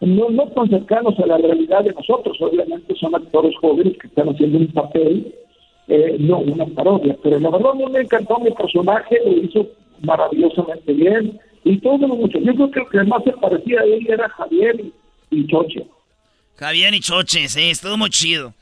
no, 0.05 0.29
no 0.29 0.47
tan 0.49 0.69
cercanos 0.69 1.17
a 1.19 1.25
la 1.25 1.37
realidad 1.37 1.83
de 1.83 1.93
nosotros. 1.93 2.37
Obviamente 2.39 2.95
son 2.95 3.15
actores 3.15 3.53
jóvenes 3.59 3.97
que 3.99 4.07
están 4.07 4.29
haciendo 4.29 4.59
un 4.59 4.67
papel, 4.67 5.33
eh, 5.87 6.17
no 6.19 6.39
una 6.39 6.65
parodia. 6.67 7.17
Pero 7.21 7.39
la 7.39 7.49
verdad 7.49 7.73
no 7.73 7.87
me 7.89 8.01
encantó 8.01 8.39
mi 8.39 8.51
personaje, 8.51 9.17
lo 9.25 9.37
hizo 9.43 9.67
maravillosamente 10.01 10.93
bien. 10.93 11.39
Y 11.63 11.77
todo 11.79 12.07
lo 12.07 12.15
mucho. 12.15 12.39
Yo 12.39 12.53
creo 12.53 12.71
que 12.71 12.79
el 12.79 12.89
que 12.89 13.09
más 13.09 13.23
se 13.23 13.31
parecía 13.33 13.81
a 13.81 13.83
él 13.83 14.05
era 14.07 14.27
Javier 14.29 14.79
y, 14.79 14.93
y 15.31 15.47
Choche. 15.47 15.85
Javier 16.57 16.93
y 16.93 16.99
Choche, 16.99 17.47
sí, 17.47 17.69
estuvo 17.69 17.97
muy 17.97 18.09
chido. 18.09 18.53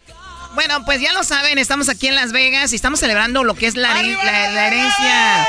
Bueno, 0.53 0.79
pues 0.85 1.01
ya 1.01 1.13
lo 1.13 1.23
saben, 1.23 1.57
estamos 1.57 1.87
aquí 1.89 2.07
en 2.07 2.15
Las 2.15 2.33
Vegas 2.33 2.73
y 2.73 2.75
estamos 2.75 2.99
celebrando 2.99 3.43
lo 3.43 3.55
que 3.55 3.67
es 3.67 3.75
la, 3.75 3.93
la, 3.93 4.51
la 4.51 4.67
herencia 4.67 5.47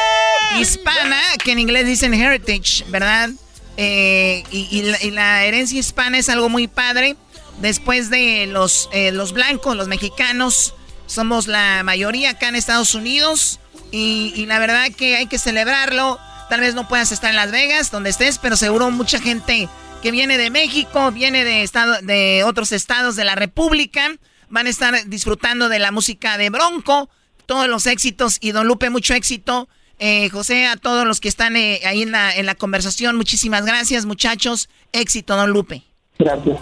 hispana, 0.60 1.20
que 1.44 1.52
en 1.52 1.58
inglés 1.58 1.86
dicen 1.86 2.14
heritage, 2.14 2.84
¿verdad? 2.88 3.30
Eh, 3.76 4.44
y, 4.50 4.82
la, 4.82 5.02
y, 5.02 5.10
la, 5.10 5.44
herencia 5.44 5.78
hispana 5.78 6.18
es 6.18 6.28
algo 6.28 6.48
muy 6.48 6.68
padre. 6.68 7.16
Después 7.60 8.10
de 8.10 8.46
los, 8.46 8.88
eh, 8.92 9.12
los 9.12 9.32
blancos, 9.32 9.76
los 9.76 9.88
mexicanos, 9.88 10.74
somos 11.06 11.46
la 11.46 11.82
mayoría 11.84 12.30
acá 12.30 12.48
en 12.48 12.56
Estados 12.56 12.94
Unidos. 12.94 13.60
Y, 13.90 14.32
y, 14.36 14.46
la 14.46 14.58
verdad 14.58 14.90
que 14.96 15.16
hay 15.16 15.26
que 15.26 15.38
celebrarlo. 15.38 16.18
Tal 16.48 16.60
vez 16.60 16.74
no 16.74 16.88
puedas 16.88 17.12
estar 17.12 17.30
en 17.30 17.36
Las 17.36 17.50
Vegas, 17.50 17.90
donde 17.90 18.10
estés, 18.10 18.38
pero 18.38 18.56
seguro 18.56 18.90
mucha 18.90 19.20
gente 19.20 19.68
que 20.02 20.10
viene 20.10 20.36
de 20.36 20.50
México, 20.50 21.12
viene 21.12 21.44
de, 21.44 21.62
estado, 21.62 21.96
de 22.02 22.42
otros 22.44 22.72
estados 22.72 23.16
de 23.16 23.24
la 23.24 23.36
República, 23.36 24.10
van 24.50 24.66
a 24.66 24.70
estar 24.70 25.06
disfrutando 25.06 25.68
de 25.68 25.78
la 25.78 25.92
música 25.92 26.36
de 26.36 26.50
Bronco, 26.50 27.08
todos 27.46 27.68
los 27.68 27.86
éxitos 27.86 28.36
y 28.40 28.50
Don 28.50 28.66
Lupe, 28.66 28.90
mucho 28.90 29.14
éxito. 29.14 29.68
Eh, 30.04 30.30
José, 30.30 30.66
a 30.66 30.74
todos 30.74 31.06
los 31.06 31.20
que 31.20 31.28
están 31.28 31.54
eh, 31.54 31.78
ahí 31.84 32.02
en 32.02 32.10
la, 32.10 32.34
en 32.34 32.44
la 32.44 32.56
conversación, 32.56 33.16
muchísimas 33.16 33.64
gracias, 33.64 34.04
muchachos. 34.04 34.68
Éxito, 34.92 35.36
Don 35.36 35.50
Lupe. 35.50 35.84
Gracias. 36.18 36.58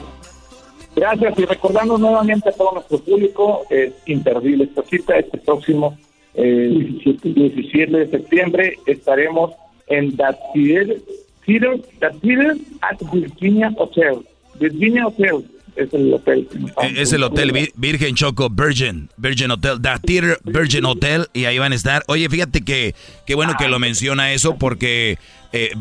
Gracias 0.94 1.38
y 1.38 1.46
recordando 1.46 1.96
nuevamente 1.96 2.50
a 2.50 2.52
todo 2.52 2.72
nuestro 2.72 2.98
público, 2.98 3.62
es 3.70 3.94
imperdible 4.04 4.64
esta 4.64 4.82
cita, 4.82 5.16
este 5.16 5.38
próximo 5.38 5.96
eh, 6.34 6.68
17, 6.70 7.30
17, 7.30 7.90
de 7.90 8.10
septiembre 8.10 8.78
estaremos 8.84 9.52
en 9.86 10.14
Theater, 10.18 11.00
Theater 11.46 12.56
at 12.82 12.98
Virginia 13.10 13.72
Hotel. 13.74 14.18
Virginia 14.58 15.06
Hotel 15.06 15.46
es 15.76 15.92
el 15.92 16.12
hotel. 16.14 16.48
Eh, 16.82 16.94
Es 16.96 17.12
el 17.12 17.22
hotel 17.22 17.70
Virgin 17.74 18.14
Choco 18.14 18.48
Virgin, 18.50 19.08
Virgin 19.16 19.50
Hotel, 19.50 19.80
The 19.80 19.90
Theater 20.02 20.38
Virgin 20.44 20.84
Hotel 20.84 21.28
y 21.32 21.44
ahí 21.44 21.58
van 21.58 21.72
a 21.72 21.74
estar. 21.74 22.04
Oye, 22.08 22.28
fíjate 22.28 22.62
que 22.62 22.94
qué 23.26 23.34
bueno 23.34 23.54
que 23.58 23.68
lo 23.68 23.78
menciona 23.78 24.32
eso 24.32 24.56
porque 24.56 25.18
eh, 25.52 25.72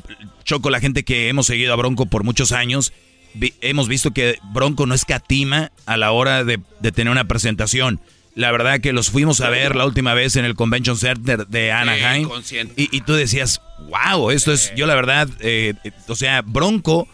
Choco, 0.43 0.69
la 0.69 0.79
gente 0.79 1.03
que 1.03 1.29
hemos 1.29 1.47
seguido 1.47 1.73
a 1.73 1.75
Bronco 1.75 2.05
por 2.07 2.23
muchos 2.23 2.51
años, 2.51 2.93
vi, 3.33 3.53
hemos 3.61 3.87
visto 3.87 4.11
que 4.11 4.39
Bronco 4.51 4.85
no 4.85 4.95
escatima 4.95 5.71
a 5.85 5.97
la 5.97 6.11
hora 6.11 6.43
de, 6.43 6.59
de, 6.79 6.91
tener 6.91 7.11
una 7.11 7.25
presentación. 7.25 7.99
La 8.35 8.51
verdad 8.51 8.79
que 8.79 8.93
los 8.93 9.09
fuimos 9.09 9.41
a 9.41 9.49
ver 9.49 9.75
la 9.75 9.85
última 9.85 10.13
vez 10.13 10.35
en 10.35 10.45
el 10.45 10.55
Convention 10.55 10.97
Center 10.97 11.47
de 11.47 11.71
Anaheim 11.71 12.29
y, 12.77 12.95
y, 12.95 13.01
tú 13.01 13.13
decías, 13.13 13.61
wow, 13.89 14.31
esto 14.31 14.53
es, 14.53 14.73
yo 14.75 14.85
la 14.85 14.95
verdad, 14.95 15.27
eh, 15.41 15.73
o 16.07 16.15
sea, 16.15 16.41
Bronco 16.41 17.07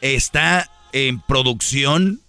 está 0.00 0.68
en 0.94 1.20
producción 1.20 2.20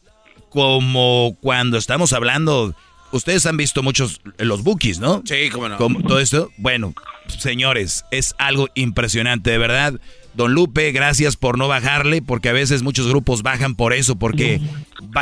como 0.49 1.37
cuando 1.39 1.77
estamos 1.77 2.11
hablando. 2.11 2.75
Ustedes 3.11 3.45
han 3.45 3.55
visto 3.55 3.83
muchos 3.83 4.19
los 4.39 4.63
bookies, 4.63 4.99
¿no? 4.99 5.21
Sí, 5.23 5.49
cómo 5.51 5.69
no. 5.69 5.77
Como 5.77 6.01
todo 6.01 6.19
esto. 6.19 6.49
Bueno, 6.57 6.93
señores, 7.27 8.03
es 8.11 8.35
algo 8.39 8.67
impresionante, 8.75 9.51
de 9.51 9.57
verdad. 9.57 9.93
Don 10.33 10.53
Lupe, 10.53 10.91
gracias 10.91 11.37
por 11.37 11.57
no 11.57 11.67
bajarle, 11.67 12.21
porque 12.21 12.49
a 12.49 12.53
veces 12.53 12.83
muchos 12.83 13.07
grupos 13.07 13.43
bajan 13.43 13.75
por 13.75 13.93
eso, 13.93 14.17
porque 14.17 14.59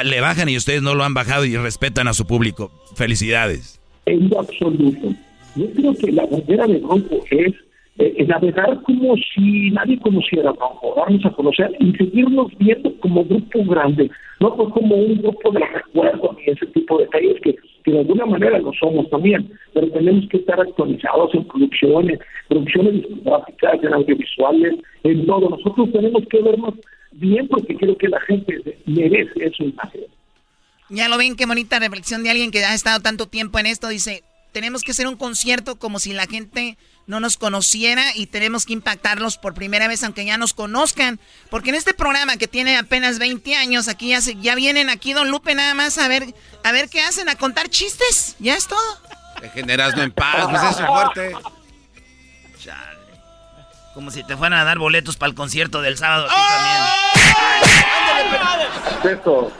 le 0.03 0.21
bajan 0.21 0.49
y 0.49 0.57
ustedes 0.57 0.81
no 0.81 0.95
lo 0.95 1.03
han 1.03 1.13
bajado 1.13 1.45
y 1.45 1.55
respetan 1.55 2.07
a 2.07 2.13
su 2.13 2.25
público. 2.25 2.71
Felicidades. 2.95 3.79
En 4.05 4.29
lo 4.29 4.39
absoluto. 4.39 5.13
Yo 5.55 5.71
creo 5.73 5.93
que 5.95 6.11
la 6.11 6.25
bandera 6.25 6.65
de 6.65 6.79
Bronco 6.79 7.23
es 7.29 7.53
eh, 7.97 8.25
navegar 8.27 8.81
como 8.83 9.15
si 9.17 9.69
nadie 9.71 9.99
conociera 9.99 10.51
Bronco, 10.51 10.95
darnos 10.97 11.23
a 11.25 11.31
conocer 11.31 11.75
y 11.79 11.91
seguirnos 11.93 12.51
viendo 12.57 12.91
como 12.99 13.23
grupo 13.23 13.63
grande, 13.65 14.09
no 14.39 14.55
pues 14.55 14.69
como 14.69 14.95
un 14.95 15.21
grupo 15.21 15.51
de 15.51 15.59
recuerdo 15.59 16.35
ni 16.37 16.51
ese 16.51 16.65
tipo 16.67 16.97
de 16.97 17.05
detalles 17.05 17.39
que, 17.41 17.55
que 17.83 17.91
de 17.91 17.99
alguna 17.99 18.25
manera 18.25 18.57
lo 18.59 18.73
somos 18.73 19.09
también, 19.09 19.47
pero 19.73 19.87
tenemos 19.91 20.27
que 20.29 20.37
estar 20.37 20.59
actualizados 20.59 21.35
en 21.35 21.45
producciones, 21.45 22.19
producciones 22.47 22.93
discográficas, 22.93 23.83
en 23.83 23.93
audiovisuales, 23.93 24.73
en 25.03 25.25
todo. 25.27 25.49
Nosotros 25.49 25.91
tenemos 25.91 26.23
que 26.29 26.41
vernos 26.41 26.73
bien 27.11 27.47
porque 27.47 27.75
creo 27.75 27.95
que 27.97 28.07
la 28.07 28.19
gente 28.21 28.79
merece 28.87 29.33
eso 29.35 29.63
imagen. 29.63 30.01
Ya 30.89 31.09
lo 31.09 31.17
ven, 31.17 31.35
qué 31.35 31.45
bonita 31.45 31.79
reflexión 31.79 32.23
de 32.23 32.31
alguien 32.31 32.51
que 32.51 32.63
ha 32.63 32.73
estado 32.73 32.99
tanto 33.01 33.27
tiempo 33.27 33.59
en 33.59 33.67
esto. 33.67 33.87
Dice, 33.87 34.23
tenemos 34.51 34.83
que 34.83 34.91
hacer 34.91 35.07
un 35.07 35.15
concierto 35.15 35.77
como 35.77 35.99
si 35.99 36.13
la 36.13 36.25
gente 36.25 36.77
no 37.05 37.19
nos 37.19 37.37
conociera 37.37 38.15
y 38.15 38.27
tenemos 38.27 38.65
que 38.65 38.73
impactarlos 38.73 39.37
por 39.37 39.53
primera 39.53 39.87
vez 39.87 40.03
aunque 40.03 40.25
ya 40.25 40.37
nos 40.37 40.53
conozcan. 40.53 41.19
Porque 41.49 41.69
en 41.69 41.75
este 41.75 41.93
programa 41.93 42.37
que 42.37 42.47
tiene 42.47 42.77
apenas 42.77 43.19
20 43.19 43.55
años, 43.55 43.87
aquí 43.87 44.09
ya, 44.09 44.21
se, 44.21 44.35
ya 44.35 44.55
vienen 44.55 44.89
aquí 44.89 45.13
Don 45.13 45.29
Lupe 45.29 45.55
nada 45.55 45.73
más 45.73 45.97
a 45.97 46.07
ver, 46.07 46.33
a 46.63 46.71
ver 46.71 46.89
qué 46.89 47.01
hacen, 47.01 47.29
a 47.29 47.35
contar 47.35 47.69
chistes. 47.69 48.35
Ya 48.39 48.55
es 48.55 48.67
todo. 48.67 48.99
Degeneras 49.41 49.95
no 49.95 50.03
en 50.03 50.11
paz, 50.11 50.47
pues 50.49 50.61
eso 50.61 50.81
es 50.81 50.87
fuerte. 50.87 51.35
Chale. 52.59 52.99
Como 53.93 54.09
si 54.09 54.23
te 54.23 54.37
fueran 54.37 54.59
a 54.59 54.63
dar 54.63 54.77
boletos 54.77 55.17
para 55.17 55.29
el 55.29 55.35
concierto 55.35 55.81
del 55.81 55.97
sábado 55.97 56.27
aquí 56.29 56.41
también. 59.03 59.19
Eso. 59.19 59.51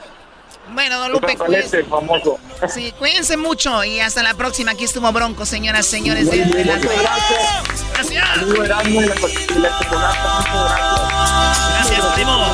Bueno, 0.74 0.98
don 0.98 1.12
Lupe, 1.12 1.36
cuídense. 1.36 1.84
famoso. 1.84 2.38
Sí, 2.68 2.92
cuídense 2.98 3.36
mucho 3.36 3.84
y 3.84 4.00
hasta 4.00 4.22
la 4.22 4.34
próxima. 4.34 4.72
Aquí 4.72 4.84
estuvo 4.84 5.10
Bronco, 5.12 5.46
señoras, 5.46 5.86
señores. 5.86 6.26
Las 6.26 6.36
gracias. 6.82 6.90
Gracias. 7.94 8.28
Gracias, 11.70 12.06
primo. 12.14 12.46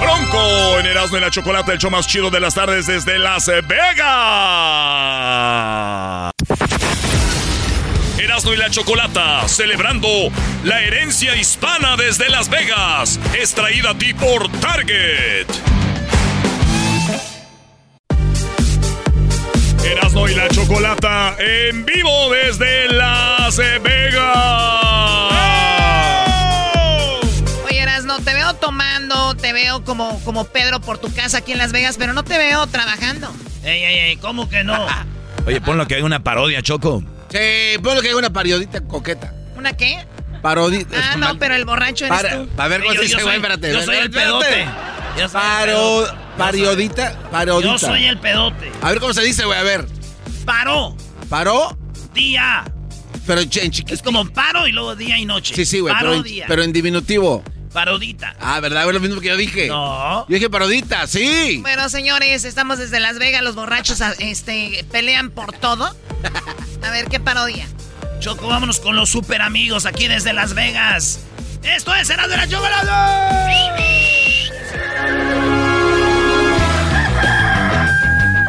Bronco 0.00 0.78
en 0.80 0.86
Erasmo 0.86 1.18
y 1.18 1.20
la 1.20 1.30
Chocolate, 1.30 1.72
el 1.72 1.78
show 1.78 1.90
más 1.90 2.06
chido 2.06 2.30
de 2.30 2.40
las 2.40 2.54
tardes 2.54 2.86
desde 2.86 3.18
Las 3.18 3.46
Vegas. 3.46 4.02
Erasmo 8.22 8.52
y 8.54 8.56
la 8.56 8.70
Chocolata, 8.70 9.48
celebrando 9.48 10.08
la 10.62 10.80
herencia 10.80 11.34
hispana 11.34 11.96
desde 11.96 12.28
Las 12.28 12.48
Vegas, 12.48 13.18
es 13.36 13.52
traída 13.52 13.90
a 13.90 13.98
ti 13.98 14.14
por 14.14 14.48
Target. 14.60 15.48
Erasmo 19.84 20.28
y 20.28 20.36
la 20.36 20.48
Chocolata 20.50 21.34
en 21.40 21.84
vivo 21.84 22.30
desde 22.30 22.92
Las 22.92 23.56
Vegas. 23.56 24.22
Oye, 27.64 27.80
Erasmo, 27.80 28.20
te 28.20 28.34
veo 28.34 28.54
tomando, 28.54 29.34
te 29.34 29.52
veo 29.52 29.82
como, 29.82 30.22
como 30.24 30.44
Pedro 30.44 30.80
por 30.80 30.98
tu 30.98 31.12
casa 31.12 31.38
aquí 31.38 31.50
en 31.50 31.58
Las 31.58 31.72
Vegas, 31.72 31.96
pero 31.98 32.12
no 32.12 32.22
te 32.22 32.38
veo 32.38 32.68
trabajando. 32.68 33.32
Ey, 33.64 33.82
ey, 33.82 33.98
ey, 33.98 34.16
¿cómo 34.18 34.48
que 34.48 34.62
no? 34.62 34.86
Oye, 35.46 35.60
ponlo 35.60 35.88
que 35.88 35.96
hay 35.96 36.02
una 36.02 36.22
parodia, 36.22 36.62
Choco. 36.62 37.02
Sí, 37.32 37.78
ponlo 37.82 38.00
que 38.02 38.08
hay 38.08 38.14
una 38.14 38.30
periodita 38.30 38.80
coqueta. 38.82 39.32
¿Una 39.56 39.72
qué? 39.74 39.98
Parodita. 40.42 40.96
Ah, 41.12 41.16
no, 41.16 41.38
pero 41.38 41.54
el 41.54 41.64
borracho 41.64 42.04
eres 42.06 42.16
Para, 42.20 42.36
tú. 42.44 42.48
a 42.56 42.68
ver 42.68 42.82
cómo 42.82 42.94
se 42.94 43.02
dice, 43.02 43.22
güey, 43.22 43.36
espérate. 43.36 43.72
yo 43.72 43.82
soy 43.82 43.96
el 43.96 44.10
pedote. 44.10 44.66
Yo 45.18 45.28
soy 45.28 45.40
el 45.40 45.46
Paro, 45.48 45.72
pedote. 45.72 46.12
periodita, 46.38 47.18
parodita. 47.30 47.72
Yo 47.72 47.78
soy 47.78 48.04
el 48.06 48.18
pedote. 48.18 48.72
A 48.82 48.90
ver 48.90 48.98
cómo 49.00 49.14
se 49.14 49.22
dice, 49.22 49.44
güey, 49.44 49.58
a 49.58 49.62
ver. 49.62 49.86
Paró. 50.44 50.96
¿Paró? 51.28 51.76
Día. 52.12 52.64
Pero 53.26 53.40
en 53.40 53.48
chiquito. 53.50 53.94
Es 53.94 54.02
como 54.02 54.26
paro 54.28 54.66
y 54.66 54.72
luego 54.72 54.96
día 54.96 55.16
y 55.16 55.24
noche. 55.24 55.54
Sí, 55.54 55.64
sí, 55.64 55.78
güey, 55.80 55.94
pero, 55.98 56.14
en- 56.14 56.24
pero 56.48 56.62
en 56.64 56.72
diminutivo. 56.72 57.44
Parodita. 57.72 58.34
Ah, 58.40 58.60
¿verdad? 58.60 58.86
Es 58.86 58.94
lo 58.94 59.00
mismo 59.00 59.20
que 59.20 59.28
yo 59.28 59.36
dije. 59.36 59.68
No. 59.68 60.26
Yo 60.28 60.34
dije 60.34 60.50
parodita, 60.50 61.06
sí. 61.06 61.58
Bueno, 61.62 61.88
señores, 61.88 62.44
estamos 62.44 62.78
desde 62.78 63.00
Las 63.00 63.18
Vegas. 63.18 63.42
Los 63.42 63.54
borrachos 63.54 64.00
este, 64.18 64.84
pelean 64.90 65.30
por 65.30 65.52
todo. 65.52 65.94
A 66.82 66.90
ver, 66.90 67.06
¿qué 67.06 67.18
parodia? 67.18 67.66
Choco, 68.20 68.46
vámonos 68.46 68.78
con 68.78 68.94
los 68.94 69.08
super 69.08 69.40
amigos 69.42 69.86
aquí 69.86 70.06
desde 70.06 70.32
Las 70.32 70.54
Vegas. 70.54 71.20
Esto 71.62 71.94
es 71.94 72.08
Será 72.08 72.28
de 72.28 72.36
la 72.36 72.46
Chocolata. 72.46 73.48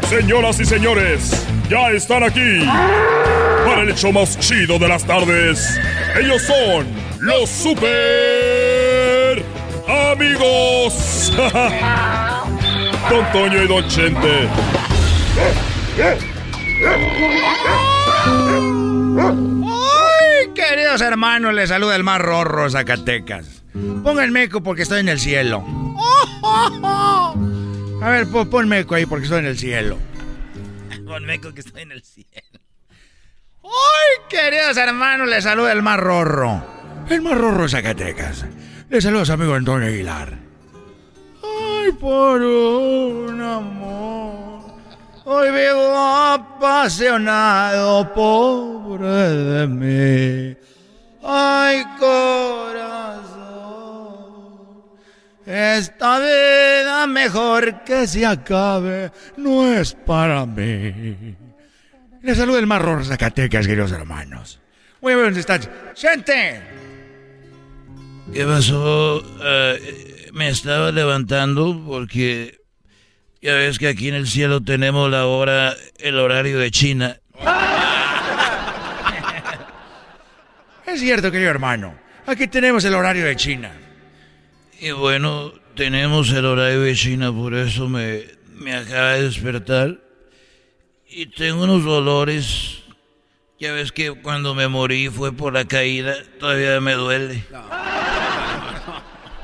Señoras 0.10 0.60
y 0.60 0.66
señores, 0.66 1.46
ya 1.70 1.90
están 1.90 2.24
aquí 2.24 2.60
para 3.66 3.82
el 3.82 3.90
hecho 3.90 4.12
más 4.12 4.38
chido 4.40 4.78
de 4.78 4.88
las 4.88 5.04
tardes. 5.06 5.80
Ellos 6.16 6.42
son 6.44 6.86
los 7.20 7.50
super 7.50 8.53
amigos. 9.94 11.32
Don 13.10 13.32
Toño 13.32 13.64
y 13.64 13.68
Don 13.68 13.88
Chente. 13.88 14.50
¡Ay, 19.66 20.54
queridos 20.56 21.02
hermanos! 21.02 21.54
Les 21.54 21.70
saluda 21.70 21.96
el 21.96 22.04
más 22.04 22.20
rorro 22.20 22.70
Zacatecas. 22.70 23.64
Pongan 24.04 24.32
meco 24.32 24.62
porque 24.62 24.84
estoy 24.84 25.00
en 25.00 25.10
el 25.10 25.20
cielo. 25.20 25.64
A 26.44 28.10
ver, 28.10 28.28
pon, 28.28 28.50
pon 28.50 28.68
meco 28.68 28.96
ahí 28.96 29.06
porque 29.06 29.26
estoy 29.26 29.40
en 29.40 29.46
el 29.46 29.58
cielo. 29.58 29.98
Con 31.06 31.26
meco 31.26 31.54
que 31.54 31.62
está 31.62 31.82
en 31.82 31.92
el 31.92 32.04
cielo. 32.04 32.30
¡Ay, 33.64 34.26
queridos 34.30 34.78
hermanos! 34.78 35.28
Les 35.28 35.44
saluda 35.44 35.72
el 35.72 35.82
más 35.82 36.00
rorro. 36.00 36.64
El 37.10 37.22
más 37.22 37.38
rorro 37.38 37.68
Zacatecas. 37.68 38.46
A 38.92 39.26
su 39.26 39.32
amigo 39.32 39.56
Antonio 39.56 39.88
Aguilar. 39.88 40.38
Ay, 41.44 41.92
por 41.94 42.42
un 42.42 43.42
amor. 43.42 44.62
Hoy 45.26 45.52
vivo 45.52 45.96
apasionado, 45.96 48.14
pobre 48.14 49.08
de 49.08 49.68
mí. 49.68 50.58
Ay, 51.24 51.84
corazón. 51.98 53.34
Esta 55.46 56.20
vida 56.20 57.08
mejor 57.08 57.84
que 57.84 58.06
se 58.06 58.26
acabe 58.26 59.12
no 59.38 59.74
es 59.74 59.94
para 59.94 60.46
mí. 60.46 61.38
Les 62.22 62.38
saluda 62.38 62.60
el 62.60 62.70
rorro 62.70 63.04
Zacatecas, 63.04 63.66
queridos 63.66 63.92
hermanos. 63.92 64.60
Muy 65.02 65.14
bien, 65.14 65.26
¿dónde 65.26 65.40
están? 65.40 65.62
¡Gente! 65.96 66.83
¿Qué 68.32 68.46
pasó? 68.46 69.24
Eh, 69.44 70.30
me 70.34 70.50
estaba 70.50 70.92
levantando 70.92 71.84
porque 71.86 72.60
ya 73.42 73.54
ves 73.56 73.78
que 73.78 73.90
aquí 73.90 74.08
en 74.08 74.16
el 74.16 74.28
cielo 74.28 74.62
tenemos 74.62 75.12
la 75.12 75.26
hora, 75.26 75.76
el 76.00 76.18
horario 76.18 76.60
de 76.60 76.72
China. 76.72 77.20
Es 80.86 81.00
cierto, 81.00 81.32
querido 81.32 81.50
hermano. 81.50 81.96
Aquí 82.28 82.48
tenemos 82.48 82.86
el 82.86 82.94
horario 82.94 83.26
de 83.26 83.36
China. 83.36 83.72
Y 84.80 84.92
bueno, 84.92 85.52
tenemos 85.76 86.32
el 86.32 86.46
horario 86.46 86.82
de 86.82 86.94
China, 86.94 87.34
por 87.34 87.56
eso 87.56 87.90
me, 87.90 88.26
me 88.54 88.76
acaba 88.76 89.14
de 89.14 89.24
despertar. 89.24 89.98
Y 91.10 91.26
tengo 91.28 91.64
unos 91.64 91.84
dolores. 91.84 92.84
Ya 93.60 93.72
ves 93.72 93.92
que 93.92 94.12
cuando 94.12 94.54
me 94.54 94.68
morí 94.68 95.10
fue 95.10 95.32
por 95.32 95.54
la 95.54 95.66
caída, 95.66 96.16
todavía 96.40 96.80
me 96.80 96.94
duele. 96.94 97.44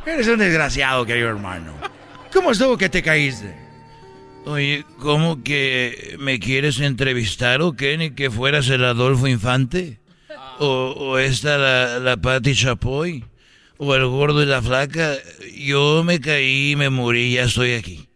Eres 0.09 0.27
un 0.27 0.39
desgraciado, 0.39 1.05
querido 1.05 1.29
hermano. 1.29 1.71
¿Cómo 2.33 2.51
estuvo 2.51 2.77
que 2.77 2.89
te 2.89 3.03
caíste? 3.03 3.53
Oye, 4.45 4.83
¿cómo 4.97 5.43
que 5.43 6.15
me 6.19 6.39
quieres 6.39 6.79
entrevistar 6.79 7.61
o 7.61 7.73
qué? 7.73 7.95
¿Ni 7.95 8.11
que 8.11 8.31
fueras 8.31 8.67
el 8.69 8.83
Adolfo 8.85 9.27
Infante? 9.27 9.99
¿O, 10.57 10.95
o 10.97 11.19
esta 11.19 11.59
la, 11.59 11.99
la 11.99 12.17
Patti 12.17 12.55
Chapoy? 12.55 13.23
¿O 13.77 13.93
el 13.93 14.07
gordo 14.07 14.41
y 14.41 14.47
la 14.47 14.63
flaca? 14.63 15.13
Yo 15.55 16.03
me 16.03 16.19
caí, 16.19 16.75
me 16.75 16.89
morí, 16.89 17.33
ya 17.33 17.43
estoy 17.43 17.73
aquí. 17.73 18.09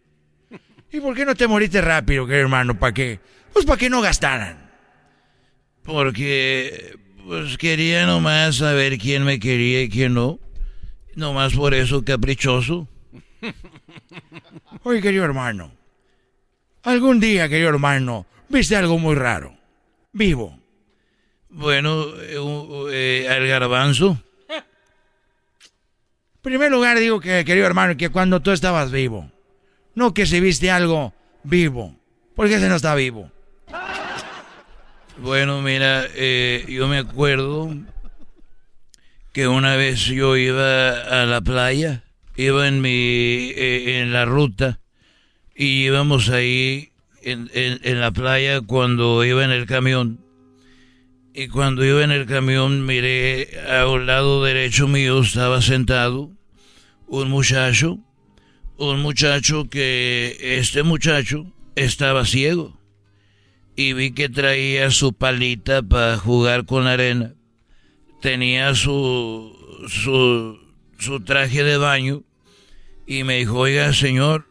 ¿Y 0.90 0.98
por 0.98 1.14
qué 1.14 1.24
no 1.24 1.36
te 1.36 1.46
moriste 1.46 1.80
rápido, 1.80 2.26
querido 2.26 2.42
hermano? 2.42 2.76
¿Para 2.76 2.92
qué? 2.92 3.20
Pues 3.52 3.64
para 3.64 3.78
que 3.78 3.88
no 3.88 4.00
gastaran. 4.00 4.68
Porque, 5.84 6.96
pues 7.24 7.56
quería 7.56 8.04
nomás 8.04 8.56
saber 8.56 8.98
quién 8.98 9.22
me 9.22 9.38
quería 9.38 9.82
y 9.82 9.88
quién 9.88 10.14
no. 10.14 10.40
Nomás 11.16 11.54
por 11.54 11.74
eso, 11.74 12.04
caprichoso. 12.04 12.88
Oye, 14.82 15.00
querido 15.00 15.24
hermano. 15.24 15.70
Algún 16.82 17.20
día, 17.20 17.48
querido 17.48 17.68
hermano, 17.70 18.26
viste 18.48 18.76
algo 18.76 18.98
muy 18.98 19.14
raro. 19.14 19.56
Vivo. 20.12 20.58
Bueno, 21.48 22.04
eh, 22.20 22.38
u- 22.38 22.88
eh, 22.90 23.28
al 23.30 23.46
garbanzo. 23.46 24.18
En 24.48 24.62
primer 26.50 26.70
lugar, 26.70 26.98
digo 26.98 27.20
que, 27.20 27.44
querido 27.44 27.66
hermano, 27.66 27.96
que 27.96 28.10
cuando 28.10 28.40
tú 28.40 28.50
estabas 28.50 28.90
vivo. 28.90 29.30
No 29.94 30.12
que 30.12 30.26
si 30.26 30.40
viste 30.40 30.70
algo 30.70 31.14
vivo. 31.42 31.94
Porque 32.34 32.56
ese 32.56 32.68
no 32.68 32.76
está 32.76 32.94
vivo. 32.94 33.30
Bueno, 35.18 35.62
mira, 35.62 36.06
eh, 36.14 36.66
yo 36.68 36.88
me 36.88 36.98
acuerdo 36.98 37.72
que 39.34 39.48
una 39.48 39.74
vez 39.76 40.06
yo 40.06 40.36
iba 40.36 40.92
a 41.22 41.26
la 41.26 41.40
playa, 41.42 42.04
iba 42.36 42.66
en 42.68 42.80
mi 42.80 43.50
eh, 43.56 44.00
en 44.00 44.12
la 44.12 44.24
ruta 44.24 44.80
y 45.56 45.84
íbamos 45.86 46.28
ahí 46.30 46.90
en, 47.22 47.50
en- 47.52 47.80
en 47.82 48.00
la 48.00 48.12
playa 48.12 48.60
cuando 48.60 49.24
iba 49.24 49.44
en 49.44 49.50
el 49.50 49.66
camión. 49.66 50.20
Y 51.34 51.48
cuando 51.48 51.84
iba 51.84 52.04
en 52.04 52.12
el 52.12 52.26
camión 52.26 52.86
miré 52.86 53.48
a 53.68 53.88
un 53.88 54.06
lado 54.06 54.44
derecho 54.44 54.86
mío 54.86 55.20
estaba 55.20 55.60
sentado 55.62 56.30
un 57.08 57.28
muchacho, 57.28 57.98
un 58.76 59.00
muchacho 59.00 59.68
que 59.68 60.36
este 60.58 60.84
muchacho 60.84 61.52
estaba 61.74 62.24
ciego 62.24 62.78
y 63.74 63.94
vi 63.94 64.12
que 64.12 64.28
traía 64.28 64.92
su 64.92 65.12
palita 65.12 65.82
para 65.82 66.18
jugar 66.18 66.66
con 66.66 66.84
la 66.84 66.92
arena. 66.92 67.34
Tenía 68.24 68.74
su, 68.74 69.54
su, 69.86 70.58
su 70.98 71.20
traje 71.24 71.62
de 71.62 71.76
baño 71.76 72.22
y 73.06 73.22
me 73.22 73.36
dijo, 73.36 73.58
oiga, 73.58 73.92
señor, 73.92 74.48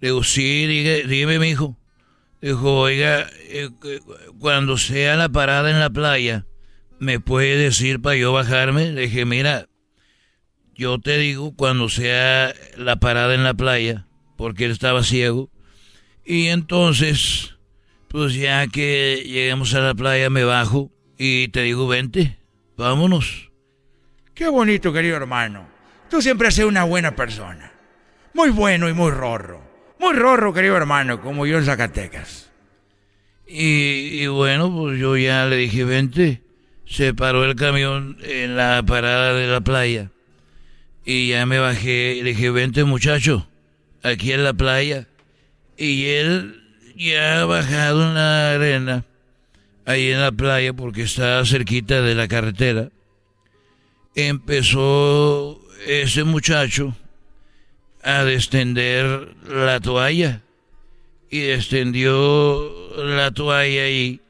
le 0.00 0.10
digo, 0.10 0.22
sí, 0.22 0.68
diga- 0.68 1.04
dígame, 1.08 1.40
mi 1.40 1.48
hijo. 1.48 1.76
Dijo, 2.40 2.78
oiga, 2.78 3.28
eh, 3.48 3.70
cu- 3.80 4.04
cuando 4.38 4.78
sea 4.78 5.16
la 5.16 5.28
parada 5.28 5.68
en 5.72 5.80
la 5.80 5.90
playa, 5.90 6.46
¿me 7.00 7.18
puede 7.18 7.56
decir 7.56 8.00
para 8.00 8.14
yo 8.14 8.32
bajarme? 8.32 8.92
Le 8.92 9.00
dije, 9.00 9.24
mira, 9.24 9.66
yo 10.76 11.00
te 11.00 11.18
digo 11.18 11.56
cuando 11.56 11.88
sea 11.88 12.54
la 12.76 12.94
parada 13.00 13.34
en 13.34 13.42
la 13.42 13.54
playa, 13.54 14.06
porque 14.36 14.66
él 14.66 14.70
estaba 14.70 15.02
ciego. 15.02 15.50
Y 16.24 16.46
entonces, 16.46 17.56
pues 18.06 18.34
ya 18.34 18.68
que 18.68 19.24
lleguemos 19.26 19.74
a 19.74 19.80
la 19.80 19.92
playa 19.96 20.30
me 20.30 20.44
bajo 20.44 20.92
y 21.18 21.48
te 21.48 21.62
digo, 21.62 21.88
vente, 21.88 22.38
vámonos. 22.82 23.50
Qué 24.34 24.48
bonito, 24.48 24.92
querido 24.92 25.16
hermano. 25.16 25.68
Tú 26.10 26.20
siempre 26.20 26.48
has 26.48 26.54
sido 26.54 26.68
una 26.68 26.84
buena 26.84 27.14
persona. 27.14 27.72
Muy 28.34 28.50
bueno 28.50 28.88
y 28.88 28.92
muy 28.92 29.10
rorro. 29.10 29.62
Muy 29.98 30.14
rorro, 30.14 30.52
querido 30.52 30.76
hermano, 30.76 31.20
como 31.20 31.46
yo 31.46 31.58
en 31.58 31.64
Zacatecas. 31.64 32.50
Y, 33.46 34.22
y 34.22 34.26
bueno, 34.26 34.74
pues 34.74 34.98
yo 34.98 35.16
ya 35.16 35.46
le 35.46 35.56
dije, 35.56 35.84
vente. 35.84 36.42
Se 36.84 37.14
paró 37.14 37.44
el 37.44 37.54
camión 37.54 38.18
en 38.22 38.56
la 38.56 38.82
parada 38.82 39.32
de 39.32 39.46
la 39.46 39.60
playa. 39.60 40.10
Y 41.04 41.28
ya 41.28 41.46
me 41.46 41.58
bajé 41.58 42.16
y 42.16 42.22
le 42.22 42.30
dije, 42.30 42.50
vente 42.50 42.84
muchacho, 42.84 43.48
aquí 44.02 44.32
en 44.32 44.44
la 44.44 44.52
playa. 44.52 45.06
Y 45.76 46.06
él 46.06 46.62
ya 46.96 47.40
ha 47.40 47.44
bajado 47.44 48.08
en 48.08 48.14
la 48.14 48.54
arena, 48.54 49.04
ahí 49.84 50.10
en 50.10 50.20
la 50.20 50.32
playa, 50.32 50.72
porque 50.72 51.02
está 51.02 51.44
cerquita 51.44 52.02
de 52.02 52.14
la 52.14 52.28
carretera. 52.28 52.90
Empezó 54.14 55.60
ese 55.86 56.24
muchacho 56.24 56.96
a 58.02 58.24
descender 58.24 59.34
la 59.46 59.80
toalla. 59.80 60.42
Y 61.30 61.40
descendió 61.40 62.70
la 62.96 63.30
toalla 63.30 63.88
y, 63.88 64.20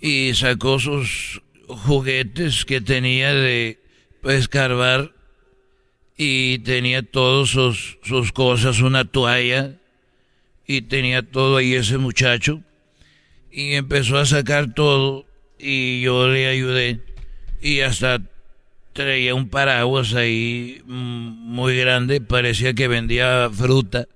y 0.00 0.32
sacó 0.34 0.78
sus 0.78 1.42
juguetes 1.66 2.64
que 2.64 2.80
tenía 2.80 3.34
de 3.34 3.80
escarbar 4.22 5.12
y 6.16 6.60
tenía 6.60 7.02
todas 7.02 7.50
sus, 7.50 7.98
sus 8.02 8.30
cosas, 8.30 8.80
una 8.80 9.04
toalla 9.04 9.74
y 10.66 10.82
tenía 10.82 11.22
todo 11.22 11.56
ahí 11.56 11.74
ese 11.74 11.98
muchacho 11.98 12.62
y 13.50 13.74
empezó 13.74 14.18
a 14.18 14.26
sacar 14.26 14.74
todo 14.74 15.26
y 15.58 16.02
yo 16.02 16.28
le 16.28 16.46
ayudé 16.46 17.00
y 17.60 17.80
hasta 17.80 18.20
traía 18.92 19.34
un 19.34 19.48
paraguas 19.48 20.14
ahí 20.14 20.82
mm, 20.86 21.52
muy 21.54 21.76
grande, 21.76 22.20
parecía 22.20 22.74
que 22.74 22.88
vendía 22.88 23.50
fruta. 23.52 24.06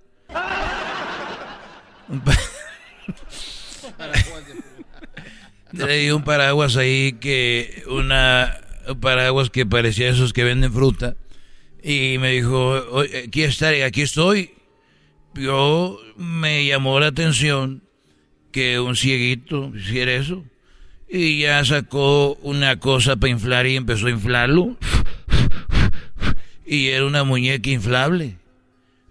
Traía 5.76 6.16
un 6.16 6.24
paraguas 6.24 6.76
ahí 6.76 7.12
que 7.12 7.84
una 7.88 8.58
un 8.88 8.98
paraguas 9.00 9.50
que 9.50 9.66
parecía 9.66 10.08
esos 10.08 10.32
que 10.32 10.42
venden 10.42 10.72
fruta 10.72 11.14
y 11.82 12.16
me 12.18 12.30
dijo, 12.30 12.70
"Oye, 12.90 13.24
aquí 13.28 13.44
estaré, 13.44 13.84
aquí 13.84 14.02
estoy. 14.02 14.54
Yo 15.34 16.00
me 16.16 16.66
llamó 16.66 16.98
la 16.98 17.06
atención 17.06 17.84
que 18.52 18.80
un 18.80 18.96
cieguito 18.96 19.72
hiciera 19.74 20.12
eso. 20.12 20.44
Y 21.08 21.40
ya 21.40 21.64
sacó 21.64 22.34
una 22.42 22.78
cosa 22.78 23.16
para 23.16 23.30
inflar 23.30 23.66
y 23.66 23.76
empezó 23.76 24.06
a 24.06 24.10
inflarlo. 24.10 24.76
Y 26.64 26.88
era 26.88 27.04
una 27.04 27.24
muñeca 27.24 27.68
inflable. 27.70 28.36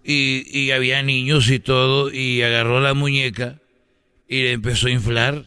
Y, 0.04 0.46
y 0.58 0.72
había 0.72 1.04
niños 1.04 1.50
y 1.50 1.60
todo. 1.60 2.12
Y 2.12 2.42
agarró 2.42 2.80
la 2.80 2.94
muñeca 2.94 3.60
y 4.30 4.44
le 4.44 4.54
empezó 4.54 4.88
a 4.88 4.92
inflar. 4.92 5.46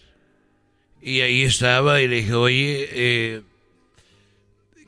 Y 1.01 1.21
ahí 1.21 1.43
estaba 1.43 2.03
y 2.03 2.09
le 2.09 2.17
dije, 2.17 2.35
oye, 2.35 2.89
eh, 2.93 3.43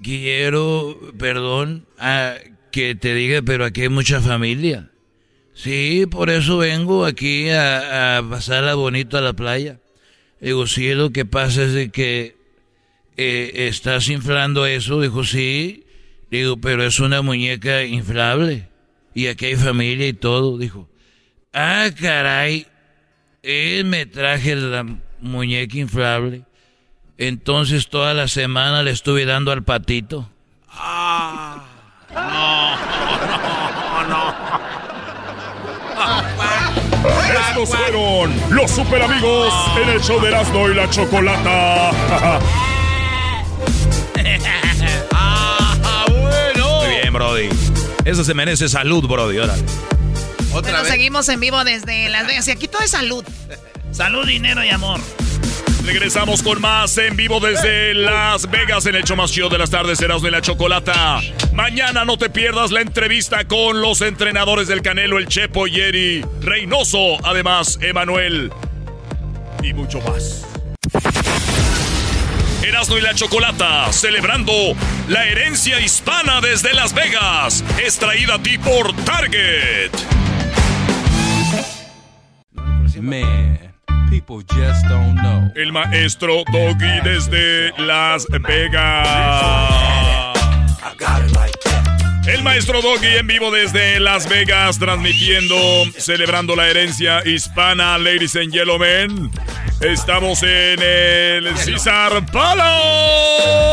quiero, 0.03 0.99
perdón, 1.19 1.87
a 1.99 2.35
que 2.71 2.95
te 2.95 3.15
diga, 3.15 3.41
pero 3.43 3.65
aquí 3.65 3.83
hay 3.83 3.89
mucha 3.89 4.21
familia. 4.21 4.91
Sí, 5.55 6.07
por 6.11 6.31
eso 6.31 6.59
vengo 6.59 7.05
aquí 7.05 7.49
a, 7.51 8.19
a 8.19 8.29
pasarla 8.29 8.75
bonito 8.75 9.17
a 9.17 9.21
la 9.21 9.33
playa. 9.33 9.79
Digo, 10.41 10.67
sí, 10.67 10.93
lo 10.93 11.11
que 11.11 11.25
pasa 11.25 11.63
es 11.63 11.73
de 11.73 11.91
que 11.91 12.37
eh, 13.17 13.69
estás 13.69 14.09
inflando 14.09 14.67
eso. 14.67 15.01
Dijo, 15.01 15.25
sí. 15.25 15.87
Digo, 16.31 16.57
pero 16.57 16.85
es 16.85 17.01
una 17.01 17.23
muñeca 17.23 17.85
inflable. 17.85 18.69
Y 19.15 19.29
aquí 19.29 19.47
hay 19.47 19.57
familia 19.57 20.09
y 20.09 20.13
todo. 20.13 20.59
Dijo, 20.59 20.89
ah, 21.53 21.89
caray. 21.99 22.67
Él 23.43 23.85
me 23.85 24.07
traje 24.07 24.57
la 24.57 24.85
muñeca 25.21 25.79
inflable. 25.79 26.43
Entonces 27.17 27.89
toda 27.89 28.13
la 28.15 28.27
semana 28.27 28.83
le 28.83 28.91
estuve 28.91 29.25
dando 29.25 29.53
al 29.53 29.63
patito. 29.63 30.29
Fueron 37.67 38.35
los 38.51 38.71
super 38.71 39.03
amigos 39.03 39.53
en 39.83 39.89
el 39.89 40.01
show 40.01 40.21
de 40.21 40.29
Erasmo 40.29 40.69
y 40.69 40.75
la 40.75 40.89
Chocolata. 40.91 41.91
Muy 46.09 46.89
bien, 46.89 47.13
Brody. 47.13 47.49
Eso 48.05 48.25
se 48.25 48.35
merece 48.35 48.69
salud, 48.69 49.07
Brody. 49.07 49.39
Órale. 49.39 49.63
Bueno, 50.53 50.85
seguimos 50.85 51.29
en 51.29 51.41
vivo 51.41 51.65
desde 51.65 52.09
Las 52.11 52.27
Vegas 52.27 52.47
y 52.49 52.51
aquí 52.51 52.69
todo 52.69 52.83
es 52.83 52.91
salud. 52.91 53.25
Salud, 53.93 54.27
dinero 54.27 54.63
y 54.63 54.69
amor. 54.71 55.01
Regresamos 55.85 56.43
con 56.43 56.61
más 56.61 56.97
en 56.97 57.15
vivo 57.15 57.41
desde 57.41 57.93
Las 57.95 58.51
Vegas 58.51 58.87
en 58.87 58.95
el 58.95 59.05
show 59.05 59.17
más 59.17 59.35
de 59.35 59.59
las 59.59 59.71
tardes, 59.71 60.01
Erasmo 60.01 60.29
y 60.29 60.31
la 60.31 60.41
Chocolata. 60.41 61.21
Mañana 61.53 62.05
no 62.05 62.17
te 62.17 62.31
pierdas 62.31 62.71
la 62.71 62.81
entrevista 62.81 63.45
con 63.47 63.81
los 63.81 64.01
entrenadores 64.01 64.67
del 64.67 64.81
Canelo, 64.81 65.19
el 65.19 65.29
Chepo 65.29 65.67
Yeri, 65.67 66.25
Reynoso, 66.41 67.19
además 67.25 67.79
Emanuel 67.83 68.51
y 69.63 69.75
mucho 69.75 70.01
más. 70.01 70.47
Erasmo 72.63 72.97
y 72.97 73.03
la 73.03 73.15
Chocolata, 73.15 73.93
celebrando 73.93 74.53
la 75.09 75.27
herencia 75.27 75.81
hispana 75.81 76.41
desde 76.41 76.73
Las 76.73 76.95
Vegas, 76.95 77.63
es 77.85 77.99
traída 77.99 78.37
a 78.37 78.43
ti 78.43 78.57
por 78.57 78.95
Target. 79.05 79.91
Man, 83.05 83.74
people 84.15 84.43
just 84.43 84.87
don't 84.89 85.17
know. 85.17 85.51
El 85.57 85.73
maestro 85.73 86.45
Doggy 86.53 87.01
desde 87.03 87.73
Las 87.79 88.27
Vegas. 88.29 89.69
El 92.27 92.43
maestro 92.45 92.81
Doggy 92.81 93.17
en 93.19 93.27
vivo 93.27 93.51
desde 93.51 93.99
Las 93.99 94.29
Vegas, 94.29 94.79
transmitiendo, 94.79 95.57
celebrando 95.99 96.55
la 96.55 96.69
herencia 96.69 97.27
hispana, 97.27 97.99
ladies 97.99 98.37
and 98.37 98.53
gentlemen. 98.53 99.31
Estamos 99.81 100.43
en 100.45 100.81
el 100.81 101.57
César 101.57 102.25
Palace. 102.31 103.65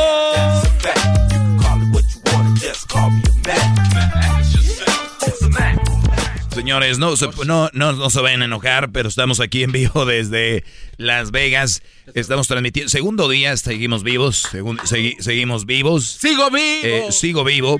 Señores, 6.61 6.99
no 6.99 7.15
se, 7.17 7.27
no, 7.47 7.71
no, 7.73 7.91
no 7.93 8.09
se 8.11 8.21
vayan 8.21 8.43
a 8.43 8.45
enojar, 8.45 8.91
pero 8.91 9.09
estamos 9.09 9.39
aquí 9.39 9.63
en 9.63 9.71
vivo 9.71 10.05
desde 10.05 10.63
Las 10.97 11.31
Vegas. 11.31 11.81
Estamos 12.13 12.47
transmitiendo. 12.47 12.87
Segundo 12.87 13.27
día, 13.27 13.57
seguimos 13.57 14.03
vivos. 14.03 14.43
segun- 14.51 14.77
segui- 14.81 15.19
seguimos 15.21 15.65
vivos. 15.65 16.05
¡Sigo 16.21 16.51
vivo! 16.51 16.61
Eh, 16.83 17.07
sigo 17.09 17.43
vivo. 17.43 17.79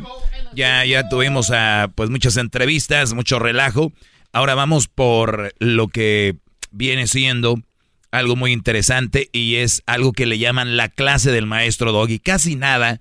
Ya, 0.55 0.83
ya 0.83 1.07
tuvimos 1.09 1.51
a, 1.51 1.91
pues 1.93 2.09
muchas 2.09 2.37
entrevistas, 2.37 3.13
mucho 3.13 3.37
relajo. 3.37 3.93
Ahora 4.33 4.55
vamos 4.55 4.87
por 4.87 5.53
lo 5.59 5.87
que 5.87 6.37
viene 6.71 7.05
siendo 7.05 7.61
algo 8.09 8.35
muy 8.35 8.51
interesante 8.51 9.29
y 9.31 9.57
es 9.57 9.83
algo 9.85 10.11
que 10.11 10.25
le 10.25 10.39
llaman 10.39 10.75
la 10.75 10.89
clase 10.89 11.29
del 11.31 11.45
maestro 11.45 11.91
Doggy. 11.91 12.17
Casi 12.17 12.55
nada 12.55 12.99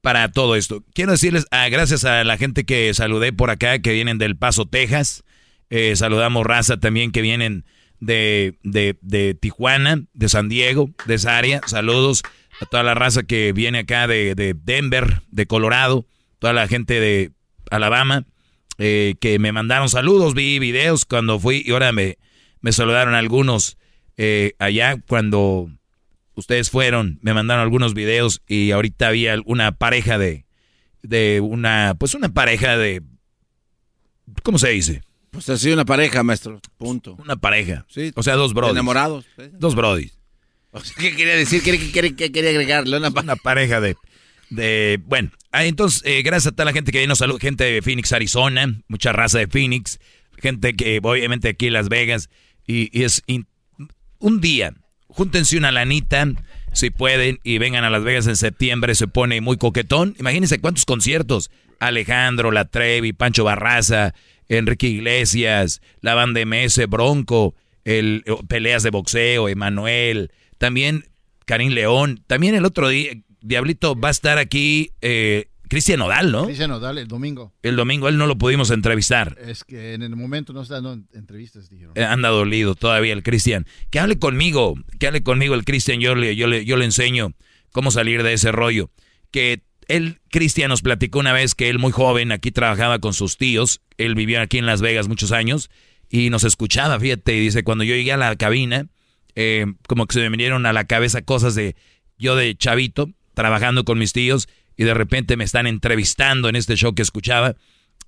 para 0.00 0.30
todo 0.30 0.56
esto. 0.56 0.84
Quiero 0.94 1.12
decirles, 1.12 1.46
ah, 1.50 1.68
gracias 1.68 2.04
a 2.04 2.24
la 2.24 2.36
gente 2.36 2.64
que 2.64 2.92
saludé 2.94 3.32
por 3.32 3.50
acá, 3.50 3.78
que 3.80 3.92
vienen 3.92 4.18
del 4.18 4.36
Paso, 4.36 4.66
Texas. 4.66 5.24
Eh, 5.68 5.94
saludamos 5.96 6.46
raza 6.46 6.78
también 6.78 7.12
que 7.12 7.22
vienen 7.22 7.64
de, 8.00 8.58
de, 8.62 8.96
de 9.02 9.34
Tijuana, 9.34 10.02
de 10.14 10.28
San 10.28 10.48
Diego, 10.48 10.90
de 11.06 11.14
esa 11.14 11.36
área. 11.36 11.60
Saludos 11.66 12.22
a 12.60 12.66
toda 12.66 12.82
la 12.82 12.94
raza 12.94 13.22
que 13.22 13.52
viene 13.52 13.80
acá 13.80 14.06
de, 14.06 14.34
de 14.34 14.54
Denver, 14.54 15.22
de 15.30 15.46
Colorado, 15.46 16.06
toda 16.38 16.52
la 16.52 16.66
gente 16.66 16.98
de 17.00 17.32
Alabama, 17.70 18.24
eh, 18.78 19.14
que 19.20 19.38
me 19.38 19.52
mandaron 19.52 19.88
saludos, 19.88 20.34
vi 20.34 20.58
videos 20.58 21.04
cuando 21.04 21.38
fui 21.38 21.62
y 21.64 21.70
ahora 21.70 21.92
me, 21.92 22.18
me 22.60 22.72
saludaron 22.72 23.14
algunos 23.14 23.76
eh, 24.16 24.54
allá 24.58 24.96
cuando 25.06 25.70
ustedes 26.40 26.70
fueron, 26.70 27.18
me 27.22 27.32
mandaron 27.34 27.62
algunos 27.62 27.94
videos 27.94 28.42
y 28.48 28.72
ahorita 28.72 29.08
había 29.08 29.36
una 29.46 29.72
pareja 29.72 30.18
de, 30.18 30.44
de 31.02 31.40
una, 31.40 31.94
pues 31.98 32.14
una 32.14 32.28
pareja 32.30 32.76
de, 32.76 33.02
¿cómo 34.42 34.58
se 34.58 34.68
dice? 34.70 35.02
Pues 35.30 35.48
así 35.48 35.70
una 35.70 35.84
pareja, 35.84 36.22
maestro. 36.22 36.60
Punto. 36.76 37.14
Una 37.20 37.36
pareja. 37.36 37.86
Sí. 37.88 38.10
O 38.16 38.22
sea, 38.22 38.34
dos 38.34 38.52
brodis. 38.52 38.72
Enamorados. 38.72 39.26
Dos 39.58 39.74
brodis. 39.74 40.16
O 40.72 40.78
sea, 40.78 40.94
¿Qué 41.00 41.16
quería 41.16 41.34
decir? 41.34 41.62
¿Qué, 41.64 41.72
qué- 41.78 41.90
qué- 41.90 42.14
qué 42.14 42.30
quería 42.30 42.50
agregarle? 42.50 42.96
Una, 42.96 43.10
pa- 43.10 43.22
Una 43.22 43.34
pareja 43.34 43.80
de, 43.80 43.96
de, 44.50 45.00
bueno, 45.04 45.32
entonces, 45.52 46.00
eh, 46.04 46.22
gracias 46.22 46.52
a 46.52 46.54
toda 46.54 46.66
la 46.66 46.72
gente 46.72 46.92
que 46.92 47.04
nos 47.08 47.18
saluda, 47.18 47.40
gente 47.40 47.64
de 47.64 47.82
Phoenix, 47.82 48.12
Arizona, 48.12 48.80
mucha 48.86 49.10
raza 49.10 49.40
de 49.40 49.48
Phoenix, 49.48 49.98
gente 50.38 50.74
que 50.74 51.00
obviamente 51.02 51.48
aquí 51.48 51.66
en 51.66 51.72
Las 51.72 51.88
Vegas, 51.88 52.30
y, 52.68 52.88
y 52.96 53.02
es 53.02 53.20
in- 53.26 53.48
un 54.20 54.40
día, 54.40 54.72
júntense 55.10 55.56
una 55.56 55.72
lanita, 55.72 56.26
si 56.72 56.90
pueden, 56.90 57.40
y 57.42 57.58
vengan 57.58 57.84
a 57.84 57.90
Las 57.90 58.04
Vegas 58.04 58.26
en 58.26 58.36
septiembre, 58.36 58.94
se 58.94 59.08
pone 59.08 59.40
muy 59.40 59.56
coquetón. 59.56 60.14
Imagínense 60.18 60.60
cuántos 60.60 60.84
conciertos. 60.84 61.50
Alejandro, 61.80 62.50
La 62.50 62.66
Trevi, 62.66 63.12
Pancho 63.12 63.44
Barraza, 63.44 64.14
Enrique 64.48 64.88
Iglesias, 64.88 65.80
la 66.00 66.14
banda 66.14 66.44
MS, 66.44 66.86
Bronco, 66.88 67.54
el, 67.84 68.22
eh, 68.26 68.34
peleas 68.48 68.82
de 68.82 68.90
boxeo, 68.90 69.48
Emanuel, 69.48 70.30
también 70.58 71.04
Karim 71.46 71.72
León, 71.72 72.22
también 72.26 72.54
el 72.54 72.64
otro 72.64 72.88
día, 72.88 73.12
Diablito, 73.40 73.98
va 73.98 74.08
a 74.08 74.12
estar 74.12 74.38
aquí 74.38 74.92
eh, 75.00 75.46
Cristian 75.70 76.02
Odal, 76.02 76.32
¿no? 76.32 76.46
Cristian 76.46 76.70
Nodal 76.70 76.98
el 76.98 77.06
domingo. 77.06 77.52
El 77.62 77.76
domingo 77.76 78.08
él 78.08 78.18
no 78.18 78.26
lo 78.26 78.36
pudimos 78.36 78.72
entrevistar. 78.72 79.38
Es 79.40 79.62
que 79.62 79.94
en 79.94 80.02
el 80.02 80.16
momento 80.16 80.52
no 80.52 80.62
está 80.62 80.80
dando 80.80 80.98
entrevistas, 81.14 81.70
dijeron. 81.70 81.92
Eh, 81.94 82.02
anda 82.02 82.28
dolido 82.28 82.74
todavía 82.74 83.12
el 83.12 83.22
Cristian. 83.22 83.66
Que 83.88 84.00
hable 84.00 84.18
conmigo, 84.18 84.74
que 84.98 85.06
hable 85.06 85.22
conmigo 85.22 85.54
el 85.54 85.64
Cristian, 85.64 86.00
yo 86.00 86.16
le, 86.16 86.34
yo, 86.34 86.48
le, 86.48 86.64
yo 86.64 86.76
le 86.76 86.86
enseño 86.86 87.34
cómo 87.70 87.92
salir 87.92 88.24
de 88.24 88.32
ese 88.32 88.50
rollo. 88.50 88.90
Que 89.30 89.62
él, 89.86 90.18
Cristian, 90.30 90.70
nos 90.70 90.82
platicó 90.82 91.20
una 91.20 91.32
vez 91.32 91.54
que 91.54 91.70
él 91.70 91.78
muy 91.78 91.92
joven 91.92 92.32
aquí 92.32 92.50
trabajaba 92.50 92.98
con 92.98 93.14
sus 93.14 93.36
tíos. 93.36 93.80
Él 93.96 94.16
vivía 94.16 94.42
aquí 94.42 94.58
en 94.58 94.66
Las 94.66 94.80
Vegas 94.80 95.06
muchos 95.06 95.30
años 95.30 95.70
y 96.08 96.30
nos 96.30 96.42
escuchaba, 96.42 96.98
fíjate. 96.98 97.36
Y 97.36 97.40
dice, 97.40 97.62
cuando 97.62 97.84
yo 97.84 97.94
llegué 97.94 98.12
a 98.12 98.16
la 98.16 98.34
cabina, 98.34 98.88
eh, 99.36 99.66
como 99.86 100.06
que 100.06 100.14
se 100.14 100.20
me 100.20 100.30
vinieron 100.30 100.66
a 100.66 100.72
la 100.72 100.88
cabeza 100.88 101.22
cosas 101.22 101.54
de 101.54 101.76
yo 102.18 102.34
de 102.34 102.56
chavito, 102.56 103.08
trabajando 103.34 103.84
con 103.84 104.00
mis 104.00 104.12
tíos 104.12 104.48
y 104.80 104.84
de 104.84 104.94
repente 104.94 105.36
me 105.36 105.44
están 105.44 105.66
entrevistando 105.66 106.48
en 106.48 106.56
este 106.56 106.74
show 106.74 106.94
que 106.94 107.02
escuchaba. 107.02 107.54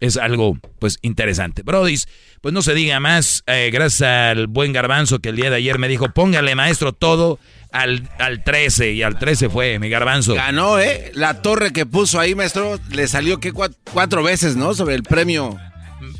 Es 0.00 0.16
algo, 0.16 0.56
pues, 0.78 0.98
interesante. 1.02 1.62
Brody, 1.62 1.98
pues 2.40 2.54
no 2.54 2.62
se 2.62 2.72
diga 2.72 2.98
más. 2.98 3.44
Eh, 3.46 3.68
gracias 3.70 4.00
al 4.00 4.46
buen 4.46 4.72
garbanzo 4.72 5.18
que 5.18 5.28
el 5.28 5.36
día 5.36 5.50
de 5.50 5.56
ayer 5.56 5.78
me 5.78 5.86
dijo, 5.86 6.08
póngale, 6.14 6.54
maestro, 6.54 6.94
todo 6.94 7.38
al, 7.72 8.08
al 8.18 8.42
13. 8.42 8.92
Y 8.92 9.02
al 9.02 9.18
13 9.18 9.50
fue 9.50 9.78
mi 9.80 9.90
garbanzo. 9.90 10.32
Ganó, 10.32 10.78
¿eh? 10.78 11.12
La 11.14 11.42
torre 11.42 11.74
que 11.74 11.84
puso 11.84 12.18
ahí, 12.18 12.34
maestro, 12.34 12.80
le 12.88 13.06
salió 13.06 13.38
que 13.38 13.52
cuatro, 13.52 14.22
veces, 14.22 14.56
¿no? 14.56 14.72
Sobre 14.72 14.94
el 14.94 15.02
premio 15.02 15.58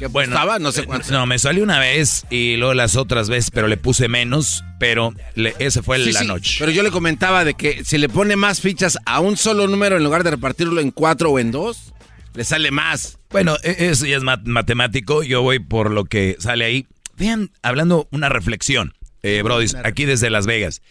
bueno, 0.07 0.35
estaba, 0.35 0.59
no 0.59 0.73
sé 0.73 0.85
cuánto. 0.85 1.11
No, 1.13 1.27
me 1.27 1.39
salió 1.39 1.63
una 1.63 1.79
vez 1.79 2.25
y 2.31 2.57
luego 2.57 2.75
las 2.75 2.97
otras 2.97 3.29
veces, 3.29 3.51
pero 3.51 3.69
le 3.69 3.77
puse 3.77 4.09
menos, 4.09 4.65
pero 4.79 5.15
le, 5.35 5.55
ese 5.59 5.83
fue 5.83 5.99
la 5.99 6.25
noche. 6.25 6.57
Pero 6.59 6.73
yo 6.73 6.83
le 6.83 6.91
comentaba 6.91 7.45
de 7.45 7.55
que 7.55 7.85
si 7.85 7.99
le 7.99 8.09
pone 8.09 8.37
más 8.37 8.61
fichas 8.61 8.99
a 9.07 9.21
un 9.21 9.37
solo 9.37 9.67
número 9.67 9.97
en 9.97 10.05
lugar 10.05 10.25
de 10.25 10.31
repartirlo 10.31 10.81
en 10.81 10.91
cuatro 10.91 11.31
o 11.31 11.39
en 11.39 11.51
dos, 11.51 11.93
le 12.35 12.45
sale 12.45 12.71
más. 12.71 13.19
Bueno, 13.31 13.57
e, 13.63 13.91
eso 13.91 14.07
ya 14.07 14.17
es 14.17 14.23
matemático, 14.23 15.23
yo 15.23 15.43
voy 15.43 15.59
por 15.59 15.91
lo 15.91 16.05
que 16.05 16.37
sale 16.39 16.65
ahí. 16.65 16.87
Vean, 17.17 17.51
hablando 17.63 18.09
una 18.11 18.29
reflexión, 18.29 18.95
eh, 19.23 19.43
Brody, 19.43 19.67
aquí 19.85 20.05
desde 20.05 20.31
Las 20.31 20.47
Vegas. 20.47 20.83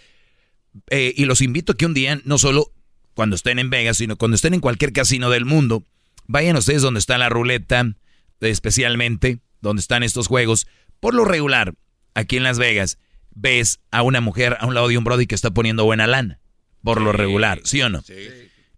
Eh, 0.90 1.14
y 1.16 1.26
los 1.26 1.42
invito 1.42 1.74
a 1.74 1.76
que 1.78 1.86
un 1.86 1.94
día, 1.94 2.22
no 2.24 2.38
solo 2.38 2.72
cuando 3.14 3.36
estén 3.36 3.60
en 3.60 3.70
Vegas, 3.70 3.98
sino 3.98 4.16
cuando 4.18 4.36
estén 4.36 4.54
en 4.54 4.62
cualquier 4.62 4.94
casino 4.94 5.30
del 5.30 5.46
mundo, 5.46 5.84
vayan 6.28 6.56
ustedes 6.56 6.82
donde 6.82 7.00
está 7.00 7.18
la 7.18 7.30
ruleta, 7.30 7.94
especialmente 8.42 9.40
donde 9.62 9.82
están 9.82 10.04
estos 10.04 10.28
juegos. 10.28 10.68
Por 11.00 11.14
lo 11.14 11.26
regular, 11.26 11.74
aquí 12.14 12.38
en 12.38 12.44
Las 12.44 12.60
Vegas, 12.60 12.98
ves 13.34 13.80
a 13.92 14.02
una 14.02 14.22
mujer 14.22 14.58
a 14.60 14.66
un 14.66 14.74
lado 14.74 14.88
de 14.88 14.98
un 14.98 15.04
Brody 15.04 15.28
que 15.28 15.36
está 15.36 15.52
poniendo 15.52 15.86
buena 15.86 16.08
lana. 16.08 16.40
Por 16.84 17.02
lo 17.02 17.12
regular, 17.12 17.62
¿sí 17.64 17.82
o 17.82 17.90
no? 17.90 18.04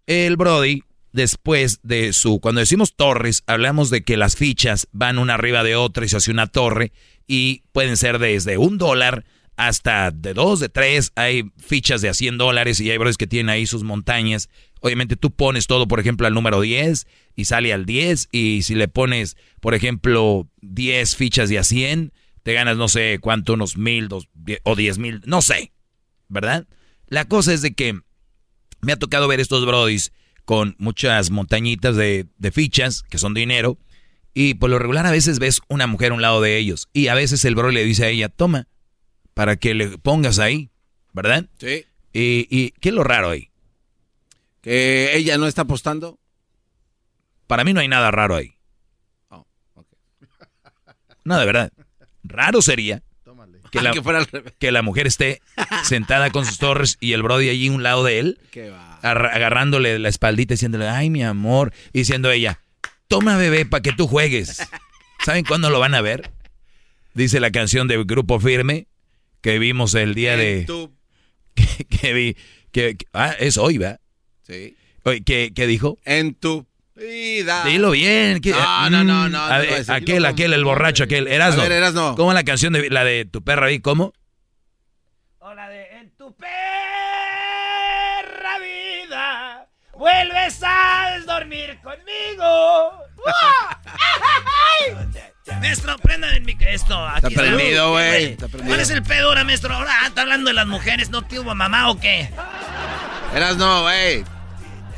El 0.06 0.36
Brody, 0.36 0.82
después 1.12 1.80
de 1.82 2.12
su. 2.12 2.38
Cuando 2.40 2.60
decimos 2.60 2.94
torres, 2.94 3.42
hablamos 3.46 3.88
de 3.88 4.02
que 4.02 4.18
las 4.18 4.36
fichas 4.36 4.88
van 4.92 5.18
una 5.18 5.34
arriba 5.34 5.64
de 5.64 5.74
otra 5.74 6.04
y 6.04 6.08
se 6.08 6.18
hace 6.18 6.30
una 6.30 6.46
torre. 6.46 6.92
Y 7.26 7.62
pueden 7.72 7.96
ser 7.96 8.18
desde 8.18 8.58
un 8.58 8.76
dólar 8.76 9.24
hasta 9.56 10.10
de 10.10 10.34
dos, 10.34 10.60
de 10.60 10.68
tres. 10.68 11.12
Hay 11.14 11.50
fichas 11.56 12.02
de 12.02 12.10
a 12.10 12.14
100 12.14 12.36
dólares 12.36 12.80
y 12.80 12.90
hay 12.90 12.98
Brodis 12.98 13.16
que 13.16 13.26
tienen 13.26 13.48
ahí 13.48 13.66
sus 13.66 13.84
montañas. 13.84 14.50
Obviamente 14.80 15.16
tú 15.16 15.30
pones 15.30 15.66
todo, 15.66 15.88
por 15.88 16.00
ejemplo, 16.00 16.26
al 16.26 16.34
número 16.34 16.60
10 16.60 17.06
y 17.36 17.46
sale 17.46 17.72
al 17.72 17.86
10. 17.86 18.28
Y 18.32 18.62
si 18.62 18.74
le 18.74 18.88
pones, 18.88 19.36
por 19.60 19.74
ejemplo, 19.74 20.48
10 20.62 21.16
fichas 21.16 21.48
de 21.48 21.58
a 21.58 21.64
100, 21.64 22.12
te 22.42 22.52
ganas 22.52 22.76
no 22.76 22.88
sé 22.88 23.18
cuánto, 23.20 23.54
unos 23.54 23.76
mil 23.76 24.08
dos, 24.08 24.28
o 24.62 24.76
10 24.76 24.98
mil, 24.98 25.22
no 25.24 25.42
sé, 25.42 25.72
¿verdad? 26.28 26.66
La 27.06 27.26
cosa 27.26 27.52
es 27.52 27.62
de 27.62 27.74
que 27.74 28.00
me 28.80 28.92
ha 28.92 28.96
tocado 28.96 29.28
ver 29.28 29.40
estos 29.40 29.64
brodis 29.64 30.12
con 30.44 30.76
muchas 30.78 31.30
montañitas 31.30 31.96
de, 31.96 32.26
de 32.36 32.52
fichas, 32.52 33.02
que 33.02 33.18
son 33.18 33.34
dinero. 33.34 33.78
Y 34.34 34.54
por 34.54 34.68
lo 34.68 34.78
regular 34.78 35.06
a 35.06 35.12
veces 35.12 35.38
ves 35.38 35.60
una 35.68 35.86
mujer 35.86 36.10
a 36.12 36.14
un 36.14 36.22
lado 36.22 36.40
de 36.40 36.58
ellos. 36.58 36.88
Y 36.92 37.06
a 37.06 37.14
veces 37.14 37.44
el 37.44 37.54
bro 37.54 37.70
le 37.70 37.84
dice 37.84 38.04
a 38.04 38.08
ella, 38.08 38.28
toma, 38.28 38.68
para 39.32 39.56
que 39.56 39.74
le 39.74 39.96
pongas 39.98 40.38
ahí, 40.38 40.70
¿verdad? 41.12 41.48
Sí. 41.58 41.84
¿Y, 42.12 42.46
y 42.50 42.72
qué 42.80 42.90
es 42.90 42.94
lo 42.94 43.04
raro 43.04 43.30
ahí? 43.30 43.50
¿Que 44.60 45.16
ella 45.16 45.38
no 45.38 45.46
está 45.46 45.62
apostando? 45.62 46.18
Para 47.54 47.62
mí 47.62 47.72
no 47.72 47.78
hay 47.78 47.86
nada 47.86 48.10
raro 48.10 48.34
ahí. 48.34 48.56
Oh, 49.28 49.46
no, 51.24 51.38
de 51.38 51.46
verdad. 51.46 51.72
Raro 52.24 52.62
sería 52.62 53.00
que 53.70 53.80
la, 53.80 53.92
que, 54.58 54.72
la, 54.72 54.82
mujer 54.82 55.06
esté 55.06 55.40
sentada 55.84 56.30
con 56.30 56.44
sus 56.46 56.58
torres 56.58 56.96
y 56.98 57.12
el 57.12 57.22
Brody 57.22 57.50
allí 57.50 57.68
a 57.68 57.70
un 57.70 57.84
lado 57.84 58.02
de 58.02 58.18
él, 58.18 58.40
agarrándole 59.02 60.00
la 60.00 60.08
espaldita 60.08 60.54
diciéndole, 60.54 60.88
ay, 60.88 61.10
mi 61.10 61.22
amor, 61.22 61.72
y 61.92 61.98
diciendo 62.00 62.32
ella, 62.32 62.58
toma 63.06 63.36
bebé 63.36 63.66
para 63.66 63.82
que 63.82 63.92
tú 63.92 64.08
juegues. 64.08 64.60
¿Saben 65.24 65.44
cuándo 65.44 65.70
lo 65.70 65.78
van 65.78 65.94
a 65.94 66.00
ver? 66.00 66.32
Dice 67.14 67.38
la 67.38 67.52
canción 67.52 67.86
de 67.86 68.02
Grupo 68.02 68.40
Firme 68.40 68.88
que 69.42 69.60
vimos 69.60 69.94
el 69.94 70.14
día 70.14 70.36
de... 70.36 70.66
Que, 71.88 72.12
vi... 72.12 72.36
Que, 72.72 72.96
ah, 73.12 73.32
es 73.38 73.58
hoy, 73.58 73.78
¿va? 73.78 74.00
Sí. 74.42 74.76
¿qué, 75.24 75.52
¿Qué 75.54 75.66
dijo? 75.68 75.98
En 76.04 76.34
tu 76.34 76.66
Dilo 76.96 77.90
bien. 77.90 78.40
no, 78.44 78.90
no, 78.90 79.02
no, 79.04 79.28
no, 79.28 79.44
aquel, 79.88 80.24
aquel, 80.26 80.52
el 80.52 80.64
borracho, 80.64 81.04
aquel. 81.04 81.26
Erasno. 81.26 81.62
A 81.62 81.64
ver, 81.64 81.72
Erasno. 81.72 82.14
¿Cómo 82.14 82.30
es 82.30 82.34
la 82.34 82.44
canción 82.44 82.72
de 82.72 82.88
la 82.90 83.04
de 83.04 83.24
tu 83.24 83.42
perra 83.42 83.66
ahí? 83.66 83.80
¿Cómo? 83.80 84.12
O 85.38 85.52
la 85.54 85.68
de 85.68 85.88
En 85.98 86.10
tu 86.16 86.34
perra 86.36 86.52
vida 88.60 89.66
vuelves 89.92 90.60
a 90.62 91.18
dormir 91.26 91.78
conmigo. 91.82 92.92
Maestro, 95.60 95.98
prendan 95.98 96.34
el 96.34 96.56
Esto, 96.68 97.06
aquí 97.06 97.26
está 97.28 97.40
prendido, 97.42 97.90
güey. 97.90 98.36
¿Cuál 98.36 98.80
es 98.80 98.90
el 98.90 99.02
pedo 99.02 99.28
ahora, 99.28 99.44
maestro? 99.44 99.74
Ahora 99.74 99.92
está 100.06 100.22
hablando 100.22 100.48
de 100.48 100.54
las 100.54 100.66
mujeres, 100.66 101.10
¿no 101.10 101.22
tuvo 101.22 101.54
mamá 101.54 101.90
o 101.90 101.98
qué? 101.98 102.30
Eras 103.34 103.56
no, 103.56 103.82
güey. 103.82 104.24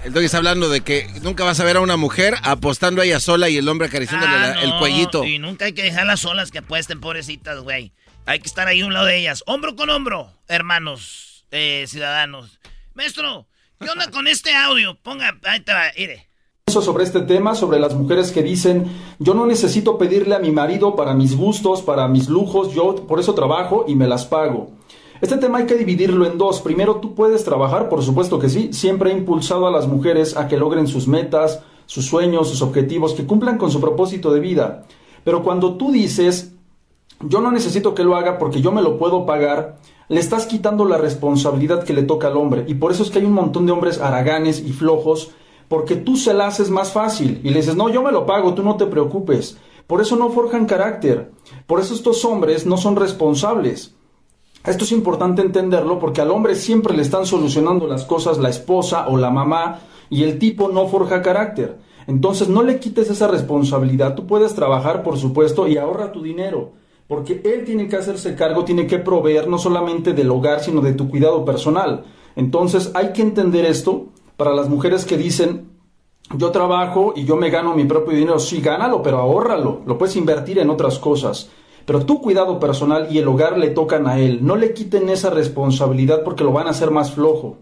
El 0.06 0.12
doggy 0.12 0.26
está 0.26 0.36
hablando 0.36 0.68
de 0.68 0.82
que 0.82 1.08
nunca 1.22 1.42
vas 1.42 1.58
a 1.58 1.64
ver 1.64 1.78
a 1.78 1.80
una 1.80 1.96
mujer 1.96 2.36
apostando 2.44 3.02
a 3.02 3.04
ella 3.04 3.18
sola 3.18 3.48
y 3.48 3.56
el 3.56 3.68
hombre 3.68 3.88
acariciándole 3.88 4.32
ah, 4.32 4.62
el 4.62 4.72
cuellito. 4.78 5.24
Y 5.24 5.40
nunca 5.40 5.64
hay 5.64 5.72
que 5.72 5.82
dejarlas 5.82 6.20
solas 6.20 6.52
que 6.52 6.58
apuesten, 6.58 7.00
pobrecitas, 7.00 7.58
güey. 7.58 7.90
Hay 8.24 8.38
que 8.38 8.46
estar 8.46 8.68
ahí 8.68 8.82
a 8.82 8.86
un 8.86 8.94
lado 8.94 9.06
de 9.06 9.18
ellas. 9.18 9.42
Hombro 9.46 9.74
con 9.74 9.90
hombro, 9.90 10.30
hermanos, 10.46 11.44
eh, 11.50 11.86
ciudadanos. 11.88 12.60
Maestro, 12.94 13.48
¿qué 13.80 13.90
onda 13.90 14.08
con 14.12 14.28
este 14.28 14.54
audio? 14.54 14.94
Ponga, 14.94 15.36
ahí 15.42 15.58
te 15.58 15.72
va, 15.72 15.90
mire 15.98 16.28
sobre 16.82 17.04
este 17.04 17.20
tema, 17.20 17.54
sobre 17.54 17.78
las 17.78 17.94
mujeres 17.94 18.32
que 18.32 18.42
dicen, 18.42 18.90
yo 19.18 19.34
no 19.34 19.46
necesito 19.46 19.98
pedirle 19.98 20.34
a 20.34 20.40
mi 20.40 20.50
marido 20.50 20.96
para 20.96 21.14
mis 21.14 21.36
gustos, 21.36 21.80
para 21.82 22.08
mis 22.08 22.28
lujos, 22.28 22.74
yo 22.74 23.06
por 23.06 23.20
eso 23.20 23.34
trabajo 23.34 23.84
y 23.86 23.94
me 23.94 24.06
las 24.08 24.26
pago. 24.26 24.72
Este 25.20 25.38
tema 25.38 25.58
hay 25.58 25.66
que 25.66 25.76
dividirlo 25.76 26.26
en 26.26 26.36
dos. 26.36 26.60
Primero, 26.60 26.96
tú 26.96 27.14
puedes 27.14 27.44
trabajar, 27.44 27.88
por 27.88 28.02
supuesto 28.02 28.38
que 28.38 28.48
sí. 28.48 28.72
Siempre 28.72 29.10
he 29.10 29.16
impulsado 29.16 29.66
a 29.66 29.70
las 29.70 29.86
mujeres 29.86 30.36
a 30.36 30.46
que 30.48 30.56
logren 30.56 30.86
sus 30.86 31.08
metas, 31.08 31.62
sus 31.86 32.06
sueños, 32.06 32.48
sus 32.48 32.62
objetivos, 32.62 33.14
que 33.14 33.26
cumplan 33.26 33.58
con 33.58 33.70
su 33.70 33.80
propósito 33.80 34.32
de 34.32 34.40
vida. 34.40 34.84
Pero 35.24 35.42
cuando 35.42 35.76
tú 35.76 35.90
dices, 35.90 36.52
yo 37.20 37.40
no 37.40 37.50
necesito 37.50 37.94
que 37.94 38.04
lo 38.04 38.16
haga 38.16 38.38
porque 38.38 38.60
yo 38.60 38.72
me 38.72 38.82
lo 38.82 38.98
puedo 38.98 39.24
pagar, 39.24 39.78
le 40.08 40.20
estás 40.20 40.46
quitando 40.46 40.84
la 40.84 40.98
responsabilidad 40.98 41.82
que 41.82 41.94
le 41.94 42.02
toca 42.02 42.28
al 42.28 42.36
hombre. 42.36 42.64
Y 42.68 42.74
por 42.74 42.92
eso 42.92 43.02
es 43.02 43.10
que 43.10 43.18
hay 43.18 43.24
un 43.24 43.32
montón 43.32 43.66
de 43.66 43.72
hombres 43.72 44.00
haraganes 44.00 44.60
y 44.60 44.72
flojos 44.72 45.30
porque 45.68 45.96
tú 45.96 46.16
se 46.16 46.32
la 46.32 46.46
haces 46.46 46.70
más 46.70 46.92
fácil 46.92 47.40
y 47.42 47.50
le 47.50 47.60
dices, 47.60 47.74
no, 47.74 47.88
yo 47.88 48.02
me 48.02 48.12
lo 48.12 48.26
pago, 48.26 48.54
tú 48.54 48.62
no 48.62 48.76
te 48.76 48.86
preocupes. 48.86 49.56
Por 49.86 50.00
eso 50.00 50.16
no 50.16 50.30
forjan 50.30 50.66
carácter. 50.66 51.32
Por 51.66 51.80
eso 51.80 51.94
estos 51.94 52.24
hombres 52.24 52.66
no 52.66 52.76
son 52.76 52.96
responsables. 52.96 53.95
Esto 54.66 54.82
es 54.82 54.90
importante 54.90 55.42
entenderlo 55.42 56.00
porque 56.00 56.20
al 56.20 56.32
hombre 56.32 56.56
siempre 56.56 56.96
le 56.96 57.02
están 57.02 57.24
solucionando 57.24 57.86
las 57.86 58.04
cosas 58.04 58.38
la 58.38 58.48
esposa 58.48 59.06
o 59.08 59.16
la 59.16 59.30
mamá 59.30 59.78
y 60.10 60.24
el 60.24 60.40
tipo 60.40 60.68
no 60.68 60.88
forja 60.88 61.22
carácter. 61.22 61.78
Entonces 62.08 62.48
no 62.48 62.62
le 62.64 62.80
quites 62.80 63.08
esa 63.08 63.28
responsabilidad. 63.28 64.16
Tú 64.16 64.26
puedes 64.26 64.54
trabajar, 64.54 65.04
por 65.04 65.18
supuesto, 65.18 65.68
y 65.68 65.76
ahorra 65.76 66.10
tu 66.10 66.20
dinero. 66.20 66.72
Porque 67.06 67.40
él 67.44 67.64
tiene 67.64 67.86
que 67.86 67.96
hacerse 67.96 68.34
cargo, 68.34 68.64
tiene 68.64 68.88
que 68.88 68.98
proveer 68.98 69.46
no 69.48 69.58
solamente 69.58 70.12
del 70.12 70.30
hogar, 70.30 70.60
sino 70.60 70.80
de 70.80 70.94
tu 70.94 71.08
cuidado 71.08 71.44
personal. 71.44 72.04
Entonces 72.34 72.90
hay 72.94 73.12
que 73.12 73.22
entender 73.22 73.64
esto 73.64 74.06
para 74.36 74.52
las 74.52 74.68
mujeres 74.68 75.04
que 75.04 75.16
dicen, 75.16 75.70
yo 76.36 76.50
trabajo 76.50 77.12
y 77.14 77.24
yo 77.24 77.36
me 77.36 77.50
gano 77.50 77.74
mi 77.74 77.84
propio 77.84 78.16
dinero, 78.16 78.40
sí, 78.40 78.60
gánalo, 78.60 79.00
pero 79.00 79.18
ahórralo, 79.18 79.82
lo 79.86 79.96
puedes 79.96 80.16
invertir 80.16 80.58
en 80.58 80.70
otras 80.70 80.98
cosas. 80.98 81.50
Pero 81.86 82.04
tu 82.04 82.20
cuidado 82.20 82.58
personal 82.58 83.08
y 83.10 83.18
el 83.18 83.28
hogar 83.28 83.58
le 83.58 83.68
tocan 83.70 84.06
a 84.06 84.18
él. 84.18 84.44
No 84.44 84.56
le 84.56 84.74
quiten 84.74 85.08
esa 85.08 85.30
responsabilidad 85.30 86.24
porque 86.24 86.44
lo 86.44 86.52
van 86.52 86.66
a 86.66 86.70
hacer 86.70 86.90
más 86.90 87.12
flojo. 87.12 87.60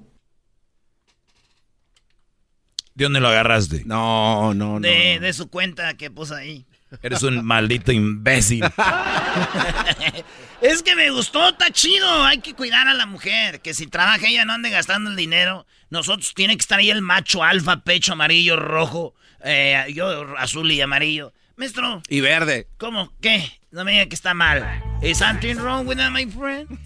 ¿De 2.95 3.05
dónde 3.05 3.21
lo 3.21 3.29
agarraste? 3.29 3.83
No, 3.85 4.55
no, 4.55 4.75
no. 4.75 4.81
De, 4.81 5.19
de 5.21 5.33
su 5.33 5.51
cuenta 5.51 5.95
que 5.95 6.11
puso 6.11 6.35
ahí. 6.35 6.65
Eres 7.03 7.23
un 7.23 7.45
maldito 7.45 7.93
imbécil. 7.93 8.65
es 10.61 10.83
que 10.83 10.95
me 10.95 11.11
gustó, 11.11 11.49
está 11.49 11.71
chido. 11.71 12.23
Hay 12.23 12.39
que 12.39 12.55
cuidar 12.55 12.89
a 12.89 12.95
la 12.95 13.07
mujer. 13.07 13.61
Que 13.61 13.75
si 13.75 13.89
trabaja 13.89 14.27
ella 14.27 14.45
no 14.45 14.53
ande 14.53 14.71
gastando 14.71 15.11
el 15.11 15.17
dinero. 15.17 15.67
Nosotros 15.91 16.33
tiene 16.35 16.57
que 16.57 16.61
estar 16.61 16.79
ahí 16.79 16.91
el 16.91 17.03
macho 17.03 17.43
alfa, 17.43 17.83
pecho 17.83 18.13
amarillo, 18.13 18.57
rojo. 18.57 19.15
Eh, 19.45 19.87
yo 19.93 20.37
azul 20.39 20.71
y 20.71 20.81
amarillo. 20.81 21.33
Maestro. 21.57 22.03
Y 22.09 22.21
verde. 22.21 22.69
¿Cómo? 22.79 23.13
¿Qué? 23.21 23.61
No 23.75 23.85
me 23.85 23.91
diga 23.91 24.07
que 24.07 24.15
está 24.15 24.35
mal. 24.35 24.63
¿Is 25.03 25.19
something 25.19 25.57
wrong 25.57 25.85
with 25.85 25.97
that, 25.97 26.13
my 26.13 26.27
friend? 26.27 26.79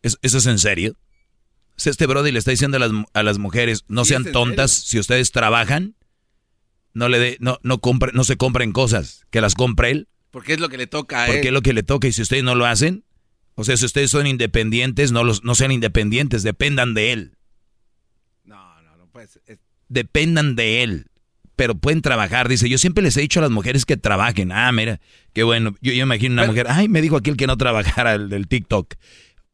¿Eso 0.00 0.38
es 0.38 0.46
en 0.46 0.60
serio? 0.60 0.96
Si 1.76 1.90
este 1.90 2.06
Brody 2.06 2.30
le 2.30 2.38
está 2.38 2.52
diciendo 2.52 2.76
a 2.76 2.80
las, 2.80 2.92
a 3.14 3.22
las 3.24 3.38
mujeres, 3.38 3.84
no 3.88 4.04
¿Sí 4.04 4.10
sean 4.10 4.24
es 4.24 4.30
tontas, 4.30 4.70
si 4.70 5.00
ustedes 5.00 5.32
trabajan, 5.32 5.96
no 6.94 7.08
le 7.08 7.18
dé, 7.18 7.36
no, 7.40 7.58
no 7.64 7.80
compre, 7.80 8.12
no 8.14 8.22
se 8.22 8.36
compren 8.36 8.70
cosas, 8.72 9.26
que 9.30 9.40
las 9.40 9.56
compre 9.56 9.90
él, 9.90 10.08
Porque 10.30 10.52
es 10.52 10.60
lo 10.60 10.68
que 10.68 10.76
le 10.78 10.86
toca 10.86 11.24
a 11.24 11.26
porque 11.26 11.40
él. 11.40 11.46
es 11.48 11.52
lo 11.52 11.62
que 11.62 11.72
le 11.72 11.82
toca, 11.82 12.06
y 12.06 12.12
si 12.12 12.22
ustedes 12.22 12.44
no 12.44 12.54
lo 12.54 12.64
hacen, 12.64 13.04
o 13.56 13.64
sea, 13.64 13.76
si 13.76 13.84
ustedes 13.86 14.12
son 14.12 14.28
independientes, 14.28 15.10
no 15.10 15.24
los, 15.24 15.42
no 15.42 15.56
sean 15.56 15.72
independientes, 15.72 16.44
dependan 16.44 16.94
de 16.94 17.12
él. 17.12 17.36
No, 18.44 18.80
no, 18.82 18.96
no 18.98 19.08
puede 19.08 19.26
ser. 19.26 19.42
Es- 19.46 19.58
dependan 19.88 20.54
de 20.54 20.84
él. 20.84 21.10
Pero 21.56 21.74
pueden 21.74 22.02
trabajar, 22.02 22.48
dice. 22.48 22.68
Yo 22.68 22.76
siempre 22.78 23.02
les 23.02 23.16
he 23.16 23.22
dicho 23.22 23.40
a 23.40 23.42
las 23.42 23.50
mujeres 23.50 23.84
que 23.86 23.96
trabajen. 23.96 24.52
Ah, 24.52 24.70
mira, 24.72 25.00
qué 25.32 25.42
bueno. 25.42 25.74
Yo, 25.80 25.92
yo 25.92 26.02
imagino 26.02 26.34
una 26.34 26.46
mujer. 26.46 26.66
Ay, 26.68 26.88
me 26.88 27.00
dijo 27.00 27.16
aquel 27.16 27.36
que 27.36 27.46
no 27.46 27.56
trabajara 27.56 28.14
el 28.14 28.28
del 28.28 28.46
TikTok. 28.46 28.94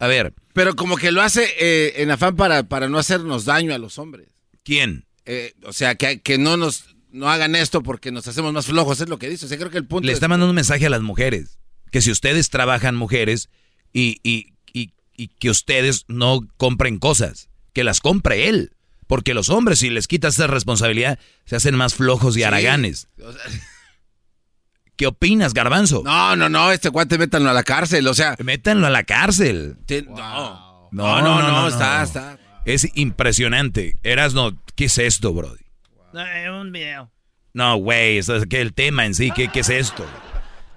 A 0.01 0.09
ver, 0.09 0.35
Pero 0.53 0.75
como 0.75 0.97
que 0.97 1.13
lo 1.13 1.23
hace 1.23 1.47
eh, 1.61 2.03
en 2.03 2.11
afán 2.11 2.35
para, 2.35 2.65
para 2.65 2.89
no 2.89 2.99
hacernos 2.99 3.45
daño 3.45 3.73
a 3.73 3.79
los 3.79 3.99
hombres. 3.99 4.27
¿quién? 4.65 5.05
Eh, 5.27 5.55
o 5.65 5.73
sea, 5.73 5.95
que, 5.95 6.21
que 6.21 6.39
no 6.39 6.57
nos 6.57 6.87
no 7.13 7.29
hagan 7.31 7.55
esto 7.55 7.83
porque 7.83 8.11
nos 8.11 8.27
hacemos 8.27 8.53
más 8.53 8.67
flojos, 8.67 9.01
es 9.01 9.09
lo 9.09 9.19
que 9.19 9.29
dice. 9.29 9.47
O 9.47 9.49
sea, 9.49 9.59
creo 9.59 9.71
que 9.71 9.79
el 9.79 9.87
punto 9.87 10.07
Le 10.07 10.13
es- 10.13 10.17
está 10.17 10.27
mandando 10.29 10.51
un 10.51 10.57
mensaje 10.57 10.87
a 10.87 10.91
las 10.91 11.03
mujeres. 11.03 11.59
Que 11.93 12.01
si 12.01 12.11
ustedes 12.11 12.49
trabajan 12.51 12.97
mujeres 12.97 13.49
y, 13.93 14.19
y, 14.25 14.55
y, 14.73 14.93
y 15.17 15.29
que 15.29 15.51
ustedes 15.51 16.05
no 16.09 16.41
compren 16.57 16.99
cosas, 16.99 17.49
que 17.75 17.85
las 17.85 18.01
compre 18.01 18.49
él. 18.49 18.73
Porque 19.07 19.35
los 19.35 19.51
hombres, 19.51 19.79
si 19.81 19.91
les 19.91 20.07
quitas 20.09 20.35
esa 20.35 20.47
responsabilidad, 20.47 21.19
se 21.45 21.57
hacen 21.57 21.75
más 21.77 21.95
flojos 21.95 22.37
y 22.37 22.41
Sí. 22.41 22.45
haraganes. 22.45 23.09
O 23.23 23.33
sea, 23.33 23.43
¿Qué 24.97 25.07
opinas, 25.07 25.55
Garbanzo? 25.55 26.03
no, 26.05 26.37
no, 26.37 26.49
no, 26.49 26.71
este 26.71 26.91
cuate 26.91 27.19
métanlo 27.19 27.51
a 27.51 27.55
la 27.55 27.65
cárcel, 27.65 28.07
o 28.07 28.15
sea. 28.15 28.37
Métanlo 28.39 28.87
a 28.87 28.91
la 28.91 29.03
cárcel. 29.05 29.77
te- 29.87 30.03
no. 30.03 30.89
No, 30.93 31.23
no, 31.23 31.41
no, 31.43 31.69
está, 31.69 32.03
está. 32.03 32.39
Es 32.67 32.87
impresionante. 32.95 33.97
Erasno, 34.03 34.53
¿qué 34.77 34.85
es 34.85 34.99
esto, 34.99 35.33
Brody? 35.33 35.65
No, 36.13 36.21
es 36.25 36.49
un 36.51 36.71
video. 36.71 37.11
No, 37.55 37.77
güey, 37.77 38.19
eso 38.19 38.37
es 38.37 38.47
que 38.47 38.61
el 38.61 38.75
tema 38.75 39.07
en 39.07 39.15
sí, 39.15 39.31
¿qué, 39.31 39.49
qué 39.49 39.61
es 39.61 39.71
esto? 39.71 40.07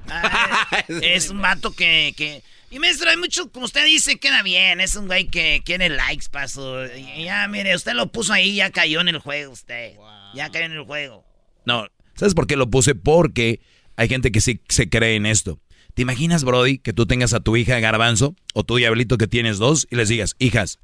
Ah, 0.10 0.66
es 0.88 1.30
un 1.30 1.42
vato 1.42 1.72
que, 1.76 2.14
que... 2.18 2.42
Y 2.76 2.80
maestro, 2.80 3.10
hay 3.10 3.16
mucho, 3.16 3.50
como 3.54 3.68
usted 3.68 3.86
dice, 3.86 4.18
queda 4.18 4.44
bien. 4.44 4.82
Es 4.82 4.98
un 4.98 5.08
güey 5.08 5.30
que 5.30 5.62
quiere 5.64 5.88
likes, 5.88 6.26
paso. 6.30 6.86
Ya, 7.18 7.48
mire, 7.48 7.74
usted 7.74 7.94
lo 7.94 8.12
puso 8.12 8.34
ahí, 8.34 8.56
ya 8.56 8.70
cayó 8.70 9.00
en 9.00 9.08
el 9.08 9.20
juego 9.20 9.54
usted. 9.54 9.94
Ya 10.34 10.52
cayó 10.52 10.66
en 10.66 10.74
el 10.74 10.84
juego. 10.84 11.24
No, 11.66 11.88
¿sabes 12.16 12.34
por 12.34 12.48
qué 12.48 12.58
lo 12.58 12.70
puse? 12.70 12.94
Porque 12.94 13.62
hay 13.96 14.10
gente 14.10 14.30
que 14.30 14.42
sí 14.42 14.60
se 14.68 14.90
cree 14.90 15.16
en 15.16 15.26
esto. 15.26 15.58
¿Te 15.94 16.02
imaginas, 16.02 16.44
Brody, 16.44 16.78
que 16.80 16.92
tú 16.92 17.06
tengas 17.06 17.34
a 17.34 17.40
tu 17.40 17.56
hija 17.56 17.80
Garbanzo 17.80 18.36
o 18.54 18.66
tu 18.66 18.76
diablito 18.76 19.18
que 19.18 19.28
tienes 19.28 19.58
dos 19.58 19.88
y 19.90 19.96
les 19.96 20.10
digas, 20.10 20.36
hijas, 20.38 20.80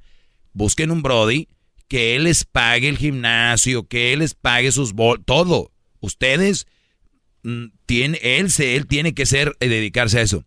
busquen 0.53 0.91
un 0.91 1.01
Brody 1.01 1.49
que 1.89 2.15
él 2.15 2.23
les 2.23 2.45
pague 2.45 2.87
el 2.87 2.97
gimnasio, 2.97 3.85
que 3.85 4.13
él 4.13 4.19
les 4.19 4.33
pague 4.33 4.71
sus 4.71 4.93
bol, 4.93 5.21
todo. 5.25 5.73
Ustedes, 5.99 6.67
mm, 7.43 7.65
tiene, 7.85 8.17
él, 8.23 8.49
se, 8.49 8.77
él 8.77 8.87
tiene 8.87 9.13
que 9.13 9.25
ser, 9.25 9.57
eh, 9.59 9.67
dedicarse 9.67 10.19
a 10.19 10.21
eso. 10.21 10.45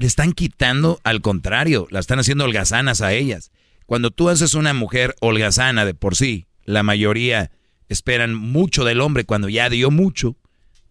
Le 0.00 0.06
están 0.06 0.32
quitando, 0.32 0.98
al 1.04 1.20
contrario, 1.20 1.86
la 1.90 2.00
están 2.00 2.18
haciendo 2.18 2.44
holgazanas 2.44 3.02
a 3.02 3.12
ellas. 3.12 3.50
Cuando 3.84 4.10
tú 4.10 4.30
haces 4.30 4.54
una 4.54 4.72
mujer 4.72 5.14
holgazana 5.20 5.84
de 5.84 5.92
por 5.92 6.16
sí, 6.16 6.46
la 6.64 6.82
mayoría 6.82 7.50
esperan 7.90 8.34
mucho 8.34 8.84
del 8.86 9.02
hombre 9.02 9.24
cuando 9.24 9.50
ya 9.50 9.68
dio 9.68 9.90
mucho 9.90 10.38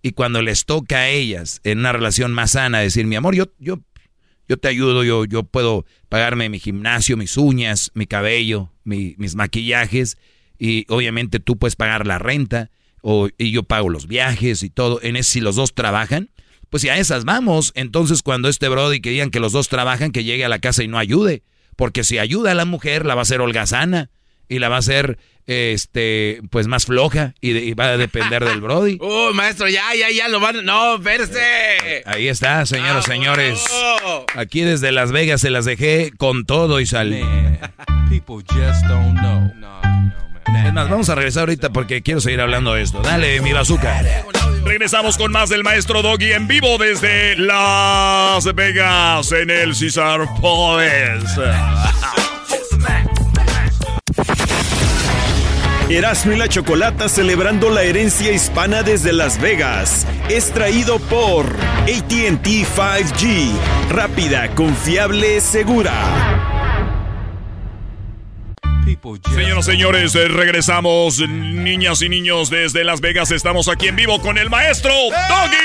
y 0.04 0.12
cuando 0.12 0.44
les 0.44 0.66
toca 0.66 0.98
a 1.00 1.10
ellas 1.10 1.60
en 1.64 1.80
una 1.80 1.92
relación 1.92 2.34
más 2.34 2.52
sana 2.52 2.82
decir, 2.82 3.08
mi 3.08 3.16
amor, 3.16 3.34
yo, 3.34 3.46
yo, 3.58 3.80
yo 4.48 4.58
te 4.58 4.68
ayudo, 4.68 5.04
yo, 5.04 5.26
yo 5.26 5.42
puedo 5.42 5.88
pagarme 6.08 6.48
mi 6.50 6.60
gimnasio, 6.60 7.18
mis 7.18 7.36
uñas, 7.36 7.90
mi 7.96 8.06
cabello, 8.06 8.72
mi- 8.84 9.16
mis 9.18 9.34
maquillajes 9.34 10.20
y 10.60 10.86
obviamente 10.88 11.40
tú 11.40 11.58
puedes 11.58 11.76
pagar 11.76 12.06
la 12.06 12.20
renta 12.20 12.70
o, 13.02 13.28
y 13.40 13.50
yo 13.50 13.64
pago 13.64 13.90
los 13.90 14.06
viajes 14.06 14.62
y 14.62 14.70
todo. 14.70 15.00
En 15.02 15.16
ese, 15.16 15.32
si 15.32 15.42
los 15.42 15.56
dos 15.56 15.74
trabajan, 15.74 16.30
pues 16.70 16.82
si 16.82 16.90
a 16.90 16.98
esas 16.98 17.26
vamos, 17.26 17.72
entonces 17.76 18.22
cuando 18.24 18.50
este 18.50 18.70
Brody 18.70 19.02
que 19.02 19.10
digan 19.12 19.30
que 19.32 19.40
los 19.40 19.52
dos 19.52 19.68
trabajan, 19.70 20.12
que 20.12 20.24
llegue 20.24 20.46
a 20.46 20.50
la 20.50 20.60
casa 20.60 20.84
y 20.84 20.88
no 20.88 20.98
ayude, 21.00 21.44
porque 21.76 22.04
si 22.04 22.18
ayuda 22.20 22.52
a 22.52 22.56
la 22.56 22.66
mujer 22.66 23.06
la 23.06 23.16
va 23.16 23.22
a 23.22 23.24
hacer 23.24 23.42
holgazana 23.42 24.10
y 24.48 24.60
la 24.60 24.70
va 24.70 24.78
a 24.78 24.80
hacer 24.80 25.18
este 25.46 26.42
pues 26.52 26.68
más 26.68 26.86
floja 26.86 27.34
y, 27.42 27.54
de- 27.54 27.64
y 27.66 27.74
va 27.74 27.86
a 27.86 27.98
depender 27.98 28.44
del 28.46 28.62
Brody. 28.62 28.98
Uh, 29.02 29.32
maestro, 29.34 29.68
ya, 29.68 29.96
ya, 29.96 30.10
ya 30.12 30.28
lo 30.28 30.40
van. 30.40 30.64
No, 30.64 31.00
verse. 31.00 32.04
Ahí 32.06 32.28
está, 32.28 32.66
señoras, 32.66 33.06
señores. 33.06 33.64
Aquí 34.36 34.62
desde 34.62 34.92
Las 34.92 35.12
Vegas 35.12 35.42
se 35.42 35.50
las 35.50 35.66
dejé 35.66 36.12
con 36.18 36.46
todo 36.46 36.80
y 36.80 36.86
salí. 36.86 37.24
People 38.10 38.44
just 38.48 38.84
don't 38.88 39.18
know. 39.20 39.50
Es 40.66 40.74
más, 40.74 40.90
vamos 40.90 41.10
a 41.10 41.16
regresar 41.16 41.42
ahorita 41.42 41.70
porque 41.70 42.02
quiero 42.02 42.22
seguir 42.22 42.42
hablando 42.42 42.74
de 42.74 42.84
esto. 42.84 43.02
Dale, 43.02 43.42
mi 43.42 43.54
bazooka. 43.54 44.02
Regresamos 44.66 45.18
con 45.18 45.32
más 45.32 45.50
del 45.50 45.64
maestro 45.64 46.02
Doggy 46.02 46.34
en 46.34 46.48
vivo 46.48 46.78
desde 46.78 47.36
Las 47.38 48.44
Vegas 48.54 49.32
en 49.32 49.50
el 49.50 49.76
Cesar 49.76 50.22
Palace. 50.42 51.42
Erasmo 55.90 56.34
y 56.34 56.38
la 56.38 56.48
Chocolata 56.48 57.10
celebrando 57.10 57.72
la 57.72 57.82
herencia 57.82 58.32
hispana 58.32 58.84
desde 58.84 59.12
Las 59.12 59.42
Vegas. 59.42 60.06
Es 60.30 60.52
traído 60.52 61.00
por 61.00 61.48
ATT 61.84 62.46
5G. 62.46 63.52
Rápida, 63.90 64.54
confiable, 64.54 65.42
segura. 65.42 66.59
Señoras 68.90 69.68
y 69.68 69.72
señores, 69.72 70.16
eh, 70.16 70.28
regresamos, 70.28 71.20
niñas 71.20 72.02
y 72.02 72.10
niños, 72.10 72.50
desde 72.50 72.84
Las 72.84 73.02
Vegas. 73.02 73.30
Estamos 73.30 73.68
aquí 73.68 73.88
en 73.88 73.96
vivo 73.96 74.20
con 74.20 74.38
el 74.40 74.50
maestro 74.50 74.92
Doggy. 74.92 75.56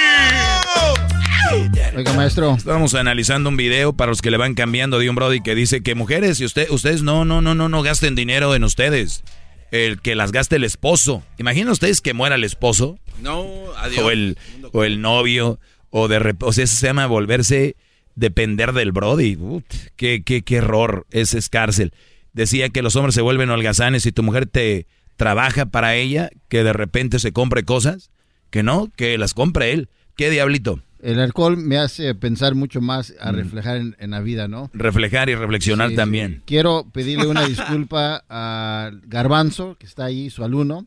Oiga, 1.97 2.13
maestro. 2.13 2.55
Estamos 2.55 2.95
analizando 2.95 3.49
un 3.49 3.57
video 3.57 3.95
para 3.95 4.11
los 4.11 4.21
que 4.21 4.31
le 4.31 4.37
van 4.37 4.55
cambiando 4.55 4.99
de 4.99 5.09
un 5.09 5.17
Brody 5.17 5.41
que 5.41 5.55
dice 5.55 5.83
que 5.83 5.95
mujeres, 5.95 6.41
y 6.41 6.45
usted, 6.45 6.69
ustedes 6.71 7.03
no, 7.03 7.25
no, 7.25 7.41
no, 7.41 7.55
no, 7.55 7.69
no 7.69 7.83
gasten 7.83 8.15
dinero 8.15 8.55
en 8.55 8.65
ustedes. 8.65 9.25
El 9.71 10.01
que 10.03 10.15
las 10.15 10.31
gaste 10.31 10.57
el 10.57 10.65
esposo. 10.65 11.23
Imaginen 11.39 11.69
ustedes 11.71 12.01
que 12.01 12.13
muera 12.13 12.35
el 12.35 12.45
esposo. 12.45 12.99
No, 13.21 13.47
adiós. 13.79 14.05
O 14.05 14.11
el, 14.11 14.39
o 14.73 14.85
el 14.85 15.01
novio. 15.01 15.59
O 15.91 16.09
de 16.09 16.21
rep- 16.21 16.43
o 16.43 16.53
sea, 16.53 16.65
eso 16.65 16.77
se 16.77 16.87
llama 16.89 17.07
volverse 17.07 17.77
depender 18.15 18.73
del 18.73 18.93
Brody. 18.93 19.37
Ut, 19.41 19.65
qué, 19.97 20.23
qué, 20.25 20.43
qué 20.43 20.57
error. 20.57 21.07
Ese 21.11 21.39
es 21.39 21.49
cárcel. 21.49 21.93
Decía 22.35 22.69
que 22.69 22.83
los 22.83 22.95
hombres 22.97 23.15
se 23.15 23.23
vuelven 23.23 23.49
holgazanes 23.51 24.05
y 24.07 24.13
tu 24.13 24.23
mujer 24.23 24.47
te 24.47 24.87
trabaja 25.17 25.67
para 25.67 25.95
ella, 25.97 26.29
que 26.49 26.63
de 26.65 26.73
repente 26.73 27.19
se 27.19 27.33
compre 27.33 27.65
cosas. 27.65 28.11
Que 28.51 28.63
no, 28.63 28.91
que 28.97 29.17
las 29.19 29.35
compre 29.35 29.73
él. 29.73 29.89
¿Qué 30.17 30.31
diablito? 30.31 30.81
El 31.03 31.19
alcohol 31.21 31.57
me 31.57 31.77
hace 31.77 32.15
pensar 32.15 32.55
mucho 32.55 32.81
más 32.81 33.13
a 33.21 33.33
Mm. 33.33 33.37
reflejar 33.37 33.77
en, 33.79 33.97
en 33.99 34.11
la 34.13 34.21
vida, 34.21 34.49
¿no? 34.49 34.71
Reflejar 34.73 35.29
y 35.29 35.35
reflexionar 35.35 35.91
Sí, 35.91 35.97
también. 35.97 36.37
sí. 36.37 36.43
Quiero 36.47 36.89
pedirle 36.93 37.27
una 37.27 37.47
disculpa 37.47 38.25
a 38.29 38.91
Garbanzo, 39.05 39.77
que 39.79 39.87
está 39.87 40.05
ahí, 40.07 40.31
su 40.31 40.45
alumno, 40.45 40.87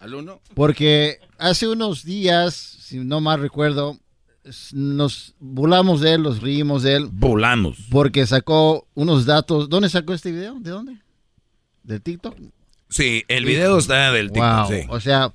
¿Alumno? 0.00 0.40
porque 0.54 1.18
hace 1.38 1.68
unos 1.68 2.02
días, 2.04 2.54
si 2.54 2.98
no 2.98 3.20
mal 3.20 3.40
recuerdo, 3.40 3.98
nos 4.72 5.34
burlamos 5.38 6.00
de 6.00 6.14
él, 6.14 6.22
nos 6.22 6.40
reímos 6.40 6.82
de 6.82 6.96
él. 6.96 7.08
Volamos. 7.12 7.78
Porque 7.90 8.26
sacó 8.26 8.86
unos 8.94 9.26
datos. 9.26 9.68
¿Dónde 9.68 9.88
sacó 9.88 10.14
este 10.14 10.32
video? 10.32 10.56
¿De 10.58 10.70
dónde? 10.70 10.96
¿Del 11.82 12.00
TikTok? 12.00 12.36
Sí, 12.88 13.24
el 13.28 13.44
video 13.44 13.78
está 13.78 14.12
del 14.12 14.32
TikTok. 14.32 14.68
Wow. 14.68 14.68
sí. 14.68 14.86
O 14.88 15.00
sea, 15.00 15.32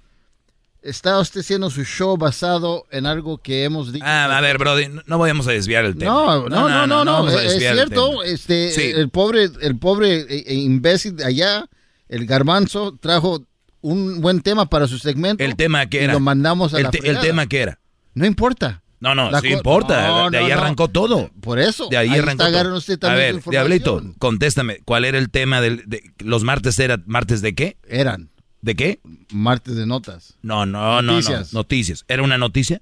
está 0.81 1.19
usted 1.19 1.41
haciendo 1.41 1.69
su 1.69 1.83
show 1.83 2.17
basado 2.17 2.85
en 2.91 3.05
algo 3.05 3.37
que 3.39 3.63
hemos 3.63 3.91
dicho. 3.91 4.05
Ah, 4.07 4.25
a 4.37 4.41
ver, 4.41 4.57
Brody, 4.57 4.87
no- 5.05 5.17
vamos 5.17 5.47
a 5.47 5.51
desviar 5.51 5.85
el 5.85 5.95
tema. 5.95 6.11
No, 6.11 6.49
no, 6.49 6.69
no, 6.69 6.87
no, 6.87 7.05
no, 7.05 7.29
es 7.29 7.57
cierto, 7.57 8.23
este, 8.23 8.91
el 8.99 9.09
pobre, 9.09 9.49
el 9.61 9.77
pobre 9.77 10.21
eh, 10.21 10.43
eh, 10.47 10.53
imbécil 10.53 11.15
de 11.15 11.25
allá, 11.25 11.67
el 12.07 12.25
garbanzo, 12.25 12.97
trajo 12.99 13.43
un 13.81 14.21
buen 14.21 14.41
tema 14.41 14.69
para 14.69 14.87
su 14.87 14.97
segmento. 14.99 15.43
¿El 15.43 15.55
tema 15.55 15.85
qué 15.87 16.01
y 16.01 16.03
era? 16.05 16.13
lo 16.13 16.19
mandamos 16.19 16.73
a 16.73 16.77
el, 16.77 16.83
la 16.83 16.91
el 17.03 17.19
tema 17.19 17.47
qué 17.47 17.61
era? 17.61 17.79
No 18.13 18.25
importa. 18.25 18.83
No, 18.99 19.13
no, 19.13 19.29
La 19.29 19.41
sí 19.41 19.49
importa. 19.49 20.07
No, 20.07 20.29
de 20.31 20.37
ahí 20.39 20.49
no, 20.49 20.55
no. 20.55 20.61
arrancó 20.61 20.87
todo. 20.87 21.29
Por 21.41 21.59
eso. 21.59 21.87
De 21.89 21.97
ahí, 21.97 22.09
ahí 22.09 22.19
arrancó 22.19 22.45
está, 22.45 22.63
todo. 22.63 22.77
usted 22.77 23.03
A 23.03 23.13
ver. 23.13 23.41
Diablito, 23.43 24.01
contéstame. 24.17 24.79
¿Cuál 24.85 25.05
era 25.05 25.17
el 25.19 25.29
tema 25.29 25.61
del, 25.61 25.83
de 25.85 26.01
los 26.19 26.43
martes? 26.43 26.79
¿Era 26.79 26.99
martes 27.05 27.41
de 27.41 27.53
qué? 27.53 27.77
Eran. 27.87 28.29
¿De 28.61 28.75
qué? 28.75 28.99
Martes 29.31 29.75
de 29.75 29.85
notas. 29.85 30.35
No, 30.41 30.65
no, 30.65 31.01
no, 31.01 31.13
Noticias. 31.13 31.53
no. 31.53 31.59
Noticias. 31.59 32.05
¿Era 32.07 32.23
una 32.23 32.37
noticia? 32.39 32.81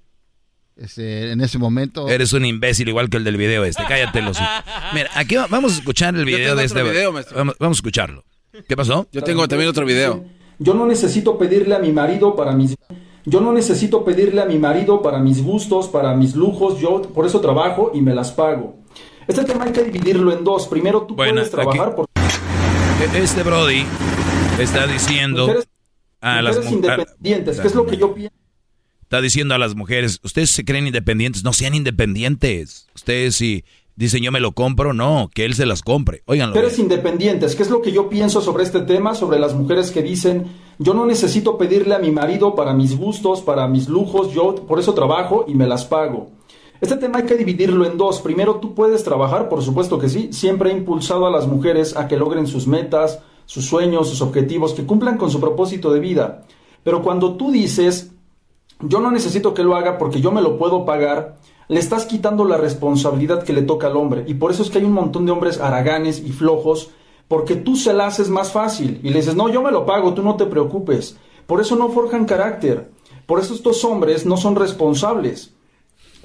Este, 0.78 1.32
en 1.32 1.42
ese 1.42 1.58
momento. 1.58 2.08
Eres 2.10 2.34
un 2.34 2.46
imbécil 2.46 2.88
igual 2.90 3.10
que 3.10 3.18
el 3.18 3.24
del 3.24 3.38
video 3.38 3.64
este. 3.66 3.84
Cállate 3.88 4.22
los. 4.22 4.38
Mira, 4.94 5.10
aquí 5.16 5.36
va- 5.36 5.48
vamos 5.48 5.74
a 5.74 5.80
escuchar 5.80 6.14
el 6.16 6.22
Yo 6.22 6.26
video 6.26 6.56
tengo 6.56 6.60
de 6.60 6.66
otro 6.66 6.80
este. 6.80 6.92
video, 6.92 7.12
maestro. 7.14 7.38
vamos, 7.38 7.56
vamos 7.60 7.78
a 7.78 7.80
escucharlo. 7.80 8.26
¿Qué 8.68 8.76
pasó? 8.78 9.08
Yo 9.12 9.22
tengo 9.22 9.48
también 9.48 9.70
otro 9.70 9.86
video. 9.86 10.26
Yo 10.60 10.74
no 10.74 10.86
necesito 10.88 11.38
pedirle 11.38 11.76
a 11.76 11.80
mi 11.80 11.92
marido 11.92 12.36
para 12.36 12.54
mis 12.54 12.76
yo 13.26 13.42
no 13.42 13.52
necesito 13.54 14.04
pedirle 14.06 14.42
a 14.42 14.46
mi 14.46 14.60
marido 14.60 15.02
para 15.02 15.20
mis 15.20 15.42
gustos, 15.44 15.88
para 15.88 16.14
mis 16.16 16.36
lujos, 16.36 16.80
yo 16.80 17.02
por 17.02 17.26
eso 17.26 17.42
trabajo 17.42 17.92
y 17.94 18.02
me 18.02 18.14
las 18.14 18.32
pago. 18.32 18.78
Este 19.28 19.44
tema 19.44 19.66
hay 19.66 19.72
que 19.72 19.84
dividirlo 19.84 20.32
en 20.32 20.44
dos. 20.44 20.68
Primero 20.68 21.02
tú 21.04 21.16
Bueno, 21.16 21.34
puedes 21.34 21.50
trabajar 21.52 21.88
aquí- 21.90 21.96
por 21.96 22.06
E- 23.16 23.24
Este 23.24 23.44
Brody 23.44 23.84
está 24.60 24.86
diciendo 24.88 25.48
a 26.22 26.42
las 26.42 26.56
mujeres 26.58 26.66
mu- 26.66 26.88
a- 26.88 26.94
independientes, 26.96 27.60
que 27.60 27.68
es 27.68 27.76
lo 27.76 27.86
que 27.86 27.98
yo 27.98 28.14
pienso. 28.14 28.36
Está 29.02 29.22
diciendo 29.22 29.54
a 29.56 29.58
las 29.58 29.76
mujeres, 29.76 30.20
ustedes 30.24 30.50
se 30.52 30.64
creen 30.66 30.88
independientes, 30.88 31.44
no 31.44 31.54
sean 31.54 31.76
independientes. 31.76 32.88
Ustedes 32.96 33.36
si 33.36 33.64
dicen 33.96 34.24
yo 34.24 34.32
me 34.32 34.40
lo 34.40 34.52
compro, 34.54 34.94
no, 34.94 35.30
que 35.34 35.46
él 35.46 35.54
se 35.56 35.66
las 35.66 35.82
compre. 35.82 36.22
Óiganlo. 36.26 36.56
Mujeres 36.56 36.80
independientes, 36.80 37.56
¿qué 37.56 37.64
es 37.64 37.70
lo 37.70 37.82
que 37.82 37.92
yo 37.92 38.10
pienso 38.10 38.42
sobre 38.42 38.64
este 38.64 38.82
tema? 38.82 39.14
Sobre 39.16 39.40
las 39.40 39.54
mujeres 39.56 39.92
que 39.92 40.02
dicen, 40.02 40.48
yo 40.78 40.94
no 40.94 41.06
necesito 41.06 41.58
pedirle 41.58 41.96
a 41.96 42.00
mi 42.00 42.12
marido 42.12 42.56
para 42.56 42.74
mis 42.74 42.98
gustos, 42.98 43.42
para 43.42 43.68
mis 43.68 43.88
lujos, 43.88 44.34
yo 44.34 44.56
por 44.56 44.80
eso 44.80 44.94
trabajo 44.94 45.46
y 45.48 45.56
me 45.56 45.68
las 45.68 45.86
pago. 45.86 46.28
Este 46.82 46.98
tema 46.98 47.20
hay 47.20 47.26
que 47.26 47.38
dividirlo 47.38 47.86
en 47.86 47.98
dos. 47.98 48.20
Primero, 48.20 48.56
tú 48.56 48.76
puedes 48.76 49.04
trabajar, 49.04 49.48
por 49.48 49.62
supuesto 49.62 49.98
que 49.98 50.10
sí. 50.10 50.34
Siempre 50.34 50.72
he 50.72 50.74
impulsado 50.74 51.26
a 51.26 51.32
las 51.32 51.48
mujeres 51.48 51.96
a 51.96 52.08
que 52.08 52.18
logren 52.18 52.48
sus 52.48 52.68
metas, 52.68 53.20
sus 53.46 53.66
sueños, 53.66 54.10
sus 54.10 54.22
objetivos, 54.22 54.74
que 54.74 54.86
cumplan 54.86 55.18
con 55.18 55.32
su 55.32 55.40
propósito 55.40 55.94
de 55.94 56.02
vida. 56.02 56.44
Pero 56.84 57.02
cuando 57.02 57.36
tú 57.36 57.52
dices, 57.52 58.12
yo 58.82 59.00
no 59.00 59.10
necesito 59.10 59.54
que 59.54 59.64
lo 59.64 59.76
haga 59.76 59.98
porque 59.98 60.20
yo 60.20 60.32
me 60.32 60.42
lo 60.42 60.58
puedo 60.58 60.86
pagar, 60.86 61.38
le 61.68 61.80
estás 61.80 62.06
quitando 62.06 62.46
la 62.46 62.58
responsabilidad 62.58 63.44
que 63.44 63.54
le 63.54 63.62
toca 63.62 63.88
al 63.88 63.98
hombre. 63.98 64.26
Y 64.28 64.36
por 64.36 64.52
eso 64.52 64.62
es 64.62 64.70
que 64.70 64.80
hay 64.80 64.86
un 64.86 64.94
montón 64.94 65.26
de 65.26 65.32
hombres 65.32 65.60
haraganes 65.60 66.20
y 66.20 66.32
flojos, 66.32 66.92
porque 67.28 67.56
tú 67.56 67.76
se 67.76 67.94
la 67.94 68.08
haces 68.08 68.30
más 68.30 68.52
fácil 68.52 69.00
y 69.04 69.10
le 69.10 69.20
dices, 69.20 69.36
no, 69.36 69.50
yo 69.50 69.62
me 69.62 69.72
lo 69.72 69.86
pago, 69.86 70.14
tú 70.14 70.22
no 70.22 70.36
te 70.36 70.46
preocupes. 70.46 71.18
Por 71.48 71.62
eso 71.62 71.76
no 71.76 71.90
forjan 71.90 72.26
carácter. 72.26 72.92
Por 73.26 73.40
eso 73.40 73.54
estos 73.54 73.84
hombres 73.84 74.26
no 74.26 74.38
son 74.38 74.56
responsables. 74.56 75.54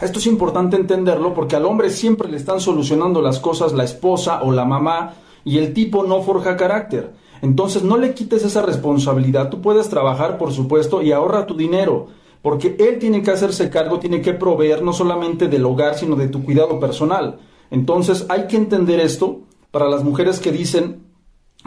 Esto 0.00 0.18
es 0.18 0.26
importante 0.26 0.76
entenderlo 0.76 1.34
porque 1.34 1.56
al 1.56 1.66
hombre 1.66 1.90
siempre 1.90 2.30
le 2.30 2.36
están 2.36 2.60
solucionando 2.60 3.20
las 3.20 3.38
cosas 3.38 3.72
la 3.72 3.84
esposa 3.84 4.42
o 4.42 4.52
la 4.52 4.64
mamá 4.64 5.14
y 5.44 5.58
el 5.58 5.74
tipo 5.74 6.04
no 6.04 6.22
forja 6.22 6.56
carácter. 6.56 7.12
Entonces 7.42 7.82
no 7.82 7.96
le 7.96 8.14
quites 8.14 8.44
esa 8.44 8.62
responsabilidad. 8.62 9.48
Tú 9.48 9.62
puedes 9.62 9.88
trabajar, 9.88 10.36
por 10.36 10.52
supuesto, 10.52 11.02
y 11.02 11.12
ahorra 11.12 11.46
tu 11.46 11.56
dinero. 11.56 12.08
Porque 12.42 12.76
él 12.78 12.98
tiene 12.98 13.22
que 13.22 13.30
hacerse 13.30 13.70
cargo, 13.70 13.98
tiene 13.98 14.22
que 14.22 14.32
proveer 14.32 14.82
no 14.82 14.92
solamente 14.92 15.48
del 15.48 15.64
hogar, 15.64 15.96
sino 15.96 16.16
de 16.16 16.28
tu 16.28 16.44
cuidado 16.44 16.80
personal. 16.80 17.38
Entonces 17.70 18.26
hay 18.28 18.46
que 18.46 18.56
entender 18.56 19.00
esto 19.00 19.40
para 19.70 19.88
las 19.88 20.02
mujeres 20.04 20.40
que 20.40 20.52
dicen, 20.52 21.02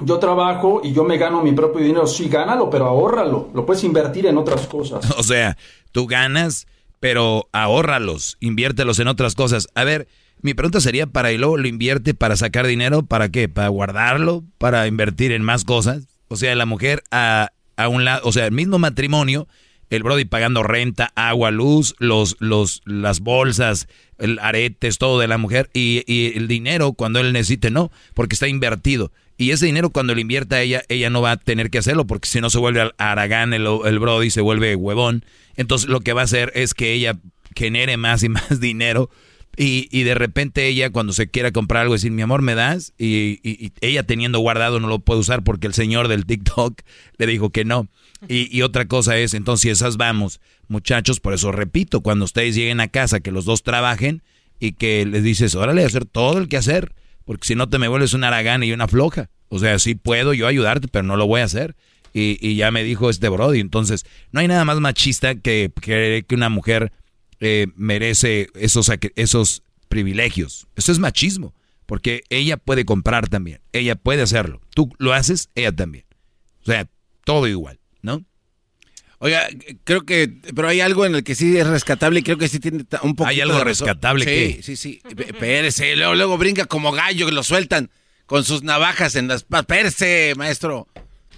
yo 0.02 0.20
trabajo 0.20 0.82
y 0.84 0.94
yo 0.94 1.04
me 1.04 1.18
gano 1.18 1.44
mi 1.44 1.52
propio 1.52 1.84
dinero. 1.84 2.08
Sí, 2.08 2.28
gánalo, 2.28 2.70
pero 2.70 2.88
ahórralo. 2.88 3.50
Lo 3.54 3.66
puedes 3.66 3.84
invertir 3.84 4.26
en 4.26 4.38
otras 4.38 4.68
cosas. 4.68 5.10
O 5.18 5.24
sea, 5.24 5.58
tú 5.92 6.08
ganas, 6.08 6.68
pero 7.00 7.48
ahórralos, 7.52 8.38
inviértelos 8.40 9.00
en 9.00 9.08
otras 9.08 9.36
cosas. 9.36 9.68
A 9.76 9.84
ver, 9.84 10.08
mi 10.42 10.54
pregunta 10.54 10.82
sería, 10.82 11.08
¿para 11.08 11.32
y 11.32 11.38
luego 11.38 11.58
lo 11.58 11.68
invierte 11.68 12.14
para 12.14 12.36
sacar 12.36 12.68
dinero? 12.68 13.04
¿Para 13.04 13.30
qué? 13.30 13.48
¿Para 13.48 13.70
guardarlo? 13.70 14.44
¿Para 14.58 14.88
invertir 14.88 15.32
en 15.32 15.44
más 15.44 15.64
cosas? 15.64 16.08
O 16.28 16.36
sea, 16.36 16.56
la 16.56 16.66
mujer 16.66 17.04
a, 17.12 17.52
a 17.78 17.88
un 17.88 18.04
lado, 18.04 18.22
o 18.28 18.32
sea, 18.32 18.46
el 18.46 18.52
mismo 18.52 18.80
matrimonio, 18.80 19.48
el 19.90 20.04
Brody 20.04 20.26
pagando 20.26 20.64
renta, 20.64 21.12
agua, 21.16 21.52
luz, 21.52 21.96
los, 22.00 22.36
los, 22.40 22.82
las 22.86 23.20
bolsas, 23.20 23.88
el 24.18 24.40
aretes, 24.40 24.98
todo 24.98 25.20
de 25.20 25.28
la 25.28 25.38
mujer, 25.38 25.70
y, 25.74 26.04
y 26.08 26.38
el 26.38 26.48
dinero 26.48 26.94
cuando 26.94 27.20
él 27.20 27.34
necesite, 27.34 27.72
no, 27.72 27.92
porque 28.14 28.36
está 28.36 28.48
invertido. 28.48 29.12
Y 29.38 29.52
ese 29.52 29.66
dinero 29.66 29.90
cuando 29.90 30.14
lo 30.14 30.22
invierta 30.22 30.62
ella, 30.62 30.84
ella 30.90 31.10
no 31.10 31.22
va 31.22 31.32
a 31.32 31.38
tener 31.38 31.70
que 31.70 31.80
hacerlo, 31.80 32.06
porque 32.06 32.28
si 32.30 32.40
no 32.40 32.50
se 32.50 32.60
vuelve 32.60 32.82
al- 32.82 32.96
Aragán 32.98 33.54
el, 33.54 33.68
el 33.86 34.00
Brody, 34.00 34.30
se 34.30 34.42
vuelve 34.42 34.76
huevón. 34.76 35.26
Entonces 35.56 35.90
lo 35.90 36.02
que 36.02 36.14
va 36.14 36.22
a 36.22 36.26
hacer 36.26 36.52
es 36.56 36.74
que 36.74 36.94
ella 36.94 37.18
genere 37.56 37.98
más 37.98 38.24
y 38.24 38.30
más 38.30 38.60
dinero. 38.60 39.10
Y, 39.56 39.88
y 39.92 40.04
de 40.04 40.16
repente 40.16 40.68
ella 40.68 40.90
cuando 40.90 41.14
se 41.14 41.30
quiera 41.30 41.52
comprar 41.52 41.84
algo 41.84 41.94
decir, 41.94 42.12
mi 42.12 42.24
amor, 42.24 42.42
¿me 42.42 42.56
das? 42.56 42.94
Y, 42.98 43.40
y- 43.44 43.66
y 43.68 43.74
ella 43.82 44.04
teniendo 44.04 44.40
guardado 44.40 44.80
no 44.80 44.88
lo 44.88 45.00
puede 45.00 45.20
usar 45.20 45.44
porque 45.44 45.68
el 45.68 45.74
señor 45.76 46.08
del 46.08 46.26
TikTok 46.26 46.82
le 47.18 47.28
dijo 47.28 47.52
que 47.52 47.64
no. 47.66 47.88
Y, 48.28 48.62
otra 48.62 48.88
cosa 48.88 49.18
es, 49.18 49.34
entonces 49.34 49.74
esas 49.74 49.98
vamos, 49.98 50.40
muchachos, 50.70 51.20
por 51.20 51.34
eso 51.34 51.52
repito, 51.52 52.00
cuando 52.02 52.24
ustedes 52.24 52.56
lleguen 52.56 52.80
a 52.80 52.88
casa, 52.88 53.20
que 53.20 53.32
los 53.32 53.44
dos 53.44 53.64
trabajen 53.64 54.24
y 54.62 54.72
que 54.74 55.06
les 55.06 55.24
dices, 55.24 55.56
órale, 55.56 55.84
hacer 55.84 56.06
todo 56.06 56.38
el 56.38 56.48
que 56.48 56.56
hacer, 56.56 56.94
porque 57.26 57.46
si 57.46 57.56
no 57.56 57.68
te 57.68 57.80
me 57.80 57.90
vuelves 57.90 58.14
una 58.14 58.30
aragana 58.30 58.66
y 58.66 58.72
una 58.72 58.88
floja. 58.88 59.30
O 59.50 59.60
sea, 59.60 59.78
sí 59.78 59.96
puedo 59.96 60.34
yo 60.34 60.48
ayudarte, 60.48 60.88
pero 60.88 61.04
no 61.04 61.18
lo 61.18 61.28
voy 61.28 61.42
a 61.42 61.44
hacer. 61.44 61.76
Y, 62.14 62.56
ya 62.56 62.72
me 62.72 62.84
dijo 62.84 63.10
este 63.10 63.28
Brody. 63.28 63.60
Entonces, 63.60 64.06
no 64.32 64.40
hay 64.40 64.48
nada 64.48 64.64
más 64.66 64.80
machista 64.80 65.36
que 65.36 65.72
creer 65.82 66.24
que 66.26 66.36
una 66.36 66.48
mujer 66.50 66.92
eh, 67.46 67.68
merece 67.76 68.48
esos, 68.56 68.90
esos 69.16 69.64
privilegios. 69.90 70.66
Eso 70.76 70.92
es 70.92 71.00
machismo, 71.00 71.54
porque 71.86 72.24
ella 72.30 72.58
puede 72.58 72.86
comprar 72.86 73.28
también, 73.28 73.60
ella 73.74 73.96
puede 73.96 74.22
hacerlo. 74.22 74.62
Tú 74.74 74.92
lo 74.98 75.14
haces, 75.14 75.50
ella 75.56 75.72
también. 75.72 76.06
O 76.62 76.66
sea, 76.66 76.88
todo 77.26 77.48
igual, 77.48 77.80
¿no? 78.02 78.24
Oiga, 79.20 79.48
creo 79.84 80.02
que, 80.02 80.28
pero 80.56 80.68
hay 80.68 80.82
algo 80.82 81.06
en 81.06 81.16
el 81.16 81.24
que 81.24 81.36
sí 81.36 81.58
es 81.58 81.68
rescatable 81.68 82.20
y 82.20 82.24
creo 82.24 82.38
que 82.38 82.48
sí 82.50 82.60
tiene 82.60 82.86
un 83.04 83.16
poco. 83.16 83.30
¿Hay 83.30 83.40
algo 83.40 83.64
rescatable 83.64 84.26
sí, 84.26 84.32
qué? 84.32 84.64
Sí, 84.64 84.76
sí, 84.76 85.02
P- 85.16 85.30
Espérese, 85.30 85.96
luego, 85.96 86.16
luego 86.16 86.38
brinca 86.38 86.66
como 86.66 86.92
gallo 86.92 87.26
que 87.26 87.32
lo 87.32 87.44
sueltan 87.44 87.90
con 88.26 88.44
sus 88.44 88.64
navajas 88.64 89.16
en 89.16 89.28
las... 89.28 89.46
Espérese, 89.50 90.34
maestro. 90.36 90.88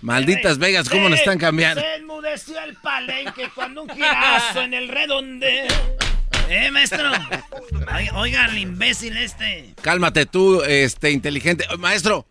Malditas 0.05 0.59
Vegas, 0.59 0.87
¿cómo 0.87 1.09
nos 1.09 1.17
están 1.17 1.39
cambiando? 1.39 1.81
Se 1.81 1.95
enmudeció 1.95 2.63
el 2.63 2.75
palenque 2.75 3.49
cuando 3.55 3.81
un 3.81 3.89
girazo 3.89 4.61
en 4.61 4.75
el 4.75 4.87
redondeo. 4.87 5.65
¿Eh, 6.47 6.69
maestro? 6.69 7.11
Oiga, 8.13 8.45
el 8.45 8.59
imbécil 8.59 9.17
este. 9.17 9.73
Cálmate 9.81 10.27
tú, 10.27 10.61
este, 10.61 11.09
inteligente. 11.09 11.65
Maestro, 11.79 12.27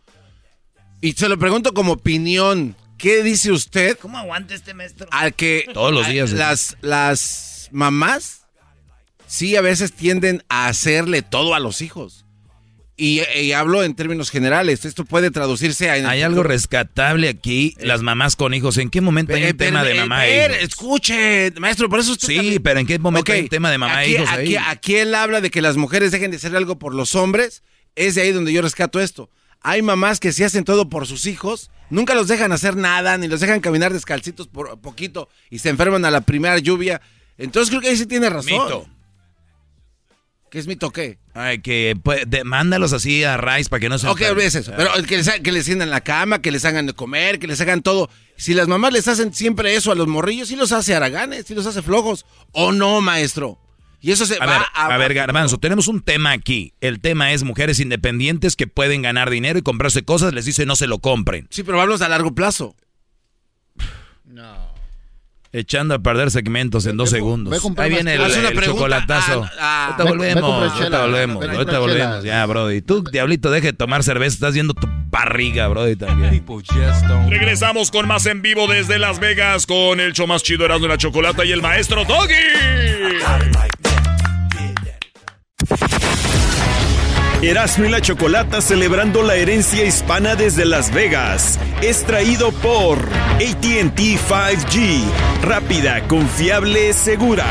y 1.00 1.14
se 1.14 1.28
lo 1.28 1.36
pregunto 1.36 1.74
como 1.74 1.94
opinión, 1.94 2.76
¿qué 2.96 3.24
dice 3.24 3.50
usted 3.50 3.98
¿Cómo 3.98 4.18
aguanta 4.18 4.54
este 4.54 4.72
maestro? 4.72 5.08
al 5.10 5.34
que 5.34 5.66
Todos 5.74 5.92
los 5.92 6.06
días, 6.06 6.32
¿eh? 6.32 6.36
las, 6.36 6.76
las 6.80 7.68
mamás 7.72 8.42
sí 9.26 9.56
a 9.56 9.60
veces 9.62 9.92
tienden 9.92 10.44
a 10.48 10.68
hacerle 10.68 11.22
todo 11.22 11.56
a 11.56 11.58
los 11.58 11.82
hijos? 11.82 12.23
Y, 12.96 13.22
y 13.40 13.50
hablo 13.52 13.82
en 13.82 13.94
términos 13.96 14.30
generales, 14.30 14.84
esto 14.84 15.04
puede 15.04 15.32
traducirse 15.32 15.90
a... 15.90 15.94
Hay 15.94 16.22
algo 16.22 16.44
rescatable 16.44 17.28
aquí, 17.28 17.74
las 17.80 18.02
mamás 18.02 18.36
con 18.36 18.54
hijos. 18.54 18.78
¿En 18.78 18.88
qué 18.88 19.00
momento 19.00 19.34
hay 19.34 19.42
un 19.42 19.48
Eh, 19.48 19.54
tema 19.54 19.82
de 19.82 19.96
eh, 19.96 20.00
mamá 20.00 20.26
eh, 20.28 20.44
e 20.44 20.46
hijos? 20.52 20.62
Escuche, 20.62 21.50
maestro, 21.58 21.88
por 21.88 21.98
eso 21.98 22.12
usted 22.12 22.28
Sí, 22.28 22.36
también- 22.36 22.62
pero 22.62 22.78
¿en 22.78 22.86
qué 22.86 22.98
momento 23.00 23.32
Ok, 23.32 23.34
hay 23.36 23.42
un 23.42 23.48
tema 23.48 23.70
de 23.72 23.78
mamá 23.78 23.98
aquí, 23.98 24.10
e 24.10 24.14
hijos 24.14 24.28
aquí, 24.30 24.56
ahí? 24.56 24.64
aquí 24.68 24.94
él 24.96 25.14
habla 25.16 25.40
de 25.40 25.50
que 25.50 25.60
las 25.60 25.76
mujeres 25.76 26.12
dejen 26.12 26.30
de 26.30 26.36
hacer 26.36 26.54
algo 26.54 26.78
por 26.78 26.94
los 26.94 27.16
hombres. 27.16 27.64
Es 27.96 28.14
de 28.14 28.22
ahí 28.22 28.30
donde 28.32 28.52
yo 28.52 28.62
rescato 28.62 29.00
esto. 29.00 29.28
Hay 29.60 29.82
mamás 29.82 30.20
que 30.20 30.30
sí 30.32 30.44
hacen 30.44 30.62
todo 30.62 30.88
por 30.88 31.06
sus 31.08 31.26
hijos, 31.26 31.70
nunca 31.90 32.14
los 32.14 32.28
dejan 32.28 32.52
hacer 32.52 32.76
nada, 32.76 33.16
ni 33.18 33.26
los 33.28 33.40
dejan 33.40 33.60
caminar 33.60 33.92
descalcitos 33.92 34.46
por 34.46 34.78
poquito 34.80 35.28
y 35.50 35.58
se 35.58 35.70
enferman 35.70 36.04
a 36.04 36.10
la 36.12 36.20
primera 36.20 36.58
lluvia. 36.58 37.00
Entonces 37.38 37.70
creo 37.70 37.80
que 37.80 37.88
ahí 37.88 37.96
sí 37.96 38.06
tiene 38.06 38.30
razón. 38.30 38.52
Mito. 38.52 38.86
¿Qué 40.54 40.60
es 40.60 40.68
mito 40.68 40.90
qué? 40.92 41.18
Ay, 41.34 41.58
que 41.62 41.96
pues, 42.00 42.30
de- 42.30 42.44
mándalos 42.44 42.92
así 42.92 43.24
a 43.24 43.36
Rice 43.36 43.68
para 43.68 43.80
que 43.80 43.88
no 43.88 43.98
se 43.98 44.06
Ok, 44.06 44.22
olvides 44.30 44.54
eso. 44.54 44.72
Pero 44.76 44.92
que 45.02 45.16
les, 45.16 45.28
que 45.40 45.50
les 45.50 45.64
tiendan 45.64 45.90
la 45.90 46.00
cama, 46.02 46.40
que 46.40 46.52
les 46.52 46.64
hagan 46.64 46.86
de 46.86 46.92
comer, 46.92 47.40
que 47.40 47.48
les 47.48 47.60
hagan 47.60 47.82
todo. 47.82 48.08
Si 48.36 48.54
las 48.54 48.68
mamás 48.68 48.92
les 48.92 49.08
hacen 49.08 49.34
siempre 49.34 49.74
eso 49.74 49.90
a 49.90 49.96
los 49.96 50.06
morrillos, 50.06 50.46
sí 50.46 50.54
los 50.54 50.70
hace 50.70 50.94
haraganes, 50.94 51.46
sí 51.46 51.56
los 51.56 51.66
hace 51.66 51.82
flojos. 51.82 52.24
¿O 52.52 52.70
no, 52.70 53.00
maestro? 53.00 53.58
Y 54.00 54.12
eso 54.12 54.26
se 54.26 54.36
A 54.36 54.46
va 54.46 54.58
ver, 54.58 54.66
a 54.74 54.96
ver, 54.96 55.12
Garbanzo, 55.14 55.58
tenemos 55.58 55.88
un 55.88 56.00
tema 56.02 56.30
aquí. 56.30 56.72
El 56.80 57.00
tema 57.00 57.32
es 57.32 57.42
mujeres 57.42 57.80
independientes 57.80 58.54
que 58.54 58.68
pueden 58.68 59.02
ganar 59.02 59.30
dinero 59.30 59.58
y 59.58 59.62
comprarse 59.62 60.04
cosas, 60.04 60.34
les 60.34 60.44
dice 60.44 60.66
no 60.66 60.76
se 60.76 60.86
lo 60.86 61.00
compren. 61.00 61.48
Sí, 61.50 61.64
pero 61.64 61.80
hablamos 61.80 62.00
a 62.00 62.08
largo 62.08 62.32
plazo. 62.32 62.76
Echando 65.56 65.94
a 65.94 66.00
perder 66.00 66.32
segmentos 66.32 66.84
en 66.86 66.96
dos 66.96 67.10
segundos. 67.10 67.64
Ahí 67.76 67.90
viene 67.90 68.14
el, 68.14 68.22
el 68.22 68.60
chocolatazo. 68.60 69.44
Ah, 69.44 69.50
ah, 69.60 69.84
ahorita 69.86 70.04
volvemos, 70.04 70.42
ahorita 70.72 71.00
volvemos, 71.02 71.48
ahorita 71.48 71.78
volvemos. 71.78 72.24
Ya, 72.24 72.44
Brody. 72.44 72.82
Tú, 72.82 73.04
Diablito, 73.04 73.52
deje 73.52 73.68
de 73.68 73.72
tomar 73.72 74.02
cerveza, 74.02 74.34
estás 74.34 74.54
viendo 74.54 74.74
tu 74.74 74.88
barriga, 75.10 75.68
Brody, 75.68 75.94
también. 75.94 76.44
Regresamos 77.28 77.92
con 77.92 78.08
más 78.08 78.26
en 78.26 78.42
vivo 78.42 78.66
desde 78.66 78.98
Las 78.98 79.20
Vegas 79.20 79.64
con 79.66 80.00
el 80.00 80.12
show 80.12 80.26
más 80.26 80.42
chido 80.42 80.64
Erasmo 80.64 80.86
y 80.86 80.88
la 80.88 80.98
Chocolata 80.98 81.44
y 81.44 81.52
el 81.52 81.62
maestro 81.62 82.04
Doggy. 82.04 82.34
Erasmo 87.48 87.84
y 87.84 87.90
la 87.90 88.00
Chocolata 88.00 88.62
celebrando 88.62 89.22
la 89.22 89.34
herencia 89.34 89.84
hispana 89.84 90.34
desde 90.34 90.64
Las 90.64 90.92
Vegas. 90.92 91.58
Es 91.82 92.04
traído 92.04 92.52
por 92.52 92.98
ATT 93.36 93.98
5G. 93.98 95.02
Rápida, 95.42 96.06
confiable, 96.08 96.94
segura. 96.94 97.44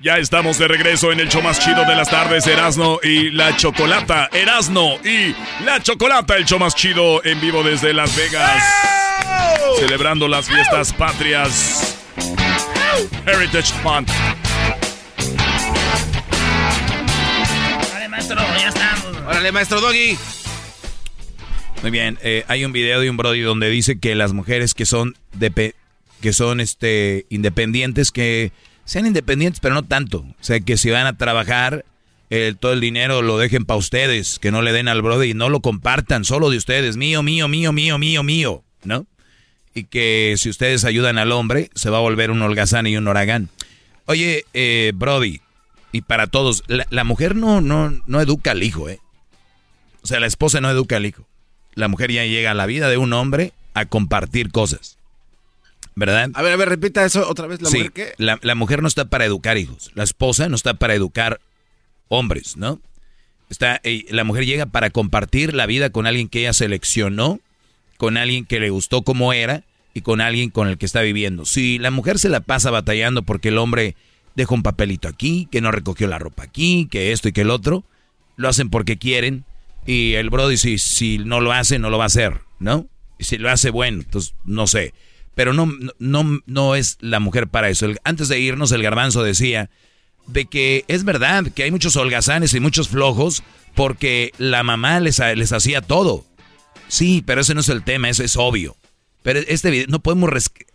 Ya 0.00 0.18
estamos 0.18 0.58
de 0.58 0.68
regreso 0.68 1.12
en 1.12 1.20
el 1.20 1.28
show 1.28 1.42
más 1.42 1.58
chido 1.58 1.84
de 1.84 1.96
las 1.96 2.08
tardes, 2.08 2.46
Erasno 2.46 3.00
y 3.02 3.30
la 3.32 3.56
Chocolata. 3.56 4.30
Erasno 4.32 4.94
y 5.04 5.34
la 5.64 5.82
Chocolata, 5.82 6.36
el 6.36 6.46
show 6.46 6.58
más 6.58 6.74
chido 6.74 7.22
en 7.24 7.40
vivo 7.40 7.62
desde 7.62 7.92
Las 7.92 8.16
Vegas. 8.16 8.62
Celebrando 9.80 10.28
las 10.28 10.46
fiestas 10.46 10.92
patrias. 10.92 11.96
Heritage 13.26 13.72
Month. 13.82 14.10
maestro, 18.08 18.36
ya 18.58 18.68
estamos. 18.68 19.16
Órale, 19.26 19.52
maestro 19.52 19.80
Doggy. 19.80 20.16
Muy 21.82 21.90
bien, 21.90 22.18
eh, 22.22 22.44
hay 22.48 22.64
un 22.64 22.72
video 22.72 23.00
de 23.00 23.10
un 23.10 23.16
Brody 23.16 23.40
donde 23.40 23.68
dice 23.68 23.98
que 23.98 24.14
las 24.14 24.32
mujeres 24.32 24.74
que 24.74 24.86
son 24.86 25.16
de 25.34 25.74
que 26.20 26.32
son 26.32 26.60
este 26.60 27.26
independientes, 27.28 28.10
que 28.10 28.52
sean 28.84 29.06
independientes, 29.06 29.60
pero 29.60 29.74
no 29.74 29.84
tanto. 29.84 30.18
O 30.18 30.34
sea, 30.40 30.60
que 30.60 30.76
si 30.76 30.90
van 30.90 31.06
a 31.06 31.18
trabajar, 31.18 31.84
eh, 32.30 32.54
todo 32.58 32.72
el 32.72 32.80
dinero 32.80 33.22
lo 33.22 33.38
dejen 33.38 33.64
para 33.64 33.78
ustedes, 33.78 34.38
que 34.38 34.50
no 34.50 34.62
le 34.62 34.72
den 34.72 34.88
al 34.88 35.02
Brody 35.02 35.30
y 35.30 35.34
no 35.34 35.50
lo 35.50 35.60
compartan, 35.60 36.24
solo 36.24 36.50
de 36.50 36.56
ustedes, 36.56 36.96
mío, 36.96 37.22
mío, 37.22 37.48
mío, 37.48 37.72
mío, 37.72 37.98
mío, 37.98 38.22
mío, 38.22 38.64
¿no? 38.84 39.06
Y 39.76 39.84
que 39.84 40.34
si 40.36 40.48
ustedes 40.48 40.84
ayudan 40.84 41.18
al 41.18 41.30
hombre, 41.30 41.70
se 41.74 41.90
va 41.90 41.98
a 41.98 42.00
volver 42.00 42.32
un 42.32 42.42
holgazán 42.42 42.88
y 42.88 42.96
un 42.96 43.06
oragán. 43.06 43.50
Oye, 44.06 44.44
eh, 44.54 44.90
Brody, 44.96 45.40
y 45.92 46.00
para 46.00 46.26
todos, 46.26 46.64
la, 46.66 46.86
la 46.90 47.04
mujer 47.04 47.36
no, 47.36 47.60
no, 47.60 48.02
no 48.06 48.20
educa 48.20 48.50
al 48.50 48.64
hijo, 48.64 48.88
¿eh? 48.88 48.98
O 50.02 50.06
sea, 50.08 50.18
la 50.18 50.26
esposa 50.26 50.60
no 50.60 50.70
educa 50.70 50.96
al 50.96 51.06
hijo 51.06 51.26
la 51.76 51.88
mujer 51.88 52.10
ya 52.10 52.24
llega 52.24 52.50
a 52.50 52.54
la 52.54 52.66
vida 52.66 52.88
de 52.88 52.96
un 52.96 53.12
hombre 53.12 53.52
a 53.74 53.84
compartir 53.84 54.50
cosas. 54.50 54.98
¿Verdad? 55.94 56.30
A 56.34 56.42
ver, 56.42 56.52
a 56.52 56.56
ver, 56.56 56.68
repita 56.68 57.04
eso 57.04 57.28
otra 57.28 57.46
vez. 57.46 57.62
¿La 57.62 57.70
sí, 57.70 57.78
mujer 57.78 57.92
qué? 57.92 58.14
La, 58.18 58.38
la 58.42 58.54
mujer 58.54 58.82
no 58.82 58.88
está 58.88 59.06
para 59.06 59.24
educar 59.24 59.56
hijos. 59.56 59.92
La 59.94 60.02
esposa 60.02 60.48
no 60.48 60.56
está 60.56 60.74
para 60.74 60.94
educar 60.94 61.40
hombres, 62.08 62.56
¿no? 62.56 62.80
Está, 63.48 63.80
eh, 63.84 64.04
la 64.10 64.24
mujer 64.24 64.44
llega 64.44 64.66
para 64.66 64.90
compartir 64.90 65.54
la 65.54 65.66
vida 65.66 65.90
con 65.90 66.06
alguien 66.06 66.28
que 66.28 66.40
ella 66.40 66.52
seleccionó, 66.52 67.40
con 67.96 68.16
alguien 68.16 68.44
que 68.44 68.60
le 68.60 68.70
gustó 68.70 69.02
como 69.02 69.32
era 69.32 69.64
y 69.94 70.02
con 70.02 70.20
alguien 70.20 70.50
con 70.50 70.68
el 70.68 70.78
que 70.78 70.86
está 70.86 71.00
viviendo. 71.02 71.44
Si 71.44 71.78
la 71.78 71.90
mujer 71.90 72.18
se 72.18 72.28
la 72.28 72.40
pasa 72.40 72.70
batallando 72.70 73.22
porque 73.22 73.48
el 73.48 73.58
hombre 73.58 73.96
dejó 74.34 74.54
un 74.54 74.62
papelito 74.62 75.08
aquí, 75.08 75.48
que 75.50 75.60
no 75.60 75.72
recogió 75.72 76.06
la 76.06 76.18
ropa 76.18 76.42
aquí, 76.42 76.88
que 76.90 77.12
esto 77.12 77.28
y 77.28 77.32
que 77.32 77.40
el 77.40 77.50
otro, 77.50 77.84
lo 78.36 78.48
hacen 78.48 78.68
porque 78.68 78.98
quieren, 78.98 79.44
y 79.86 80.14
el 80.14 80.30
Brody, 80.30 80.56
si, 80.56 80.78
si 80.78 81.18
no 81.18 81.40
lo 81.40 81.52
hace, 81.52 81.78
no 81.78 81.90
lo 81.90 81.98
va 81.98 82.04
a 82.04 82.08
hacer, 82.08 82.40
¿no? 82.58 82.86
Y 83.18 83.24
si 83.24 83.38
lo 83.38 83.50
hace, 83.50 83.70
bueno, 83.70 84.02
entonces 84.02 84.34
no 84.44 84.66
sé. 84.66 84.92
Pero 85.34 85.52
no, 85.52 85.72
no, 85.98 86.40
no 86.46 86.74
es 86.74 86.98
la 87.00 87.20
mujer 87.20 87.48
para 87.48 87.68
eso. 87.68 87.88
antes 88.04 88.28
de 88.28 88.40
irnos, 88.40 88.72
el 88.72 88.82
garbanzo 88.82 89.22
decía 89.22 89.70
de 90.26 90.46
que 90.46 90.84
es 90.88 91.04
verdad 91.04 91.46
que 91.54 91.62
hay 91.62 91.70
muchos 91.70 91.96
holgazanes 91.96 92.52
y 92.54 92.60
muchos 92.60 92.88
flojos 92.88 93.42
porque 93.74 94.32
la 94.38 94.62
mamá 94.62 94.98
les, 95.00 95.18
les 95.18 95.52
hacía 95.52 95.82
todo. 95.82 96.24
Sí, 96.88 97.22
pero 97.26 97.40
ese 97.40 97.54
no 97.54 97.60
es 97.60 97.68
el 97.68 97.82
tema, 97.82 98.08
eso 98.08 98.22
es 98.22 98.36
obvio. 98.36 98.76
Pero 99.22 99.40
este 99.40 99.70
video, 99.70 99.86
no 99.88 100.00
podemos 100.00 100.30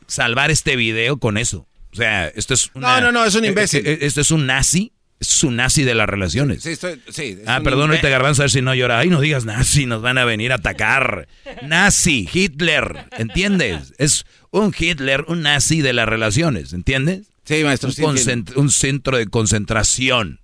salvar 0.08 0.52
este 0.52 0.76
video 0.76 1.18
con 1.18 1.38
eso. 1.38 1.68
O 1.92 1.96
sea, 1.96 2.28
esto 2.28 2.54
es 2.54 2.72
No, 2.74 3.02
no, 3.02 3.12
no, 3.12 3.26
es 3.26 3.36
un 3.36 3.46
imbécil. 3.46 3.86
Eh, 3.86 3.94
eh, 3.94 3.98
esto 4.02 4.22
es 4.22 4.32
un 4.32 4.46
nazi 4.46 4.92
es 5.22 5.44
un 5.44 5.56
nazi 5.56 5.84
de 5.84 5.94
las 5.94 6.10
relaciones. 6.10 6.64
Sí, 6.64 6.72
estoy, 6.72 7.00
sí, 7.10 7.38
ah, 7.46 7.62
perdón, 7.64 7.92
ahorita 7.92 8.10
Garbanzo, 8.10 8.42
a 8.42 8.46
ver 8.46 8.50
si 8.50 8.64
no 8.64 8.74
llora. 8.74 8.98
Ay, 8.98 9.10
no 9.10 9.22
digas 9.22 9.46
nazi, 9.46 9.86
nos 9.86 10.02
van 10.02 10.18
a 10.18 10.26
venir 10.26 10.52
a 10.52 10.56
atacar. 10.56 11.28
Nazi, 11.62 12.28
Hitler, 12.32 13.06
¿entiendes? 13.18 13.94
Es 14.00 14.26
un 14.50 14.74
Hitler, 14.78 15.26
un 15.28 15.44
nazi 15.44 15.82
de 15.82 15.94
las 15.94 16.10
relaciones, 16.10 16.74
¿entiendes? 16.74 17.28
Sí, 17.46 17.64
maestro. 17.64 17.92
Un, 18.04 18.46
un 18.56 18.72
centro 18.72 19.18
de 19.18 19.28
concentración, 19.28 20.40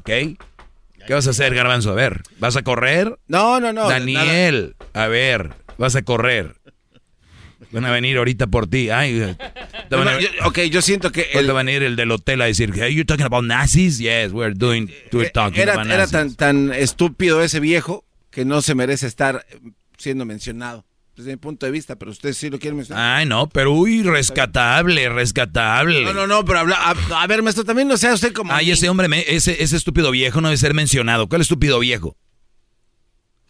¿ok? 0.00 0.38
¿Qué 1.06 1.14
vas 1.14 1.26
a 1.26 1.30
hacer, 1.30 1.54
Garbanzo? 1.54 1.90
A 1.90 1.94
ver, 1.94 2.22
¿vas 2.38 2.56
a 2.56 2.62
correr? 2.62 3.18
No, 3.28 3.60
no, 3.60 3.72
no. 3.72 3.88
Daniel, 3.88 4.76
a 4.92 5.06
ver, 5.06 5.54
vas 5.78 5.94
a 5.94 6.02
correr. 6.02 6.56
Van 7.70 7.84
a 7.84 7.90
venir 7.90 8.16
ahorita 8.16 8.46
por 8.46 8.66
ti. 8.66 8.90
Ay, 8.90 9.20
eh, 9.20 9.36
ok, 10.44 10.60
yo 10.70 10.82
siento 10.82 11.12
que... 11.12 11.28
El, 11.32 11.48
va 11.48 11.60
a 11.60 11.62
venir 11.64 11.82
el 11.82 11.96
del 11.96 12.10
hotel 12.10 12.40
a 12.42 12.46
decir, 12.46 12.72
¿Are 12.80 12.92
you 12.92 13.04
talking 13.04 13.26
about 13.26 13.44
Nazis? 13.44 13.98
Yes, 13.98 14.32
we're 14.32 14.54
doing... 14.54 14.90
We're 15.12 15.30
talking 15.30 15.60
era, 15.60 15.74
about 15.74 15.86
Era 15.86 16.06
tan, 16.06 16.34
tan 16.34 16.72
estúpido 16.72 17.42
ese 17.42 17.60
viejo 17.60 18.04
que 18.30 18.44
no 18.44 18.62
se 18.62 18.74
merece 18.74 19.06
estar 19.06 19.44
siendo 19.98 20.24
mencionado. 20.24 20.85
Desde 21.16 21.30
mi 21.30 21.36
punto 21.38 21.64
de 21.64 21.72
vista, 21.72 21.96
pero 21.96 22.10
ustedes 22.10 22.36
sí 22.36 22.50
lo 22.50 22.58
quieren 22.58 22.76
mencionar. 22.76 23.18
Ay, 23.18 23.26
no, 23.26 23.48
pero 23.48 23.72
uy, 23.72 24.02
rescatable, 24.02 25.08
rescatable. 25.08 26.04
No, 26.04 26.12
no, 26.12 26.26
no, 26.26 26.44
pero 26.44 26.58
habla, 26.58 26.76
a, 26.76 27.26
ver, 27.26 27.42
maestro, 27.42 27.64
también 27.64 27.88
no 27.88 27.96
sea 27.96 28.12
usted 28.12 28.34
como... 28.34 28.52
Ay, 28.52 28.70
ese 28.70 28.90
hombre, 28.90 29.08
ese, 29.26 29.62
ese 29.62 29.76
estúpido 29.76 30.10
viejo 30.10 30.42
no 30.42 30.48
debe 30.48 30.58
ser 30.58 30.74
mencionado. 30.74 31.26
¿Cuál 31.26 31.40
estúpido 31.40 31.78
viejo? 31.78 32.18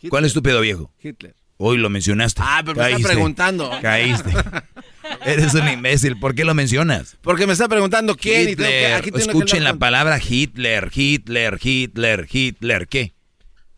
¿Cuál 0.08 0.24
estúpido 0.26 0.60
viejo? 0.60 0.92
Hitler. 1.02 1.34
Hoy 1.58 1.78
lo 1.78 1.90
mencionaste. 1.90 2.40
Ah, 2.44 2.62
pero 2.64 2.78
me 2.78 2.92
está 2.92 3.08
preguntando. 3.08 3.70
Caíste. 3.82 4.30
Eres 5.24 5.54
un 5.54 5.66
imbécil. 5.68 6.18
¿Por 6.20 6.34
qué 6.34 6.44
lo 6.44 6.54
mencionas? 6.54 7.16
Porque 7.22 7.46
me 7.46 7.54
está 7.54 7.68
preguntando 7.68 8.14
quién. 8.14 8.50
Hitler. 8.50 9.02
Y 9.04 9.18
Escuchen 9.18 9.64
la 9.64 9.74
palabra 9.74 10.20
Hitler, 10.20 10.90
Hitler, 10.94 11.58
Hitler, 11.60 12.28
Hitler. 12.30 12.86
¿Qué? 12.86 13.15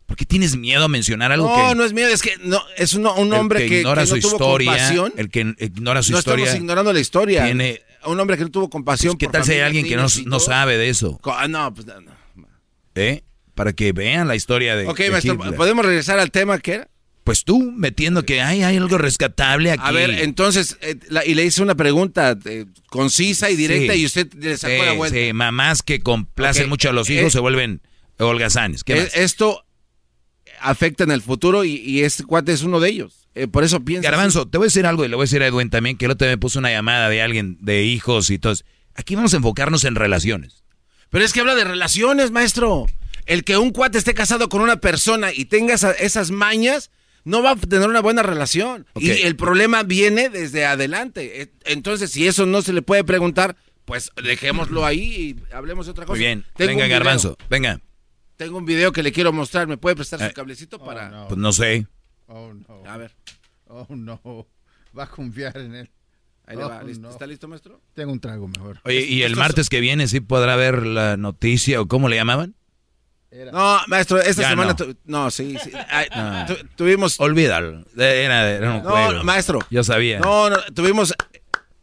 ¿Por 0.09 0.17
qué 0.17 0.25
tienes 0.25 0.57
miedo 0.57 0.85
a 0.85 0.87
mencionar 0.87 1.31
algo 1.31 1.47
no, 1.47 1.55
que... 1.55 1.61
No, 1.61 1.75
no 1.75 1.83
es 1.85 1.93
miedo, 1.93 2.09
es 2.09 2.23
que 2.23 2.35
no, 2.43 2.59
es 2.75 2.95
un, 2.95 3.05
un 3.05 3.31
hombre 3.31 3.67
que, 3.67 3.77
ignora 3.81 4.07
su 4.07 4.15
no 4.15 4.21
tuvo 4.21 4.31
historia, 4.31 4.71
compasión. 4.71 5.13
El 5.17 5.29
que 5.29 5.55
ignora 5.59 6.01
su 6.01 6.13
no 6.13 6.17
historia. 6.17 6.37
No 6.37 6.45
estamos 6.45 6.61
ignorando 6.63 6.93
la 6.93 6.99
historia. 6.99 7.45
Tiene... 7.45 7.81
Un 8.05 8.19
hombre 8.19 8.35
que 8.35 8.43
no 8.43 8.49
tuvo 8.49 8.71
compasión. 8.71 9.17
Pues, 9.17 9.27
¿Qué 9.27 9.31
tal 9.31 9.45
si 9.45 9.51
hay 9.51 9.59
alguien 9.59 9.85
que 9.85 9.95
no, 9.95 10.07
no 10.25 10.39
sabe 10.39 10.77
de 10.77 10.89
eso? 10.89 11.19
Ah, 11.25 11.47
no, 11.47 11.71
pues 11.73 11.85
no. 11.85 12.11
¿Eh? 12.95 13.21
Para 13.53 13.73
que 13.73 13.91
vean 13.91 14.27
la 14.27 14.35
historia 14.35 14.75
de. 14.75 14.87
Ok, 14.87 14.97
de 14.97 15.11
maestro, 15.11 15.33
Hitler. 15.35 15.55
¿podemos 15.55 15.85
regresar 15.85 16.17
al 16.17 16.31
tema 16.31 16.57
que 16.57 16.73
era? 16.73 16.89
Pues 17.25 17.43
tú 17.43 17.71
metiendo 17.71 18.23
que 18.23 18.41
hay, 18.41 18.63
hay 18.63 18.77
algo 18.77 18.97
rescatable 18.97 19.71
aquí. 19.71 19.83
A 19.85 19.91
ver, 19.91 20.09
entonces, 20.09 20.77
eh, 20.81 20.95
la, 21.09 21.23
y 21.25 21.35
le 21.35 21.45
hice 21.45 21.61
una 21.61 21.75
pregunta 21.75 22.35
eh, 22.45 22.65
concisa 22.87 23.51
y 23.51 23.55
directa 23.55 23.93
Sí. 23.93 23.99
y 24.01 24.05
usted 24.05 24.33
le 24.33 24.57
sacó 24.57 24.73
Sí, 24.73 24.85
la 24.85 24.93
vuelta. 24.93 25.17
sí, 25.17 25.33
mamás 25.33 25.83
que 25.83 25.99
complacen 25.99 26.67
mucho 26.69 26.89
a 26.89 26.93
los 26.93 27.09
hijos 27.09 27.27
eh, 27.27 27.31
se 27.31 27.39
vuelven 27.39 27.81
holgazanes. 28.17 28.83
¿Qué 28.83 28.95
más? 28.95 29.13
Esto 29.15 29.65
afecta 30.61 31.03
en 31.03 31.11
el 31.11 31.21
futuro 31.21 31.63
y, 31.63 31.75
y 31.75 32.03
este 32.03 32.23
cuate 32.23 32.51
es 32.53 32.63
uno 32.63 32.79
de 32.79 32.89
ellos. 32.89 33.27
Eh, 33.35 33.47
por 33.47 33.63
eso 33.63 33.79
piensa. 33.85 34.09
Garbanzo, 34.09 34.47
te 34.47 34.57
voy 34.57 34.65
a 34.65 34.67
decir 34.67 34.85
algo 34.85 35.05
y 35.05 35.07
le 35.07 35.15
voy 35.15 35.23
a 35.23 35.25
decir 35.25 35.41
a 35.43 35.47
Edwin 35.47 35.69
también, 35.69 35.97
que 35.97 36.05
el 36.05 36.11
otro 36.11 36.25
día 36.27 36.35
me 36.35 36.39
puso 36.39 36.59
una 36.59 36.71
llamada 36.71 37.09
de 37.09 37.21
alguien, 37.21 37.57
de 37.61 37.83
hijos 37.83 38.29
y 38.29 38.39
todo. 38.39 38.53
Aquí 38.95 39.15
vamos 39.15 39.33
a 39.33 39.37
enfocarnos 39.37 39.83
en 39.85 39.95
relaciones. 39.95 40.63
Pero 41.09 41.23
es 41.25 41.33
que 41.33 41.39
habla 41.39 41.55
de 41.55 41.63
relaciones, 41.63 42.31
maestro. 42.31 42.85
El 43.25 43.43
que 43.43 43.57
un 43.57 43.71
cuate 43.71 43.97
esté 43.97 44.13
casado 44.13 44.49
con 44.49 44.61
una 44.61 44.77
persona 44.81 45.31
y 45.33 45.45
tenga 45.45 45.73
esa- 45.75 45.91
esas 45.91 46.31
mañas, 46.31 46.91
no 47.23 47.43
va 47.43 47.51
a 47.51 47.55
tener 47.55 47.87
una 47.87 48.01
buena 48.01 48.23
relación. 48.23 48.87
Y 48.95 49.09
el 49.11 49.35
problema 49.35 49.83
viene 49.83 50.29
desde 50.29 50.65
adelante. 50.65 51.41
Eh, 51.43 51.51
Entonces, 51.65 52.11
si 52.11 52.27
eso 52.27 52.45
no 52.45 52.61
se 52.61 52.73
le 52.73 52.81
puede 52.81 53.03
preguntar, 53.03 53.55
pues 53.85 54.11
dejémoslo 54.23 54.85
ahí 54.85 55.01
y 55.49 55.53
hablemos 55.53 55.85
de 55.85 55.91
otra 55.91 56.05
cosa. 56.05 56.13
Muy 56.17 56.19
bien, 56.25 56.45
Tengo 56.55 56.69
venga. 56.71 56.87
Garbanzo, 56.87 57.37
venga. 57.49 57.79
Tengo 58.39 58.57
un 58.57 58.63
video 58.65 58.93
que 58.93 59.03
le 59.03 59.11
quiero 59.11 59.33
mostrar. 59.33 59.67
¿Me 59.67 59.75
puede 59.75 59.97
prestar 59.97 60.21
Eh, 60.21 60.29
su 60.29 60.33
cablecito 60.33 60.79
para...? 60.79 61.27
Pues 61.27 61.37
no 61.37 61.51
sé. 61.51 61.85
Oh, 62.27 62.53
no. 62.53 62.83
A 62.89 62.95
ver. 62.95 63.11
Oh, 63.67 63.85
no. 63.89 64.47
Va 64.97 65.03
a 65.03 65.07
confiar 65.07 65.57
en 65.57 65.75
él. 65.75 65.91
Ahí 66.45 66.55
le 66.55 66.63
va. 66.63 66.81
Oh. 66.81 67.09
¿Está 67.09 67.27
listo, 67.27 67.49
maestro? 67.49 67.81
Tengo 67.93 68.13
un 68.13 68.21
trago 68.21 68.47
mejor. 68.47 68.79
Oye, 68.85 69.01
¿y 69.01 69.23
el 69.23 69.35
martes 69.35 69.67
que 69.67 69.81
viene 69.81 70.07
sí 70.07 70.21
podrá 70.21 70.55
ver 70.55 70.85
la 70.85 71.17
noticia 71.17 71.81
o 71.81 71.87
cómo 71.89 72.07
le 72.07 72.15
llamaban? 72.15 72.55
No, 73.51 73.77
maestro, 73.87 74.19
esta 74.21 74.43
Ya 74.43 74.49
semana... 74.51 74.69
no. 74.69 74.75
tu- 74.77 74.97
No, 75.03 75.29
sí, 75.31 75.57
sí. 75.61 75.71
Ay, 75.89 76.07
No. 76.15 76.45
tu- 76.47 76.65
tuvimos... 76.77 77.19
Olvídalo. 77.19 77.83
Era, 77.97 78.49
era 78.51 78.71
un 78.77 78.83
No, 78.83 78.89
juego. 78.89 79.23
maestro. 79.25 79.59
Yo 79.69 79.83
sabía. 79.83 80.19
No, 80.19 80.49
no, 80.49 80.57
tuvimos... 80.73 81.13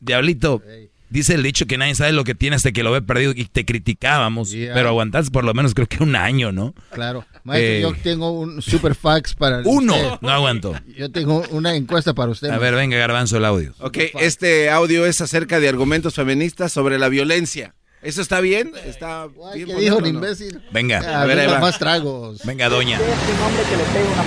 Diablito, 0.01 0.63
dice 1.11 1.35
el 1.35 1.43
dicho 1.43 1.67
que 1.67 1.79
nadie 1.79 1.95
sabe 1.95 2.13
lo 2.13 2.25
que 2.25 2.35
tiene 2.35 2.57
hasta 2.57 2.73
que 2.73 2.83
lo 2.83 2.93
ve 2.93 3.03
perdido 3.03 3.33
y 3.35 3.45
te 3.45 3.65
criticábamos. 3.65 4.51
Yeah. 4.51 4.75
Pero 4.75 4.89
aguantaste 4.89 5.31
por 5.31 5.45
lo 5.45 5.55
menos 5.55 5.75
creo 5.75 5.87
que 5.87 6.03
un 6.03 6.17
año, 6.17 6.53
¿no? 6.53 6.75
Claro. 6.93 7.25
Maestro, 7.45 7.73
Eh, 7.75 7.81
yo 7.83 7.95
tengo 8.03 8.31
un 8.33 8.61
super 8.63 8.95
fax 8.95 9.35
para 9.35 9.63
Uno. 9.65 9.95
usted. 9.95 10.11
No 10.21 10.31
aguanto. 10.31 10.75
Yo 10.97 11.11
tengo 11.11 11.45
una 11.51 11.75
encuesta 11.77 12.13
para 12.15 12.31
usted. 12.31 12.51
A 12.51 12.59
ver, 12.59 12.75
venga, 12.75 12.97
Garbanzo, 12.97 13.37
el 13.37 13.45
audio. 13.45 13.73
Ok, 13.81 13.99
este 14.21 14.71
audio 14.71 15.07
es 15.07 15.21
acerca 15.21 15.61
de 15.61 15.69
argumentos 15.69 16.15
feministas 16.15 16.73
sobre 16.73 16.99
la 16.99 17.09
violencia. 17.09 17.75
¿Eso 18.03 18.21
está 18.23 18.41
bien? 18.41 18.73
¿Está 18.85 19.27
bien 19.55 19.67
¿Qué 19.69 19.75
dijo 19.77 19.97
el 19.99 20.03
no? 20.03 20.09
imbécil? 20.09 20.61
Venga. 20.71 21.03
Ah, 21.05 21.23
A 21.23 21.25
ver, 21.27 21.39
ahí 21.39 21.47
venga, 21.47 21.59
va. 21.59 21.67
más 21.67 21.79
tragos. 21.79 22.41
Venga, 22.45 22.69
doña. 22.69 23.01
un 23.01 23.43
hombre 23.43 23.63
que 23.69 23.77
le 23.77 23.83
pega 23.85 24.13
una 24.13 24.23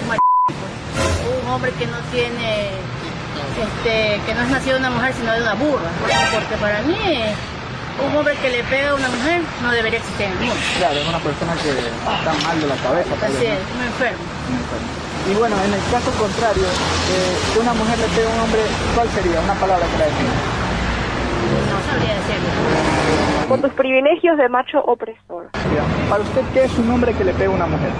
un 0.00 0.08
mar- 0.08 0.18
un 1.44 1.48
hombre 1.50 1.72
que 1.78 1.86
no 1.86 1.98
tiene 2.12 2.70
este 3.62 4.20
que 4.26 4.34
no 4.34 4.42
es 4.42 4.48
nacido 4.50 4.74
de 4.74 4.80
una 4.80 4.90
mujer 4.90 5.12
sino 5.14 5.32
de 5.32 5.42
una 5.42 5.54
burra 5.54 5.90
porque 6.32 6.56
para 6.60 6.82
mí 6.82 6.96
un 8.06 8.16
hombre 8.16 8.34
que 8.36 8.50
le 8.50 8.62
pega 8.64 8.90
a 8.90 8.94
una 8.94 9.08
mujer 9.08 9.42
no 9.62 9.70
debería 9.72 9.98
existir 9.98 10.26
en 10.26 10.32
el 10.32 10.38
mundo 10.38 10.54
Claro, 10.78 10.94
es 11.00 11.08
una 11.08 11.18
persona 11.18 11.52
que 11.62 11.70
está 11.70 12.32
mal 12.46 12.60
de 12.60 12.66
la 12.68 12.76
cabeza. 12.76 13.10
así 13.26 13.46
es 13.46 13.58
un 13.74 13.82
enfermo. 13.82 14.22
Y 15.28 15.34
bueno, 15.34 15.56
en 15.66 15.74
el 15.74 15.80
caso 15.90 16.10
contrario, 16.16 16.62
eh, 16.64 17.36
que 17.52 17.58
una 17.58 17.74
mujer 17.74 17.98
le 17.98 18.06
pegue 18.14 18.26
a 18.26 18.30
un 18.32 18.40
hombre, 18.40 18.60
¿cuál 18.94 19.08
sería 19.10 19.40
una 19.40 19.54
palabra 19.54 19.84
que 19.84 19.98
le 19.98 20.04
define? 20.04 20.30
no 21.68 21.78
sabría 21.90 22.14
decirlo 22.14 23.48
Con 23.48 23.60
tus 23.62 23.72
privilegios 23.72 24.38
de 24.38 24.48
macho 24.48 24.78
opresor. 24.84 25.50
Para 26.08 26.22
usted, 26.22 26.42
¿qué 26.54 26.64
es 26.64 26.78
un 26.78 26.90
hombre 26.90 27.12
que 27.14 27.24
le 27.24 27.32
pega 27.34 27.50
a 27.50 27.54
una 27.54 27.66
mujer? 27.66 27.90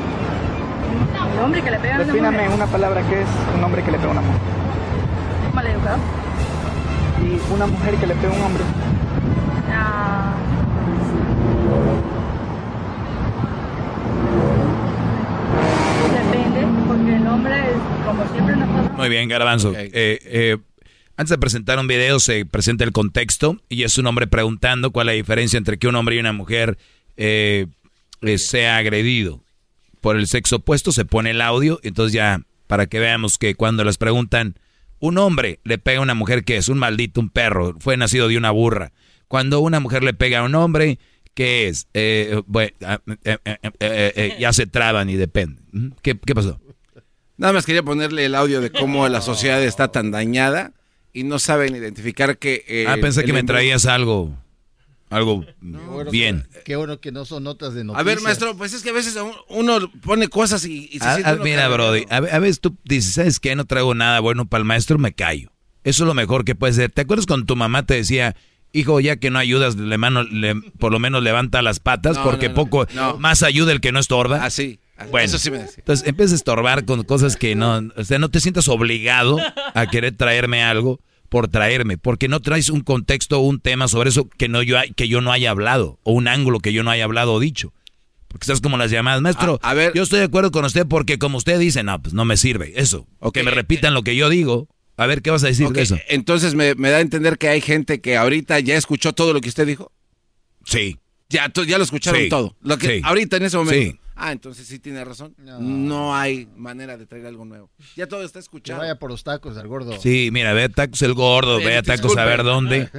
un 1.35 1.45
hombre 1.45 1.63
que 1.63 1.71
le 1.71 1.79
pega 1.79 1.95
a 1.95 1.97
una 1.97 2.05
Defíname 2.07 2.37
mujer 2.37 2.47
en 2.51 2.53
una 2.55 2.67
palabra 2.67 3.03
qué 3.11 3.23
es 3.23 3.29
un 3.57 3.65
hombre 3.65 3.83
que 3.83 3.91
le 3.91 3.99
pega 3.99 4.09
a 4.09 4.13
una 4.13 4.21
mujer. 4.23 4.41
¿Y 5.59 7.53
una 7.53 7.67
mujer 7.67 7.97
que 7.97 8.07
le 8.07 8.15
pega 8.15 8.33
un 8.33 8.43
hombre? 8.43 8.63
Muy 18.97 19.09
bien, 19.09 19.29
Garbanzo. 19.29 19.73
Eh, 19.77 19.91
eh, 19.93 20.59
antes 21.17 21.31
de 21.31 21.39
presentar 21.39 21.81
un 21.81 21.89
video 21.89 22.21
se 22.21 22.47
presenta 22.47 22.85
el 22.85 22.93
contexto 22.93 23.61
y 23.69 23.83
es 23.83 23.99
un 23.99 24.07
hombre 24.07 24.29
preguntando 24.29 24.93
cuál 24.93 25.09
es 25.09 25.15
la 25.15 25.17
diferencia 25.17 25.57
entre 25.57 25.79
que 25.79 25.89
un 25.89 25.97
hombre 25.97 26.15
y 26.15 26.19
una 26.21 26.33
mujer 26.33 26.79
eh, 27.17 27.67
eh 28.23 28.39
sea 28.39 28.77
agredido 28.77 29.43
por 30.01 30.17
el 30.17 30.29
sexo 30.29 30.57
opuesto. 30.57 30.93
Se 30.93 31.05
pone 31.05 31.31
el 31.31 31.41
audio, 31.41 31.81
entonces 31.83 32.13
ya 32.13 32.43
para 32.69 32.87
que 32.87 33.01
veamos 33.01 33.39
que 33.39 33.57
cuando 33.57 33.83
les 33.83 33.99
preguntan 33.99 34.55
un 35.01 35.19
hombre 35.19 35.61
le 35.65 35.79
pega 35.79 35.99
a 35.99 36.03
una 36.03 36.15
mujer 36.15 36.45
que 36.45 36.57
es 36.57 36.69
un 36.69 36.79
maldito, 36.79 37.21
un 37.21 37.31
perro, 37.31 37.77
fue 37.81 37.97
nacido 37.97 38.29
de 38.29 38.37
una 38.37 38.51
burra. 38.51 38.93
Cuando 39.29 39.61
una 39.61 39.81
mujer 39.81 40.03
le 40.03 40.15
pega 40.15 40.41
a 40.41 40.43
un 40.45 40.55
hombre, 40.55 40.99
¿qué 41.35 41.69
es? 41.69 41.87
Eh, 41.95 42.43
bueno, 42.47 42.73
ah, 42.85 43.01
eh, 43.25 43.39
eh, 43.45 43.59
eh, 43.81 44.37
ya 44.41 44.53
se 44.53 44.67
traban 44.67 45.11
y 45.11 45.17
depende. 45.17 45.61
¿Qué, 46.03 46.19
qué 46.19 46.35
pasó? 46.35 46.61
Nada 47.37 47.53
más 47.53 47.67
quería 47.67 47.83
ponerle 47.83 48.25
el 48.25 48.35
audio 48.35 48.61
de 48.61 48.71
cómo 48.71 49.09
la 49.09 49.21
sociedad 49.21 49.63
está 49.63 49.89
tan 49.89 50.11
dañada 50.11 50.73
y 51.13 51.23
no 51.23 51.39
saben 51.39 51.77
identificar 51.77 52.39
que... 52.39 52.87
ah, 52.89 52.97
pensé 53.01 53.25
que 53.25 53.33
me 53.33 53.45
traías 53.45 53.87
algo, 53.87 54.35
algo 55.11 55.45
bien. 56.11 56.47
Qué 56.65 56.77
bueno 56.77 57.01
que 57.01 57.13
no 57.13 57.25
son 57.25 57.45
notas 57.45 57.75
de 57.75 57.81
A 57.81 57.85
noticias. 57.85 58.05
ver, 58.05 58.21
maestro, 58.23 58.57
pues 58.57 58.73
es 58.73 58.83
que 58.83 58.91
a 58.91 58.93
veces 58.93 59.17
un- 59.17 59.33
uno 59.49 59.91
pone 60.03 60.29
cosas 60.29 60.65
y, 60.65 60.89
y 60.93 60.99
se 60.99 61.05
Ah, 61.07 61.13
siente 61.15 61.31
ah, 61.31 61.35
uno 61.35 61.45
mira, 61.45 61.63
cargado. 61.63 61.75
Brody, 61.93 62.05
a, 62.11 62.17
a 62.17 62.39
veces 62.39 62.61
tú 62.61 62.77
dices, 62.85 63.15
¿sabes 63.15 63.41
qué? 63.41 63.55
No 63.57 63.65
traigo 63.65 63.95
nada 63.95 64.21
bueno 64.21 64.47
para 64.47 64.61
el 64.61 64.65
maestro, 64.67 64.99
me 64.99 65.13
callo. 65.13 65.51
Eso 65.85 66.05
es 66.05 66.07
lo 66.09 66.15
mejor 66.15 66.45
que 66.45 66.55
puede 66.55 66.73
ser. 66.73 66.91
¿Te 66.91 67.03
acuerdas 67.03 67.27
cuando 67.27 67.47
tu 67.47 67.57
mamá 67.57 67.85
te 67.87 67.95
decía, 67.95 68.37
hijo, 68.73 69.01
ya 69.01 69.17
que 69.17 69.31
no 69.31 69.39
ayudas, 69.39 69.77
le 69.77 69.97
mano, 69.99 70.23
le- 70.25 70.55
por 70.79 70.93
lo 70.93 70.99
menos 70.99 71.23
levanta 71.23 71.63
las 71.63 71.81
patas, 71.81 72.17
No, 72.19 72.25
porque 72.25 72.49
no, 72.49 72.55
poco 72.55 72.87
no. 72.95 73.17
más 73.19 73.43
ayuda 73.43 73.73
el 73.73 73.81
que 73.81 73.93
no 73.93 73.99
estorba? 73.99 74.45
Así. 74.45 74.81
Bueno, 75.13 75.27
Eso 75.27 75.39
sí 75.39 75.53
me 75.53 75.59
decía. 75.59 75.77
entonces 75.79 76.09
empiezas 76.09 76.33
a 76.33 76.37
estorbar 76.37 76.85
con 76.85 77.05
cosas 77.05 77.37
que 77.37 77.55
no, 77.55 77.89
o 77.97 78.05
sea, 78.05 78.19
no 78.19 78.31
te 78.31 78.41
sientas 78.41 78.67
obligado 78.67 79.39
a 79.75 79.87
querer 79.87 80.17
traerme 80.17 80.65
algo 80.65 80.99
por 81.29 81.49
traerme, 81.49 81.99
porque 81.99 82.29
no 82.29 82.41
traes 82.41 82.71
un 82.71 82.81
contexto 82.81 83.39
o 83.39 83.43
un 83.43 83.61
tema 83.61 83.89
sobre 83.89 84.11
eso 84.11 84.29
que 84.29 84.49
no 84.49 84.63
yo 84.63 84.77
que 84.97 85.09
yo 85.09 85.21
no 85.21 85.33
haya 85.33 85.51
hablado 85.51 85.99
o 86.03 86.13
un 86.13 86.29
ángulo 86.29 86.61
que 86.61 86.73
yo 86.73 86.83
no 86.83 86.91
haya 86.91 87.05
hablado 87.05 87.35
o 87.35 87.41
dicho. 87.41 87.73
Porque 88.29 88.45
estás 88.45 88.61
como 88.61 88.77
las 88.77 88.91
llamadas, 88.91 89.23
maestro. 89.23 89.59
A, 89.63 89.73
ver, 89.73 89.93
yo 89.95 90.03
estoy 90.03 90.19
de 90.19 90.27
acuerdo 90.27 90.51
con 90.51 90.65
usted 90.65 90.87
porque 90.87 91.19
como 91.19 91.39
usted 91.39 91.59
dice, 91.59 91.83
no, 91.83 92.01
pues 92.03 92.13
no 92.13 92.27
me 92.27 92.37
sirve 92.37 92.75
eso. 92.77 93.07
O 93.21 93.33
que 93.33 93.43
me 93.43 93.51
repitan 93.51 93.95
lo 93.95 94.03
que 94.03 94.17
yo 94.17 94.29
digo. 94.29 94.69
A 94.99 95.07
ver, 95.07 95.23
¿qué 95.23 95.31
vas 95.31 95.45
a 95.45 95.47
decir 95.47 95.67
Ok, 95.67 95.75
de 95.75 95.83
eso? 95.83 95.99
Entonces 96.09 96.55
me, 96.55 96.75
me 96.75 96.91
da 96.91 96.99
a 96.99 97.01
entender 97.01 97.39
que 97.39 97.49
hay 97.49 97.61
gente 97.63 98.01
que 98.01 98.17
ahorita 98.17 98.59
ya 98.61 98.77
escuchó 98.77 99.13
todo 99.15 99.33
lo 99.33 99.41
que 99.41 99.49
usted 99.49 99.67
dijo. 99.67 99.93
Sí. 100.65 100.99
Ya, 101.31 101.51
ya 101.67 101.79
lo 101.79 101.85
escucharon 101.85 102.21
Sí. 102.23 102.29
todo. 102.29 102.57
Lo 102.63 102.79
que 102.79 102.97
Sí. 102.97 103.01
ahorita 103.05 103.37
en 103.39 103.43
ese 103.45 103.57
momento. 103.57 103.93
Sí. 103.93 103.99
Ah, 104.21 104.33
entonces 104.33 104.67
sí 104.67 104.81
tiene 104.81 105.05
razón. 105.05 105.35
No. 105.39 106.15
hay 106.17 106.49
manera 106.57 106.97
de 106.97 107.07
traer 107.07 107.27
algo 107.27 107.45
nuevo. 107.45 107.71
Ya 107.97 108.07
todo 108.09 108.25
está 108.25 108.41
Que 108.41 108.43
escuchado. 108.43 108.81
vaya 108.81 108.97
por 108.99 109.11
los 109.11 109.23
tacos 109.23 109.57
al 109.57 109.69
gordo. 109.69 109.97
Sí, 110.01 110.31
mira, 110.33 110.53
ve 110.53 110.65
a 110.65 110.69
tacos 110.69 111.01
el 111.03 111.15
gordo, 111.15 111.59
ve 111.59 111.77
a 111.77 111.83
tacos 111.83 112.17
a 112.17 112.25
disculpe. 112.25 112.25
ver 112.25 112.43
dónde. 112.43 112.91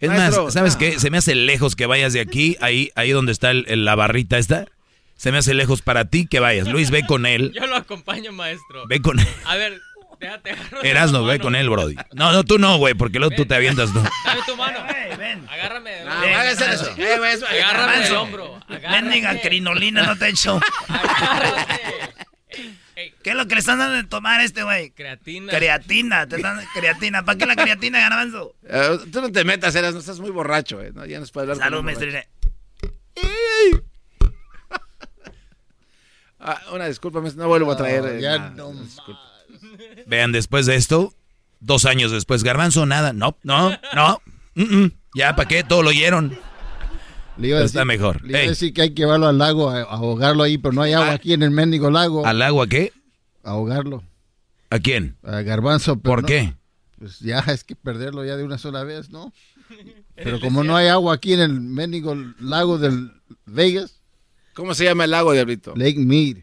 Es 0.00 0.08
Maestro, 0.08 0.44
más, 0.44 0.54
¿sabes 0.54 0.76
ah. 0.76 0.78
qué? 0.78 1.00
Se 1.00 1.10
me 1.10 1.18
hace 1.18 1.34
lejos 1.34 1.74
que 1.74 1.86
vayas 1.86 2.12
de 2.12 2.20
aquí, 2.20 2.56
ahí, 2.60 2.90
ahí 2.94 3.10
donde 3.10 3.32
está 3.32 3.50
el- 3.50 3.64
el- 3.68 3.84
la 3.84 3.96
barrita 3.96 4.38
esta. 4.38 4.66
Se 5.16 5.32
me 5.32 5.38
hace 5.38 5.52
lejos 5.52 5.82
para 5.82 6.04
ti 6.04 6.28
que 6.28 6.38
vayas. 6.38 6.68
Luis, 6.68 6.92
ve 6.92 7.04
con 7.04 7.26
él. 7.26 7.50
Yo 7.52 7.66
lo 7.66 7.74
acompaño, 7.74 8.30
maestro. 8.30 8.86
Ve 8.86 9.02
con 9.02 9.18
él. 9.18 9.26
A 9.46 9.56
ver, 9.56 9.80
déjate 10.20 10.54
Erasno, 10.82 11.24
ve 11.24 11.38
con 11.38 11.54
él, 11.54 11.68
Brody. 11.70 11.96
No, 12.12 12.32
no, 12.32 12.44
tú 12.44 12.58
no, 12.58 12.78
güey, 12.78 12.94
porque 12.94 13.18
luego 13.18 13.34
tú 13.34 13.46
te 13.46 13.54
avientas, 13.54 13.92
¿no? 13.94 14.02
Dame 14.24 14.40
tu 14.46 14.56
mano. 14.56 14.78
Agárrame. 14.80 15.10
de- 15.10 15.16
Ven, 15.16 15.48
Agárrame 15.48 16.52
eso. 16.52 16.84
Agárrame 16.86 17.28
del 17.28 17.60
Garbanzo. 17.60 18.22
hombro. 18.22 18.60
Mendiga 18.90 19.40
crinolina 19.40 20.02
no 20.04 20.16
te 20.16 20.26
he 20.26 20.30
hecho. 20.30 20.60
¿Qué 23.22 23.30
es 23.30 23.36
lo 23.36 23.46
que 23.46 23.54
le 23.54 23.60
están 23.60 23.78
dando 23.78 23.94
de 23.96 24.04
tomar 24.04 24.40
a 24.40 24.44
este 24.44 24.62
güey? 24.64 24.90
Creatina. 24.90 25.52
Creatina, 25.52 26.26
te 26.26 26.36
están 26.36 26.60
creatina. 26.74 27.24
¿Para 27.24 27.38
qué 27.38 27.46
la 27.46 27.54
creatina, 27.56 28.00
Garbanzo? 28.00 28.54
Eh, 28.68 28.98
tú 29.12 29.20
no 29.20 29.30
te 29.30 29.44
metas, 29.44 29.74
eras, 29.76 29.92
no 29.94 30.00
estás 30.00 30.18
muy 30.18 30.30
borracho, 30.30 30.80
eh. 30.82 30.90
No, 30.94 31.04
ya 31.06 31.20
nos 31.20 31.30
puede 31.30 31.44
hablar. 31.52 31.58
Salud, 31.58 31.82
maestrina. 31.82 32.24
Ah, 36.40 36.60
una 36.72 36.86
disculpa, 36.86 37.20
no 37.20 37.48
vuelvo 37.48 37.72
a 37.72 37.76
traer. 37.76 38.04
eh, 38.06 38.20
ya 38.20 38.38
nada, 38.38 38.50
no 38.50 38.72
disculpa. 38.72 39.20
Vean, 40.06 40.32
después 40.32 40.66
de 40.66 40.76
esto, 40.76 41.14
dos 41.60 41.84
años 41.84 42.10
después, 42.12 42.42
Garbanzo, 42.44 42.86
nada. 42.86 43.12
No, 43.12 43.36
no, 43.42 43.70
no. 43.94 44.22
Mm, 44.54 44.62
mm. 44.84 44.92
Ya, 45.14 45.34
¿para 45.36 45.48
qué? 45.48 45.64
Todo 45.64 45.82
lo 45.82 45.90
oyeron. 45.90 46.38
Le 47.36 47.48
iba 47.48 47.58
a 47.58 47.64
Está 47.64 47.80
decir- 47.80 47.86
mejor. 47.86 48.22
Le 48.24 48.30
iba 48.30 48.38
a 48.38 48.48
decir 48.50 48.72
que 48.72 48.82
hay 48.82 48.90
que 48.90 49.02
llevarlo 49.02 49.26
al 49.28 49.38
lago 49.38 49.70
a, 49.70 49.80
a 49.80 49.82
ahogarlo 49.84 50.42
ahí, 50.42 50.58
pero 50.58 50.72
no 50.72 50.82
hay 50.82 50.92
agua 50.92 51.12
aquí 51.12 51.32
en 51.32 51.42
el 51.42 51.50
mendigo 51.50 51.90
lago. 51.90 52.26
¿Al 52.26 52.42
agua 52.42 52.66
qué? 52.66 52.92
ahogarlo. 53.44 54.02
¿A 54.70 54.78
quién? 54.80 55.16
A 55.22 55.40
Garbanzo. 55.42 55.98
pero 56.00 56.02
¿Por 56.16 56.22
no- 56.22 56.26
qué? 56.28 56.54
Pues 56.98 57.20
ya 57.20 57.38
es 57.48 57.62
que 57.64 57.76
perderlo 57.76 58.24
ya 58.24 58.36
de 58.36 58.44
una 58.44 58.58
sola 58.58 58.82
vez, 58.84 59.08
¿no? 59.10 59.32
Pero 60.16 60.40
como 60.40 60.64
no 60.64 60.74
hay 60.76 60.88
agua 60.88 61.14
aquí 61.14 61.32
en 61.34 61.40
el 61.40 61.60
mendigo 61.60 62.16
lago 62.40 62.76
del 62.78 63.12
Vegas. 63.46 64.00
¿Cómo 64.54 64.74
se 64.74 64.84
llama 64.84 65.04
el 65.04 65.12
lago, 65.12 65.32
Diablito? 65.32 65.74
Lake 65.76 65.98
Mead. 66.00 66.38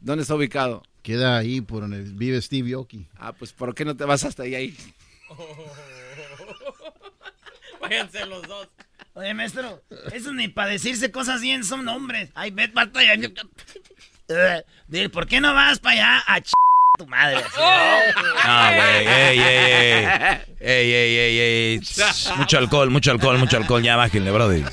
¿Dónde 0.00 0.22
está 0.22 0.34
ubicado? 0.34 0.82
Queda 1.02 1.38
ahí 1.38 1.60
por 1.60 1.80
donde 1.82 2.02
vive 2.02 2.40
Steve 2.42 2.70
Yoki. 2.70 3.06
Ah, 3.18 3.32
pues 3.32 3.52
¿por 3.52 3.74
qué 3.74 3.84
no 3.84 3.96
te 3.96 4.04
vas 4.04 4.24
hasta 4.24 4.42
ahí? 4.42 4.54
ahí? 4.54 4.76
Váyanse 7.80 8.26
los 8.26 8.42
dos. 8.46 8.68
Oye, 9.14 9.34
maestro, 9.34 9.82
eso 10.12 10.32
ni 10.32 10.48
para 10.48 10.70
decirse 10.70 11.10
cosas 11.10 11.40
bien 11.40 11.64
son 11.64 11.88
hombres. 11.88 12.30
Ay, 12.34 12.50
ve, 12.50 12.68
basta 12.68 13.02
ya. 13.02 13.16
Dile, 14.88 15.08
¿por 15.08 15.26
qué 15.26 15.40
no 15.40 15.52
vas 15.54 15.80
para 15.80 15.94
allá 15.94 16.24
a 16.26 16.40
ch 16.40 16.52
tu 16.98 17.06
madre? 17.06 17.36
Así. 17.38 17.50
No, 18.46 18.74
güey, 18.74 19.06
ey, 19.06 19.38
ey, 19.38 19.46
ey. 19.46 20.06
Ey, 20.60 20.92
ey, 20.92 21.16
ey, 21.16 21.38
ey. 21.38 21.80
Shh, 21.80 22.36
Mucho 22.36 22.58
alcohol, 22.58 22.90
mucho 22.90 23.10
alcohol, 23.10 23.38
mucho 23.38 23.56
alcohol. 23.56 23.82
Ya 23.82 23.96
bájenle, 23.96 24.30
brody. 24.30 24.64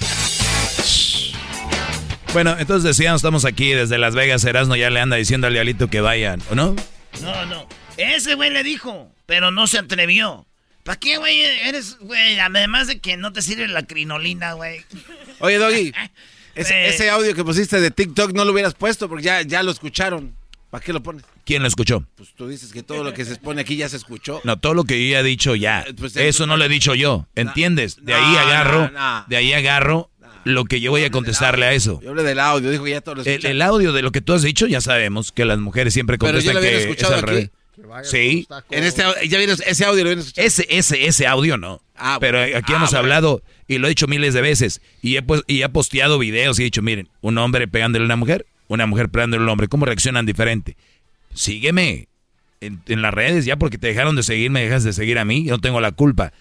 Bueno, 2.38 2.56
entonces 2.60 2.84
decíamos, 2.84 3.18
estamos 3.18 3.46
aquí 3.46 3.72
desde 3.72 3.98
Las 3.98 4.14
Vegas. 4.14 4.46
Erasmo 4.46 4.76
ya 4.76 4.92
le 4.92 5.00
anda 5.00 5.16
diciendo 5.18 5.48
al 5.48 5.54
diablito 5.54 5.88
que 5.90 6.02
vayan, 6.02 6.40
¿o 6.52 6.54
no? 6.54 6.76
No, 7.24 7.46
no. 7.48 7.68
Ese 7.98 8.36
güey 8.36 8.52
le 8.52 8.62
dijo, 8.62 9.12
pero 9.26 9.50
no 9.50 9.66
se 9.66 9.80
atrevió. 9.80 10.46
¿Para 10.84 11.00
qué, 11.00 11.18
güey? 11.18 11.42
Eres, 11.42 11.98
güey, 12.00 12.38
además 12.40 12.86
de 12.90 13.00
que 13.00 13.18
no 13.18 13.34
te 13.34 13.42
sirve 13.42 13.68
la 13.68 13.88
crinolina, 13.88 14.54
güey. 14.54 14.86
Oye, 15.40 15.58
Doggy, 15.58 15.92
ese, 16.56 16.76
Eh. 16.76 16.90
ese 16.90 17.10
audio 17.10 17.34
que 17.34 17.44
pusiste 17.44 17.82
de 17.82 17.90
TikTok 17.90 18.32
no 18.34 18.46
lo 18.46 18.52
hubieras 18.52 18.76
puesto 18.76 19.10
porque 19.10 19.24
ya, 19.24 19.42
ya 19.42 19.64
lo 19.64 19.72
escucharon. 19.72 20.36
¿Para 20.70 20.84
qué 20.84 20.94
lo 20.94 21.02
pones? 21.02 21.24
¿Quién 21.44 21.64
lo 21.64 21.68
escuchó? 21.68 22.06
Pues 22.18 22.34
tú 22.36 22.48
dices 22.48 22.72
que 22.72 22.84
todo 22.84 23.04
lo 23.04 23.14
que 23.16 23.26
se 23.26 23.32
expone 23.34 23.62
aquí 23.62 23.78
ya 23.78 23.90
se 23.90 23.98
escuchó. 23.98 24.42
No, 24.44 24.60
todo 24.60 24.76
lo 24.76 24.84
que 24.84 25.04
yo 25.04 25.14
ya 25.14 25.22
he 25.22 25.24
dicho 25.24 25.56
ya. 25.56 25.86
Pues, 25.98 26.16
Eso 26.18 26.46
no 26.46 26.56
lo 26.56 26.66
he 26.66 26.70
dicho 26.70 26.94
yo. 26.94 27.26
¿Entiendes? 27.36 27.98
De 28.06 28.14
ahí 28.14 28.36
agarro, 28.36 28.92
no, 28.92 29.20
no. 29.22 29.26
de 29.28 29.38
ahí 29.38 29.54
agarro 29.54 30.12
lo 30.48 30.66
que 30.66 30.80
yo 30.82 30.92
voy 30.92 31.04
a 31.04 31.12
contestarle 31.12 31.66
a 31.66 31.74
eso. 31.74 32.00
Yo 32.02 32.10
hablé 32.12 32.24
del 32.24 32.40
audio, 32.40 32.72
dijo 32.72 32.84
que 32.84 32.92
ya 32.92 33.02
todo 33.02 33.16
lo 33.16 33.24
El, 33.24 33.46
el 33.46 33.62
audio 33.62 33.94
de 33.94 34.02
lo 34.02 34.12
que 34.12 34.22
tú 34.22 34.34
has 34.34 34.42
dicho, 34.42 34.68
ya 34.68 34.82
sabemos 34.82 35.32
que 35.32 35.46
las 35.46 35.60
mujeres 35.60 35.94
siempre 35.94 36.18
Pero 36.18 36.32
contestan 36.34 36.56
lo 36.56 36.62
que 36.62 36.76
es 36.76 36.82
escuchado 36.84 37.14
al 37.14 37.20
aquí. 37.20 37.30
revés. 37.30 37.52
Sí. 38.04 38.48
En 38.72 38.84
este, 38.84 39.04
ya 39.30 39.38
vieron 39.38 39.56
ese 39.66 39.86
audio, 39.86 40.04
lo 40.04 40.12
escuchado. 40.12 40.48
Ese, 40.48 40.66
ese, 40.70 41.06
ese 41.06 41.28
audio 41.28 41.58
no. 41.58 41.82
Ah, 41.96 42.18
Pero 42.20 42.40
aquí 42.42 42.74
Ah, 42.74 42.78
hemos 42.78 42.90
bueno. 42.92 42.98
hablado 43.00 43.44
y 43.68 43.78
lo 43.78 43.88
he 43.88 43.90
dicho 43.90 44.08
miles 44.08 44.34
de 44.34 44.42
veces. 44.42 44.82
Y 45.02 45.16
he, 45.18 45.22
pues- 45.22 45.44
y 45.48 45.62
he 45.62 45.70
posteado 45.70 46.18
videos 46.20 46.58
y 46.60 46.64
he 46.64 46.66
dicho, 46.66 46.82
miren, 46.82 47.08
un 47.22 47.38
hombre 47.38 47.68
pegándole 47.68 48.04
a 48.04 48.06
una 48.08 48.16
mujer, 48.16 48.46
una 48.68 48.88
mujer 48.88 49.10
pegándole 49.10 49.42
a 49.42 49.44
un 49.44 49.50
hombre, 49.50 49.68
¿cómo 49.68 49.86
reaccionan 49.86 50.26
diferente? 50.26 50.76
Sígueme 51.34 52.08
en, 52.62 52.82
en 52.88 53.02
las 53.02 53.14
redes, 53.14 53.46
ya 53.46 53.58
porque 53.58 53.78
te 53.78 53.88
dejaron 53.88 54.16
de 54.16 54.24
seguir, 54.24 54.50
me 54.52 54.64
dejas 54.64 54.84
de 54.84 54.94
seguir 54.94 55.20
a 55.20 55.26
mí, 55.26 55.44
yo 55.46 55.52
no 55.52 55.60
tengo 55.60 55.80
la 55.82 55.92
culpa. 55.92 56.34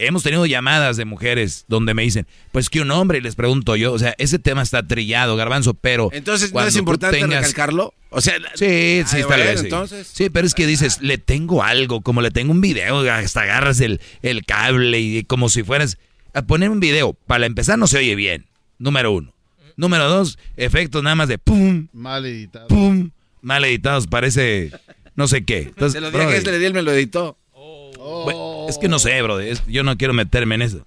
Hemos 0.00 0.22
tenido 0.22 0.46
llamadas 0.46 0.96
de 0.96 1.04
mujeres 1.04 1.64
donde 1.68 1.92
me 1.92 2.02
dicen, 2.02 2.26
pues 2.52 2.70
que 2.70 2.80
un 2.80 2.90
hombre, 2.92 3.18
y 3.18 3.20
les 3.20 3.34
pregunto 3.34 3.74
yo, 3.74 3.92
o 3.92 3.98
sea, 3.98 4.14
ese 4.18 4.38
tema 4.38 4.62
está 4.62 4.86
trillado, 4.86 5.34
garbanzo, 5.36 5.74
pero... 5.74 6.08
Entonces, 6.12 6.50
¿no 6.50 6.52
cuando 6.52 6.68
es 6.68 6.76
importante 6.76 7.18
tengas- 7.18 7.40
recalcarlo? 7.40 7.92
O 8.10 8.20
sea, 8.20 8.36
Sí, 8.54 9.02
sí, 9.06 9.16
Ay, 9.16 9.22
tal 9.22 9.24
bueno, 9.26 9.44
vez. 9.44 9.60
Sí. 9.60 9.66
entonces. 9.66 10.06
Sí, 10.10 10.30
pero 10.30 10.46
es 10.46 10.54
que 10.54 10.66
dices, 10.68 11.02
le 11.02 11.18
tengo 11.18 11.62
algo, 11.64 12.00
como 12.00 12.22
le 12.22 12.30
tengo 12.30 12.52
un 12.52 12.60
video, 12.60 13.00
hasta 13.10 13.42
agarras 13.42 13.80
el, 13.80 14.00
el 14.22 14.44
cable 14.46 15.00
y 15.00 15.24
como 15.24 15.48
si 15.48 15.62
fueras 15.64 15.98
a 16.32 16.42
poner 16.42 16.70
un 16.70 16.78
video. 16.80 17.12
Para 17.14 17.44
empezar, 17.46 17.76
no 17.78 17.86
se 17.88 17.98
oye 17.98 18.14
bien. 18.14 18.46
Número 18.78 19.10
uno. 19.12 19.34
Número 19.76 20.08
dos, 20.08 20.38
efectos 20.56 21.02
nada 21.02 21.16
más 21.16 21.28
de 21.28 21.38
pum, 21.38 21.88
Mal 21.92 22.24
editado. 22.24 22.68
pum, 22.68 23.10
mal 23.42 23.64
editados, 23.64 24.06
parece 24.06 24.70
no 25.16 25.26
sé 25.28 25.44
qué. 25.44 25.58
Entonces, 25.68 25.92
se 25.94 26.00
lo 26.00 26.10
dije 26.10 26.36
este, 26.36 26.52
le 26.52 26.58
di, 26.60 26.64
él 26.66 26.74
me 26.74 26.82
lo 26.82 26.92
editó. 26.92 27.36
bueno, 27.52 28.38
es 28.68 28.78
que 28.78 28.88
no 28.88 28.98
sé, 28.98 29.20
bro. 29.22 29.40
es- 29.40 29.64
yo 29.66 29.82
no 29.82 29.96
quiero 29.96 30.12
meterme 30.14 30.54
en 30.56 30.62
eso. 30.62 30.86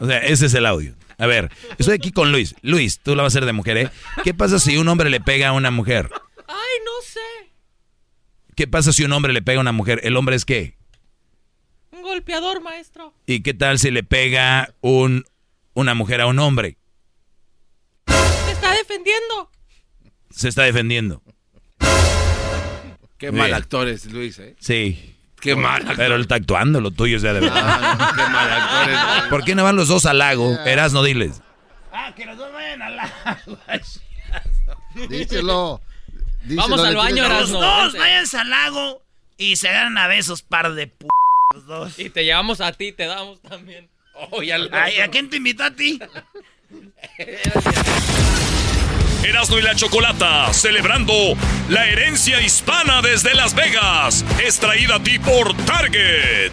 O 0.00 0.06
sea, 0.06 0.18
ese 0.18 0.46
es 0.46 0.54
el 0.54 0.66
audio. 0.66 0.94
A 1.18 1.26
ver, 1.26 1.50
estoy 1.78 1.94
aquí 1.94 2.10
con 2.10 2.32
Luis. 2.32 2.54
Luis, 2.62 2.98
tú 2.98 3.14
la 3.14 3.22
vas 3.22 3.32
a 3.32 3.38
hacer 3.38 3.46
de 3.46 3.52
mujer, 3.52 3.76
¿eh? 3.76 3.90
¿Qué 4.24 4.34
pasa 4.34 4.58
si 4.58 4.76
un 4.76 4.88
hombre 4.88 5.10
le 5.10 5.20
pega 5.20 5.48
a 5.48 5.52
una 5.52 5.70
mujer? 5.70 6.10
Ay, 6.48 6.78
no 6.84 6.90
sé. 7.06 7.50
¿Qué 8.56 8.66
pasa 8.66 8.92
si 8.92 9.04
un 9.04 9.12
hombre 9.12 9.32
le 9.32 9.42
pega 9.42 9.58
a 9.58 9.62
una 9.62 9.72
mujer? 9.72 10.00
¿El 10.02 10.16
hombre 10.16 10.34
es 10.36 10.44
qué? 10.44 10.76
Un 11.92 12.02
golpeador, 12.02 12.60
maestro. 12.62 13.14
¿Y 13.26 13.42
qué 13.42 13.54
tal 13.54 13.78
si 13.78 13.90
le 13.92 14.02
pega 14.02 14.74
un, 14.80 15.24
una 15.74 15.94
mujer 15.94 16.20
a 16.20 16.26
un 16.26 16.38
hombre? 16.40 16.76
Se 18.08 18.50
está 18.52 18.72
defendiendo. 18.74 19.50
Se 20.30 20.48
está 20.48 20.62
defendiendo. 20.64 21.22
Qué 23.18 23.30
mal 23.30 23.54
actor 23.54 23.86
es 23.86 24.06
Luis, 24.06 24.38
¿eh? 24.40 24.56
Sí. 24.58 25.11
Qué 25.42 25.56
mal 25.56 25.82
actor. 25.82 25.96
Pero 25.96 26.14
él 26.14 26.20
está 26.22 26.36
actuando, 26.36 26.80
lo 26.80 26.90
tuyo 26.92 27.16
es 27.16 27.22
ya 27.22 27.32
de 27.34 27.40
verdad. 27.40 27.62
Ah, 27.64 28.12
qué 28.16 28.22
mal 28.30 28.50
actor 28.52 28.90
es. 29.24 29.28
¿Por 29.28 29.44
qué 29.44 29.54
no 29.54 29.64
van 29.64 29.76
los 29.76 29.88
dos 29.88 30.06
al 30.06 30.18
lago? 30.18 30.56
Erasno, 30.64 31.02
diles. 31.02 31.42
Ah, 31.92 32.12
que 32.14 32.24
los 32.24 32.38
dos 32.38 32.52
vayan 32.52 32.80
al 32.80 32.98
agua. 33.00 33.58
Díselo. 35.08 35.80
Vamos 36.44 36.80
al 36.84 36.96
baño, 36.96 37.22
Los 37.28 37.32
Erasno. 37.50 37.60
dos 37.60 37.82
vente. 37.92 37.98
váyanse 37.98 38.38
al 38.38 38.50
lago 38.50 39.02
y 39.36 39.56
se 39.56 39.68
agarran 39.68 39.98
a 39.98 40.06
besos, 40.06 40.42
par 40.42 40.72
de 40.74 40.86
p. 40.86 41.06
Los 41.54 41.66
dos. 41.66 41.98
Y 41.98 42.08
te 42.08 42.24
llevamos 42.24 42.60
a 42.60 42.72
ti, 42.72 42.92
te 42.92 43.06
damos 43.06 43.40
también. 43.42 43.88
Ay, 44.72 45.00
¿a 45.00 45.08
quién 45.08 45.28
te 45.28 45.38
invitó 45.38 45.64
a 45.64 45.70
ti? 45.72 45.98
Erasmo 49.24 49.58
y 49.58 49.62
la 49.62 49.74
Chocolata, 49.74 50.52
celebrando 50.52 51.12
la 51.68 51.86
herencia 51.86 52.40
hispana 52.40 53.02
desde 53.02 53.34
Las 53.34 53.54
Vegas. 53.54 54.24
Es 54.44 54.58
traída 54.58 54.96
a 54.96 55.02
ti 55.02 55.18
por 55.18 55.56
Target. 55.64 56.52